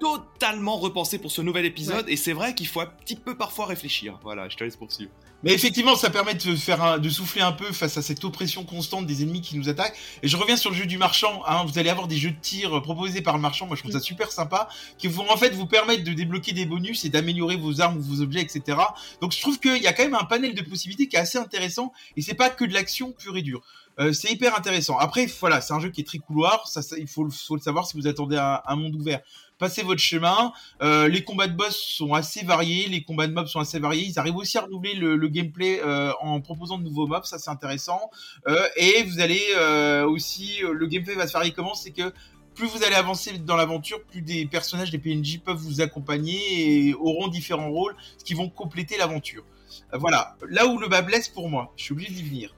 totalement 0.00 0.76
repensées 0.78 1.18
pour 1.18 1.30
ce 1.32 1.42
nouvel 1.42 1.64
épisode, 1.64 2.04
et 2.08 2.16
c'est 2.16 2.32
vrai 2.32 2.54
qu'il 2.54 2.66
faut 2.68 2.80
un 2.80 2.86
petit 2.86 3.16
peu 3.16 3.36
parfois 3.36 3.66
réfléchir. 3.66 4.18
Voilà, 4.22 4.48
je 4.48 4.56
te 4.56 4.62
laisse 4.64 4.76
poursuivre. 4.76 5.10
Mais 5.44 5.52
effectivement, 5.52 5.94
ça 5.94 6.10
permet 6.10 6.34
de 6.34 6.56
faire 6.56 6.82
un- 6.82 6.98
de 6.98 7.08
souffler 7.08 7.42
un 7.42 7.52
peu 7.52 7.72
face 7.72 7.96
à 7.96 8.02
cette 8.02 8.24
oppression 8.24 8.64
constante 8.64 9.06
des 9.06 9.22
ennemis 9.22 9.40
qui 9.40 9.56
nous 9.56 9.68
attaquent. 9.68 9.96
Et 10.24 10.28
je 10.28 10.36
reviens 10.36 10.56
sur 10.56 10.70
le 10.70 10.76
jeu 10.76 10.84
du 10.86 10.98
marchand. 10.98 11.42
Hein, 11.46 11.64
vous 11.64 11.78
allez 11.78 11.90
avoir 11.90 12.08
des 12.08 12.16
jeux 12.16 12.32
de 12.32 12.40
tir 12.40 12.76
euh, 12.76 12.80
proposés 12.80 13.22
par 13.22 13.36
le 13.36 13.40
marchand. 13.40 13.66
Moi, 13.68 13.76
je 13.76 13.82
trouve 13.82 13.92
ça 13.92 14.00
super 14.00 14.32
sympa, 14.32 14.68
qui 14.98 15.06
vont 15.06 15.30
en 15.30 15.36
fait 15.36 15.50
vous 15.50 15.66
permettre 15.66 16.02
de 16.02 16.12
débloquer 16.12 16.52
des 16.52 16.66
bonus 16.66 17.04
et 17.04 17.08
d'améliorer 17.08 17.56
vos 17.56 17.80
armes 17.80 17.98
ou 17.98 18.02
vos 18.02 18.20
objets, 18.20 18.40
etc. 18.40 18.78
Donc, 19.20 19.32
je 19.32 19.40
trouve 19.40 19.60
qu'il 19.60 19.80
y 19.80 19.86
a 19.86 19.92
quand 19.92 20.02
même 20.02 20.16
un 20.16 20.24
panel 20.24 20.54
de 20.54 20.62
possibilités 20.62 21.06
qui 21.08 21.14
est 21.14 21.20
assez 21.20 21.38
intéressant. 21.38 21.92
Et 22.16 22.22
c'est 22.22 22.34
pas 22.34 22.50
que 22.50 22.64
de 22.64 22.74
l'action 22.74 23.12
pure 23.12 23.36
et 23.36 23.42
dure. 23.42 23.62
Euh, 24.00 24.12
c'est 24.12 24.30
hyper 24.30 24.56
intéressant. 24.56 24.96
Après, 24.98 25.26
voilà, 25.40 25.60
c'est 25.60 25.72
un 25.72 25.80
jeu 25.80 25.90
qui 25.90 26.00
est 26.00 26.04
très 26.04 26.18
couloir. 26.18 26.66
Ça, 26.68 26.82
ça- 26.82 26.96
il 26.98 27.06
faut, 27.08 27.24
le- 27.24 27.30
faut 27.30 27.54
le 27.56 27.60
savoir 27.60 27.86
si 27.86 27.96
vous 27.96 28.06
attendez 28.06 28.36
un, 28.36 28.60
un 28.64 28.76
monde 28.76 28.94
ouvert. 28.96 29.20
Passez 29.58 29.82
votre 29.82 30.00
chemin. 30.00 30.52
Euh, 30.82 31.08
les 31.08 31.24
combats 31.24 31.48
de 31.48 31.56
boss 31.56 31.76
sont 31.76 32.14
assez 32.14 32.44
variés, 32.44 32.88
les 32.88 33.02
combats 33.02 33.26
de 33.26 33.32
mobs 33.32 33.48
sont 33.48 33.58
assez 33.58 33.80
variés. 33.80 34.04
Ils 34.06 34.18
arrivent 34.18 34.36
aussi 34.36 34.56
à 34.56 34.62
renouveler 34.62 34.94
le, 34.94 35.28
gameplay 35.28 35.80
euh, 35.84 36.12
en 36.20 36.40
proposant 36.40 36.78
de 36.78 36.84
nouveaux 36.84 37.08
mobs, 37.08 37.24
ça 37.24 37.38
c'est 37.38 37.50
intéressant. 37.50 38.10
Euh, 38.46 38.68
et 38.76 39.02
vous 39.02 39.20
allez 39.20 39.42
euh, 39.56 40.06
aussi, 40.06 40.60
le 40.62 40.86
gameplay 40.86 41.14
va 41.14 41.26
se 41.26 41.32
varier 41.32 41.52
comment 41.52 41.74
C'est 41.74 41.90
que 41.90 42.12
plus 42.54 42.68
vous 42.68 42.84
allez 42.84 42.94
avancer 42.94 43.36
dans 43.38 43.56
l'aventure, 43.56 44.02
plus 44.04 44.22
des 44.22 44.46
personnages, 44.46 44.90
des 44.90 44.98
PNJ 44.98 45.40
peuvent 45.40 45.56
vous 45.56 45.80
accompagner 45.80 46.88
et 46.88 46.94
auront 46.94 47.28
différents 47.28 47.70
rôles, 47.70 47.96
ce 48.16 48.24
qui 48.24 48.34
vont 48.34 48.48
compléter 48.48 48.96
l'aventure. 48.96 49.44
Voilà, 49.92 50.36
là 50.48 50.66
où 50.66 50.78
le 50.78 50.88
bas 50.88 51.02
blesse 51.02 51.28
pour 51.28 51.48
moi, 51.48 51.72
je 51.76 51.84
suis 51.84 51.92
obligé 51.92 52.12
d'y 52.12 52.22
venir. 52.22 52.54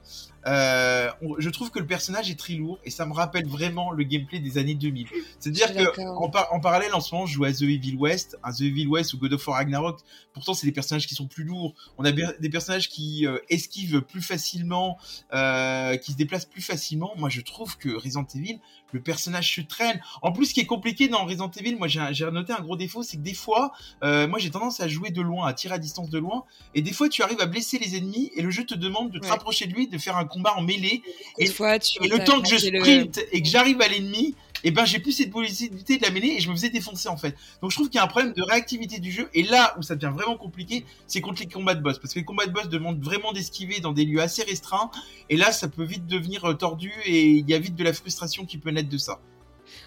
Euh, 0.47 1.09
je 1.37 1.49
trouve 1.49 1.69
que 1.71 1.79
le 1.79 1.85
personnage 1.85 2.29
est 2.29 2.39
très 2.39 2.53
lourd 2.53 2.79
et 2.83 2.89
ça 2.89 3.05
me 3.05 3.13
rappelle 3.13 3.47
vraiment 3.47 3.91
le 3.91 4.03
gameplay 4.03 4.39
des 4.39 4.57
années 4.57 4.75
2000. 4.75 5.07
C'est-à-dire 5.39 5.73
que 5.73 6.01
en, 6.01 6.29
par- 6.29 6.51
en 6.53 6.59
parallèle, 6.59 6.93
en 6.93 6.99
ce 7.01 7.13
moment, 7.13 7.25
je 7.27 7.33
joue 7.33 7.43
à 7.45 7.51
The 7.51 7.61
Evil 7.63 7.95
West, 7.97 8.37
un 8.43 8.51
The 8.51 8.61
Evil 8.61 8.87
West 8.87 9.13
ou 9.13 9.17
God 9.17 9.33
of 9.33 9.47
War 9.47 9.57
Ragnarok. 9.57 9.99
Pourtant, 10.33 10.53
c'est 10.53 10.65
des 10.65 10.71
personnages 10.73 11.07
qui 11.07 11.15
sont 11.15 11.27
plus 11.27 11.43
lourds. 11.43 11.73
On 11.97 12.05
a 12.05 12.11
des 12.11 12.49
personnages 12.49 12.89
qui 12.89 13.27
euh, 13.27 13.37
esquivent 13.49 14.01
plus 14.01 14.21
facilement, 14.21 14.97
euh, 15.33 15.97
qui 15.97 16.13
se 16.13 16.17
déplacent 16.17 16.45
plus 16.45 16.61
facilement. 16.61 17.11
Moi, 17.17 17.29
je 17.29 17.41
trouve 17.41 17.77
que 17.77 17.89
Resident 17.89 18.25
Evil, 18.35 18.59
le 18.93 19.01
personnage 19.01 19.53
se 19.55 19.61
traîne. 19.61 20.01
En 20.21 20.31
plus, 20.31 20.47
ce 20.47 20.53
qui 20.53 20.59
est 20.61 20.65
compliqué 20.65 21.07
dans 21.07 21.25
Resident 21.25 21.51
Evil, 21.51 21.75
moi, 21.75 21.87
j'ai 21.87 22.31
noté 22.31 22.53
un 22.53 22.61
gros 22.61 22.75
défaut, 22.75 23.03
c'est 23.03 23.17
que 23.17 23.21
des 23.21 23.33
fois, 23.33 23.71
euh, 24.03 24.27
moi, 24.27 24.39
j'ai 24.39 24.49
tendance 24.49 24.79
à 24.79 24.87
jouer 24.87 25.11
de 25.11 25.21
loin, 25.21 25.47
à 25.47 25.53
tirer 25.53 25.75
à 25.75 25.79
distance 25.79 26.09
de 26.09 26.17
loin, 26.19 26.43
et 26.75 26.81
des 26.81 26.91
fois, 26.93 27.07
tu 27.09 27.21
arrives 27.23 27.39
à 27.41 27.45
blesser 27.45 27.77
les 27.79 27.95
ennemis 27.97 28.31
et 28.35 28.41
le 28.41 28.51
jeu 28.51 28.65
te 28.65 28.73
demande 28.75 29.11
de 29.11 29.19
te 29.19 29.25
Ouais. 29.25 29.29
rapprocher 29.31 29.67
de 29.67 29.73
lui, 29.73 29.87
de 29.87 29.97
faire 29.97 30.17
un 30.17 30.25
combat 30.31 30.53
en 30.57 30.61
mêlée. 30.61 31.01
Et- 31.37 31.47
fois, 31.47 31.77
tu 31.79 32.03
Et 32.03 32.07
le 32.07 32.23
temps 32.23 32.41
que 32.41 32.47
je 32.49 32.69
le- 32.69 32.79
sprint 32.79 33.19
et 33.31 33.41
que 33.41 33.47
j'arrive 33.47 33.81
à 33.81 33.87
l'ennemi, 33.87 34.35
et 34.63 34.69
ben 34.69 34.85
j'ai 34.85 34.99
plus 34.99 35.11
cette 35.13 35.31
possibilité 35.31 35.97
de 35.97 36.03
la 36.03 36.11
mêler 36.11 36.35
et 36.37 36.39
je 36.39 36.47
me 36.47 36.53
faisais 36.55 36.69
défoncer 36.69 37.09
en 37.09 37.17
fait. 37.17 37.35
Donc 37.61 37.71
je 37.71 37.75
trouve 37.75 37.89
qu'il 37.89 37.97
y 37.97 37.99
a 37.99 38.03
un 38.03 38.07
problème 38.07 38.33
de 38.33 38.43
réactivité 38.43 38.99
du 38.99 39.11
jeu. 39.11 39.27
Et 39.33 39.41
là 39.41 39.75
où 39.79 39.81
ça 39.81 39.95
devient 39.95 40.13
vraiment 40.13 40.37
compliqué, 40.37 40.85
c'est 41.07 41.19
contre 41.19 41.41
les 41.41 41.47
combats 41.47 41.73
de 41.73 41.81
boss. 41.81 41.97
Parce 41.97 42.13
que 42.13 42.19
les 42.19 42.25
combats 42.25 42.45
de 42.45 42.51
boss 42.51 42.69
demandent 42.69 43.03
vraiment 43.03 43.33
d'esquiver 43.33 43.79
dans 43.79 43.91
des 43.91 44.05
lieux 44.05 44.21
assez 44.21 44.43
restreints. 44.43 44.91
Et 45.29 45.37
là, 45.37 45.51
ça 45.51 45.67
peut 45.67 45.83
vite 45.83 46.05
devenir 46.05 46.45
euh, 46.45 46.53
tordu 46.53 46.91
et 47.05 47.23
il 47.29 47.49
y 47.49 47.55
a 47.55 47.59
vite 47.59 47.75
de 47.75 47.83
la 47.83 47.91
frustration 47.93 48.45
qui 48.45 48.59
peut 48.59 48.69
naître 48.69 48.89
de 48.89 48.99
ça. 48.99 49.19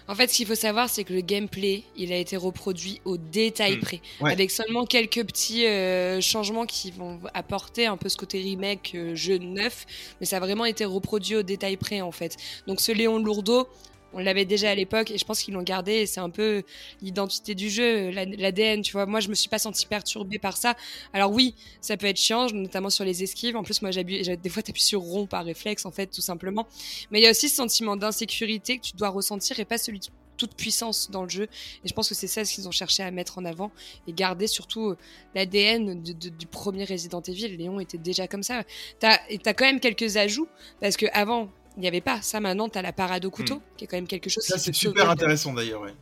En 0.07 0.15
fait, 0.15 0.29
ce 0.29 0.35
qu'il 0.35 0.45
faut 0.47 0.55
savoir, 0.55 0.89
c'est 0.89 1.03
que 1.03 1.13
le 1.13 1.21
gameplay, 1.21 1.83
il 1.95 2.11
a 2.13 2.17
été 2.17 2.37
reproduit 2.37 3.01
au 3.05 3.17
détail 3.17 3.77
Mm. 3.77 3.79
près, 3.81 4.01
Ouais. 4.21 4.31
avec 4.31 4.51
seulement 4.51 4.85
quelques 4.85 5.23
petits 5.25 5.65
euh, 5.65 6.21
changements 6.21 6.65
qui 6.65 6.91
vont 6.91 7.19
apporter 7.33 7.85
un 7.85 7.97
peu 7.97 8.09
ce 8.09 8.17
côté 8.17 8.39
remake 8.41 8.91
euh, 8.95 9.15
jeu 9.15 9.37
neuf, 9.37 9.85
mais 10.19 10.25
ça 10.25 10.37
a 10.37 10.39
vraiment 10.39 10.65
été 10.65 10.85
reproduit 10.85 11.35
au 11.35 11.43
détail 11.43 11.77
près 11.77 12.01
en 12.01 12.11
fait. 12.11 12.37
Donc 12.67 12.81
ce 12.81 12.91
Léon 12.91 13.19
Lourdeau, 13.19 13.67
on 14.15 14.19
l'avait 14.19 14.45
déjà 14.45 14.71
à 14.71 14.75
l'époque 14.75 15.11
et 15.11 15.17
je 15.19 15.25
pense 15.25 15.43
qu'ils 15.43 15.53
l'ont 15.53 15.61
gardé. 15.61 16.05
C'est 16.07 16.19
un 16.21 16.29
peu 16.31 16.63
l'identité 17.01 17.53
du 17.53 17.69
jeu, 17.69 18.09
la- 18.09 18.25
l'ADN. 18.25 18.81
Tu 18.81 18.93
vois, 18.93 19.05
moi 19.05 19.19
je 19.19 19.29
me 19.29 19.35
suis 19.35 19.49
pas 19.49 19.59
sentie 19.59 19.85
perturbée 19.85 20.39
par 20.39 20.57
ça. 20.57 20.75
Alors 21.13 21.31
oui, 21.31 21.53
ça 21.81 21.97
peut 21.97 22.07
être 22.07 22.19
chiant, 22.19 22.47
notamment 22.51 22.89
sur 22.89 23.05
les 23.05 23.21
esquives. 23.23 23.55
En 23.55 23.63
plus, 23.63 23.81
moi 23.81 23.91
j'appuie, 23.91 24.23
des 24.23 24.49
fois 24.49 24.63
t'appuies 24.63 24.81
sur 24.83 25.01
rond 25.01 25.27
par 25.27 25.45
réflexe 25.45 25.85
en 25.85 25.91
fait, 25.91 26.07
tout 26.07 26.21
simplement. 26.21 26.67
Mais 27.11 27.19
il 27.19 27.23
y 27.23 27.27
a 27.27 27.31
aussi 27.31 27.49
ce 27.49 27.55
sentiment 27.57 27.95
d'insécurité 27.95 28.77
que 28.79 28.83
tu 28.83 28.95
dois 28.95 29.09
ressentir 29.09 29.59
et 29.59 29.65
pas 29.65 29.77
celui 29.77 29.99
de 29.99 30.05
toute 30.37 30.55
puissance 30.55 31.09
dans 31.11 31.23
le 31.23 31.29
jeu. 31.29 31.43
Et 31.83 31.87
je 31.87 31.93
pense 31.93 32.09
que 32.09 32.15
c'est 32.15 32.27
ça 32.27 32.43
ce 32.43 32.53
qu'ils 32.53 32.67
ont 32.67 32.71
cherché 32.71 33.03
à 33.03 33.11
mettre 33.11 33.37
en 33.37 33.45
avant 33.45 33.71
et 34.07 34.11
garder 34.11 34.47
surtout 34.47 34.89
euh, 34.89 34.97
l'ADN 35.33 36.01
du 36.03 36.45
premier 36.47 36.83
Resident 36.83 37.21
Evil. 37.21 37.55
Léon 37.55 37.79
était 37.79 37.97
déjà 37.97 38.27
comme 38.27 38.43
ça. 38.43 38.63
T'as, 38.99 39.17
t'as 39.43 39.53
quand 39.53 39.65
même 39.65 39.79
quelques 39.79 40.17
ajouts 40.17 40.47
parce 40.81 40.97
que 40.97 41.05
avant 41.13 41.49
il 41.77 41.81
n'y 41.81 41.87
avait 41.87 42.01
pas 42.01 42.21
ça. 42.21 42.39
Maintenant 42.39 42.69
t'as 42.69 42.81
la 42.81 42.93
parade 42.93 43.25
au 43.25 43.31
couteau 43.31 43.61
qui 43.77 43.85
est 43.85 43.87
quand 43.87 43.97
même 43.97 44.07
quelque 44.07 44.29
chose 44.29 44.43
Ça, 44.43 44.57
qui 44.57 44.63
c'est 44.63 44.75
super 44.75 45.09
intéressant 45.09 45.53
d'ailleurs. 45.53 45.81
Ouais. 45.81 45.93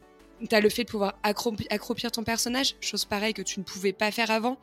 T'as 0.49 0.59
le 0.59 0.69
fait 0.69 0.83
de 0.83 0.89
pouvoir 0.89 1.17
accroupir 1.23 2.11
ton 2.11 2.23
personnage, 2.23 2.75
chose 2.81 3.05
pareille 3.05 3.33
que 3.33 3.41
tu 3.41 3.59
ne 3.59 3.63
pouvais 3.63 3.93
pas 3.93 4.11
faire 4.11 4.31
avant. 4.31 4.57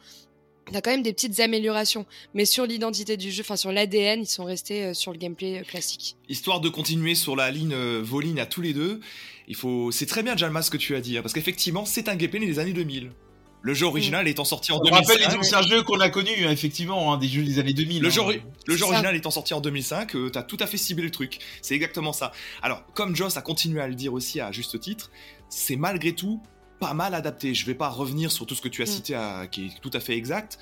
T'as 0.72 0.80
quand 0.80 0.90
même 0.90 1.02
des 1.02 1.12
petites 1.12 1.40
améliorations, 1.40 2.06
mais 2.34 2.44
sur 2.44 2.64
l'identité 2.64 3.16
du 3.16 3.32
jeu, 3.32 3.42
enfin 3.42 3.56
sur 3.56 3.72
l'ADN, 3.72 4.20
ils 4.20 4.26
sont 4.26 4.44
restés 4.44 4.84
euh, 4.84 4.94
sur 4.94 5.10
le 5.12 5.18
gameplay 5.18 5.60
euh, 5.60 5.64
classique. 5.64 6.16
Histoire 6.28 6.60
de 6.60 6.68
continuer 6.68 7.14
sur 7.14 7.34
la 7.34 7.50
ligne 7.50 7.72
euh, 7.72 8.00
vos 8.04 8.20
lignes 8.20 8.38
à 8.38 8.46
tous 8.46 8.60
les 8.60 8.72
deux, 8.72 9.00
il 9.48 9.56
faut. 9.56 9.90
C'est 9.90 10.06
très 10.06 10.22
bien, 10.22 10.36
Jalma, 10.36 10.62
ce 10.62 10.70
que 10.70 10.76
tu 10.76 10.94
as 10.94 11.00
dit, 11.00 11.18
hein, 11.18 11.22
parce 11.22 11.32
qu'effectivement, 11.34 11.84
c'est 11.86 12.08
un 12.08 12.14
gameplay 12.14 12.46
des 12.46 12.58
années 12.60 12.72
2000. 12.72 13.10
Le 13.62 13.74
jeu 13.74 13.86
original 13.86 14.26
étant 14.26 14.44
sorti 14.44 14.72
en 14.72 14.76
On 14.76 14.90
rappelle 14.90 15.18
2005. 15.18 15.30
les 15.30 15.36
anciens 15.36 15.62
jeux 15.62 15.82
qu'on 15.82 16.00
a 16.00 16.08
connus, 16.08 16.46
hein, 16.46 16.50
effectivement, 16.50 17.12
hein, 17.12 17.18
des 17.18 17.28
jeux 17.28 17.42
des 17.42 17.58
années 17.58 17.74
2000. 17.74 18.02
Le 18.02 18.08
hein. 18.08 18.10
jeu, 18.10 18.22
le 18.66 18.74
jeu 18.74 18.84
ça. 18.84 18.86
original 18.86 19.14
étant 19.16 19.30
sorti 19.30 19.52
en 19.52 19.60
2005, 19.60 20.14
euh, 20.16 20.30
t'as 20.30 20.42
tout 20.42 20.56
à 20.60 20.66
fait 20.66 20.78
ciblé 20.78 21.04
le 21.04 21.10
truc. 21.10 21.38
C'est 21.60 21.74
exactement 21.74 22.12
ça. 22.12 22.32
Alors, 22.62 22.82
comme 22.94 23.14
Joss 23.14 23.36
a 23.36 23.42
continué 23.42 23.80
à 23.80 23.88
le 23.88 23.94
dire 23.94 24.14
aussi 24.14 24.40
à 24.40 24.50
juste 24.50 24.80
titre, 24.80 25.10
c'est 25.48 25.76
malgré 25.76 26.12
tout 26.14 26.42
pas 26.80 26.94
mal 26.94 27.14
adapté. 27.14 27.54
Je 27.54 27.64
vais 27.66 27.74
pas 27.74 27.88
revenir 27.88 28.32
sur 28.32 28.46
tout 28.46 28.54
ce 28.56 28.62
que 28.62 28.68
tu 28.68 28.82
as 28.82 28.86
Mm. 28.86 28.88
cité, 28.88 29.14
à- 29.14 29.46
qui 29.46 29.66
est 29.66 29.80
tout 29.80 29.90
à 29.92 30.00
fait 30.00 30.16
exact. 30.16 30.58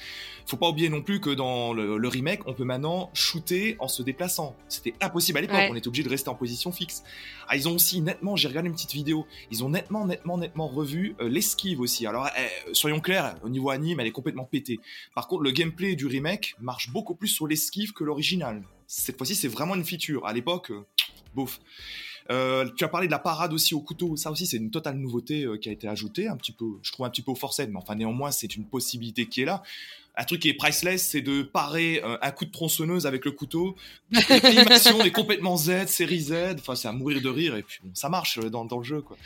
Faut 0.47 0.57
pas 0.57 0.69
oublier 0.69 0.89
non 0.89 1.03
plus 1.03 1.21
que 1.21 1.31
dans 1.31 1.73
le, 1.73 1.97
le 1.99 2.09
remake, 2.09 2.41
on 2.47 2.55
peut 2.55 2.65
maintenant 2.65 3.11
shooter 3.15 3.77
en 3.79 3.87
se 3.89 4.03
déplaçant. 4.03 4.57
C'était 4.69 4.95
impossible 5.01 5.39
à 5.39 5.41
l'époque. 5.43 5.57
Ouais. 5.57 5.69
On 5.71 5.75
était 5.77 5.89
obligé 5.89 6.03
de 6.03 6.09
rester 6.09 6.29
en 6.31 6.35
position 6.35 6.73
fixe. 6.73 7.03
Ah, 7.49 7.57
ils 7.57 7.69
ont 7.69 7.75
aussi 7.75 8.01
nettement, 8.01 8.35
j'ai 8.37 8.49
regardé 8.49 8.69
une 8.69 8.75
petite 8.75 8.93
vidéo, 8.93 9.27
ils 9.51 9.63
ont 9.63 9.69
nettement, 9.71 10.07
nettement, 10.07 10.37
nettement 10.39 10.67
revu 10.69 11.15
euh, 11.21 11.29
l'esquive 11.29 11.81
aussi. 11.81 12.07
Alors, 12.07 12.29
eh, 12.39 12.75
soyons 12.75 13.01
clairs, 13.01 13.37
au 13.45 13.49
niveau 13.49 13.71
anime, 13.71 14.01
elle 14.01 14.07
est 14.07 14.11
complètement 14.13 14.45
pétée. 14.45 14.81
Par 15.15 15.29
contre, 15.29 15.43
le 15.43 15.51
gameplay 15.53 15.97
du 15.97 16.07
remake 16.07 16.55
marche 16.61 16.91
beaucoup 16.91 17.15
plus 17.15 17.29
sur 17.29 17.47
l'esquive 17.47 17.93
que 17.93 18.03
l'original. 18.05 18.63
Cette 18.87 19.19
fois-ci, 19.19 19.35
c'est 19.37 19.49
vraiment 19.49 19.75
une 19.75 19.85
feature. 19.85 20.27
À 20.27 20.33
l'époque, 20.33 20.71
euh, 20.71 20.85
bouf. 21.35 21.61
Euh, 22.31 22.69
tu 22.77 22.85
as 22.85 22.89
parlé 22.89 23.07
de 23.07 23.13
la 23.13 23.19
parade 23.19 23.53
aussi 23.53 23.75
au 23.75 23.81
couteau. 23.81 24.17
Ça 24.17 24.31
aussi, 24.31 24.47
c'est 24.47 24.59
une 24.59 24.71
totale 24.71 24.97
nouveauté 24.97 25.45
euh, 25.45 25.57
qui 25.57 25.69
a 25.69 25.73
été 25.73 25.89
ajoutée, 25.89 26.29
un 26.29 26.37
petit 26.37 26.53
peu, 26.53 26.67
je 26.83 26.93
trouve 26.93 27.07
un 27.07 27.11
petit 27.11 27.23
peu 27.23 27.31
au 27.31 27.35
forcé, 27.35 27.67
mais 27.67 27.79
enfin 27.79 27.95
néanmoins, 27.95 28.31
c'est 28.31 28.55
une 28.55 28.65
possibilité 28.65 29.27
qui 29.27 29.43
est 29.43 29.47
là. 29.47 29.63
Un 30.21 30.25
truc 30.25 30.43
qui 30.43 30.49
est 30.49 30.55
priceless, 30.55 31.09
c'est 31.11 31.21
de 31.21 31.43
parer 31.43 32.03
euh, 32.05 32.19
un 32.21 32.33
coup 32.33 32.45
de 32.45 32.51
tronçonneuse 32.51 33.07
avec 33.07 33.25
le 33.25 33.31
couteau. 33.31 33.77
L'animation 34.11 35.01
est 35.05 35.13
complètement 35.13 35.57
Z, 35.57 35.87
série 35.87 36.19
Z. 36.19 36.57
Enfin, 36.59 36.75
c'est 36.75 36.89
à 36.89 36.93
mourir 36.93 37.23
de 37.23 37.29
rire 37.29 37.55
et 37.55 37.63
puis 37.63 37.79
bon, 37.85 37.93
ça 37.95 38.09
marche 38.09 38.39
euh, 38.39 38.51
dans, 38.51 38.65
dans 38.65 38.79
le 38.79 38.85
jeu, 38.85 39.01
quoi. 39.01 39.17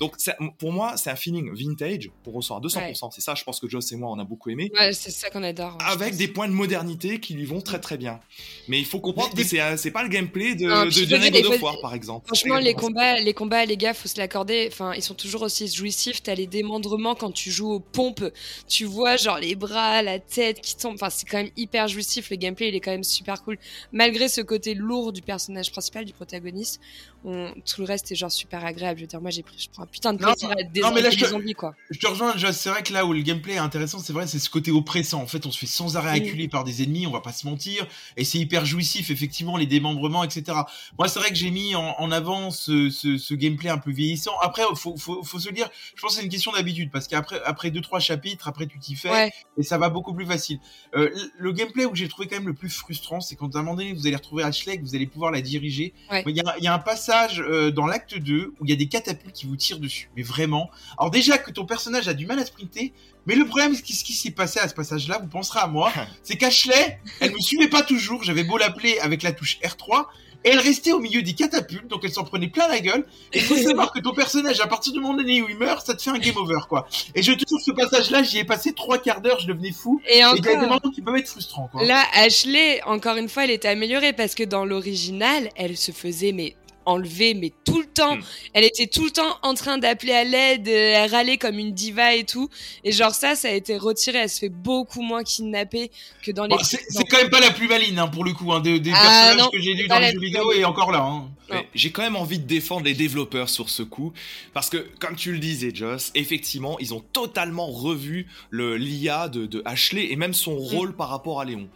Donc, 0.00 0.16
pour 0.58 0.72
moi, 0.72 0.96
c'est 0.96 1.10
un 1.10 1.16
feeling 1.16 1.52
vintage 1.54 2.10
pour 2.24 2.34
ressort 2.34 2.56
à 2.58 2.60
200%. 2.60 3.10
C'est 3.12 3.20
ça, 3.20 3.34
je 3.34 3.44
pense 3.44 3.60
que 3.60 3.68
Joss 3.68 3.92
et 3.92 3.96
moi, 3.96 4.10
on 4.10 4.18
a 4.18 4.24
beaucoup 4.24 4.50
aimé. 4.50 4.70
Ouais, 4.78 4.92
c'est 4.92 5.10
ça 5.10 5.30
qu'on 5.30 5.42
adore. 5.42 5.78
je 5.80 5.92
Avec 5.92 6.16
des 6.16 6.28
points 6.28 6.48
de 6.48 6.52
modernité 6.52 7.20
qui 7.20 7.34
lui 7.34 7.44
vont 7.44 7.60
très 7.60 7.80
très 7.80 7.96
bien. 7.96 8.20
Mais 8.68 8.78
il 8.78 8.84
faut 8.86 9.00
comprendre 9.00 9.34
Des- 9.34 9.42
que 9.42 9.48
c'est 9.48 9.76
c'est 9.76 9.90
pas 9.90 10.02
le 10.02 10.08
gameplay 10.08 10.54
de, 10.54 10.66
Non, 10.66 10.84
de 10.86 11.56
faut- 11.56 11.64
War, 11.64 11.80
par 11.80 11.94
exemple. 11.94 12.26
Franchement, 12.26 12.58
les 12.58 12.74
combats, 12.74 13.18
les 13.20 13.34
combats, 13.34 13.64
les 13.64 13.76
gars, 13.76 13.94
faut 13.94 14.08
se 14.08 14.18
l'accorder. 14.18 14.68
Enfin, 14.70 14.92
ils 14.94 15.02
sont 15.02 15.14
toujours 15.14 15.42
aussi 15.42 15.68
jouissifs. 15.68 16.22
T'as 16.22 16.34
les 16.34 16.46
démembrements 16.46 17.14
quand 17.14 17.30
tu 17.32 17.50
joues 17.50 17.70
aux 17.72 17.80
pompes. 17.80 18.24
Tu 18.68 18.84
vois, 18.84 19.16
genre, 19.16 19.38
les 19.38 19.54
bras, 19.54 20.02
la 20.02 20.18
tête 20.18 20.60
qui 20.60 20.76
tombe. 20.76 20.94
Enfin, 20.94 21.10
c'est 21.10 21.26
quand 21.28 21.38
même 21.38 21.50
hyper 21.56 21.88
jouissif. 21.88 22.30
Le 22.30 22.36
gameplay, 22.36 22.68
il 22.68 22.74
est 22.74 22.80
quand 22.80 22.90
même 22.90 23.04
super 23.04 23.42
cool. 23.42 23.58
Malgré 23.92 24.28
ce 24.28 24.40
côté 24.40 24.74
lourd 24.74 25.12
du 25.12 25.22
personnage 25.22 25.70
principal, 25.70 26.04
du 26.04 26.12
protagoniste. 26.12 26.80
On- 27.24 27.52
tout 27.64 27.80
le 27.80 27.86
reste 27.86 28.10
est 28.12 28.14
genre 28.14 28.32
super 28.32 28.64
agréable. 28.64 28.98
Je 28.98 29.04
veux 29.04 29.08
dire, 29.08 29.20
moi 29.20 29.30
j'ai 29.30 29.42
pris, 29.42 29.56
je 29.58 29.68
prends 29.70 29.82
un 29.84 29.86
putain 29.86 30.12
de 30.12 30.22
Non, 30.22 30.32
plaisir 30.32 30.50
à 30.50 30.54
non, 30.62 30.70
désinguer 30.72 30.94
mais 30.94 31.00
là, 31.02 31.10
je 31.10 31.16
les 31.16 31.22
te- 31.22 31.28
zombies 31.28 31.54
quoi. 31.54 31.74
Je 31.90 31.98
te 31.98 32.06
rejoins. 32.06 32.34
C'est 32.52 32.70
vrai 32.70 32.82
que 32.82 32.92
là 32.92 33.04
où 33.06 33.12
le 33.12 33.20
gameplay 33.22 33.54
est 33.54 33.58
intéressant, 33.58 33.98
c'est 33.98 34.12
vrai, 34.12 34.26
c'est 34.26 34.38
ce 34.38 34.50
côté 34.50 34.70
oppressant. 34.70 35.20
En 35.22 35.26
fait, 35.26 35.46
on 35.46 35.50
se 35.50 35.58
fait 35.58 35.66
sans 35.66 35.96
arrêt 35.96 36.18
Mm. 36.18 36.22
acculer 36.22 36.48
par 36.48 36.64
des 36.64 36.82
ennemis, 36.82 37.06
on 37.06 37.10
va 37.12 37.20
pas 37.20 37.32
se 37.32 37.46
mentir. 37.46 37.86
Et 38.16 38.24
c'est 38.24 38.38
hyper 38.38 38.64
jouissif, 38.66 39.10
effectivement, 39.10 39.56
les 39.56 39.66
démembrements, 39.66 40.24
etc. 40.24 40.58
Moi, 40.98 41.08
c'est 41.08 41.18
vrai 41.20 41.28
que 41.30 41.36
j'ai 41.36 41.50
mis 41.50 41.74
en, 41.74 41.94
en 41.98 42.10
avant 42.12 42.50
ce, 42.50 42.90
ce, 42.90 43.18
ce 43.18 43.34
gameplay 43.34 43.70
un 43.70 43.78
peu 43.78 43.90
vieillissant. 43.92 44.32
Après, 44.42 44.62
faut, 44.74 44.96
faut, 44.96 45.22
faut 45.22 45.38
se 45.38 45.48
le 45.48 45.54
dire, 45.54 45.68
je 45.94 46.02
pense 46.02 46.12
que 46.12 46.18
c'est 46.18 46.24
une 46.24 46.30
question 46.30 46.52
d'habitude. 46.52 46.90
Parce 46.90 47.06
qu'après 47.08 47.40
après 47.44 47.70
deux, 47.70 47.80
trois 47.80 48.00
chapitres, 48.00 48.48
après 48.48 48.66
tu 48.66 48.78
t'y 48.78 48.94
fais. 48.96 49.10
Ouais, 49.10 49.32
et 49.58 49.62
ça 49.62 49.78
va 49.78 49.88
beaucoup 49.88 50.12
plus 50.14 50.26
facile. 50.26 50.58
Euh, 50.94 51.10
le- 51.38 51.52
gameplay 51.52 51.84
où 51.84 51.94
j'ai 51.94 52.08
trouvé 52.08 52.28
quand 52.28 52.36
même 52.36 52.46
le 52.48 52.54
plus 52.54 52.70
frustrant, 52.70 53.20
c'est 53.20 53.36
quand 53.36 53.54
à 53.54 53.58
un 53.58 53.62
moment 53.62 53.76
donné 53.76 53.92
vous 53.92 54.06
allez 54.06 54.16
retrouver 54.16 54.42
Ashley, 54.42 54.78
que 54.78 54.82
vous 54.82 54.94
allez 54.94 55.06
pouvoir 55.06 55.30
la 55.30 55.40
diriger. 55.40 55.92
Ouais. 56.10 56.22
Mais 56.26 56.32
Il 56.32 56.36
y, 56.36 56.40
a, 56.40 56.54
il 56.58 56.64
y 56.64 56.66
a 56.66 56.74
un 56.74 56.78
passage 56.78 57.11
euh, 57.38 57.70
dans 57.70 57.86
l'acte 57.86 58.16
2 58.18 58.54
où 58.60 58.64
il 58.64 58.70
y 58.70 58.72
a 58.72 58.76
des 58.76 58.88
catapultes 58.88 59.34
qui 59.34 59.46
vous 59.46 59.56
tirent 59.56 59.78
dessus. 59.78 60.10
Mais 60.16 60.22
vraiment. 60.22 60.70
Alors 60.98 61.10
déjà 61.10 61.38
que 61.38 61.50
ton 61.50 61.64
personnage 61.64 62.08
a 62.08 62.14
du 62.14 62.26
mal 62.26 62.38
à 62.38 62.46
sprinter, 62.46 62.92
mais 63.26 63.34
le 63.34 63.44
problème, 63.44 63.74
c'est 63.74 63.92
ce 63.92 64.04
qui 64.04 64.12
s'est 64.14 64.30
passé 64.30 64.58
à 64.60 64.68
ce 64.68 64.74
passage-là, 64.74 65.18
vous 65.22 65.28
penserez 65.28 65.60
à 65.60 65.66
moi, 65.66 65.92
c'est 66.22 66.36
qu'Ashley, 66.36 66.98
elle 67.20 67.32
me 67.32 67.38
suivait 67.40 67.68
pas 67.68 67.82
toujours. 67.82 68.22
J'avais 68.24 68.44
beau 68.44 68.58
l'appeler 68.58 68.98
avec 69.00 69.22
la 69.22 69.32
touche 69.32 69.58
R3. 69.60 70.06
Et 70.44 70.48
elle 70.48 70.58
restait 70.58 70.90
au 70.90 70.98
milieu 70.98 71.22
des 71.22 71.34
catapultes, 71.34 71.86
donc 71.86 72.00
elle 72.02 72.12
s'en 72.12 72.24
prenait 72.24 72.48
plein 72.48 72.66
la 72.66 72.80
gueule. 72.80 73.06
Et 73.32 73.38
il 73.38 73.44
faut 73.44 73.56
savoir 73.62 73.92
que 73.92 74.00
ton 74.00 74.12
personnage, 74.12 74.58
à 74.60 74.66
partir 74.66 74.92
du 74.92 74.98
moment 74.98 75.14
donné 75.14 75.40
où 75.40 75.48
il 75.48 75.56
meurt, 75.56 75.86
ça 75.86 75.94
te 75.94 76.02
fait 76.02 76.10
un 76.10 76.18
game 76.18 76.36
over, 76.36 76.58
quoi. 76.68 76.88
Et 77.14 77.22
je 77.22 77.30
te 77.30 77.44
trouve 77.44 77.60
ce 77.64 77.70
passage-là, 77.70 78.24
j'y 78.24 78.38
ai 78.38 78.44
passé 78.44 78.72
trois 78.72 78.98
quarts 78.98 79.20
d'heure, 79.20 79.38
je 79.38 79.46
devenais 79.46 79.70
fou. 79.70 80.00
et 80.04 80.14
Et 80.14 80.16
il 80.16 80.18
y 80.18 80.22
a 80.24 80.34
des 80.34 80.48
encore. 80.56 80.62
moments 80.62 80.92
qui 80.92 81.00
peuvent 81.00 81.14
être 81.14 81.28
frustrants, 81.28 81.68
quoi. 81.70 81.84
Là, 81.84 82.02
Ashley, 82.14 82.82
encore 82.86 83.18
une 83.18 83.28
fois, 83.28 83.44
elle 83.44 83.52
était 83.52 83.68
améliorée 83.68 84.14
parce 84.14 84.34
que 84.34 84.42
dans 84.42 84.64
l'original, 84.64 85.48
elle 85.54 85.76
se 85.76 85.92
faisait 85.92 86.32
mais 86.32 86.56
enlever 86.86 87.34
mais 87.34 87.52
tout 87.64 87.80
le 87.80 87.86
temps. 87.86 88.16
Mm. 88.16 88.22
Elle 88.54 88.64
était 88.64 88.86
tout 88.86 89.04
le 89.04 89.10
temps 89.10 89.38
en 89.42 89.54
train 89.54 89.78
d'appeler 89.78 90.12
à 90.12 90.24
l'aide, 90.24 90.68
euh, 90.68 90.92
elle 90.94 91.10
râlait 91.10 91.38
comme 91.38 91.58
une 91.58 91.72
diva 91.72 92.14
et 92.14 92.24
tout. 92.24 92.48
Et 92.84 92.92
genre 92.92 93.14
ça, 93.14 93.34
ça 93.34 93.48
a 93.48 93.52
été 93.52 93.76
retiré. 93.76 94.18
Elle 94.18 94.28
se 94.28 94.40
fait 94.40 94.48
beaucoup 94.48 95.02
moins 95.02 95.22
kidnapper 95.22 95.90
que 96.22 96.30
dans 96.30 96.44
les. 96.44 96.56
Bon, 96.56 96.62
c'est 96.62 96.80
c'est 96.88 97.04
quand 97.04 97.18
même 97.18 97.30
pas 97.30 97.40
la 97.40 97.50
plus 97.50 97.68
maline, 97.68 97.98
hein, 97.98 98.08
pour 98.08 98.24
le 98.24 98.32
coup, 98.32 98.52
hein, 98.52 98.60
des, 98.60 98.80
des 98.80 98.92
Ah, 98.94 99.00
personnages 99.02 99.36
non, 99.36 99.50
que 99.50 99.60
j'ai 99.60 99.74
lus 99.74 99.88
dans 99.88 99.98
les 99.98 100.12
jeux 100.12 100.20
vidéo 100.20 100.52
et 100.52 100.64
encore 100.64 100.92
là. 100.92 101.02
Hein. 101.02 101.28
J'ai 101.74 101.90
quand 101.90 102.02
même 102.02 102.16
envie 102.16 102.38
de 102.38 102.46
défendre 102.46 102.84
les 102.84 102.94
développeurs 102.94 103.48
sur 103.48 103.68
ce 103.68 103.82
coup, 103.82 104.12
parce 104.54 104.70
que, 104.70 104.88
comme 104.98 105.16
tu 105.16 105.32
le 105.32 105.38
disais, 105.38 105.70
Joss, 105.74 106.10
effectivement, 106.14 106.78
ils 106.78 106.94
ont 106.94 107.00
totalement 107.12 107.66
revu 107.66 108.26
le 108.50 108.76
l'IA 108.76 109.28
de, 109.28 109.46
de 109.46 109.62
Ashley 109.64 110.12
et 110.12 110.16
même 110.16 110.34
son 110.34 110.56
rôle 110.56 110.94
par 110.96 111.08
rapport 111.08 111.40
à 111.40 111.44
Léon. 111.44 111.68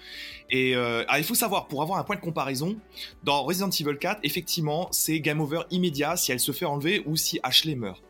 Et 0.50 0.76
euh, 0.76 1.04
alors, 1.08 1.18
il 1.18 1.24
faut 1.24 1.34
savoir, 1.34 1.66
pour 1.66 1.82
avoir 1.82 1.98
un 1.98 2.04
point 2.04 2.16
de 2.16 2.20
comparaison, 2.20 2.76
dans 3.24 3.42
Resident 3.42 3.70
Evil 3.70 3.98
4, 3.98 4.20
effectivement, 4.22 4.88
c'est 4.92 5.20
game 5.20 5.40
over 5.40 5.62
immédiat 5.70 6.16
si 6.16 6.32
elle 6.32 6.40
se 6.40 6.52
fait 6.52 6.66
enlever 6.66 7.02
ou 7.06 7.16
si 7.16 7.40
Ashley 7.42 7.74
meurt. 7.74 8.02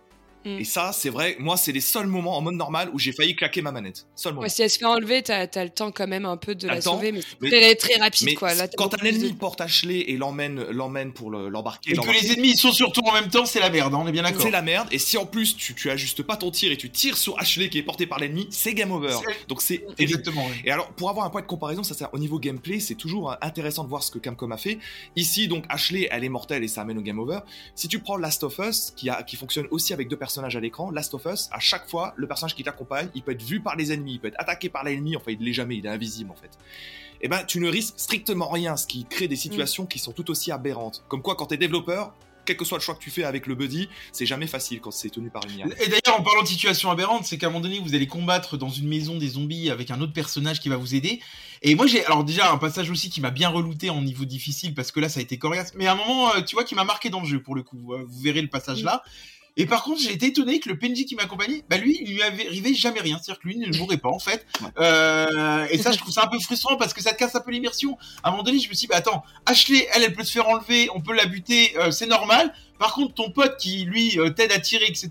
Mm. 0.46 0.60
Et 0.60 0.64
ça, 0.64 0.92
c'est 0.92 1.10
vrai, 1.10 1.36
moi, 1.40 1.56
c'est 1.56 1.72
les 1.72 1.80
seuls 1.80 2.06
moments 2.06 2.36
en 2.38 2.40
mode 2.40 2.54
normal 2.54 2.88
où 2.94 2.98
j'ai 3.00 3.12
failli 3.12 3.34
claquer 3.34 3.62
ma 3.62 3.72
manette. 3.72 4.06
Seul 4.14 4.32
moment. 4.32 4.42
Ouais, 4.42 4.48
si 4.48 4.62
elle 4.62 4.70
se 4.70 4.78
fait 4.78 4.84
enlever, 4.84 5.22
t'as 5.22 5.46
as 5.52 5.64
le 5.64 5.70
temps 5.70 5.90
quand 5.90 6.06
même 6.06 6.24
un 6.24 6.36
peu 6.36 6.54
de 6.54 6.68
la 6.68 6.80
temps, 6.80 6.92
sauver, 6.94 7.10
mais 7.12 7.20
mais- 7.40 7.50
c'est 7.50 7.56
très, 7.58 7.74
très 7.74 8.00
rapide 8.00 8.26
Mais 8.26 8.34
quoi. 8.34 8.54
Là, 8.54 8.68
quand 8.68 8.94
un 8.94 9.04
ennemi 9.04 9.32
de- 9.32 9.36
porte 9.36 9.60
Ashley 9.60 10.04
et 10.06 10.16
l'emmène, 10.16 10.62
l'emmène 10.70 11.12
pour 11.12 11.30
le- 11.30 11.48
l'embarquer, 11.48 11.90
Et 11.92 11.96
que 11.96 12.10
les 12.12 12.32
ennemis 12.32 12.50
ils 12.50 12.56
sont 12.56 12.70
surtout 12.72 13.00
en 13.04 13.12
même 13.12 13.28
temps, 13.28 13.44
c'est 13.44 13.58
la 13.60 13.70
merde, 13.70 13.92
hein, 13.92 13.98
on 14.00 14.06
est 14.06 14.12
bien 14.12 14.22
d'accord. 14.22 14.42
C'est 14.42 14.50
la 14.52 14.62
merde. 14.62 14.86
Et 14.92 14.98
si 14.98 15.16
en 15.18 15.26
plus 15.26 15.56
tu, 15.56 15.74
tu 15.74 15.90
ajustes 15.90 16.22
pas 16.22 16.36
ton 16.36 16.50
tir 16.52 16.70
et 16.70 16.76
tu 16.76 16.90
tires 16.90 17.16
sur 17.18 17.38
Ashley 17.40 17.68
qui 17.68 17.78
est 17.78 17.82
porté 17.82 18.06
par 18.06 18.20
l'ennemi, 18.20 18.46
c'est 18.50 18.72
game 18.74 18.92
over. 18.92 19.16
Donc 19.48 19.60
c'est. 19.62 19.84
Exactement. 19.98 20.46
Et 20.64 20.70
alors, 20.70 20.88
pour 20.92 21.10
avoir 21.10 21.26
un 21.26 21.30
point 21.30 21.40
de 21.42 21.46
comparaison, 21.46 21.82
ça 21.82 21.94
c'est 21.94 22.04
au 22.12 22.18
niveau 22.18 22.38
gameplay, 22.38 22.78
c'est 22.78 22.94
toujours 22.94 23.32
euh, 23.32 23.36
intéressant 23.42 23.82
de 23.82 23.88
voir 23.88 24.02
ce 24.04 24.10
que 24.12 24.18
Capcom 24.18 24.50
a 24.52 24.56
fait. 24.56 24.78
Ici, 25.16 25.48
donc 25.48 25.64
Ashley, 25.68 26.08
elle 26.10 26.22
est 26.24 26.28
mortelle 26.28 26.62
et 26.62 26.68
ça 26.68 26.82
amène 26.82 26.98
au 26.98 27.02
game 27.02 27.18
over. 27.18 27.40
Si 27.74 27.88
tu 27.88 27.98
prends 27.98 28.16
Last 28.16 28.44
of 28.44 28.58
Us, 28.58 28.92
qui, 28.96 29.10
a, 29.10 29.22
qui 29.22 29.36
fonctionne 29.36 29.66
aussi 29.70 29.92
avec 29.92 30.08
deux 30.08 30.16
personnages 30.36 30.56
à 30.56 30.60
l'écran, 30.60 30.90
Last 30.90 31.14
of 31.14 31.24
Us, 31.32 31.48
à 31.50 31.60
chaque 31.60 31.88
fois, 31.88 32.12
le 32.16 32.26
personnage 32.26 32.54
qui 32.54 32.62
t'accompagne, 32.62 33.08
il 33.14 33.22
peut 33.22 33.32
être 33.32 33.42
vu 33.42 33.60
par 33.60 33.74
les 33.74 33.92
ennemis, 33.92 34.14
il 34.14 34.20
peut 34.20 34.28
être 34.28 34.38
attaqué 34.38 34.68
par 34.68 34.84
l'ennemi, 34.84 35.16
enfin 35.16 35.30
il 35.30 35.38
l'est 35.40 35.54
jamais, 35.54 35.76
il 35.76 35.86
est 35.86 35.88
invisible 35.88 36.30
en 36.30 36.34
fait. 36.34 36.50
Et 37.22 37.28
ben, 37.28 37.42
tu 37.44 37.58
ne 37.58 37.68
risques 37.68 37.94
strictement 37.96 38.50
rien, 38.50 38.76
ce 38.76 38.86
qui 38.86 39.06
crée 39.06 39.28
des 39.28 39.36
situations 39.36 39.86
qui 39.86 39.98
sont 39.98 40.12
tout 40.12 40.30
aussi 40.30 40.52
aberrantes. 40.52 41.04
Comme 41.08 41.22
quoi, 41.22 41.36
quand 41.36 41.46
t'es 41.46 41.56
développeur, 41.56 42.12
quel 42.44 42.58
que 42.58 42.64
soit 42.66 42.76
le 42.76 42.82
choix 42.82 42.94
que 42.94 43.02
tu 43.02 43.10
fais 43.10 43.24
avec 43.24 43.46
le 43.46 43.54
buddy, 43.54 43.88
c'est 44.12 44.26
jamais 44.26 44.46
facile 44.46 44.80
quand 44.80 44.90
c'est 44.90 45.08
tenu 45.08 45.30
par 45.30 45.42
une 45.44 45.58
IA. 45.58 45.66
Et 45.80 45.88
d'ailleurs, 45.88 46.20
en 46.20 46.22
parlant 46.22 46.42
de 46.42 46.46
situation 46.46 46.90
aberrante, 46.90 47.24
c'est 47.24 47.38
qu'à 47.38 47.46
un 47.46 47.50
moment 47.50 47.62
donné, 47.62 47.80
vous 47.80 47.94
allez 47.94 48.06
combattre 48.06 48.58
dans 48.58 48.68
une 48.68 48.86
maison 48.86 49.16
des 49.16 49.30
zombies 49.30 49.70
avec 49.70 49.90
un 49.90 50.00
autre 50.02 50.12
personnage 50.12 50.60
qui 50.60 50.68
va 50.68 50.76
vous 50.76 50.94
aider. 50.94 51.20
Et 51.62 51.74
moi, 51.74 51.86
j'ai 51.86 52.04
alors 52.04 52.22
déjà 52.22 52.52
un 52.52 52.58
passage 52.58 52.90
aussi 52.90 53.08
qui 53.08 53.20
m'a 53.20 53.30
bien 53.30 53.48
relouté 53.48 53.90
en 53.90 54.02
niveau 54.02 54.26
difficile 54.26 54.74
parce 54.74 54.92
que 54.92 55.00
là, 55.00 55.08
ça 55.08 55.20
a 55.20 55.22
été 55.22 55.38
coriace. 55.38 55.72
Mais 55.74 55.86
à 55.86 55.92
un 55.92 55.96
moment, 55.96 56.34
euh, 56.34 56.42
tu 56.42 56.54
vois, 56.54 56.64
qui 56.64 56.74
m'a 56.74 56.84
marqué 56.84 57.10
dans 57.10 57.20
le 57.20 57.26
jeu 57.26 57.42
pour 57.42 57.54
le 57.54 57.62
coup. 57.62 57.94
Vous 58.06 58.22
verrez 58.22 58.42
le 58.42 58.48
passage 58.48 58.82
là. 58.82 59.02
Et 59.56 59.66
par 59.66 59.82
contre, 59.82 60.00
j'ai 60.00 60.12
été 60.12 60.26
étonné 60.26 60.60
que 60.60 60.68
le 60.68 60.78
PNJ 60.78 61.06
qui 61.06 61.14
m'accompagnait, 61.14 61.64
bah 61.70 61.78
lui, 61.78 61.98
il 62.02 62.12
lui 62.12 62.22
avait 62.22 62.46
arrivé 62.46 62.74
jamais 62.74 63.00
rien. 63.00 63.18
C'est-à-dire 63.22 63.40
que 63.40 63.48
lui 63.48 63.56
ne 63.56 63.74
mourrait 63.78 63.96
pas 63.96 64.10
en 64.10 64.18
fait. 64.18 64.46
Euh, 64.78 65.66
et 65.70 65.78
ça, 65.78 65.92
je 65.92 65.98
trouve 65.98 66.12
ça 66.12 66.24
un 66.24 66.28
peu 66.28 66.38
frustrant 66.38 66.76
parce 66.76 66.92
que 66.92 67.02
ça 67.02 67.12
te 67.12 67.18
casse 67.18 67.34
un 67.34 67.40
peu 67.40 67.50
l'immersion. 67.50 67.96
À 68.22 68.28
un 68.28 68.30
moment 68.32 68.42
donné, 68.42 68.58
je 68.58 68.68
me 68.68 68.74
suis 68.74 68.86
dit, 68.86 68.88
bah 68.88 68.96
attends, 68.96 69.22
Ashley, 69.46 69.86
elle, 69.94 70.02
elle 70.02 70.14
peut 70.14 70.24
se 70.24 70.32
faire 70.32 70.48
enlever, 70.48 70.88
on 70.94 71.00
peut 71.00 71.14
la 71.14 71.26
buter, 71.26 71.72
euh, 71.78 71.90
c'est 71.90 72.06
normal. 72.06 72.52
Par 72.78 72.92
contre, 72.94 73.14
ton 73.14 73.30
pote 73.30 73.56
qui 73.58 73.84
lui 73.84 74.18
euh, 74.18 74.30
t'aide 74.30 74.52
à 74.52 74.58
tirer, 74.60 74.84
etc., 74.86 75.08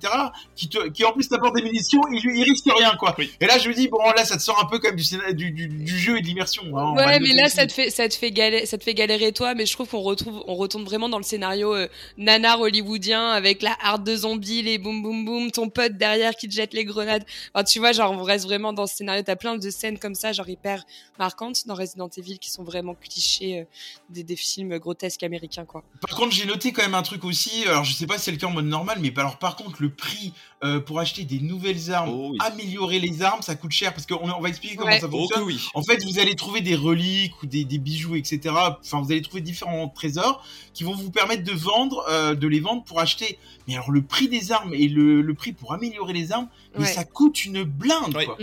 qui, 0.56 0.70
te, 0.70 0.88
qui 0.90 1.04
en 1.04 1.12
plus 1.14 1.28
t'apporte 1.30 1.56
des 1.56 1.62
munitions, 1.64 2.02
il, 2.12 2.22
lui- 2.22 2.40
il 2.40 2.44
risque 2.44 2.66
rien, 2.78 2.96
quoi. 2.98 3.16
Oui. 3.18 3.32
Et 3.42 3.46
là, 3.46 3.58
je 3.58 3.68
me 3.70 3.74
dis, 3.74 3.88
bon, 3.88 3.98
là, 4.16 4.24
ça 4.26 4.38
te 4.38 4.42
sort 4.42 4.60
un 4.62 4.66
peu 4.66 4.80
quand 4.80 4.90
même 4.90 4.96
du, 4.98 5.06
du, 5.34 5.52
du, 5.52 5.68
du 5.68 5.98
jeu 6.00 6.18
et 6.18 6.22
de 6.22 6.26
l'immersion. 6.28 6.64
hein, 6.78 6.94
Ouais, 6.96 7.20
mais 7.20 7.34
là, 7.34 7.46
aussi. 7.46 7.56
ça 7.56 7.66
te 7.68 7.72
fait, 7.74 7.90
ça 7.90 8.08
te 8.10 8.14
fait 8.14 8.32
galérer, 8.32 8.66
ça 8.66 8.78
te 8.78 8.84
fait 8.84 8.94
galérer 8.94 9.32
toi, 9.32 9.56
mais 9.56 9.66
je 9.66 9.74
trouve 9.74 9.88
qu'on 9.90 10.02
retrouve, 10.02 10.44
on 10.48 10.56
retourne 10.56 10.84
vraiment 10.84 11.10
dans 11.10 11.18
le 11.18 11.24
scénario 11.24 11.74
euh, 11.76 11.88
nanar 12.18 12.60
hollywoodien 12.62 13.30
avec 13.32 13.62
la 13.62 13.76
harde 13.82 14.04
de 14.04 14.16
zombies, 14.16 14.62
les 14.62 14.78
boum 14.78 15.02
boum 15.02 15.26
boum, 15.26 15.52
ton 15.52 15.70
pote 15.70 15.98
derrière 15.98 16.36
qui 16.36 16.48
te 16.48 16.54
jette 16.54 16.74
les 16.74 16.86
grenades. 16.86 17.26
Enfin, 17.54 17.64
tu 17.64 17.80
vois, 17.80 17.92
genre, 17.92 18.12
on 18.12 18.24
reste 18.24 18.46
vraiment 18.46 18.74
dans 18.74 18.88
ce 18.88 18.96
scénario. 18.98 19.24
T'as 19.26 19.36
plein 19.36 19.56
de 19.58 19.70
scènes 19.70 19.98
comme 20.00 20.16
ça, 20.16 20.32
genre 20.34 20.48
hyper 20.50 20.84
marquantes 21.20 21.66
dans 21.68 21.76
Resident 21.76 22.10
Evil 22.18 22.40
qui 22.40 22.52
sont 22.52 22.64
vraiment 22.64 22.94
clichés 22.96 23.60
euh, 23.62 23.64
des, 24.10 24.24
des 24.24 24.36
films 24.36 24.78
grotesques 24.78 25.24
américains, 25.24 25.66
quoi. 25.66 25.84
Par 26.08 26.16
contre, 26.18 26.34
j'ai 26.36 26.46
noté 26.46 26.72
quand 26.72 26.82
même 26.84 26.96
un 26.96 27.02
truc 27.04 27.24
aussi. 27.24 27.55
Alors, 27.64 27.84
je 27.84 27.94
sais 27.94 28.08
pas 28.08 28.18
si 28.18 28.26
c'est 28.26 28.32
le 28.32 28.38
cas 28.38 28.48
en 28.48 28.52
mode 28.52 28.66
normal, 28.66 28.98
mais 29.02 29.14
alors 29.18 29.38
par 29.38 29.56
contre, 29.56 29.82
le 29.82 29.90
prix 29.90 30.34
euh, 30.64 30.80
pour 30.80 31.00
acheter 31.00 31.26
des 31.26 31.40
nouvelles 31.40 31.92
armes, 31.92 32.10
Oh 32.14 32.30
oui. 32.32 32.38
améliorer 32.40 33.00
les 33.00 33.22
armes, 33.22 33.42
ça 33.42 33.56
coûte 33.56 33.72
cher 33.72 33.94
parce 33.94 34.06
qu'on 34.06 34.16
on 34.30 34.40
va 34.42 34.50
expliquer 34.50 34.76
comment 34.76 34.90
Ouais. 34.92 35.00
ça 35.00 35.08
Oh 35.12 35.18
fonctionne. 35.20 35.44
oui. 35.44 35.60
En 35.74 35.84
fait, 35.84 36.04
vous 36.06 36.18
allez 36.18 36.34
trouver 36.36 36.62
des 36.62 36.76
reliques 36.76 37.44
ou 37.44 37.46
des, 37.46 37.66
des 37.66 37.78
bijoux, 37.78 38.16
etc. 38.16 38.40
Enfin, 38.82 39.02
vous 39.02 39.12
allez 39.12 39.22
trouver 39.22 39.42
différents 39.42 39.88
trésors 39.90 40.44
qui 40.74 40.84
vont 40.84 40.96
vous 40.96 41.12
permettre 41.12 41.44
de 41.44 41.52
vendre, 41.52 42.06
euh, 42.10 42.36
de 42.36 42.48
les 42.48 42.60
vendre 42.62 42.84
pour 42.84 43.00
acheter. 43.00 43.38
Mais 43.68 43.74
alors, 43.76 43.92
le 43.92 44.02
prix 44.02 44.28
des 44.30 44.52
armes 44.52 44.74
et 44.74 44.88
le, 44.88 45.22
le 45.22 45.34
prix 45.34 45.52
pour 45.52 45.74
améliorer 45.74 46.14
les 46.14 46.32
armes, 46.32 46.48
mais 46.78 46.86
ça 46.86 47.04
coûte 47.04 47.46
une 47.46 47.64
blinde, 47.64 48.16
Ouais. 48.16 48.26
quoi. 48.26 48.38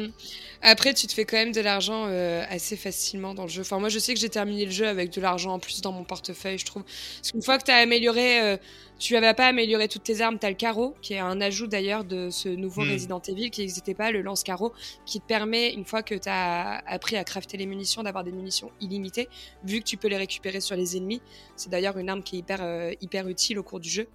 Après, 0.65 0.95
tu 0.95 1.07
te 1.09 1.13
fais 1.13 1.25
quand 1.25 1.37
même 1.37 1.53
de 1.53 1.61
l'argent 1.61 2.05
euh, 2.07 2.45
assez 2.49 2.77
facilement 2.77 3.35
dans 3.35 3.43
le 3.45 3.49
jeu. 3.49 3.63
Enfin, 3.63 3.79
moi, 3.81 3.89
je 3.89 3.99
sais 3.99 4.15
que 4.15 4.21
j'ai 4.21 4.29
terminé 4.29 4.65
le 4.65 4.71
jeu 4.71 4.87
avec 4.87 5.11
de 5.13 5.21
l'argent 5.21 5.55
en 5.55 5.59
plus 5.59 5.81
dans 5.81 5.91
mon 5.93 6.05
portefeuille, 6.05 6.59
je 6.59 6.65
trouve. 6.65 6.85
Parce 6.85 7.33
qu'une 7.33 7.43
fois 7.43 7.59
que 7.59 7.65
tu 7.65 7.73
as 7.73 7.77
amélioré, 7.79 8.41
euh, 8.41 8.57
tu 9.01 9.15
n'avais 9.15 9.35
pas 9.35 9.47
amélioré 9.49 9.89
toutes 9.89 10.05
tes 10.05 10.21
armes, 10.21 10.39
tu 10.39 10.47
as 10.47 10.51
le 10.51 10.55
carreau, 10.57 10.95
qui 11.03 11.15
est 11.15 11.19
un 11.19 11.41
ajout 11.41 11.67
d'ailleurs 11.67 12.02
de 12.05 12.31
ce 12.31 12.49
nouveau 12.49 12.83
Hmm. 12.85 12.93
Resident 12.93 13.21
Evil 13.29 13.51
qui 13.51 13.61
n'existait 13.61 13.95
pas, 13.95 14.11
le 14.11 14.23
lance-carreau, 14.23 14.73
qui 15.07 15.21
te 15.21 15.27
permet, 15.27 15.73
une 15.73 15.85
fois 15.85 16.03
que 16.03 16.15
tu 16.15 16.29
as 16.29 16.79
appris 16.87 17.17
à 17.17 17.25
crafter 17.25 17.57
les 17.57 17.67
munitions, 17.67 18.03
d'avoir 18.03 18.25
des 18.25 18.33
munitions 18.33 18.71
illimitées, 18.81 19.29
vu 19.65 19.79
que 19.81 19.85
tu 19.85 19.97
peux 19.97 20.09
les 20.09 20.17
récupérer 20.17 20.61
sur 20.61 20.77
les 20.77 20.97
ennemis. 20.97 21.21
C'est 21.57 21.71
d'ailleurs 21.71 21.99
une 21.99 22.09
arme 22.09 22.23
qui 22.23 22.37
est 22.37 22.39
hyper, 22.41 22.59
euh, 22.63 22.93
hyper 23.01 23.29
utile 23.29 23.59
au 23.59 23.63
cours 23.63 23.81
du 23.81 23.89
jeu. 23.89 24.09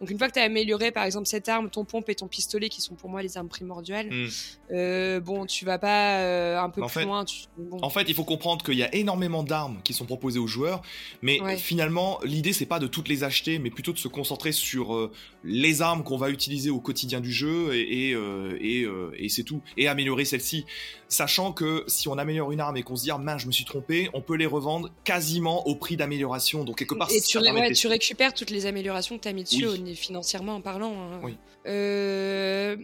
Donc, 0.00 0.10
une 0.10 0.18
fois 0.18 0.28
que 0.28 0.34
tu 0.34 0.38
as 0.40 0.44
amélioré, 0.44 0.90
par 0.92 1.04
exemple, 1.04 1.26
cette 1.26 1.48
arme, 1.48 1.70
ton 1.70 1.84
pompe 1.84 2.08
et 2.08 2.14
ton 2.14 2.28
pistolet, 2.28 2.68
qui 2.68 2.80
sont 2.80 2.94
pour 2.94 3.10
moi 3.10 3.22
les 3.22 3.36
armes 3.36 3.48
primordiales, 3.48 4.08
Hmm. 4.10 4.28
euh, 4.72 5.20
bon, 5.20 5.46
tu 5.46 5.64
vas 5.64 5.78
pas 5.78 6.18
euh, 6.20 6.58
un 6.58 6.70
peu 6.70 6.82
En 6.82 6.86
plus 6.86 6.92
fait- 7.00 7.04
loin. 7.04 7.24
Tu... 7.24 7.44
bon. 7.58 7.78
En 7.82 7.90
fait, 7.90 8.04
il 8.08 8.14
faut 8.14 8.24
comprendre 8.24 8.64
qu'il 8.64 8.74
y 8.78 8.82
a 8.82 8.94
énormément 8.94 9.42
d'armes 9.42 9.80
qui 9.84 9.92
sont 9.92 10.04
proposées 10.06 10.38
aux 10.38 10.46
joueurs, 10.46 10.82
mais 11.22 11.40
Ouais. 11.40 11.56
finalement, 11.56 12.18
l'idée 12.24 12.52
c'est 12.52 12.66
pas 12.66 12.78
de 12.78 12.86
toutes 12.86 13.08
les 13.08 13.24
acheter, 13.24 13.58
mais 13.58 13.70
plutôt 13.70 13.92
de 13.92 13.98
se 13.98 14.08
concentrer 14.08 14.52
sur 14.52 15.10
les 15.42 15.82
armes 15.82 16.04
qu'on 16.04 16.16
va 16.16 16.30
utiliser 16.30 16.70
au 16.70 16.80
quotidien 16.80 17.20
du 17.20 17.32
jeu 17.34 17.74
et, 17.74 18.08
et, 18.08 18.14
euh, 18.14 18.56
et, 18.60 18.82
euh, 18.84 19.10
et 19.18 19.28
c'est 19.28 19.42
tout, 19.42 19.60
et 19.76 19.88
améliorer 19.88 20.24
celle-ci, 20.24 20.64
sachant 21.08 21.52
que 21.52 21.84
si 21.86 22.08
on 22.08 22.16
améliore 22.16 22.50
une 22.52 22.60
arme 22.60 22.76
et 22.78 22.82
qu'on 22.82 22.96
se 22.96 23.02
dit 23.04 23.10
ah 23.10 23.18
mince 23.18 23.42
je 23.42 23.46
me 23.46 23.52
suis 23.52 23.64
trompé, 23.66 24.08
on 24.14 24.22
peut 24.22 24.36
les 24.36 24.46
revendre 24.46 24.88
quasiment 25.04 25.66
au 25.66 25.74
prix 25.76 25.96
d'amélioration, 25.96 26.64
donc 26.64 26.78
quelque 26.78 26.94
part 26.94 27.10
Et 27.12 27.20
tu, 27.20 27.36
ouais, 27.38 27.72
tu 27.72 27.86
récupères 27.88 28.32
toutes 28.32 28.50
les 28.50 28.64
améliorations 28.66 29.18
que 29.18 29.22
tu 29.22 29.28
as 29.28 29.32
mis 29.34 29.44
dessus 29.44 29.66
Oui. 29.68 29.94
financièrement 29.96 30.54
en 30.54 30.60
parlant. 30.62 30.94
hein. 30.94 31.20
Oui. 31.22 31.36
Euh, 31.66 32.76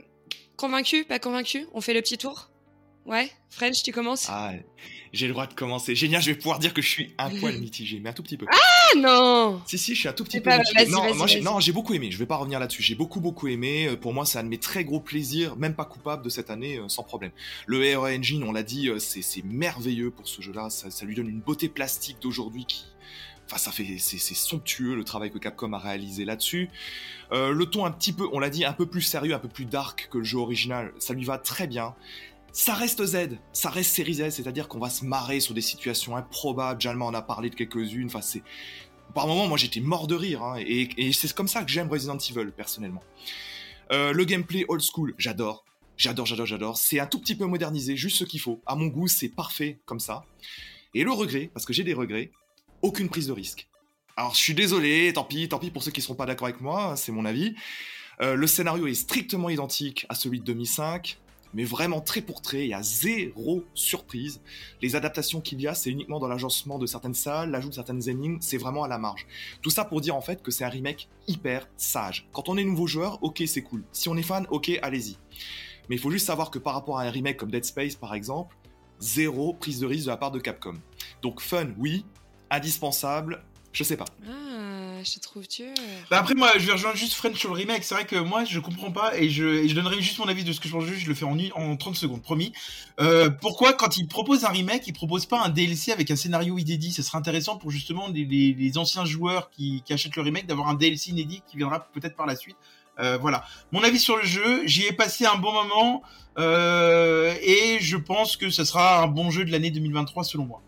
Convaincu 0.57 1.05
Pas 1.05 1.19
convaincu 1.19 1.67
On 1.73 1.81
fait 1.81 1.95
le 1.95 2.03
petit 2.03 2.19
tour? 2.19 2.50
Ouais 3.07 3.31
French, 3.49 3.83
tu 3.83 3.91
commences? 3.93 4.27
Ah, 4.29 4.53
j'ai 5.13 5.27
le 5.27 5.33
droit 5.33 5.47
de 5.47 5.55
commencer. 5.55 5.97
Génial, 5.97 6.23
je 6.23 6.31
vais 6.31 6.37
pouvoir 6.37 6.59
dire 6.61 6.73
que 6.73 6.81
je 6.83 6.89
suis 6.89 7.13
un 7.19 7.31
poil 7.31 7.59
mitigé, 7.59 7.99
mais 7.99 8.11
un 8.11 8.13
tout 8.13 8.23
petit 8.23 8.37
peu. 8.37 8.47
Ah 8.53 8.97
non 8.99 9.61
Si, 9.67 9.77
si, 9.79 9.95
je 9.95 10.01
suis 10.01 10.09
un 10.09 10.13
tout 10.13 10.23
petit 10.23 10.37
C'est 10.37 10.41
peu. 10.43 10.51
pas- 10.51 10.59
mitigé. 10.59 10.75
vas-y, 10.85 10.91
non, 10.91 11.03
vas-y, 11.03 11.15
moi, 11.17 11.27
j'ai- 11.27 11.41
non, 11.41 11.59
j'ai 11.61 11.73
beaucoup 11.73 11.95
aimé. 11.95 12.11
Je 12.13 12.19
vais 12.19 12.27
pas 12.27 12.37
revenir 12.37 12.61
là-dessus. 12.61 12.83
J'ai 12.83 12.95
beaucoup, 12.95 13.19
beaucoup 13.21 13.49
aimé. 13.49 13.89
Euh, 13.89 13.97
Pour 13.97 14.15
moi, 14.15 14.25
c'est 14.25 14.39
un 14.39 14.45
de 14.45 14.49
mes 14.49 14.59
très 14.59 14.85
gros 14.85 15.01
plaisirs, 15.01 15.57
même 15.57 15.75
pas 15.75 15.85
coupable 15.87 16.23
de 16.23 16.29
cette 16.29 16.51
année, 16.51 16.79
euh, 16.79 16.89
sans 16.89 17.03
problème. 17.03 17.33
Le 17.67 17.85
Aero 17.85 18.07
Engine, 18.07 18.45
on 18.45 18.53
l'a 18.53 18.63
dit, 18.63 18.89
euh, 18.89 18.99
c'est 19.01 19.23
c'est 19.23 19.45
merveilleux 19.45 20.11
pour 20.11 20.29
ce 20.29 20.43
jeu-là. 20.43 20.71
Ça, 20.71 20.91
ça 20.91 21.05
lui 21.05 21.17
donne 21.17 21.29
une 21.29 21.41
beauté 21.41 21.69
plastique 21.69 22.19
d'aujourd'hui 22.23 22.65
qui. 22.67 22.85
Enfin, 23.47 23.59
ça 23.59 23.73
fait, 23.73 23.97
c'est 23.99 24.19
somptueux 24.37 24.95
le 24.95 25.03
travail 25.03 25.33
que 25.33 25.39
Capcom 25.39 25.73
a 25.73 25.79
réalisé 25.79 26.25
là-dessus. 26.25 26.69
Euh, 27.33 27.51
le 27.53 27.67
ton 27.67 27.85
un 27.85 27.91
petit 27.91 28.13
peu, 28.13 28.29
on 28.33 28.39
l'a 28.39 28.49
dit, 28.49 28.65
un 28.65 28.73
peu 28.73 28.87
plus 28.87 29.03
sérieux, 29.03 29.35
un 29.35 29.41
peu 29.41 29.49
plus 29.49 29.65
dark 29.65 30.07
que 30.09 30.19
le 30.19 30.25
jeu 30.25 30.39
original, 30.39 30.93
ça 31.01 31.15
lui 31.15 31.25
va 31.25 31.37
très 31.37 31.67
bien. 31.67 31.97
Ça 32.53 32.75
reste 32.75 33.05
Z, 33.05 33.39
ça 33.53 33.71
reste 33.71 33.95
série 33.95 34.15
Z, 34.15 34.31
c'est-à-dire 34.31 34.67
qu'on 34.67 34.81
va 34.81 34.91
se 34.91 35.05
marrer 35.05 35.41
sur 35.41 35.55
des 35.55 35.61
situations 35.61 36.17
improbables. 36.17 36.81
Jalma 36.81 37.05
en 37.05 37.15
a 37.15 37.23
parlé 37.23 37.49
de 37.49 37.55
quelques-unes. 37.55 38.07
Enfin, 38.07 38.23
c'est 38.23 38.43
par 39.15 39.27
moments, 39.27 39.47
moi, 39.47 39.59
j'étais 39.59 39.81
mort 39.81 40.07
de 40.07 40.15
rire, 40.15 40.43
hein, 40.43 40.57
et, 40.59 41.13
c'est 41.13 41.33
comme 41.33 41.49
ça 41.49 41.65
que 41.65 41.71
j'aime 41.71 41.89
Resident 41.89 42.19
Evil 42.19 42.53
personnellement. 42.57 43.03
Euh, 43.93 44.13
le 44.13 44.25
gameplay 44.25 44.65
old 44.69 44.83
school, 44.83 45.15
j'adore. 45.19 45.65
J'adore, 45.97 46.27
j'adore, 46.27 46.47
j'adore. 46.47 46.77
C'est 46.79 47.01
un 47.01 47.07
tout 47.07 47.21
petit 47.21 47.35
peu 47.35 47.45
modernisé, 47.45 47.97
juste 47.97 48.17
ce 48.17 48.25
qu'il 48.25 48.41
faut. 48.41 48.63
À 48.67 48.75
mon 48.75 48.87
goût, 48.87 49.09
c'est 49.09 49.29
parfait 49.29 49.81
comme 49.85 50.01
ça. 50.01 50.25
Et 50.95 51.05
le 51.05 51.13
regret, 51.13 51.51
parce 51.53 51.67
que 51.67 51.73
j'ai 51.73 51.85
des 51.85 51.93
regrets, 51.93 52.31
aucune 52.83 53.09
prise 53.09 53.27
de 53.27 53.33
risque. 53.33 53.69
Alors, 54.17 54.35
je 54.35 54.41
suis 54.41 54.55
désolé, 54.55 55.13
tant 55.13 55.25
pis, 55.25 55.49
tant 55.49 55.59
pis 55.59 55.71
pour 55.71 55.83
ceux 55.83 55.91
qui 55.91 56.01
ne 56.01 56.05
seront 56.05 56.15
pas 56.15 56.27
d'accord 56.27 56.49
avec 56.49 56.61
moi, 56.61 56.95
c'est 56.97 57.13
mon 57.13 57.25
avis. 57.25 57.55
Euh, 58.21 58.35
le 58.35 58.47
scénario 58.47 58.87
est 58.87 58.95
strictement 58.95 59.51
identique 59.51 60.07
à 60.09 60.15
celui 60.15 60.41
de 60.41 60.45
2005, 60.45 61.19
mais 61.55 61.65
vraiment 61.65 62.01
très 62.01 62.21
pour 62.21 62.43
trait, 62.43 62.65
il 62.65 62.71
y 62.71 62.75
a 62.75 62.83
zéro 62.83 63.65
surprise. 63.75 64.41
Les 64.83 64.97
adaptations 64.97 65.41
qu'il 65.41 65.61
y 65.61 65.67
a, 65.67 65.75
c'est 65.75 65.91
uniquement 65.91 66.19
dans 66.19 66.29
l'agencement 66.29 66.79
de 66.79 66.87
certaines 66.87 67.15
salles, 67.15 67.51
l'ajout 67.51 67.71
de 67.71 67.75
certaines 67.75 68.09
énigmes, 68.09 68.39
c'est 68.41 68.59
vraiment 68.59 68.85
à 68.85 68.89
la 68.89 68.99
marge. 68.99 69.27
Tout 69.63 69.71
ça 69.71 69.85
pour 69.85 70.01
dire 70.01 70.17
en 70.17 70.21
fait 70.21 70.43
que 70.43 70.51
c'est 70.51 70.65
un 70.65 70.69
remake 70.69 71.09
hyper 71.29 71.69
sage. 71.77 72.29
Quand 72.33 72.49
on 72.49 72.57
est 72.57 72.65
nouveau 72.65 72.87
joueur, 72.87 73.19
ok 73.23 73.43
c'est 73.47 73.63
cool. 73.63 73.85
Si 73.93 74.09
on 74.09 74.17
est 74.17 74.23
fan, 74.23 74.47
ok 74.51 74.79
allez-y. 74.83 75.17
Mais 75.89 75.97
il 75.97 75.99
faut 75.99 76.11
juste 76.11 76.27
savoir 76.27 76.51
que 76.51 76.59
par 76.59 76.75
rapport 76.75 76.99
à 76.99 77.03
un 77.03 77.11
remake 77.11 77.37
comme 77.37 77.51
Dead 77.51 77.65
Space 77.65 77.97
par 77.97 78.15
exemple, 78.15 78.57
zéro 79.01 79.55
prise 79.55 79.81
de 79.81 79.87
risque 79.87 80.05
de 80.05 80.11
la 80.11 80.17
part 80.17 80.31
de 80.31 80.39
Capcom. 80.39 80.75
Donc 81.23 81.41
fun, 81.41 81.69
oui, 81.79 82.05
indispensable, 82.51 83.43
je 83.73 83.85
sais 83.85 83.97
pas. 83.97 84.07
Ah, 84.27 84.50
je 85.05 85.19
trouve 85.19 85.47
tu. 85.47 85.65
Bah 86.11 86.19
après, 86.19 86.35
moi, 86.35 86.51
je 86.57 86.67
vais 86.67 86.73
rejoindre 86.73 86.97
juste 86.97 87.15
French 87.15 87.39
sur 87.39 87.51
le 87.51 87.57
remake. 87.57 87.85
C'est 87.85 87.95
vrai 87.95 88.07
que 88.07 88.17
moi, 88.17 88.45
je 88.45 88.59
comprends 88.61 88.91
pas 88.91 89.17
et 89.19 89.29
je, 89.29 89.73
donnerai 89.75 90.01
juste 90.01 90.19
mon 90.19 90.29
avis 90.29 90.45
de 90.45 90.53
ce 90.53 90.61
que 90.61 90.69
je 90.69 90.73
pense. 90.73 90.85
Je 90.85 91.09
le 91.09 91.15
fais 91.15 91.25
en, 91.25 91.37
en 91.55 91.77
30 91.77 91.97
secondes, 91.97 92.23
promis. 92.23 92.53
Euh, 93.01 93.31
pourquoi, 93.31 93.73
quand 93.73 93.97
il 93.97 94.07
propose 94.07 94.45
un 94.45 94.51
remake, 94.51 94.87
il 94.87 94.93
propose 94.93 95.27
pas 95.27 95.43
un 95.43 95.49
DLC 95.49 95.93
avec 95.93 96.11
un 96.11 96.17
scénario 96.17 96.59
inédit? 96.59 96.93
Ce 96.93 97.03
serait 97.03 97.19
intéressant 97.19 97.57
pour 97.57 97.71
justement 97.71 98.09
les, 98.09 98.79
anciens 98.79 99.05
joueurs 99.05 99.51
qui, 99.51 99.83
qui, 99.85 99.93
achètent 99.93 100.17
le 100.17 100.23
remake 100.23 100.47
d'avoir 100.47 100.69
un 100.69 100.75
DLC 100.75 101.11
inédit 101.11 101.43
qui 101.47 101.57
viendra 101.57 101.81
peut-être 101.93 102.17
par 102.17 102.27
la 102.27 102.37
suite. 102.37 102.57
Euh, 103.01 103.19
voilà. 103.19 103.45
Mon 103.73 103.83
avis 103.83 103.99
sur 103.99 104.17
le 104.17 104.25
jeu, 104.25 104.67
j'y 104.67 104.87
ai 104.87 104.93
passé 104.93 105.25
un 105.27 105.37
bon 105.37 105.53
moment 105.53 106.03
euh, 106.39 107.35
et 107.43 107.79
je 107.81 107.97
pense 107.97 108.37
que 108.37 108.51
ce 108.51 108.65
sera 108.65 109.03
un 109.03 109.07
bon 109.07 109.31
jeu 109.31 109.45
de 109.45 109.51
l'année 109.51 109.71
2023 109.71 110.25
selon 110.25 110.47
moi. 110.47 110.63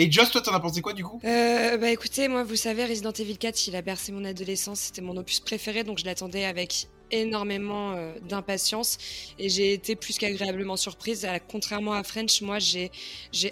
Et 0.00 0.12
Joss, 0.12 0.30
toi, 0.30 0.40
t'en 0.40 0.52
as 0.54 0.60
pensé 0.60 0.80
quoi 0.80 0.92
du 0.92 1.02
coup? 1.02 1.20
Euh, 1.24 1.76
Bah 1.76 1.90
écoutez, 1.90 2.28
moi, 2.28 2.44
vous 2.44 2.54
savez, 2.54 2.84
Resident 2.84 3.10
Evil 3.10 3.36
4, 3.36 3.66
il 3.66 3.74
a 3.74 3.82
bercé 3.82 4.12
mon 4.12 4.24
adolescence, 4.24 4.78
c'était 4.78 5.02
mon 5.02 5.16
opus 5.16 5.40
préféré, 5.40 5.82
donc 5.82 5.98
je 5.98 6.04
l'attendais 6.04 6.44
avec 6.44 6.86
énormément 7.10 7.94
euh, 7.96 8.12
d'impatience. 8.28 8.96
Et 9.40 9.48
j'ai 9.48 9.72
été 9.72 9.96
plus 9.96 10.16
qu'agréablement 10.16 10.76
surprise. 10.76 11.26
contrairement 11.50 11.94
à 11.94 12.04
French, 12.04 12.42
moi, 12.42 12.60
j'ai 12.60 12.92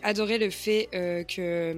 adoré 0.05 0.39
le 0.39 0.51
fait 0.51 0.89
euh, 0.95 1.25
que 1.25 1.75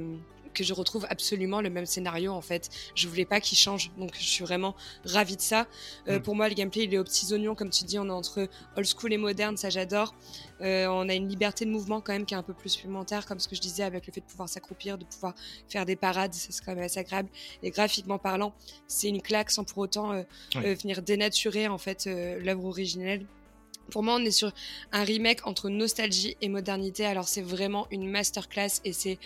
que 0.58 0.64
je 0.64 0.74
retrouve 0.74 1.06
absolument 1.08 1.60
le 1.60 1.70
même 1.70 1.86
scénario 1.86 2.32
en 2.32 2.40
fait. 2.40 2.68
Je 2.94 3.06
voulais 3.06 3.24
pas 3.24 3.40
qu'il 3.40 3.56
change, 3.56 3.92
donc 3.96 4.10
je 4.14 4.24
suis 4.24 4.44
vraiment 4.44 4.74
ravie 5.04 5.36
de 5.36 5.40
ça. 5.40 5.66
Euh, 6.08 6.18
mm. 6.18 6.22
Pour 6.22 6.34
moi, 6.34 6.48
le 6.48 6.54
gameplay 6.54 6.84
il 6.84 6.94
est 6.94 6.98
aux 6.98 7.04
petits 7.04 7.32
oignons, 7.32 7.54
comme 7.54 7.70
tu 7.70 7.84
dis, 7.84 7.98
on 7.98 8.06
est 8.06 8.10
entre 8.10 8.48
old 8.76 8.86
school 8.86 9.12
et 9.12 9.18
moderne, 9.18 9.56
ça 9.56 9.70
j'adore. 9.70 10.14
Euh, 10.60 10.86
on 10.88 11.08
a 11.08 11.14
une 11.14 11.28
liberté 11.28 11.64
de 11.64 11.70
mouvement 11.70 12.00
quand 12.00 12.12
même 12.12 12.26
qui 12.26 12.34
est 12.34 12.36
un 12.36 12.42
peu 12.42 12.54
plus 12.54 12.70
supplémentaire, 12.70 13.26
comme 13.26 13.38
ce 13.38 13.46
que 13.46 13.54
je 13.54 13.60
disais 13.60 13.84
avec 13.84 14.06
le 14.06 14.12
fait 14.12 14.20
de 14.20 14.26
pouvoir 14.26 14.48
s'accroupir, 14.48 14.98
de 14.98 15.04
pouvoir 15.04 15.34
faire 15.68 15.86
des 15.86 15.96
parades, 15.96 16.34
c'est 16.34 16.52
quand 16.64 16.74
même 16.74 16.84
assez 16.84 16.98
agréable. 16.98 17.28
Et 17.62 17.70
graphiquement 17.70 18.18
parlant, 18.18 18.52
c'est 18.88 19.08
une 19.08 19.22
claque 19.22 19.50
sans 19.50 19.64
pour 19.64 19.78
autant 19.78 20.12
euh, 20.12 20.22
venir 20.54 21.02
dénaturer 21.02 21.68
en 21.68 21.78
fait 21.78 22.06
l'œuvre 22.06 22.64
originelle. 22.64 23.24
Pour 23.90 24.02
moi, 24.02 24.16
on 24.16 24.24
est 24.24 24.30
sur 24.30 24.52
un 24.92 25.02
remake 25.02 25.46
entre 25.46 25.70
nostalgie 25.70 26.36
et 26.42 26.48
modernité. 26.48 27.06
Alors, 27.06 27.26
c'est 27.26 27.42
vraiment 27.42 27.86
une 27.90 28.08
masterclass 28.08 28.80
et 28.84 28.92
c'est 28.92 29.18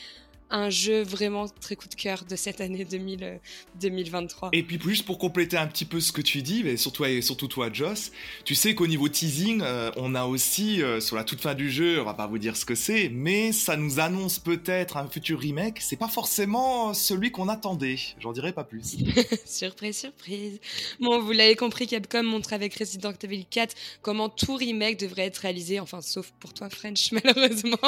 un 0.52 0.68
jeu 0.68 1.02
vraiment 1.02 1.48
très 1.48 1.76
coup 1.76 1.88
de 1.88 1.94
cœur 1.94 2.24
de 2.28 2.36
cette 2.36 2.60
année 2.60 2.84
2000, 2.84 3.40
2023. 3.80 4.50
Et 4.52 4.62
puis 4.62 4.78
juste 4.84 5.06
pour 5.06 5.18
compléter 5.18 5.56
un 5.56 5.66
petit 5.66 5.86
peu 5.86 5.98
ce 5.98 6.12
que 6.12 6.20
tu 6.20 6.42
dis, 6.42 6.62
mais 6.62 6.76
surtout, 6.76 7.06
et 7.06 7.22
surtout 7.22 7.48
toi 7.48 7.70
Joss, 7.72 8.12
tu 8.44 8.54
sais 8.54 8.74
qu'au 8.74 8.86
niveau 8.86 9.08
teasing, 9.08 9.62
euh, 9.62 9.90
on 9.96 10.14
a 10.14 10.26
aussi 10.26 10.82
euh, 10.82 11.00
sur 11.00 11.16
la 11.16 11.24
toute 11.24 11.40
fin 11.40 11.54
du 11.54 11.70
jeu, 11.70 12.00
on 12.00 12.04
va 12.04 12.12
pas 12.12 12.26
vous 12.26 12.38
dire 12.38 12.56
ce 12.56 12.66
que 12.66 12.74
c'est, 12.74 13.08
mais 13.08 13.52
ça 13.52 13.76
nous 13.76 13.98
annonce 13.98 14.38
peut-être 14.38 14.98
un 14.98 15.08
futur 15.08 15.40
remake. 15.40 15.80
C'est 15.80 15.96
pas 15.96 16.08
forcément 16.08 16.92
celui 16.92 17.30
qu'on 17.30 17.48
attendait. 17.48 17.96
J'en 18.20 18.32
dirai 18.32 18.52
pas 18.52 18.64
plus. 18.64 18.98
surprise, 19.46 19.96
surprise. 19.96 20.60
Bon, 21.00 21.20
vous 21.22 21.32
l'avez 21.32 21.56
compris, 21.56 21.86
Capcom 21.86 22.22
montre 22.22 22.52
avec 22.52 22.74
Resident 22.74 23.14
Evil 23.22 23.46
4 23.46 23.74
comment 24.02 24.28
tout 24.28 24.56
remake 24.56 25.00
devrait 25.00 25.26
être 25.26 25.38
réalisé, 25.38 25.80
enfin 25.80 26.02
sauf 26.02 26.30
pour 26.40 26.52
toi 26.52 26.68
French 26.68 27.12
malheureusement, 27.24 27.78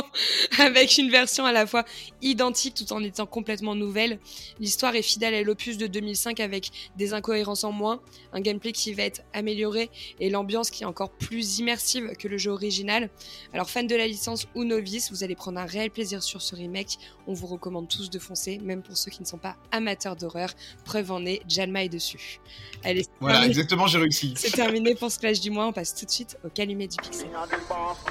avec 0.59 0.97
une 0.97 1.11
version 1.11 1.45
à 1.45 1.53
la 1.53 1.67
fois 1.67 1.85
identique 2.23 2.54
tout 2.55 2.93
en 2.93 3.03
étant 3.03 3.27
complètement 3.27 3.75
nouvelle. 3.75 4.19
L'histoire 4.61 4.95
est 4.95 5.03
fidèle 5.03 5.35
à 5.35 5.43
l'opus 5.43 5.77
de 5.77 5.87
2005 5.87 6.41
avec 6.41 6.71
des 6.97 7.13
incohérences 7.13 7.65
en 7.65 7.73
moins, 7.73 8.01
un 8.33 8.41
gameplay 8.41 8.73
qui 8.73 8.93
va 8.95 9.03
être 9.03 9.23
amélioré 9.33 9.91
et 10.21 10.31
l'ambiance 10.31 10.71
qui 10.71 10.85
est 10.85 10.87
encore 10.87 11.11
plus 11.11 11.59
immersive 11.59 12.13
que 12.19 12.29
le 12.29 12.39
jeu 12.39 12.51
original. 12.51 13.11
Alors 13.53 13.69
fan 13.69 13.87
de 13.87 13.97
la 13.97 14.07
licence 14.07 14.47
ou 14.55 14.65
novice, 14.65 15.11
vous 15.11 15.25
allez 15.25 15.35
prendre 15.35 15.59
un 15.59 15.67
réel 15.67 15.91
plaisir 15.91 16.23
sur 16.23 16.41
ce 16.43 16.55
remake. 16.55 16.99
On 17.27 17.33
vous 17.33 17.47
recommande 17.47 17.89
tous 17.89 18.11
de 18.11 18.19
foncer, 18.19 18.59
même 18.59 18.83
pour 18.83 18.97
ceux 18.97 19.11
qui 19.11 19.21
ne 19.21 19.27
sont 19.27 19.39
pas 19.39 19.57
amateurs 19.73 20.17
d'horreur. 20.17 20.51
Preuve 20.85 21.11
en 21.11 21.25
est, 21.27 21.43
Jalma 21.49 21.85
est 21.85 21.89
dessus. 21.89 22.41
Allez, 22.83 23.07
voilà, 23.21 23.47
exactement, 23.47 23.87
j'ai 23.87 23.99
réussi. 23.99 24.35
C'est 24.37 24.53
terminé 24.53 24.95
pour 24.95 25.11
ce 25.11 25.19
clash 25.19 25.41
du 25.41 25.51
mois. 25.51 25.67
On 25.67 25.73
passe 25.73 25.95
tout 25.95 26.05
de 26.05 26.11
suite 26.11 26.39
au 26.45 26.49
calumet 26.49 26.87
du 26.87 26.97
pixel. 26.97 27.29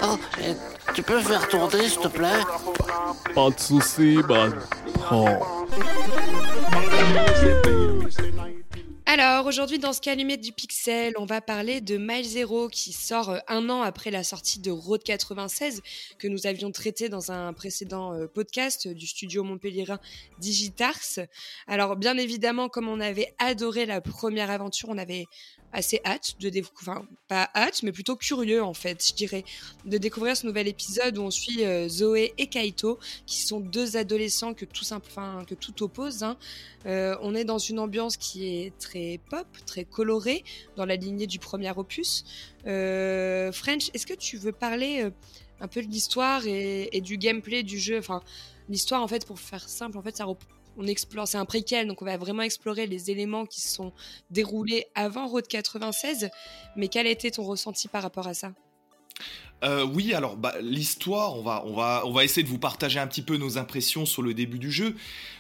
Oh, 0.01 0.17
tu 0.93 1.03
peux 1.03 1.21
faire 1.21 1.47
tourner, 1.47 1.87
s'il 1.87 1.99
te 1.99 2.07
plaît? 2.07 2.41
Pas 3.35 3.49
de 3.49 3.59
soucis, 3.59 4.17
alors 9.05 9.45
aujourd'hui 9.45 9.77
dans 9.77 9.93
ce 9.93 10.01
calumet 10.01 10.37
du 10.37 10.51
pixel, 10.51 11.13
on 11.17 11.25
va 11.25 11.39
parler 11.39 11.81
de 11.81 11.97
Mile 11.97 12.25
Zero 12.25 12.67
qui 12.67 12.93
sort 12.93 13.29
euh, 13.29 13.37
un 13.47 13.69
an 13.69 13.83
après 13.83 14.09
la 14.09 14.23
sortie 14.23 14.59
de 14.59 14.71
Road 14.71 15.03
96 15.03 15.81
que 16.17 16.27
nous 16.27 16.47
avions 16.47 16.71
traité 16.71 17.09
dans 17.09 17.31
un 17.31 17.53
précédent 17.53 18.13
euh, 18.13 18.25
podcast 18.25 18.87
du 18.87 19.05
studio 19.05 19.43
montpellierin 19.43 19.99
Digitars. 20.39 21.19
Alors 21.67 21.95
bien 21.95 22.17
évidemment 22.17 22.69
comme 22.69 22.87
on 22.87 22.99
avait 22.99 23.35
adoré 23.37 23.85
la 23.85 24.01
première 24.01 24.49
aventure, 24.49 24.89
on 24.89 24.97
avait 24.97 25.27
assez 25.73 25.99
hâte 26.05 26.39
de 26.39 26.49
découvrir, 26.49 26.97
enfin 26.97 27.07
pas 27.27 27.49
hâte, 27.55 27.83
mais 27.83 27.91
plutôt 27.91 28.15
curieux 28.15 28.63
en 28.63 28.73
fait, 28.73 29.05
je 29.05 29.13
dirais, 29.13 29.43
de 29.85 29.97
découvrir 29.97 30.37
ce 30.37 30.45
nouvel 30.45 30.67
épisode 30.67 31.17
où 31.17 31.21
on 31.23 31.31
suit 31.31 31.65
euh, 31.65 31.89
Zoé 31.89 32.33
et 32.37 32.47
Kaito, 32.47 32.99
qui 33.25 33.41
sont 33.41 33.59
deux 33.59 33.97
adolescents 33.97 34.53
que 34.53 34.65
tout 34.65 34.83
simple, 34.83 35.07
enfin, 35.09 35.43
que 35.47 35.55
tout 35.55 35.83
oppose. 35.83 36.23
Hein. 36.23 36.37
Euh, 36.85 37.17
on 37.21 37.33
est 37.35 37.43
dans 37.43 37.57
une 37.57 37.79
ambiance 37.79 38.17
qui 38.17 38.45
est 38.45 38.77
très 38.77 39.19
pop, 39.29 39.47
très 39.65 39.83
colorée, 39.83 40.43
dans 40.75 40.85
la 40.85 40.95
lignée 40.95 41.27
du 41.27 41.39
premier 41.39 41.71
opus. 41.75 42.23
Euh, 42.67 43.51
French, 43.51 43.89
est-ce 43.93 44.05
que 44.05 44.13
tu 44.13 44.37
veux 44.37 44.51
parler 44.51 45.09
un 45.59 45.67
peu 45.67 45.81
de 45.81 45.87
l'histoire 45.87 46.45
et, 46.45 46.89
et, 46.95 47.01
du 47.01 47.17
gameplay 47.17 47.63
du 47.63 47.79
jeu? 47.79 47.97
Enfin, 47.97 48.21
l'histoire 48.69 49.01
en 49.01 49.07
fait, 49.07 49.25
pour 49.25 49.39
faire 49.39 49.67
simple, 49.67 49.97
en 49.97 50.01
fait, 50.03 50.15
ça 50.15 50.25
on 50.77 50.87
explore, 50.87 51.27
c'est 51.27 51.37
un 51.37 51.45
préquel, 51.45 51.87
donc 51.87 52.01
on 52.01 52.05
va 52.05 52.17
vraiment 52.17 52.43
explorer 52.43 52.87
les 52.87 53.11
éléments 53.11 53.45
qui 53.45 53.61
se 53.61 53.69
sont 53.69 53.93
déroulés 54.29 54.87
avant 54.95 55.27
Road 55.27 55.47
96. 55.47 56.29
Mais 56.75 56.87
quel 56.87 57.07
a 57.07 57.09
été 57.09 57.31
ton 57.31 57.43
ressenti 57.43 57.87
par 57.87 58.01
rapport 58.01 58.27
à 58.27 58.33
ça? 58.33 58.53
Euh, 59.63 59.85
oui, 59.85 60.13
alors 60.13 60.35
bah, 60.35 60.55
l'histoire, 60.61 61.37
on 61.37 61.41
va, 61.41 61.63
on, 61.65 61.73
va, 61.73 62.03
on 62.05 62.11
va 62.11 62.25
essayer 62.25 62.43
de 62.43 62.49
vous 62.49 62.59
partager 62.59 62.99
un 62.99 63.07
petit 63.07 63.21
peu 63.21 63.37
nos 63.37 63.57
impressions 63.57 64.05
sur 64.05 64.21
le 64.21 64.33
début 64.33 64.59
du 64.59 64.71
jeu. 64.71 64.95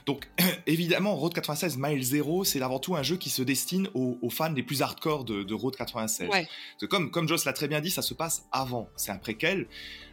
Donc 0.05 0.29
évidemment, 0.67 1.15
Road 1.15 1.33
96 1.33 1.77
Mile 1.77 2.01
Zero, 2.01 2.45
c'est 2.45 2.61
avant 2.61 2.79
tout 2.79 2.95
un 2.95 3.03
jeu 3.03 3.17
qui 3.17 3.29
se 3.29 3.41
destine 3.41 3.89
aux, 3.93 4.29
fans 4.29 4.53
les 4.53 4.63
plus 4.63 4.81
hardcore 4.81 5.25
de, 5.25 5.43
de 5.43 5.53
Road 5.53 5.75
96. 5.75 6.29
Comme, 6.89 7.11
comme 7.11 7.27
Joss 7.27 7.43
l'a 7.43 7.53
très 7.53 7.67
bien 7.67 7.81
dit, 7.81 7.89
ça 7.89 8.01
se 8.01 8.13
passe 8.13 8.45
avant, 8.51 8.87
c'est 8.95 9.11
un 9.11 9.17
préquel. 9.17 9.67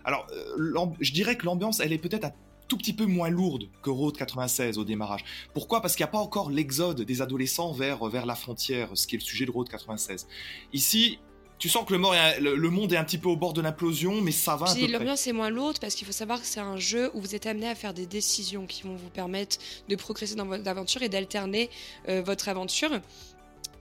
Alors 0.05 0.27
euh, 0.33 0.87
je 1.01 1.13
dirais 1.13 1.37
que 1.37 1.47
l'ambiance, 1.47 1.79
elle 1.79 1.93
est 1.93 1.99
peut-être 1.99 2.25
un 2.25 2.33
tout 2.71 2.77
petit 2.77 2.93
peu 2.93 3.05
moins 3.05 3.29
lourde 3.29 3.69
que 3.83 3.91
Road 3.91 4.17
96 4.17 4.79
au 4.79 4.85
démarrage. 4.85 5.25
Pourquoi? 5.53 5.83
Parce 5.83 5.97
qu'il 5.97 6.05
n'y 6.05 6.09
a 6.09 6.13
pas 6.13 6.19
encore 6.19 6.51
l'exode 6.51 7.03
des 7.03 7.21
adolescents 7.21 7.73
vers, 7.73 8.07
vers 8.07 8.27
la 8.27 8.37
frontière, 8.37 8.89
ce 8.95 9.09
qui 9.09 9.17
est 9.17 9.19
le 9.19 9.25
sujet 9.25 9.45
de 9.45 9.51
Road 9.51 9.69
96. 9.69 10.29
Ici, 10.73 11.19
tu 11.59 11.69
sens 11.69 11.85
que 11.85 11.93
le, 11.93 12.55
le, 12.55 12.71
monde 12.71 12.93
est 12.93 12.97
un 12.97 13.03
petit 13.05 13.19
peu 13.19 13.29
au 13.29 13.37
bord 13.37 13.53
de 13.53 13.61
l'implosion, 13.61 14.23
mais 14.23 14.31
ça 14.31 14.55
va. 14.55 14.73
L'ambiance 14.89 15.27
est 15.27 15.33
moins 15.33 15.51
lourde 15.51 15.79
parce 15.81 15.97
qu'il 15.97 16.07
faut 16.07 16.13
savoir 16.13 16.41
que 16.41 16.47
c'est 16.47 16.61
un 16.61 16.77
jeu 16.77 17.11
où 17.13 17.21
vous 17.21 17.35
êtes 17.35 17.45
amené 17.45 17.69
à 17.69 17.75
faire 17.75 17.93
des 17.93 18.07
décisions 18.07 18.67
qui 18.67 18.85
vont 18.85 18.95
vous 18.95 19.11
permettre 19.11 19.59
de 19.89 19.97
progresser 19.97 20.37
dans 20.37 20.47
votre 20.47 20.67
aventure 20.69 21.03
et 21.03 21.09
d'alterner 21.09 21.69
euh, 22.09 22.23
votre 22.23 22.49
aventure. 22.49 22.91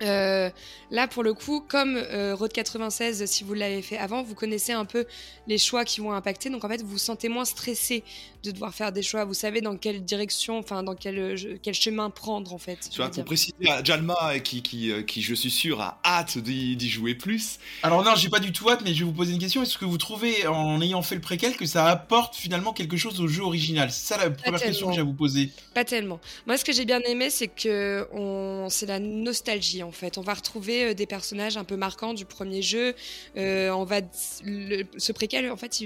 Euh, 0.02 0.50
là, 0.92 1.08
pour 1.08 1.24
le 1.24 1.34
coup, 1.34 1.64
comme 1.68 1.96
euh, 1.98 2.36
Road 2.36 2.52
96, 2.52 3.26
si 3.26 3.44
vous 3.44 3.54
l'avez 3.54 3.82
fait 3.82 3.98
avant, 3.98 4.24
vous 4.24 4.36
connaissez 4.36 4.72
un 4.72 4.86
peu 4.86 5.06
les 5.48 5.58
choix 5.58 5.86
qui 5.86 6.02
vont 6.02 6.14
impacter. 6.14 6.50
Donc, 6.50 6.64
en 6.64 6.70
fait, 6.70 6.82
vous 6.82 6.90
vous 6.90 6.98
sentez 6.98 7.30
moins 7.30 7.46
stressé 7.46 8.04
de 8.44 8.52
devoir 8.52 8.74
faire 8.74 8.92
des 8.92 9.02
choix. 9.02 9.26
Vous 9.26 9.34
savez 9.34 9.62
dans 9.62 9.76
quelle 9.76 10.04
direction, 10.04 10.60
enfin, 10.60 10.84
dans 10.84 10.96
quel, 10.96 11.20
euh, 11.20 11.58
quel 11.62 11.74
chemin 11.74 12.10
prendre, 12.10 12.54
en 12.54 12.58
fait. 12.58 12.90
Tu 12.90 12.98
vois, 12.98 13.10
pour 13.10 13.26
préciser 13.26 13.70
à 13.70 13.84
Jalma, 13.84 14.40
qui, 14.40 14.62
qui, 14.62 14.92
qui, 15.06 15.22
je 15.22 15.34
suis 15.34 15.52
sûr, 15.52 15.82
a 15.82 16.00
hâte 16.06 16.38
d'y 16.38 16.90
jouer 16.90 17.16
plus. 17.16 17.60
Alors, 17.84 18.04
non, 18.04 18.16
j'ai 18.16 18.30
pas 18.30 18.40
du 18.40 18.52
tout 18.52 18.70
hâte, 18.70 18.82
mais 18.84 18.94
je 18.94 19.00
vais 19.00 19.06
vous 19.06 19.16
poser 19.16 19.34
une 19.34 19.40
question. 19.40 19.64
Est-ce 19.64 19.78
que 19.78 19.86
vous 19.86 19.98
trouvez, 19.98 20.48
en 20.48 20.82
ayant 20.82 21.02
fait 21.02 21.16
le 21.16 21.22
préquel, 21.22 21.56
que 21.58 21.66
ça 21.66 21.88
apporte 21.88 22.36
finalement 22.36 22.74
quelque 22.74 22.98
chose 22.98 23.20
au 23.20 23.28
jeu 23.28 23.44
original? 23.44 23.92
C'est 23.92 24.14
ça 24.14 24.18
la 24.18 24.30
première 24.30 24.62
question 24.62 24.88
que 24.88 24.94
j'ai 24.94 25.02
à 25.02 25.04
vous 25.04 25.14
poser. 25.14 25.50
Pas 25.74 25.86
tellement. 25.86 26.20
Moi, 26.48 26.58
ce 26.58 26.64
que 26.64 26.72
j'ai 26.72 26.86
bien 26.86 27.02
aimé, 27.02 27.30
c'est 27.30 27.48
que 27.48 28.08
on... 28.14 28.68
c'est 28.70 28.86
la 28.86 29.00
nostalgie, 29.00 29.84
en 29.84 29.89
fait. 29.92 30.18
On 30.18 30.22
va 30.22 30.34
retrouver 30.34 30.86
euh, 30.86 30.94
des 30.94 31.06
personnages 31.06 31.58
un 31.58 31.64
peu 31.64 31.76
marquants 31.76 32.14
du 32.14 32.26
premier 32.26 32.62
jeu. 32.62 32.96
Euh, 33.38 33.70
on 33.72 33.84
va 33.84 34.02
ce 34.14 35.12
préquel, 35.12 35.52
en 35.52 35.58
fait, 35.58 35.82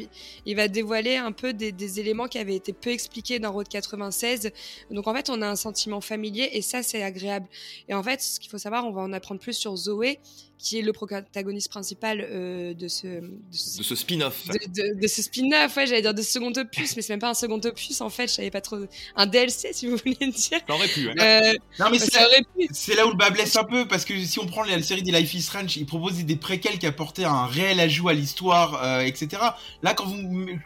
il, 0.45 0.55
va 0.55 0.67
dévoiler 0.67 1.15
un 1.15 1.31
peu 1.31 1.53
des, 1.53 1.99
éléments 1.99 2.27
qui 2.27 2.37
avaient 2.37 2.55
été 2.55 2.73
peu 2.73 2.89
expliqués 2.89 3.39
dans 3.39 3.51
Road 3.51 3.67
96. 3.67 4.51
Donc, 4.91 5.07
en 5.07 5.13
fait, 5.13 5.29
on 5.29 5.41
a 5.41 5.47
un 5.47 5.55
sentiment 5.55 6.01
familier 6.01 6.49
et 6.53 6.61
ça, 6.61 6.83
c'est 6.83 7.03
agréable. 7.03 7.47
Et 7.89 7.93
en 7.93 8.03
fait, 8.03 8.21
ce 8.21 8.39
qu'il 8.39 8.49
faut 8.49 8.57
savoir, 8.57 8.85
on 8.85 8.91
va 8.91 9.01
en 9.01 9.13
apprendre 9.13 9.39
plus 9.39 9.53
sur 9.53 9.75
Zoé, 9.75 10.19
qui 10.63 10.79
est 10.79 10.81
le 10.81 10.93
protagoniste 10.93 11.69
principal 11.69 12.25
euh, 12.25 12.73
de 12.73 12.87
ce, 12.87 13.07
de 13.07 13.29
ce, 13.51 13.95
spin-off. 13.95 14.47
De, 14.47 15.07
ce 15.07 15.21
spin-off, 15.21 15.75
ouais, 15.75 15.85
j'allais 15.85 16.01
dire 16.01 16.13
de 16.13 16.21
second 16.21 16.53
opus, 16.55 16.95
mais 16.95 17.01
c'est 17.01 17.11
même 17.11 17.19
pas 17.19 17.29
un 17.29 17.33
second 17.33 17.59
opus 17.59 17.99
en 17.99 18.09
fait, 18.09 18.27
je 18.27 18.33
savais 18.35 18.49
pas 18.49 18.61
trop. 18.61 18.77
Un 19.17 19.25
DLC, 19.25 19.73
si 19.73 19.87
vous 19.87 19.97
voulez 19.97 20.15
dire. 20.15 20.59
Ça 20.65 20.73
aurait 20.73 20.87
pu, 20.87 21.09
euh, 21.09 21.53
non, 21.79 21.87
mais 21.91 21.99
c'est 21.99 22.95
là, 22.95 23.05
où 23.05 23.09
le 23.09 23.17
bas 23.17 23.29
blesse 23.29 23.57
un 23.57 23.65
peu, 23.65 23.85
parce 23.93 24.05
que 24.05 24.19
si 24.25 24.39
on 24.39 24.47
prend 24.47 24.63
la 24.63 24.81
série 24.81 25.03
des 25.03 25.11
Life 25.11 25.35
is 25.35 25.43
Strange, 25.43 25.77
ils 25.77 25.85
proposaient 25.85 26.23
des 26.23 26.35
préquels 26.35 26.79
qui 26.79 26.87
apportaient 26.87 27.25
un 27.25 27.45
réel 27.45 27.79
ajout 27.79 28.09
à 28.09 28.13
l'histoire, 28.13 28.83
euh, 28.83 29.01
etc. 29.01 29.39
Là, 29.83 29.93
quand, 29.93 30.07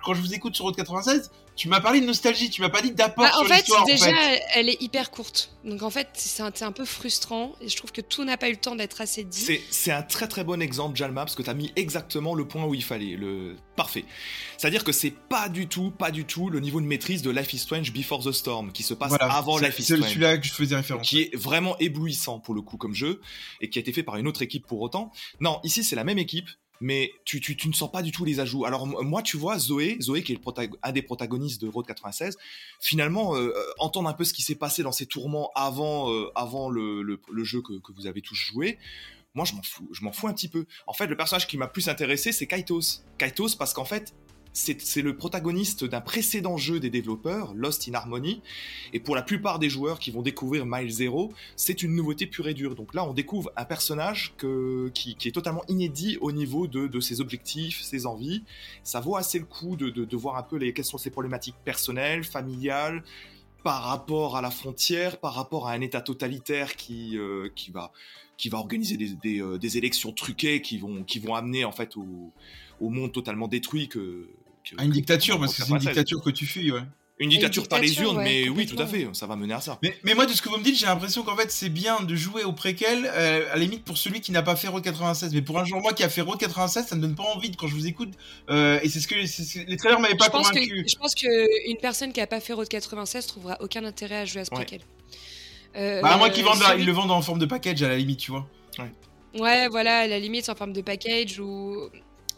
quand 0.01 0.13
je 0.13 0.21
vous 0.21 0.33
écoute 0.33 0.55
sur 0.55 0.63
Route 0.63 0.77
96, 0.77 1.29
tu 1.57 1.67
m'as 1.67 1.81
parlé 1.81 1.99
de 1.99 2.05
nostalgie, 2.05 2.49
tu 2.49 2.61
m'as 2.61 2.69
pas 2.69 2.81
dit 2.81 2.91
d'apport 2.91 3.25
bah, 3.25 3.31
en 3.39 3.43
fait, 3.43 3.65
déjà, 3.87 4.11
elle 4.53 4.69
est 4.69 4.81
hyper 4.81 5.09
courte. 5.11 5.51
Donc 5.65 5.81
en 5.81 5.89
fait, 5.89 6.07
c'est 6.13 6.43
un, 6.43 6.51
un, 6.61 6.71
peu 6.71 6.85
frustrant 6.85 7.53
et 7.59 7.67
je 7.67 7.75
trouve 7.75 7.91
que 7.91 7.99
tout 7.99 8.23
n'a 8.23 8.37
pas 8.37 8.47
eu 8.47 8.51
le 8.51 8.57
temps 8.57 8.75
d'être 8.75 9.01
assez 9.01 9.23
dit. 9.23 9.59
C'est 9.71 9.91
un 9.91 10.03
très 10.03 10.27
très 10.27 10.43
bon 10.43 10.61
exemple, 10.61 10.95
Jalma, 10.95 11.21
parce 11.21 11.35
que 11.35 11.41
tu 11.41 11.49
as 11.49 11.55
mis 11.55 11.73
exactement 11.75 12.35
le 12.35 12.47
point 12.47 12.63
où 12.63 12.75
il 12.75 12.83
fallait. 12.83 13.15
Le 13.15 13.55
parfait. 13.75 14.05
C'est-à-dire 14.57 14.83
que 14.83 14.91
c'est 14.91 15.11
pas 15.11 15.49
du 15.49 15.67
tout, 15.67 15.91
pas 15.91 16.11
du 16.11 16.25
tout 16.25 16.49
le 16.49 16.59
niveau 16.59 16.79
de 16.79 16.85
maîtrise 16.85 17.21
de 17.21 17.31
Life 17.31 17.53
is 17.53 17.59
Strange 17.59 17.91
Before 17.93 18.23
the 18.23 18.31
Storm 18.31 18.71
qui 18.71 18.83
se 18.83 18.93
passe 18.93 19.13
avant 19.19 19.57
Life 19.57 19.79
is 19.79 19.83
Strange. 19.83 20.01
C'est 20.01 20.09
celui-là 20.09 20.37
que 20.37 20.45
je 20.45 20.53
faisais 20.53 20.75
référence. 20.75 21.07
Qui 21.07 21.21
est 21.21 21.35
vraiment 21.35 21.77
éblouissant 21.79 22.39
pour 22.39 22.53
le 22.53 22.61
coup 22.61 22.77
comme 22.77 22.93
jeu 22.93 23.21
et 23.61 23.69
qui 23.69 23.79
a 23.79 23.81
été 23.81 23.93
fait 23.93 24.03
par 24.03 24.17
une 24.17 24.27
autre 24.27 24.41
équipe 24.41 24.67
pour 24.67 24.81
autant. 24.81 25.11
Non, 25.39 25.59
ici 25.63 25.83
c'est 25.83 25.95
la 25.95 26.03
même 26.03 26.19
équipe 26.19 26.49
mais 26.81 27.11
tu, 27.25 27.39
tu, 27.41 27.67
ne 27.67 27.73
sens 27.73 27.91
pas 27.91 28.01
du 28.01 28.11
tout 28.11 28.25
les 28.25 28.39
ajouts. 28.39 28.65
Alors 28.65 28.85
moi, 28.87 29.21
tu 29.21 29.37
vois, 29.37 29.57
Zoé, 29.57 29.97
Zoé 30.01 30.23
qui 30.23 30.33
est 30.33 30.41
un 30.83 30.91
des 30.91 31.01
protagonistes 31.01 31.61
de 31.61 31.67
Road 31.67 31.85
96, 31.85 32.37
finalement, 32.79 33.35
euh, 33.35 33.53
euh, 33.55 33.63
entendre 33.79 34.09
un 34.09 34.13
peu 34.13 34.23
ce 34.23 34.33
qui 34.33 34.41
s'est 34.41 34.55
passé 34.55 34.83
dans 34.83 34.91
ces 34.91 35.05
tourments 35.05 35.51
avant, 35.55 36.11
euh, 36.11 36.31
avant 36.35 36.69
le, 36.69 37.01
le, 37.01 37.19
le, 37.31 37.43
jeu 37.43 37.61
que, 37.61 37.79
que, 37.79 37.91
vous 37.91 38.07
avez 38.07 38.21
tous 38.21 38.35
joué, 38.35 38.77
moi 39.33 39.45
je 39.45 39.53
m'en 39.53 39.63
fous, 39.63 39.89
je 39.91 40.03
m'en 40.03 40.11
fous 40.11 40.27
un 40.27 40.33
petit 40.33 40.49
peu. 40.49 40.65
En 40.85 40.93
fait, 40.93 41.07
le 41.07 41.17
personnage 41.17 41.47
qui 41.47 41.57
m'a 41.57 41.67
plus 41.67 41.89
intéressé, 41.89 42.31
c'est 42.31 42.47
Kaitos. 42.47 43.03
Kaitos 43.17 43.55
parce 43.57 43.73
qu'en 43.73 43.85
fait, 43.85 44.13
c'est 44.57 45.01
le 45.03 45.15
protagoniste 45.15 45.85
d'un 45.85 46.01
précédent 46.01 46.57
jeu 46.57 46.79
des 46.79 46.89
développeurs, 46.89 47.53
Lost 47.53 47.87
in 47.87 47.93
Harmony, 47.93 48.41
et 48.91 48.99
pour 48.99 49.15
la 49.15 49.21
plupart 49.21 49.59
des 49.59 49.69
joueurs 49.69 49.99
qui 49.99 50.09
vont 50.09 50.23
découvrir 50.23 50.65
Mile 50.65 50.89
Zero, 50.89 51.31
c'est 51.55 51.83
une 51.83 51.95
nouveauté 51.95 52.25
pure 52.25 52.47
et 52.47 52.55
dure. 52.55 52.75
Donc 52.75 52.95
là, 52.95 53.07
on 53.07 53.13
découvre 53.13 53.51
un 53.55 53.65
personnage 53.65 54.33
qui, 54.93 55.15
est 55.25 55.31
totalement 55.31 55.63
inédit 55.67 56.17
au 56.21 56.31
niveau 56.31 56.65
de, 56.65 56.99
ses 56.99 57.21
objectifs, 57.21 57.81
ses 57.81 58.07
envies. 58.07 58.43
Ça 58.83 58.99
vaut 58.99 59.15
assez 59.15 59.37
le 59.37 59.45
coup 59.45 59.75
de, 59.75 60.17
voir 60.17 60.37
un 60.37 60.43
peu 60.43 60.57
les, 60.57 60.73
quelles 60.73 60.85
sont 60.85 60.97
ses 60.97 61.11
problématiques 61.11 61.57
personnelles, 61.63 62.23
familiales, 62.23 63.03
par 63.63 63.83
rapport 63.83 64.37
à 64.37 64.41
la 64.41 64.49
frontière, 64.49 65.19
par 65.19 65.35
rapport 65.35 65.67
à 65.67 65.73
un 65.73 65.81
État 65.81 66.01
totalitaire 66.01 66.75
qui, 66.75 67.15
euh, 67.17 67.49
va, 67.71 67.91
organiser 68.53 68.97
euh, 69.25 69.57
des, 69.59 69.77
élections 69.77 70.11
truquées 70.13 70.61
qui 70.63 70.79
vont, 70.79 71.35
amener 71.35 71.63
en 71.63 71.71
fait 71.71 71.95
au, 71.95 72.31
au 72.79 72.89
monde 72.89 73.11
totalement 73.11 73.47
détruit 73.47 73.87
que, 73.87 74.27
à 74.77 74.83
une 74.83 74.91
dictature, 74.91 75.39
parce 75.39 75.55
que 75.55 75.63
c'est 75.63 75.69
une 75.71 75.77
dictature 75.77 76.21
que 76.21 76.29
tu 76.29 76.45
fuis, 76.45 76.71
ouais. 76.71 76.81
Une 77.19 77.29
dictature, 77.29 77.67
par 77.67 77.79
les 77.79 77.99
urnes, 77.99 78.21
mais 78.21 78.47
oui, 78.47 78.67
tout 78.67 78.79
à 78.79 78.85
fait, 78.85 79.07
ça 79.13 79.25
va 79.25 79.35
mener 79.35 79.53
à 79.55 79.61
ça. 79.61 79.79
Mais, 79.81 80.13
moi, 80.13 80.27
de 80.27 80.33
ce 80.33 80.41
que 80.41 80.49
vous 80.49 80.57
me 80.57 80.63
dites, 80.63 80.77
j'ai 80.77 80.85
l'impression 80.85 81.23
qu'en 81.23 81.35
fait, 81.35 81.51
c'est 81.51 81.69
bien 81.69 82.01
de 82.01 82.15
jouer 82.15 82.43
au 82.43 82.53
préquel, 82.53 83.09
euh, 83.11 83.51
à 83.51 83.55
la 83.55 83.61
limite 83.61 83.83
pour 83.83 83.97
celui 83.97 84.21
qui 84.21 84.31
n'a 84.31 84.43
pas 84.43 84.55
fait 84.55 84.67
Road 84.67 84.83
96. 84.83 85.33
Mais 85.33 85.41
pour 85.41 85.57
un 85.57 85.65
genre 85.65 85.81
moi 85.81 85.93
qui 85.93 86.03
a 86.03 86.09
fait 86.09 86.21
Road 86.21 86.37
96, 86.37 86.85
ça 86.85 86.95
ne 86.95 87.01
donne 87.01 87.15
pas 87.15 87.23
envie 87.23 87.51
quand 87.55 87.67
je 87.67 87.73
vous 87.73 87.87
écoute. 87.87 88.11
Euh, 88.51 88.79
et 88.83 88.89
c'est 88.89 88.99
ce 88.99 89.07
que 89.07 89.15
les 89.15 89.77
trailers 89.77 89.99
m'avaient 89.99 90.15
pas 90.15 90.29
convaincu. 90.29 90.85
je 90.87 90.95
pense 90.95 91.15
qu'une 91.15 91.77
personne 91.81 92.13
qui 92.13 92.19
n'a 92.19 92.27
pas 92.27 92.39
fait 92.39 92.53
Road 92.53 92.67
96 92.67 93.25
trouvera 93.25 93.57
aucun 93.61 93.83
intérêt 93.83 94.17
à 94.17 94.25
jouer 94.25 94.41
à 94.41 94.45
ce 94.45 94.51
préquel. 94.51 94.81
Euh, 95.75 96.01
bah, 96.01 96.17
moi 96.17 96.29
qui 96.29 96.43
vendent, 96.43 96.63
ils 96.77 96.85
le 96.85 96.91
vendent 96.91 97.11
en 97.11 97.21
forme 97.21 97.39
de 97.39 97.45
package 97.45 97.81
à 97.81 97.89
la 97.89 97.97
limite, 97.97 98.19
tu 98.19 98.31
vois. 98.31 98.47
Ouais. 98.77 98.91
Ouais, 99.39 99.67
voilà, 99.69 99.99
à 99.99 100.07
la 100.07 100.19
limite 100.19 100.49
en 100.49 100.55
forme 100.55 100.73
de 100.73 100.81
package 100.81 101.39
ou 101.39 101.89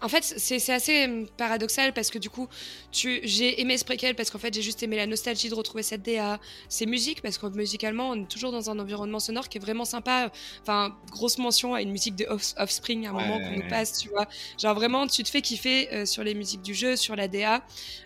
en 0.02 0.08
fait, 0.08 0.24
c'est 0.24 0.72
assez 0.72 1.06
hum, 1.06 1.28
paradoxal 1.38 1.94
parce 1.94 2.10
que 2.10 2.18
du 2.18 2.30
coup, 2.30 2.48
j'ai 2.92 3.62
aimé 3.62 3.78
ce 3.78 3.86
préquel 3.86 4.16
parce 4.16 4.30
qu'en 4.30 4.40
fait, 4.40 4.54
j'ai 4.54 4.62
juste 4.62 4.82
aimé 4.84 4.96
la 4.96 5.08
nostalgie 5.08 5.50
de 5.50 5.56
retrouver 5.56 5.84
cette 5.84 6.04
DA, 6.04 6.40
ces 6.68 6.86
musiques, 6.86 7.22
parce 7.22 7.38
que 7.38 7.48
musicalement, 7.48 8.10
on 8.10 8.24
est 8.24 8.28
toujours 8.28 8.52
dans 8.52 8.70
un 8.70 8.80
environnement 8.80 9.20
sonore 9.20 9.50
qui 9.50 9.58
est 9.58 9.62
vraiment 9.62 9.86
sympa. 9.86 10.32
Enfin, 10.62 10.96
grosse 11.12 11.38
mention 11.38 11.74
à 11.74 11.82
une 11.82 11.92
musique 11.92 12.16
de 12.16 12.26
Offspring 12.58 13.08
à 13.08 13.10
un 13.10 13.14
moment 13.14 13.40
qu'on 13.40 13.56
nous 13.56 13.70
passe, 13.70 13.98
tu 13.98 14.10
vois. 14.10 14.28
Genre 14.58 14.74
vraiment, 14.74 15.08
tu 15.08 15.24
te 15.24 15.30
fais 15.30 15.42
kiffer 15.42 15.94
euh, 15.94 16.06
sur 16.06 16.24
les 16.24 16.34
musiques 16.34 16.62
du 16.62 16.74
jeu, 16.74 16.96
sur 16.96 17.16
la 17.16 17.28
DA, 17.28 17.64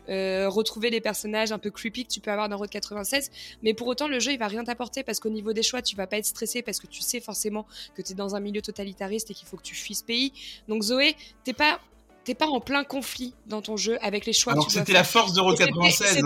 euh, 0.09 0.49
retrouver 0.49 0.89
les 0.89 1.01
personnages 1.01 1.51
un 1.51 1.59
peu 1.59 1.69
creepy 1.69 2.05
que 2.05 2.11
tu 2.11 2.19
peux 2.19 2.31
avoir 2.31 2.49
dans 2.49 2.57
Road 2.57 2.69
96. 2.69 3.31
Mais 3.61 3.73
pour 3.73 3.87
autant, 3.87 4.07
le 4.07 4.19
jeu, 4.19 4.31
il 4.31 4.39
va 4.39 4.47
rien 4.47 4.63
t'apporter 4.63 5.03
parce 5.03 5.19
qu'au 5.19 5.29
niveau 5.29 5.53
des 5.53 5.63
choix, 5.63 5.81
tu 5.81 5.95
vas 5.95 6.07
pas 6.07 6.17
être 6.17 6.25
stressé 6.25 6.61
parce 6.61 6.79
que 6.79 6.87
tu 6.87 7.01
sais 7.01 7.19
forcément 7.19 7.65
que 7.95 8.01
tu 8.01 8.13
es 8.13 8.15
dans 8.15 8.35
un 8.35 8.39
milieu 8.39 8.61
totalitariste 8.61 9.31
et 9.31 9.33
qu'il 9.33 9.47
faut 9.47 9.57
que 9.57 9.63
tu 9.63 9.75
fuis 9.75 9.95
ce 9.95 10.03
pays. 10.03 10.33
Donc 10.67 10.83
Zoé, 10.83 11.15
t'es 11.43 11.53
pas 11.53 11.79
t'es 12.23 12.35
pas 12.35 12.47
en 12.47 12.59
plein 12.59 12.83
conflit 12.83 13.33
dans 13.47 13.61
ton 13.61 13.77
jeu 13.77 13.97
avec 14.01 14.25
les 14.25 14.33
choix. 14.33 14.53
Alors 14.53 14.69
c'était 14.71 14.93
la 14.93 15.03
force 15.03 15.33
de 15.33 15.41
Road 15.41 15.57
96. 15.57 16.21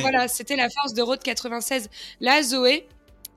Voilà, 0.00 0.28
c'était 0.28 0.56
la 0.56 0.68
force 0.68 0.94
de 0.94 1.02
Road 1.02 1.20
96. 1.22 1.88
Là, 2.20 2.42
Zoé, 2.42 2.86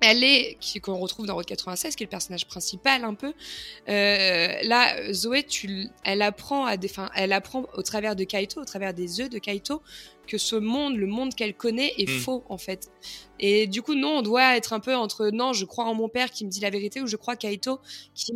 elle 0.01 0.23
est 0.23 0.57
qu'on 0.81 0.97
retrouve 0.97 1.25
dans 1.25 1.35
Road 1.35 1.45
96 1.45 1.95
qui 1.95 2.03
est 2.03 2.05
le 2.05 2.09
personnage 2.09 2.45
principal 2.47 3.03
un 3.03 3.13
peu. 3.13 3.33
Euh, 3.89 4.47
là 4.63 5.13
Zoé 5.13 5.43
tu 5.43 5.87
elle 6.03 6.21
apprend 6.21 6.65
à 6.65 6.77
des 6.77 6.91
elle 7.15 7.33
apprend 7.33 7.65
au 7.75 7.81
travers 7.81 8.15
de 8.15 8.23
Kaito 8.23 8.61
au 8.61 8.65
travers 8.65 8.93
des 8.93 9.21
œufs 9.21 9.29
de 9.29 9.39
Kaito 9.39 9.81
que 10.27 10.37
ce 10.37 10.55
monde 10.55 10.97
le 10.97 11.07
monde 11.07 11.33
qu'elle 11.33 11.53
connaît 11.53 11.93
est 11.97 12.09
hmm. 12.09 12.19
faux 12.19 12.43
en 12.49 12.57
fait. 12.57 12.91
Et 13.39 13.67
du 13.67 13.81
coup 13.81 13.95
non 13.95 14.17
on 14.17 14.21
doit 14.21 14.57
être 14.57 14.73
un 14.73 14.79
peu 14.79 14.95
entre 14.95 15.29
non 15.29 15.53
je 15.53 15.65
crois 15.65 15.85
en 15.85 15.93
mon 15.93 16.09
père 16.09 16.29
qui 16.29 16.45
me 16.45 16.49
dit 16.49 16.59
la 16.59 16.69
vérité 16.69 17.01
ou 17.01 17.07
je 17.07 17.15
crois 17.15 17.35
Kaito 17.35 17.79
qui, 18.13 18.33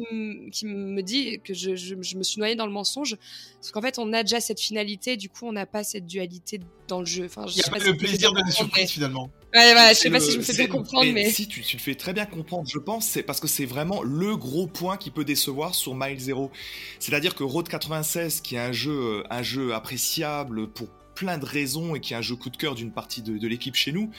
qui 0.52 0.66
me 0.66 1.02
dit 1.02 1.40
que 1.44 1.54
je, 1.54 1.76
je, 1.76 1.96
me 1.96 2.24
suis 2.24 2.40
noyée 2.40 2.56
dans 2.56 2.66
le 2.66 2.72
mensonge. 2.72 3.18
Parce 3.60 3.72
qu'en 3.72 3.82
fait 3.82 4.00
on 4.00 4.14
a 4.14 4.24
déjà 4.24 4.40
cette 4.40 4.60
finalité 4.60 5.18
du 5.18 5.30
coup 5.30 5.46
on 5.46 5.52
n'a 5.52 5.66
pas 5.66 5.84
cette 5.84 6.06
dualité 6.06 6.62
dans 6.88 7.00
le 7.00 7.06
jeu. 7.06 7.26
Enfin 7.26 7.46
il 7.48 7.58
y 7.58 7.64
a 7.64 7.70
pas 7.70 7.80
le 7.80 7.98
plaisir 7.98 8.32
de 8.32 8.40
la 8.40 8.52
surprise 8.52 8.92
finalement 8.92 9.30
Ouais, 9.54 9.74
ouais, 9.74 9.90
je 9.90 10.00
sais 10.00 10.10
pas 10.12 10.20
si 10.20 10.32
je 10.32 10.38
me 10.38 10.44
fais 10.44 10.54
bien 10.54 10.68
comprendre, 10.68 11.12
mais. 11.12 11.30
Si, 11.32 11.48
tu, 11.48 11.62
tu 11.62 11.78
le 11.78 11.82
fais 11.82 11.96
très 11.96 12.14
bien 12.14 12.26
comprendre, 12.26 12.68
je 12.70 12.78
pense, 12.78 13.08
c'est 13.08 13.24
parce 13.24 13.40
que 13.40 13.48
c'est 13.48 13.66
vraiment 13.66 14.04
le 14.04 14.38
gros 14.38 14.68
point 14.68 14.98
qui 14.98 15.10
peut 15.10 15.26
décevoir 15.26 15.74
sur 15.74 15.96
Mile 15.96 16.20
Zero. 16.20 16.52
C'est-à-dire 17.00 17.34
que 17.34 17.44
Road 17.44 17.68
96, 17.68 18.42
qui 18.42 18.56
est 18.56 18.60
un 18.60 18.72
jeu, 18.72 18.92
euh, 18.92 19.24
un 19.32 19.42
jeu 19.42 19.74
appréciable 19.74 20.68
pour 20.68 20.90
plein 21.16 21.38
de 21.38 21.46
raisons 21.46 21.96
et 21.96 22.00
qui 22.00 22.14
est 22.14 22.18
un 22.18 22.22
jeu 22.22 22.36
coup 22.36 22.50
de 22.50 22.58
cœur 22.58 22.76
d'une 22.76 22.92
partie 22.92 23.22
de, 23.22 23.38
de 23.38 23.48
l'équipe 23.48 23.76
chez 23.76 23.92
nous, 23.92 24.12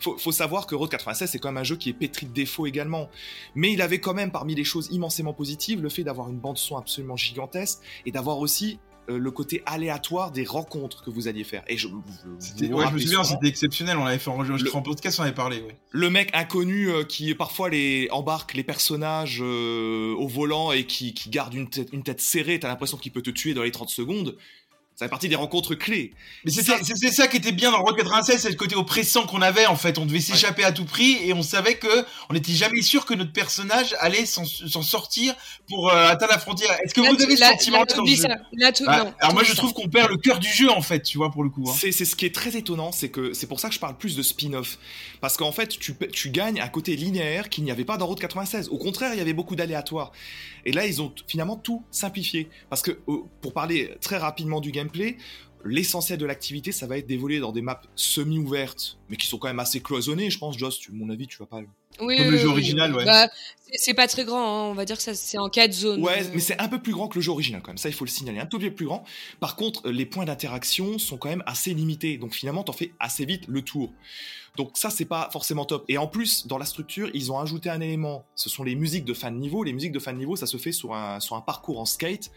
faut, 0.00 0.16
faut 0.16 0.32
savoir 0.32 0.66
que 0.66 0.74
Road 0.74 0.88
96 0.88 1.30
c'est 1.30 1.38
quand 1.38 1.48
même 1.48 1.58
un 1.58 1.64
jeu 1.64 1.76
qui 1.76 1.90
est 1.90 1.94
pétri 1.94 2.26
de 2.26 2.32
défauts 2.32 2.66
également. 2.66 3.10
Mais 3.54 3.72
il 3.72 3.82
avait 3.82 3.98
quand 3.98 4.14
même 4.14 4.30
parmi 4.30 4.54
les 4.54 4.64
choses 4.64 4.88
immensément 4.92 5.34
positives 5.34 5.82
le 5.82 5.88
fait 5.88 6.04
d'avoir 6.04 6.30
une 6.30 6.38
bande 6.38 6.56
son 6.56 6.76
absolument 6.76 7.16
gigantesque 7.16 7.80
et 8.06 8.12
d'avoir 8.12 8.38
aussi 8.38 8.78
euh, 9.08 9.18
le 9.18 9.30
côté 9.30 9.62
aléatoire 9.66 10.30
des 10.32 10.44
rencontres 10.44 11.02
que 11.02 11.10
vous 11.10 11.28
alliez 11.28 11.44
faire. 11.44 11.62
Et 11.66 11.76
je, 11.76 11.88
je, 11.88 12.66
ouais, 12.66 12.86
je 12.88 12.94
me 12.94 12.98
souviens, 12.98 13.24
c'était 13.24 13.48
exceptionnel. 13.48 13.96
On 13.96 14.04
avait 14.04 14.18
fait 14.18 14.30
en 14.30 14.82
podcast, 14.82 15.18
on 15.18 15.22
avait 15.22 15.32
parlé. 15.32 15.62
Le 15.90 16.10
mec 16.10 16.30
inconnu 16.34 16.90
euh, 16.90 17.04
qui 17.04 17.34
parfois 17.34 17.70
les 17.70 18.08
embarque 18.10 18.54
les 18.54 18.64
personnages 18.64 19.40
euh, 19.42 20.14
au 20.14 20.28
volant 20.28 20.72
et 20.72 20.84
qui, 20.84 21.14
qui 21.14 21.30
garde 21.30 21.54
une 21.54 21.70
tête, 21.70 21.88
une 21.92 22.02
tête 22.02 22.20
serrée. 22.20 22.60
T'as 22.60 22.68
l'impression 22.68 22.98
qu'il 22.98 23.12
peut 23.12 23.22
te 23.22 23.30
tuer 23.30 23.54
dans 23.54 23.62
les 23.62 23.70
30 23.70 23.88
secondes 23.88 24.36
Ça 24.98 25.04
fait 25.04 25.10
partie 25.10 25.28
des 25.28 25.36
rencontres 25.36 25.76
clés. 25.76 26.10
Mais 26.44 26.50
c'était 26.50 27.12
ça 27.12 27.28
qui 27.28 27.36
était 27.36 27.52
bien 27.52 27.70
dans 27.70 27.80
Road 27.84 27.96
96, 27.96 28.40
c'est 28.42 28.48
le 28.48 28.56
côté 28.56 28.74
oppressant 28.74 29.26
qu'on 29.26 29.42
avait 29.42 29.66
en 29.66 29.76
fait. 29.76 29.96
On 29.96 30.06
devait 30.06 30.18
s'échapper 30.18 30.64
à 30.64 30.72
tout 30.72 30.84
prix 30.84 31.18
et 31.22 31.32
on 31.32 31.42
savait 31.42 31.76
que 31.76 32.04
on 32.28 32.34
n'était 32.34 32.50
jamais 32.52 32.82
sûr 32.82 33.06
que 33.06 33.14
notre 33.14 33.32
personnage 33.32 33.94
allait 34.00 34.26
s'en 34.26 34.44
sortir 34.82 35.36
pour 35.68 35.88
euh, 35.88 36.08
atteindre 36.08 36.32
la 36.32 36.40
frontière. 36.40 36.76
Est-ce 36.82 36.94
que 36.94 37.00
Là, 37.00 37.12
vous 37.12 37.22
avez 37.22 37.36
ce 37.36 37.44
sentiment 37.44 37.84
là, 37.84 38.72
Bah, 38.86 39.04
non, 39.04 39.14
Alors 39.20 39.34
moi 39.34 39.44
je 39.44 39.54
trouve 39.54 39.72
qu'on 39.72 39.88
perd 39.88 40.10
le 40.10 40.16
cœur 40.16 40.40
du 40.40 40.48
jeu 40.48 40.68
en 40.68 40.82
fait, 40.82 41.00
tu 41.02 41.18
vois 41.18 41.30
pour 41.30 41.44
le 41.44 41.50
coup. 41.50 41.64
hein. 41.68 41.74
C'est 41.78 41.92
c'est 41.92 42.04
ce 42.04 42.16
qui 42.16 42.26
est 42.26 42.34
très 42.34 42.56
étonnant, 42.56 42.90
c'est 42.90 43.08
que 43.08 43.32
c'est 43.34 43.46
pour 43.46 43.60
ça 43.60 43.68
que 43.68 43.74
je 43.74 43.80
parle 43.80 43.96
plus 43.96 44.16
de 44.16 44.22
spin-off. 44.22 44.78
Parce 45.20 45.36
qu'en 45.36 45.52
fait, 45.52 45.78
tu, 45.78 46.30
gagnes 46.30 46.60
un 46.60 46.68
côté 46.68 46.96
linéaire 46.96 47.48
qu'il 47.48 47.62
n'y 47.62 47.70
avait 47.70 47.84
pas 47.84 47.98
dans 47.98 48.06
Road 48.06 48.18
96. 48.18 48.68
Au 48.70 48.78
contraire, 48.78 49.12
il 49.14 49.18
y 49.18 49.20
avait 49.20 49.32
beaucoup 49.32 49.54
d'aléatoires. 49.54 50.10
Et 50.64 50.72
là, 50.72 50.86
ils 50.86 51.00
ont 51.00 51.12
finalement 51.26 51.56
tout 51.56 51.82
simplifié. 51.90 52.48
Parce 52.68 52.82
que, 52.82 52.98
euh, 53.08 53.22
pour 53.40 53.52
parler 53.52 53.94
très 54.00 54.16
rapidement 54.18 54.60
du 54.60 54.70
gameplay, 54.88 55.16
l'essentiel 55.64 56.18
de 56.18 56.26
l'activité, 56.26 56.72
ça 56.72 56.86
va 56.86 56.98
être 56.98 57.06
d'évoluer 57.06 57.40
dans 57.40 57.52
des 57.52 57.62
maps 57.62 57.80
semi-ouvertes, 57.96 58.98
mais 59.08 59.16
qui 59.16 59.26
sont 59.26 59.38
quand 59.38 59.48
même 59.48 59.58
assez 59.60 59.80
cloisonnées, 59.80 60.30
je 60.30 60.38
pense, 60.38 60.56
Joss, 60.56 60.78
tu, 60.78 60.90
à 60.90 60.94
mon 60.94 61.10
avis, 61.10 61.26
tu 61.26 61.38
vas 61.38 61.46
pas... 61.46 61.60
Oui, 62.00 62.16
Comme 62.16 62.26
oui, 62.26 62.32
le 62.32 62.36
jeu 62.38 62.46
oui, 62.46 62.52
original, 62.52 62.92
oui. 62.92 62.98
ouais. 62.98 63.04
Bah, 63.06 63.28
c'est- 63.74 63.92
pas 63.94 64.06
très 64.06 64.24
grand, 64.24 64.38
hein, 64.40 64.70
on 64.70 64.74
va 64.74 64.84
dire 64.84 64.96
que 64.96 65.02
ça 65.02 65.14
c'est 65.14 65.36
en 65.38 65.48
quatre 65.48 65.72
zones. 65.72 66.00
Ouais, 66.04 66.22
Euh, 66.22 66.30
mais 66.32 66.38
c'est 66.40 66.58
un 66.60 66.68
peu 66.68 66.80
plus 66.80 66.92
grand 66.92 67.08
que 67.08 67.16
le 67.16 67.22
jeu 67.22 67.32
original 67.32 67.60
quand 67.60 67.70
même, 67.72 67.78
ça 67.78 67.88
il 67.88 67.94
faut 67.94 68.04
le 68.04 68.10
signaler, 68.10 68.38
un 68.38 68.46
tout 68.46 68.58
petit 68.58 68.68
peu 68.70 68.76
plus 68.76 68.86
grand. 68.86 69.02
Par 69.40 69.56
contre, 69.56 69.88
les 69.90 70.06
points 70.06 70.24
d'interaction 70.24 70.98
sont 70.98 71.16
quand 71.16 71.28
même 71.28 71.42
assez 71.44 71.74
limités, 71.74 72.16
donc 72.18 72.34
finalement 72.34 72.62
t'en 72.62 72.72
fais 72.72 72.92
assez 73.00 73.24
vite 73.24 73.44
le 73.48 73.62
tour. 73.62 73.92
Donc 74.56 74.76
ça 74.78 74.90
c'est 74.90 75.06
pas 75.06 75.28
forcément 75.32 75.64
top. 75.64 75.84
Et 75.88 75.98
en 75.98 76.06
plus, 76.06 76.46
dans 76.46 76.58
la 76.58 76.66
structure, 76.66 77.10
ils 77.14 77.32
ont 77.32 77.38
ajouté 77.40 77.68
un 77.68 77.80
élément, 77.80 78.24
ce 78.36 78.48
sont 78.48 78.62
les 78.62 78.76
musiques 78.76 79.04
de 79.04 79.14
fin 79.14 79.32
de 79.32 79.36
niveau. 79.38 79.64
Les 79.64 79.72
musiques 79.72 79.92
de 79.92 79.98
fin 79.98 80.12
de 80.12 80.18
niveau, 80.18 80.36
ça 80.36 80.46
se 80.46 80.56
fait 80.56 80.72
sur 80.72 80.94
un, 80.94 81.18
sur 81.18 81.34
un 81.34 81.40
parcours 81.40 81.80
en 81.80 81.84
skate, 81.84 82.30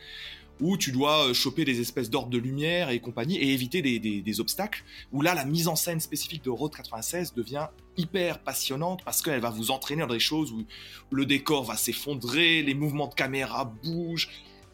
où 0.61 0.77
tu 0.77 0.91
dois 0.91 1.27
euh, 1.29 1.33
choper 1.33 1.65
des 1.65 1.81
espèces 1.81 2.09
d'orbes 2.09 2.31
de 2.31 2.37
lumière 2.37 2.89
et 2.91 2.99
compagnie, 2.99 3.37
et 3.37 3.51
éviter 3.53 3.81
des, 3.81 3.99
des- 3.99 4.21
des 4.21 4.39
obstacles, 4.39 4.83
où 5.11 5.21
là 5.21 5.33
la 5.33 5.43
mise 5.45 5.67
en 5.67 5.75
scène 5.75 5.99
spécifique 5.99 6.43
de 6.43 6.49
Road 6.51 6.71
96 6.73 7.33
devient 7.33 7.67
hyper 7.97 8.39
passionnante, 8.39 9.01
parce 9.03 9.21
qu'elle 9.21 9.41
va 9.41 9.49
vous 9.49 9.71
entraîner 9.71 10.01
dans 10.01 10.13
des 10.13 10.19
choses 10.19 10.51
où 10.51 10.63
le 11.11 11.25
décor 11.25 11.63
va 11.65 11.75
s'effondrer, 11.77 12.61
les 12.61 12.73
mouvements 12.75 13.07
de 13.07 13.15
caméra 13.15 13.65
bougent. 13.83 14.29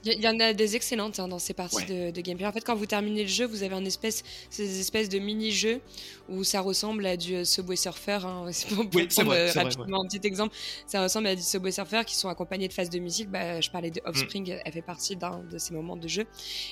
Il 0.06 0.22
y, 0.22 0.28
en 0.28 0.40
a 0.40 0.54
des 0.54 0.76
excellentes 0.76 1.20
hein, 1.20 1.28
dans 1.28 1.40
ces 1.40 1.54
parties 1.54 1.78
Ouais. 1.78 2.10
de, 2.10 2.12
de 2.12 2.22
gameplay. 2.22 2.46
En 2.48 2.52
fait, 2.54 2.64
quand 2.64 2.76
vous 2.76 2.86
terminez 2.86 3.24
le 3.24 3.28
jeu, 3.30 3.46
vous 3.46 3.64
avez 3.64 3.76
un 3.76 3.84
espèce, 3.84 4.24
ces 4.50 4.80
espèces 4.80 5.10
de 5.10 5.20
mini-jeux 5.20 5.82
où 6.30 6.44
ça 6.46 6.62
ressemble 6.62 7.06
à 7.06 7.18
du 7.18 7.36
euh, 7.36 7.44
Subway 7.44 7.76
Surfer. 7.76 8.20
Hein. 8.24 8.46
Pour, 8.70 8.90
pour 8.90 8.96
Oui, 9.02 9.08
c'est 9.10 9.16
prendre, 9.22 9.30
vrai, 9.32 9.50
euh, 9.50 9.52
vrai, 9.52 9.64
rapidement 9.64 10.04
un 10.04 10.08
petit 10.08 10.26
exemple. 10.26 10.56
Ça 10.86 11.02
ressemble 11.04 11.28
à 11.28 11.36
du 11.36 11.42
Subway 11.42 11.72
Surfer 11.72 12.04
qui 12.06 12.16
sont 12.16 12.30
accompagnés 12.30 12.68
de 12.68 12.74
phases 12.74 12.90
de 12.90 13.00
musique. 13.00 13.30
Bah, 13.30 13.60
je 13.60 13.70
parlais 13.70 13.92
de 13.92 14.00
Mm. 14.06 14.10
Offspring, 14.10 14.56
elle 14.64 14.72
fait 14.72 14.82
partie 14.82 15.16
d'un 15.16 15.44
de 15.52 15.58
ces 15.58 15.74
moments 15.74 15.98
de 15.98 16.08
jeu. 16.08 16.26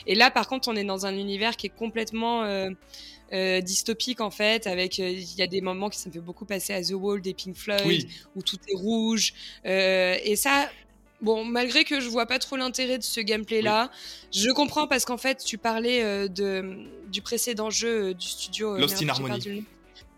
Et 0.05 0.15
là, 0.15 0.32
par 0.32 0.47
contre, 0.47 0.67
on 0.69 0.76
est 0.76 0.84
dans 0.84 1.05
un 1.05 1.15
univers 1.17 1.57
qui 1.57 1.67
est 1.67 1.76
complètement 1.76 2.43
euh, 2.43 2.69
euh, 3.34 3.59
dystopique 3.61 4.21
en 4.21 4.32
fait. 4.32 4.67
Avec, 4.67 4.99
euh, 4.99 5.09
il 5.09 5.36
y 5.36 5.41
a 5.41 5.47
des 5.47 5.61
moments 5.61 5.89
qui 5.89 5.97
ça 5.99 6.09
me 6.09 6.13
fait 6.13 6.19
beaucoup 6.19 6.45
passer 6.45 6.73
à 6.73 6.82
The 6.84 6.91
Wall 6.91 7.21
des 7.21 7.34
Pink 7.34 7.55
Floyd 7.55 7.82
Oui, 7.86 8.07
où 8.36 8.41
tout 8.43 8.57
est 8.67 8.76
rouge. 8.78 9.34
Et 9.65 10.36
ça, 10.36 10.69
bon, 11.22 11.45
malgré 11.45 11.84
que 11.84 11.99
je 11.99 12.09
vois 12.09 12.26
pas 12.26 12.39
trop 12.39 12.55
l'intérêt 12.55 12.97
de 12.97 13.03
ce 13.03 13.20
gameplay-là, 13.22 13.91
je 14.32 14.49
comprends 14.51 14.88
parce 14.88 15.05
qu'en 15.05 15.18
fait, 15.18 15.43
tu 15.43 15.57
parlais 15.57 16.03
euh, 16.03 16.28
de, 16.28 16.78
du 17.07 17.22
précédent 17.22 17.70
jeu 17.70 18.09
euh, 18.09 18.13
du 18.13 18.28
studio. 18.28 18.76
euh, 18.76 18.80
Lost 18.80 19.01
in 19.01 19.09
Harmony. 19.09 19.63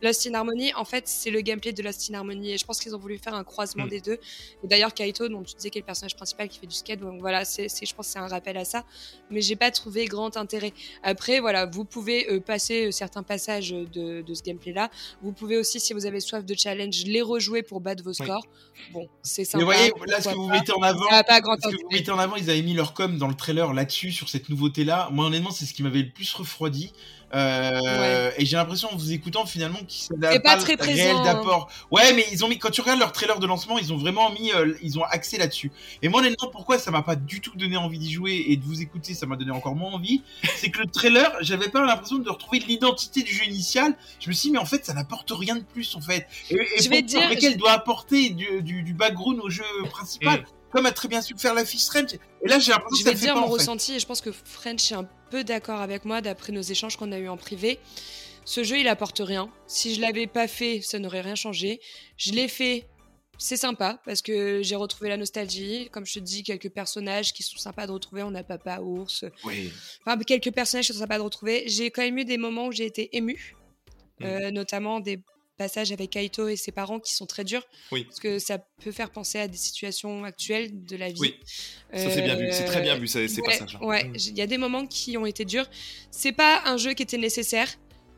Lost 0.02 0.28
in 0.28 0.34
Harmony, 0.34 0.74
en 0.76 0.86
fait, 0.86 1.08
c'est 1.08 1.32
le 1.32 1.41
gameplay 1.41 1.74
de 1.74 1.82
Lost 1.82 2.10
in 2.10 2.14
Harmony. 2.16 2.52
Et 2.54 2.58
je 2.58 2.66
pense 2.66 2.80
qu'ils 2.80 2.95
ont 2.95 3.00
voulu 3.00 3.18
faire 3.18 3.34
un 3.34 3.43
croisement 3.43 3.86
Mm. 3.86 3.89
des 3.89 4.02
deux. 4.02 4.18
Et 4.64 4.68
d'ailleurs, 4.68 4.93
Kaito, 4.93 5.28
dont 5.30 5.43
tu 5.43 5.56
disais 5.56 5.70
qu'il 5.70 5.80
est 5.80 5.82
le 5.82 5.86
personnage 5.86 6.16
principal 6.16 6.48
qui 6.50 6.60
fait 6.60 6.68
du 6.68 6.76
skate, 6.76 7.00
donc 7.00 7.20
voilà, 7.20 7.45
c'est, 7.45 7.68
je 7.68 7.95
pense 7.95 8.08
que 8.08 8.14
c'est 8.14 8.20
un 8.20 8.28
rappel 8.28 8.58
à 8.58 8.66
ça. 8.66 8.86
Mais 9.32 9.41
j'ai 9.41 9.56
pas 9.56 9.72
trouvé 9.72 10.06
grand 10.06 10.38
intérêt. 10.38 10.74
Après, 11.04 11.39
voilà, 11.39 11.66
vous 11.66 11.86
pouvez 11.86 12.32
euh, 12.32 12.39
passer 12.39 12.88
euh, 12.88 12.91
certains 12.91 13.24
passages 13.24 13.70
de, 13.72 14.22
de 14.22 14.34
ce 14.34 14.43
gameplay-là. 14.43 14.89
Vous 15.22 15.32
pouvez 15.32 15.58
aussi, 15.58 15.80
si 15.80 15.93
vous 15.93 16.06
avez 16.06 16.20
soif 16.20 16.45
de 16.45 16.56
challenge, 16.56 17.04
les 17.06 17.22
rejouer 17.22 17.64
pour 17.64 17.82
battre 17.82 18.04
vos 18.04 18.14
scores. 18.14 18.45
Bon, 18.93 19.08
c'est 19.24 19.45
sympa. 19.45 19.58
Mais 19.58 19.64
vous 19.89 19.93
voyez, 19.98 20.12
là, 20.12 20.22
ce 20.22 20.30
que 20.30 20.36
vous 20.36 20.48
pas. 20.48 20.54
mettez 20.60 20.72
en 20.74 20.82
avant, 20.82 21.06
pas 21.28 21.41
grand 21.41 21.56
ce 21.62 21.70
que 21.70 21.76
vous 21.76 21.89
mettez 21.91 22.12
en 22.12 22.20
avant, 22.20 22.36
ils 22.36 22.50
avaient 22.50 22.62
mis 22.62 22.74
leur 22.74 22.93
com 22.93 23.18
dans 23.18 23.28
le 23.28 23.34
trailer 23.36 23.74
là-dessus, 23.74 24.12
sur 24.12 24.30
cette 24.30 24.50
nouveauté-là. 24.50 25.10
Moi, 25.12 25.26
honnêtement, 25.26 25.52
c'est 25.52 25.66
ce 25.66 25.74
qui 25.74 25.84
m'avait 25.84 26.04
le 26.04 26.12
plus 26.12 26.34
refroidi. 26.34 26.91
Euh, 27.34 28.32
Et 28.38 28.46
j'ai 28.46 28.56
l'impression, 28.58 28.90
en 28.92 28.96
vous 28.96 29.12
écoutant, 29.12 29.46
finalement, 29.46 29.80
qu'ils 29.88 30.18
pas 30.20 30.40
pas, 30.40 30.58
très 30.58 30.76
réel 30.76 31.16
hein. 31.16 31.24
d'apport. 31.24 31.70
Ouais, 31.92 32.14
mais 32.14 32.26
ils 32.32 32.46
ont 32.46 32.48
mis, 32.48 32.58
quand 32.58 32.70
tu 32.70 32.82
regardes 32.82 33.00
leur 33.00 33.12
trailer 33.12 33.40
de 33.40 33.46
lancement, 33.46 33.78
ils 33.78 33.92
ont 33.92 33.98
vraiment 33.98 34.30
mis, 34.32 34.52
euh, 34.54 34.74
ils 34.82 34.98
ont 34.98 35.04
axé 35.04 35.38
là-dessus. 35.38 35.72
Et 36.02 36.10
moi, 36.10 36.22
honnêtement, 36.22 36.50
pourquoi 36.50 36.80
ça 36.80 36.92
m'a 36.92 37.02
pas 37.02 37.16
du 37.16 37.42
tout 37.42 37.56
donné 37.58 37.76
envie 37.78 38.00
d'y 38.00 38.12
jouer 38.12 38.46
et 38.48 38.56
de 38.58 38.64
vous 38.64 38.82
écouter, 38.82 39.14
ça 39.14 39.26
m'a 39.26 39.36
donné 39.36 39.52
encore 39.52 39.76
moins 39.76 39.92
envie, 39.92 40.22
c'est 40.58 40.70
que 40.70 40.80
le 40.80 40.88
trailer, 40.88 41.32
j'avais 41.42 41.70
pas 41.70 41.86
l'impression 41.86 42.18
de 42.18 42.30
retrouver 42.30 42.60
l'identité 42.60 43.24
du 43.24 43.34
jeu 43.34 43.44
initial. 43.46 43.96
Je 44.20 44.30
me 44.30 44.34
suis 44.34 44.50
dit, 44.50 44.54
mais 44.54 44.60
en 44.60 44.66
fait, 44.66 44.86
ça 44.86 44.94
n'apporte 44.94 45.32
rien 45.32 45.56
de 45.56 45.64
plus, 45.64 45.96
en 45.96 46.02
fait. 46.02 46.28
Et, 46.50 46.56
et 46.56 46.82
Je 46.82 46.90
vais 46.90 47.02
dire- 47.02 47.22
Rachel 47.28 47.58
doit 47.58 47.72
apporter 47.72 48.30
du, 48.30 48.62
du, 48.62 48.84
du 48.84 48.94
background 48.94 49.40
au 49.42 49.50
jeu 49.50 49.64
principal, 49.90 50.46
comme 50.72 50.86
a 50.86 50.92
très 50.92 51.08
bien 51.08 51.22
su 51.22 51.34
faire 51.38 51.54
la 51.54 51.66
Fish 51.66 51.82
Strange. 51.82 52.14
Et 52.14 52.48
là, 52.48 52.60
j'ai 52.60 52.72
l'impression 52.72 52.98
Je 52.98 53.04
que 53.04 53.10
ça 53.10 53.10
vais 53.10 53.12
le 53.12 53.16
te 53.16 53.20
fait 53.20 53.26
dire 53.26 53.34
pas, 53.34 53.40
mon 53.42 53.46
en 53.48 53.50
fait. 53.50 53.54
ressenti 53.60 53.94
et 53.96 54.00
je 54.00 54.06
pense 54.06 54.22
que 54.22 54.32
French 54.32 54.92
est 54.92 54.96
un 54.96 55.08
peu 55.30 55.44
d'accord 55.44 55.82
avec 55.82 56.06
moi 56.06 56.22
d'après 56.22 56.52
nos 56.52 56.62
échanges 56.62 56.98
qu'on 56.98 57.12
a 57.12 57.20
eu 57.20 57.28
en 57.28 57.38
privé. 57.38 57.80
Ce 58.46 58.64
jeu, 58.64 58.80
il 58.80 58.88
apporte 58.88 59.20
rien. 59.20 59.52
Si 59.68 59.94
je 59.94 60.02
l'avais 60.02 60.28
pas 60.28 60.48
fait, 60.48 60.82
ça 60.82 61.00
n'aurait 61.00 61.22
rien 61.22 61.36
changé. 61.36 61.82
Je 62.16 62.32
l'ai 62.32 62.48
fait. 62.48 62.86
C'est 63.40 63.58
sympa 63.58 64.02
parce 64.06 64.22
que 64.24 64.64
j'ai 64.64 64.76
retrouvé 64.76 65.10
la 65.10 65.18
nostalgie. 65.18 65.90
Comme 65.92 66.06
je 66.06 66.14
te 66.14 66.20
dis, 66.20 66.44
quelques 66.44 66.70
personnages 66.70 67.34
qui 67.34 67.44
sont 67.44 67.58
sympas 67.58 67.86
de 67.86 67.92
retrouver. 67.92 68.24
On 68.24 68.34
a 68.36 68.44
Papa 68.44 68.80
Ours. 68.80 69.26
oui. 69.44 69.72
Enfin, 70.06 70.18
quelques 70.20 70.52
personnages 70.52 70.88
qui 70.88 70.94
sont 70.94 71.00
sympas 71.00 71.18
de 71.18 71.24
retrouver. 71.24 71.66
J'ai 71.68 71.92
quand 71.92 72.02
même 72.02 72.18
eu 72.18 72.26
des 72.26 72.38
moments 72.38 72.68
où 72.68 72.72
j'ai 72.72 72.86
été 72.86 73.16
émue. 73.16 73.56
Mm. 74.20 74.26
Euh, 74.26 74.52
notamment 74.52 75.00
des 75.00 75.20
passages 75.58 75.91
avec 75.91 76.12
Kaito 76.12 76.47
et 76.47 76.55
ses 76.55 76.72
parents 76.72 76.99
qui 76.99 77.14
sont 77.14 77.26
très 77.26 77.43
durs. 77.43 77.64
Oui. 77.91 78.03
Parce 78.05 78.20
que 78.20 78.39
ça 78.39 78.60
peut 78.84 78.91
faire 78.91 79.10
penser 79.10 79.39
à 79.39 79.47
des 79.47 79.58
situations 79.58 80.24
actuelles 80.24 80.86
de 80.86 80.95
la 80.95 81.10
vie. 81.10 81.20
Oui, 81.20 81.36
ça 81.93 82.10
c'est 82.12 82.22
bien 82.22 82.36
vu, 82.36 82.47
c'est 82.51 82.66
très 82.66 82.82
bien 82.82 82.95
vu 82.97 83.08
ces, 83.08 83.28
ces 83.28 83.41
ouais, 83.41 83.47
passages. 83.47 83.78
Ouais, 83.82 84.05
Mm. 84.05 84.16
il 84.16 84.38
y 84.38 84.41
a 84.41 84.47
des 84.47 84.58
moments 84.58 84.86
qui 84.88 85.18
ont 85.18 85.26
été 85.26 85.43
durs. 85.45 85.70
C'est 86.12 86.32
pas 86.32 86.62
un 86.66 86.78
jeu 86.78 86.93
qui 86.93 87.03
était 87.03 87.18
nécessaire. 87.18 87.68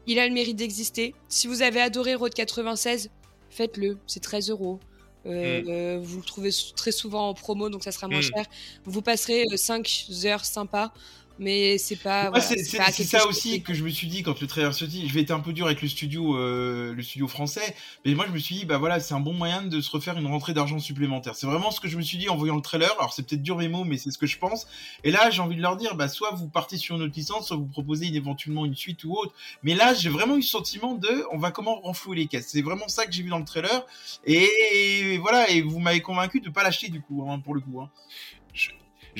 Il 0.07 0.19
a 0.19 0.27
le 0.27 0.33
mérite 0.33 0.55
d'exister. 0.57 1.13
Si 1.27 1.47
vous 1.47 1.61
avez 1.61 1.81
adoré 1.81 2.15
Road 2.15 2.33
96, 2.33 3.09
faites-le. 3.49 3.97
C'est 4.07 4.19
13 4.21 4.49
euros. 4.49 4.79
Euh, 5.25 5.61
euh, 5.67 5.99
vous 6.01 6.17
le 6.19 6.23
trouvez 6.23 6.49
très 6.75 6.91
souvent 6.91 7.29
en 7.29 7.33
promo, 7.33 7.69
donc 7.69 7.83
ça 7.83 7.91
sera 7.91 8.07
moins 8.07 8.19
Mm. 8.19 8.33
cher. 8.35 8.45
Vous 8.85 9.01
passerez 9.01 9.43
5 9.55 10.05
heures 10.25 10.45
sympas, 10.45 10.93
mais 11.39 11.77
c'est 11.77 11.95
pas. 11.95 12.29
Voilà, 12.29 12.45
c'est 12.91 13.03
ça 13.03 13.25
aussi 13.27 13.63
que 13.63 13.73
je 13.73 13.83
me 13.83 13.89
suis 13.89 14.07
dit 14.07 14.21
quand 14.23 14.39
le 14.39 14.45
trailer 14.47 14.73
sorti. 14.73 15.07
Je 15.07 15.13
vais 15.13 15.21
être 15.21 15.31
un 15.31 15.39
peu 15.39 15.53
dur 15.53 15.65
avec 15.65 15.81
le 15.81 15.87
studio, 15.87 16.37
euh, 16.37 16.93
le 16.93 17.01
studio 17.01 17.27
français, 17.27 17.75
mais 18.05 18.13
moi 18.13 18.25
je 18.27 18.31
me 18.33 18.37
suis 18.37 18.55
dit 18.55 18.65
bah 18.65 18.77
voilà 18.77 18.99
c'est 18.99 19.13
un 19.13 19.19
bon 19.19 19.33
moyen 19.33 19.61
de 19.63 19.81
se 19.81 19.89
refaire 19.89 20.17
une 20.17 20.27
rentrée 20.27 20.53
d'argent 20.53 20.79
supplémentaire. 20.79 21.35
C'est 21.35 21.47
vraiment 21.47 21.71
ce 21.71 21.79
que 21.79 21.87
je 21.87 21.97
me 21.97 22.01
suis 22.01 22.17
dit 22.17 22.29
en 22.29 22.35
voyant 22.35 22.55
le 22.55 22.61
trailer. 22.61 22.91
Alors 22.99 23.13
c'est 23.13 23.23
peut-être 23.27 23.41
dur 23.41 23.57
mes 23.57 23.67
mots, 23.69 23.83
mais 23.85 23.97
c'est 23.97 24.11
ce 24.11 24.17
que 24.17 24.27
je 24.27 24.37
pense. 24.37 24.67
Et 25.03 25.11
là 25.11 25.29
j'ai 25.31 25.41
envie 25.41 25.55
de 25.55 25.61
leur 25.61 25.77
dire 25.77 25.95
bah 25.95 26.09
soit 26.09 26.31
vous 26.31 26.47
partez 26.49 26.77
sur 26.77 26.95
une 26.97 27.01
autre 27.03 27.13
licence, 27.15 27.47
soit 27.47 27.57
vous 27.57 27.65
proposez 27.67 28.07
une- 28.07 28.15
éventuellement 28.15 28.65
une 28.65 28.75
suite 28.75 29.03
ou 29.05 29.13
autre. 29.15 29.33
Mais 29.63 29.75
là 29.75 29.93
j'ai 29.93 30.09
vraiment 30.09 30.33
eu 30.35 30.39
le 30.39 30.43
sentiment 30.43 30.93
de 30.95 31.23
on 31.31 31.37
va 31.37 31.51
comment 31.51 31.79
renflouer 31.79 32.17
les 32.17 32.27
caisses. 32.27 32.47
C'est 32.49 32.61
vraiment 32.61 32.87
ça 32.87 33.05
que 33.05 33.11
j'ai 33.13 33.23
vu 33.23 33.29
dans 33.29 33.39
le 33.39 33.45
trailer. 33.45 33.85
Et, 34.25 35.17
voilà 35.21 35.49
et 35.49 35.61
vous 35.61 35.79
m'avez 35.79 36.01
convaincu 36.01 36.41
de 36.41 36.49
pas 36.49 36.63
l'acheter 36.63 36.89
du 36.89 37.01
coup 37.01 37.25
hein, 37.29 37.39
pour 37.39 37.53
le 37.55 37.61
coup. 37.61 37.79
hein. 37.81 37.89
Je 38.53 38.69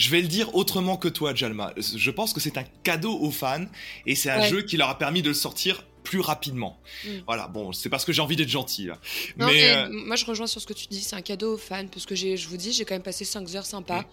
vais 0.09 0.21
le 0.21 0.27
dire 0.27 0.53
autrement 0.55 0.95
que 0.97 1.07
toi, 1.07 1.33
Jalma. 1.33 1.73
Je 1.77 2.11
pense 2.11 2.31
que 2.31 2.39
c'est 2.39 2.57
un 2.59 2.63
cadeau 2.83 3.17
aux 3.19 3.31
fans 3.31 3.65
et 4.05 4.13
c'est 4.15 4.29
un 4.29 4.41
Ouais. 4.41 4.49
jeu 4.49 4.61
qui 4.61 4.77
leur 4.77 4.89
a 4.89 4.97
permis 4.99 5.21
de 5.23 5.29
le 5.29 5.33
sortir 5.33 5.83
plus 6.03 6.19
rapidement. 6.21 6.79
Mm. 7.05 7.09
Voilà, 7.27 7.47
bon, 7.47 7.73
c'est 7.73 7.89
parce 7.89 8.05
que 8.05 8.13
j'ai 8.13 8.21
envie 8.21 8.35
d'être 8.35 8.47
gentil. 8.49 8.85
là. 8.85 8.97
Non, 9.37 9.47
mais 9.47 9.53
mais 9.53 9.69
euh, 9.71 9.89
moi 9.89 10.15
je 10.15 10.25
rejoins 10.25 10.47
sur 10.47 10.61
ce 10.61 10.67
que 10.67 10.73
tu 10.73 10.87
dis, 10.87 11.01
c'est 11.01 11.15
un 11.15 11.21
cadeau 11.21 11.55
aux 11.55 11.57
fans 11.57 11.87
parce 11.91 12.05
que 12.05 12.15
je 12.15 12.47
vous 12.47 12.57
dis, 12.57 12.71
j'ai 12.71 12.85
quand 12.85 12.95
même 12.95 13.01
passé 13.03 13.25
5 13.25 13.53
heures 13.55 13.65
sympas. 13.65 14.01
Mm. 14.01 14.05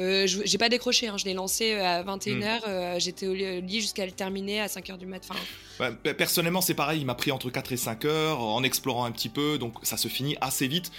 Euh, 0.00 0.26
je- 0.26 0.40
j'ai 0.44 0.58
pas 0.58 0.68
décroché, 0.68 1.06
hein, 1.06 1.16
je 1.16 1.24
l'ai 1.24 1.34
lancé 1.34 1.72
euh, 1.74 1.84
à 1.84 2.02
21h, 2.02 2.62
euh, 2.66 2.98
j'étais 2.98 3.28
au 3.28 3.32
lit 3.34 3.80
jusqu'à 3.80 4.04
le 4.04 4.10
terminer 4.10 4.60
à 4.60 4.66
5h 4.66 4.98
du 4.98 5.06
mat. 5.06 5.22
Enfin, 5.28 5.38
ouais, 5.78 5.92
pe- 6.02 6.14
personnellement, 6.14 6.60
c'est 6.60 6.74
pareil, 6.74 7.00
il 7.00 7.06
m'a 7.06 7.14
pris 7.14 7.30
entre 7.30 7.48
4 7.48 7.70
et 7.70 7.76
5 7.76 8.04
heures 8.04 8.40
en 8.40 8.64
explorant 8.64 9.04
un 9.04 9.12
petit 9.12 9.28
peu, 9.28 9.56
donc 9.56 9.74
ça 9.84 9.96
se 9.96 10.08
finit 10.08 10.36
assez 10.40 10.66
vite. 10.66 10.90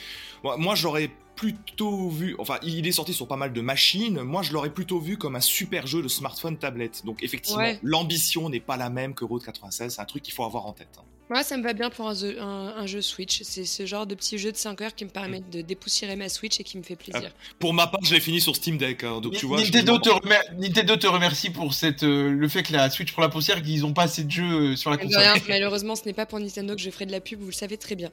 Moi 0.44 0.76
j'aurais 0.76 1.10
plutôt 1.36 2.10
vu, 2.10 2.36
enfin, 2.40 2.58
il 2.64 2.88
est 2.88 2.92
sorti 2.92 3.14
sur 3.14 3.28
pas 3.28 3.36
mal 3.36 3.54
de 3.54 3.62
machines, 3.62 4.22
moi 4.22 4.42
je 4.42 4.54
l'aurais 4.54 4.70
plutôt 4.74 5.00
vu 5.00 5.18
comme 5.18 5.36
un 5.36 5.42
super 5.42 5.86
jeu 5.88 6.02
de 6.02 6.08
smartphone 6.08 6.58
tablette. 6.58 7.04
Donc 7.06 7.22
effectivement, 7.24 7.60
Ouais. 7.60 7.80
l'ambition 7.84 8.50
n'est 8.50 8.60
pas 8.60 8.78
la 8.78 8.90
même 8.90 9.14
que 9.14 9.26
Road 9.26 9.44
96, 9.44 9.96
c'est 9.96 10.02
un 10.02 10.06
truc 10.06 10.24
qu'il 10.24 10.34
faut 10.34 10.44
avoir 10.46 10.66
en 10.66 10.74
tête. 10.74 10.88
hein. 10.98 11.04
Moi, 11.30 11.42
ça 11.44 11.58
me 11.58 11.64
va 11.64 11.74
bien 11.74 11.90
pour 11.90 12.08
un, 12.08 12.14
jeu- 12.14 12.40
un- 12.40 12.76
un 12.78 12.86
jeu 12.86 13.02
Switch. 13.02 13.42
C'est 13.42 13.66
ce 13.66 13.86
genre 13.88 14.06
de 14.06 14.14
petit 14.14 14.38
jeu 14.38 14.52
de 14.52 14.58
5 14.58 14.80
heures 14.82 14.94
qui 14.94 15.06
me 15.06 15.10
permettent 15.10 15.50
de 15.50 15.62
dépoussiérer 15.62 16.16
ma 16.16 16.30
Switch 16.30 16.60
et 16.60 16.64
qui 16.64 16.78
me 16.78 16.84
fait 16.84 16.96
plaisir. 16.96 17.32
Pour 17.58 17.74
ma 17.74 17.88
part, 17.88 18.00
je 18.04 18.14
l'ai 18.14 18.20
fini 18.20 18.40
sur 18.40 18.56
Steam 18.56 18.78
Deck. 18.78 19.04
hein, 19.04 19.22
donc 19.22 19.34
tu 19.34 19.48
vois. 19.48 19.60
Nintendo, 19.60 19.98
te 19.98 20.10
remer- 20.10 20.40
Nintendo 20.60 20.96
te 20.98 21.08
remercie 21.08 21.50
pour 21.50 21.74
cette, 21.74 22.04
euh, 22.04 22.30
le 22.30 22.48
fait 22.48 22.62
que 22.62 22.74
la 22.74 22.92
Switch 22.92 23.12
prend 23.12 23.24
la 23.24 23.30
poussière, 23.30 23.60
qu'ils 23.64 23.82
n'ont 23.82 23.94
pas 23.94 24.04
assez 24.04 24.24
de 24.24 24.30
jeux 24.30 24.44
euh, 24.44 24.76
sur 24.76 24.92
la 24.92 24.98
console. 24.98 25.20
rien, 25.24 25.34
malheureusement, 25.50 25.96
ce 25.96 26.06
n'est 26.06 26.14
pas 26.14 26.28
pour 26.28 26.40
Nintendo 26.40 26.76
que 26.76 26.82
je 26.82 26.92
ferai 26.92 27.08
de 27.08 27.12
la 27.12 27.22
pub, 27.22 27.40
vous 27.40 27.48
le 27.48 27.52
savez 27.54 27.78
très 27.78 27.96
bien. 27.96 28.12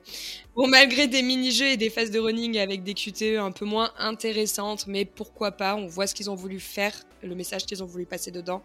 Bon, 0.57 0.67
malgré 0.67 1.07
des 1.07 1.21
mini-jeux 1.21 1.67
et 1.69 1.77
des 1.77 1.91
phases 1.91 2.11
de 2.11 2.19
running 2.19 2.57
avec 2.59 2.83
des 2.83 2.95
QTE 2.95 3.37
un 3.39 3.53
peu 3.53 3.67
moins 3.67 3.93
intéressantes, 3.99 4.87
mais 4.87 5.05
pourquoi 5.05 5.53
pas, 5.53 5.75
on 5.75 5.87
voit 5.87 6.07
ce 6.07 6.15
qu'ils 6.15 6.31
ont 6.31 6.35
voulu 6.35 6.61
faire, 6.61 6.95
le 7.23 7.35
message 7.35 7.67
qu'ils 7.67 7.83
ont 7.83 7.87
voulu 7.87 8.07
passer 8.07 8.31
dedans. 8.31 8.63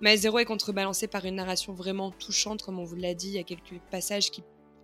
My 0.00 0.16
Zero 0.16 0.38
est 0.38 0.46
contrebalancé 0.46 1.08
par 1.08 1.26
une 1.26 1.34
narration 1.34 1.74
vraiment 1.74 2.10
touchante, 2.10 2.62
comme 2.62 2.78
on 2.78 2.84
vous 2.84 2.96
l'a 2.96 3.12
dit, 3.12 3.28
il 3.28 3.34
y 3.34 3.38
a 3.38 3.42
quelques 3.44 3.80
passages 3.90 4.30
qui 4.30 4.42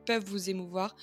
peuvent 0.08 0.24
vous 0.24 0.48
émouvoir 0.48 0.96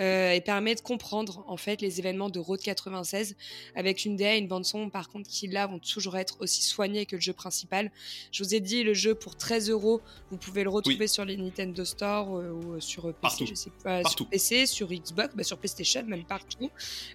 euh, 0.00 0.32
et 0.32 0.40
permet 0.40 0.74
de 0.74 0.80
comprendre 0.80 1.44
en 1.46 1.56
fait 1.56 1.80
les 1.80 2.00
événements 2.00 2.28
de 2.28 2.40
Road 2.40 2.60
96 2.60 3.36
avec 3.76 4.04
une 4.04 4.16
DA 4.16 4.34
et 4.34 4.38
une 4.38 4.48
bande 4.48 4.64
son 4.64 4.90
par 4.90 5.08
contre 5.08 5.30
qui 5.30 5.46
là 5.46 5.68
vont 5.68 5.78
toujours 5.78 6.16
être 6.16 6.36
aussi 6.40 6.62
soignés 6.62 7.06
que 7.06 7.14
le 7.14 7.22
jeu 7.22 7.32
principal. 7.32 7.92
Je 8.32 8.42
vous 8.42 8.56
ai 8.56 8.60
dit 8.60 8.82
le 8.82 8.94
jeu 8.94 9.14
pour 9.14 9.36
13 9.36 9.70
euros, 9.70 10.00
vous 10.32 10.38
pouvez 10.38 10.64
le 10.64 10.70
retrouver 10.70 11.06
sur 11.06 11.24
les 11.24 11.36
Nintendo 11.36 11.84
Store 11.84 12.36
euh, 12.36 12.50
ou 12.50 12.80
sur 12.80 13.06
euh, 13.06 13.12
PC, 13.12 13.20
Partout. 13.20 13.46
je 13.46 13.54
sais 13.54 13.70
pas, 13.84 14.02
Partout. 14.02 14.24
sur 14.24 14.28
PC, 14.28 14.66
sur 14.66 14.88
Xbox, 14.88 15.36
bah, 15.36 15.44
sur 15.44 15.56
PlayStation, 15.58 16.02
même 16.04 16.24
partout. 16.24 16.68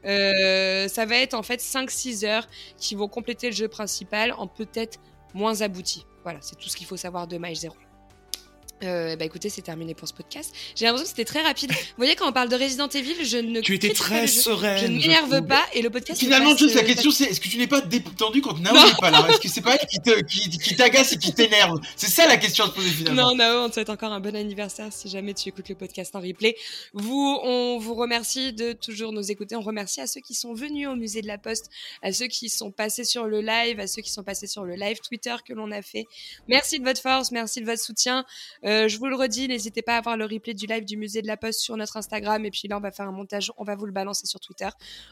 Euh, 0.06 0.88
ça 0.88 1.06
va 1.06 1.18
être 1.18 1.34
en 1.34 1.44
fait 1.44 1.60
5-6 1.60 2.26
heures 2.26 2.48
qui 2.78 2.96
vont 2.96 3.10
compléter 3.10 3.50
le 3.50 3.56
jeu 3.56 3.68
principal 3.68 4.32
en 4.38 4.48
peut-être 4.48 4.98
moins 5.34 5.60
abouti. 5.60 6.06
Voilà, 6.24 6.40
c'est 6.42 6.56
tout 6.56 6.70
ce 6.70 6.78
qu'il 6.78 6.88
faut 6.88 6.96
savoir 6.96 7.28
de 7.28 7.38
My 7.38 7.54
Zero. 7.54 7.76
Euh, 8.84 9.16
bah 9.16 9.26
écoutez, 9.26 9.50
c'est 9.50 9.62
terminé 9.62 9.94
pour 9.94 10.08
ce 10.08 10.14
podcast. 10.14 10.54
J'ai 10.76 10.86
l'impression 10.86 11.04
que 11.06 11.10
c'était 11.10 11.26
très 11.26 11.42
rapide. 11.42 11.72
Vous 11.72 11.78
voyez, 11.98 12.16
quand 12.16 12.28
on 12.28 12.34
parle 12.34 12.50
de 12.50 12.56
Resident 12.56 12.88
Evil, 12.90 13.24
je 13.26 13.38
ne 13.38 13.62
Tu 13.62 13.76
étais 13.76 13.94
très 13.94 14.28
sereine. 14.28 14.78
Je 14.80 14.88
ne 14.88 15.00
m'énerve 15.00 15.46
pas 15.48 15.64
et 15.74 15.82
le 15.82 15.90
podcast. 15.90 16.20
Finalement, 16.20 16.56
juste 16.56 16.76
la 16.76 16.84
question, 16.84 17.12
c'est 17.12 17.26
est-ce 17.26 17.40
que 17.40 17.48
tu 17.48 17.58
n'es 17.58 17.68
pas 17.68 17.82
détendu 17.82 18.42
quand 18.42 18.60
Nao 18.60 18.74
n'est 18.74 18.94
pas 19.00 19.10
là? 19.12 19.26
Est-ce 19.30 19.40
que 19.40 19.48
c'est 19.48 19.62
pas 19.62 19.76
elle 19.76 19.88
qui 19.88 20.00
te- 20.00 20.22
qui, 20.26 20.50
qui 20.58 20.76
t'agace 20.76 21.14
et 21.14 21.18
qui 21.18 21.34
t'énerve? 21.34 21.80
C'est 21.96 22.08
ça 22.10 22.28
la 22.28 22.38
question 22.38 22.66
à 22.66 22.68
se 22.68 22.74
poser 22.74 22.90
finalement. 22.90 23.30
Non, 23.32 23.36
Nao, 23.36 23.66
on 23.66 23.70
te 23.70 23.76
souhaite 23.76 23.90
encore 23.90 24.12
un 24.12 24.20
bon 24.20 24.36
anniversaire 24.36 24.92
si 24.92 25.10
jamais 25.10 25.34
tu 25.34 25.50
écoutes 25.50 25.70
le 25.70 25.76
podcast 25.76 26.16
en 26.16 26.20
replay. 26.20 26.56
Vous, 26.94 27.40
on 27.44 27.78
vous 27.80 27.96
remercie 27.96 28.54
de 28.54 28.74
toujours 28.74 29.12
nous 29.14 29.32
écouter. 29.32 29.56
On 29.56 29.62
remercie 29.62 30.02
à 30.02 30.08
ceux 30.08 30.22
qui 30.22 30.34
sont 30.34 30.54
venus 30.54 30.88
au 30.88 30.96
musée 30.96 31.22
de 31.22 31.28
la 31.28 31.38
Poste, 31.38 31.70
à 32.02 32.12
ceux 32.12 32.28
qui 32.28 32.50
sont 32.50 32.72
passés 32.72 33.06
sur 33.06 33.26
le 33.28 33.42
live, 33.42 33.80
à 33.80 33.88
ceux 33.88 34.02
qui 34.02 34.12
sont 34.12 34.24
passés 34.24 34.48
sur 34.48 34.64
le 34.64 34.76
live 34.76 34.98
Twitter 35.08 35.36
que 35.48 35.54
l'on 35.54 35.72
a 35.72 35.82
fait. 35.82 36.06
Merci 36.48 36.80
de 36.80 36.84
votre 36.84 37.02
force, 37.02 37.32
merci 37.32 37.62
de 37.62 37.66
votre 37.66 37.82
soutien. 37.82 38.26
Euh, 38.66 38.73
je 38.88 38.98
vous 38.98 39.08
le 39.08 39.16
redis, 39.16 39.48
n'hésitez 39.48 39.82
pas 39.82 39.98
à 39.98 40.02
voir 40.02 40.18
le 40.18 40.26
replay 40.26 40.54
du 40.54 40.66
live 40.66 40.86
du 40.86 40.98
musée 40.98 41.22
de 41.22 41.28
la 41.28 41.38
Poste 41.38 41.60
sur 41.62 41.76
notre 41.78 41.98
Instagram. 41.98 42.46
Et 42.46 42.52
puis 42.52 42.68
là, 42.68 42.78
on 42.78 42.82
va 42.82 42.92
faire 42.92 43.08
un 43.08 43.12
montage, 43.12 43.52
on 43.58 43.64
va 43.64 43.76
vous 43.76 43.86
le 43.86 43.92
balancer 43.92 44.26
sur 44.26 44.40
Twitter. 44.40 44.70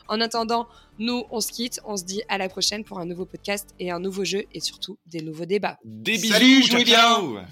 En 0.08 0.22
attendant, 0.22 0.68
nous, 1.00 1.24
on 1.32 1.42
se 1.42 1.52
quitte. 1.52 1.80
On 1.86 1.98
se 1.98 2.04
dit 2.04 2.22
à 2.30 2.38
la 2.38 2.50
prochaine 2.50 2.84
pour 2.84 3.00
un 3.00 3.06
nouveau 3.06 3.26
podcast 3.26 3.70
et 3.80 3.92
un 3.92 4.00
nouveau 4.00 4.24
jeu 4.24 4.44
et 4.54 4.60
surtout 4.60 4.98
des 5.06 5.22
nouveaux 5.22 5.46
débats. 5.46 5.78
Des 5.84 6.14
bisous. 6.14 6.34
Salut, 6.34 6.64
jouez 6.64 6.84
bien. 6.84 7.46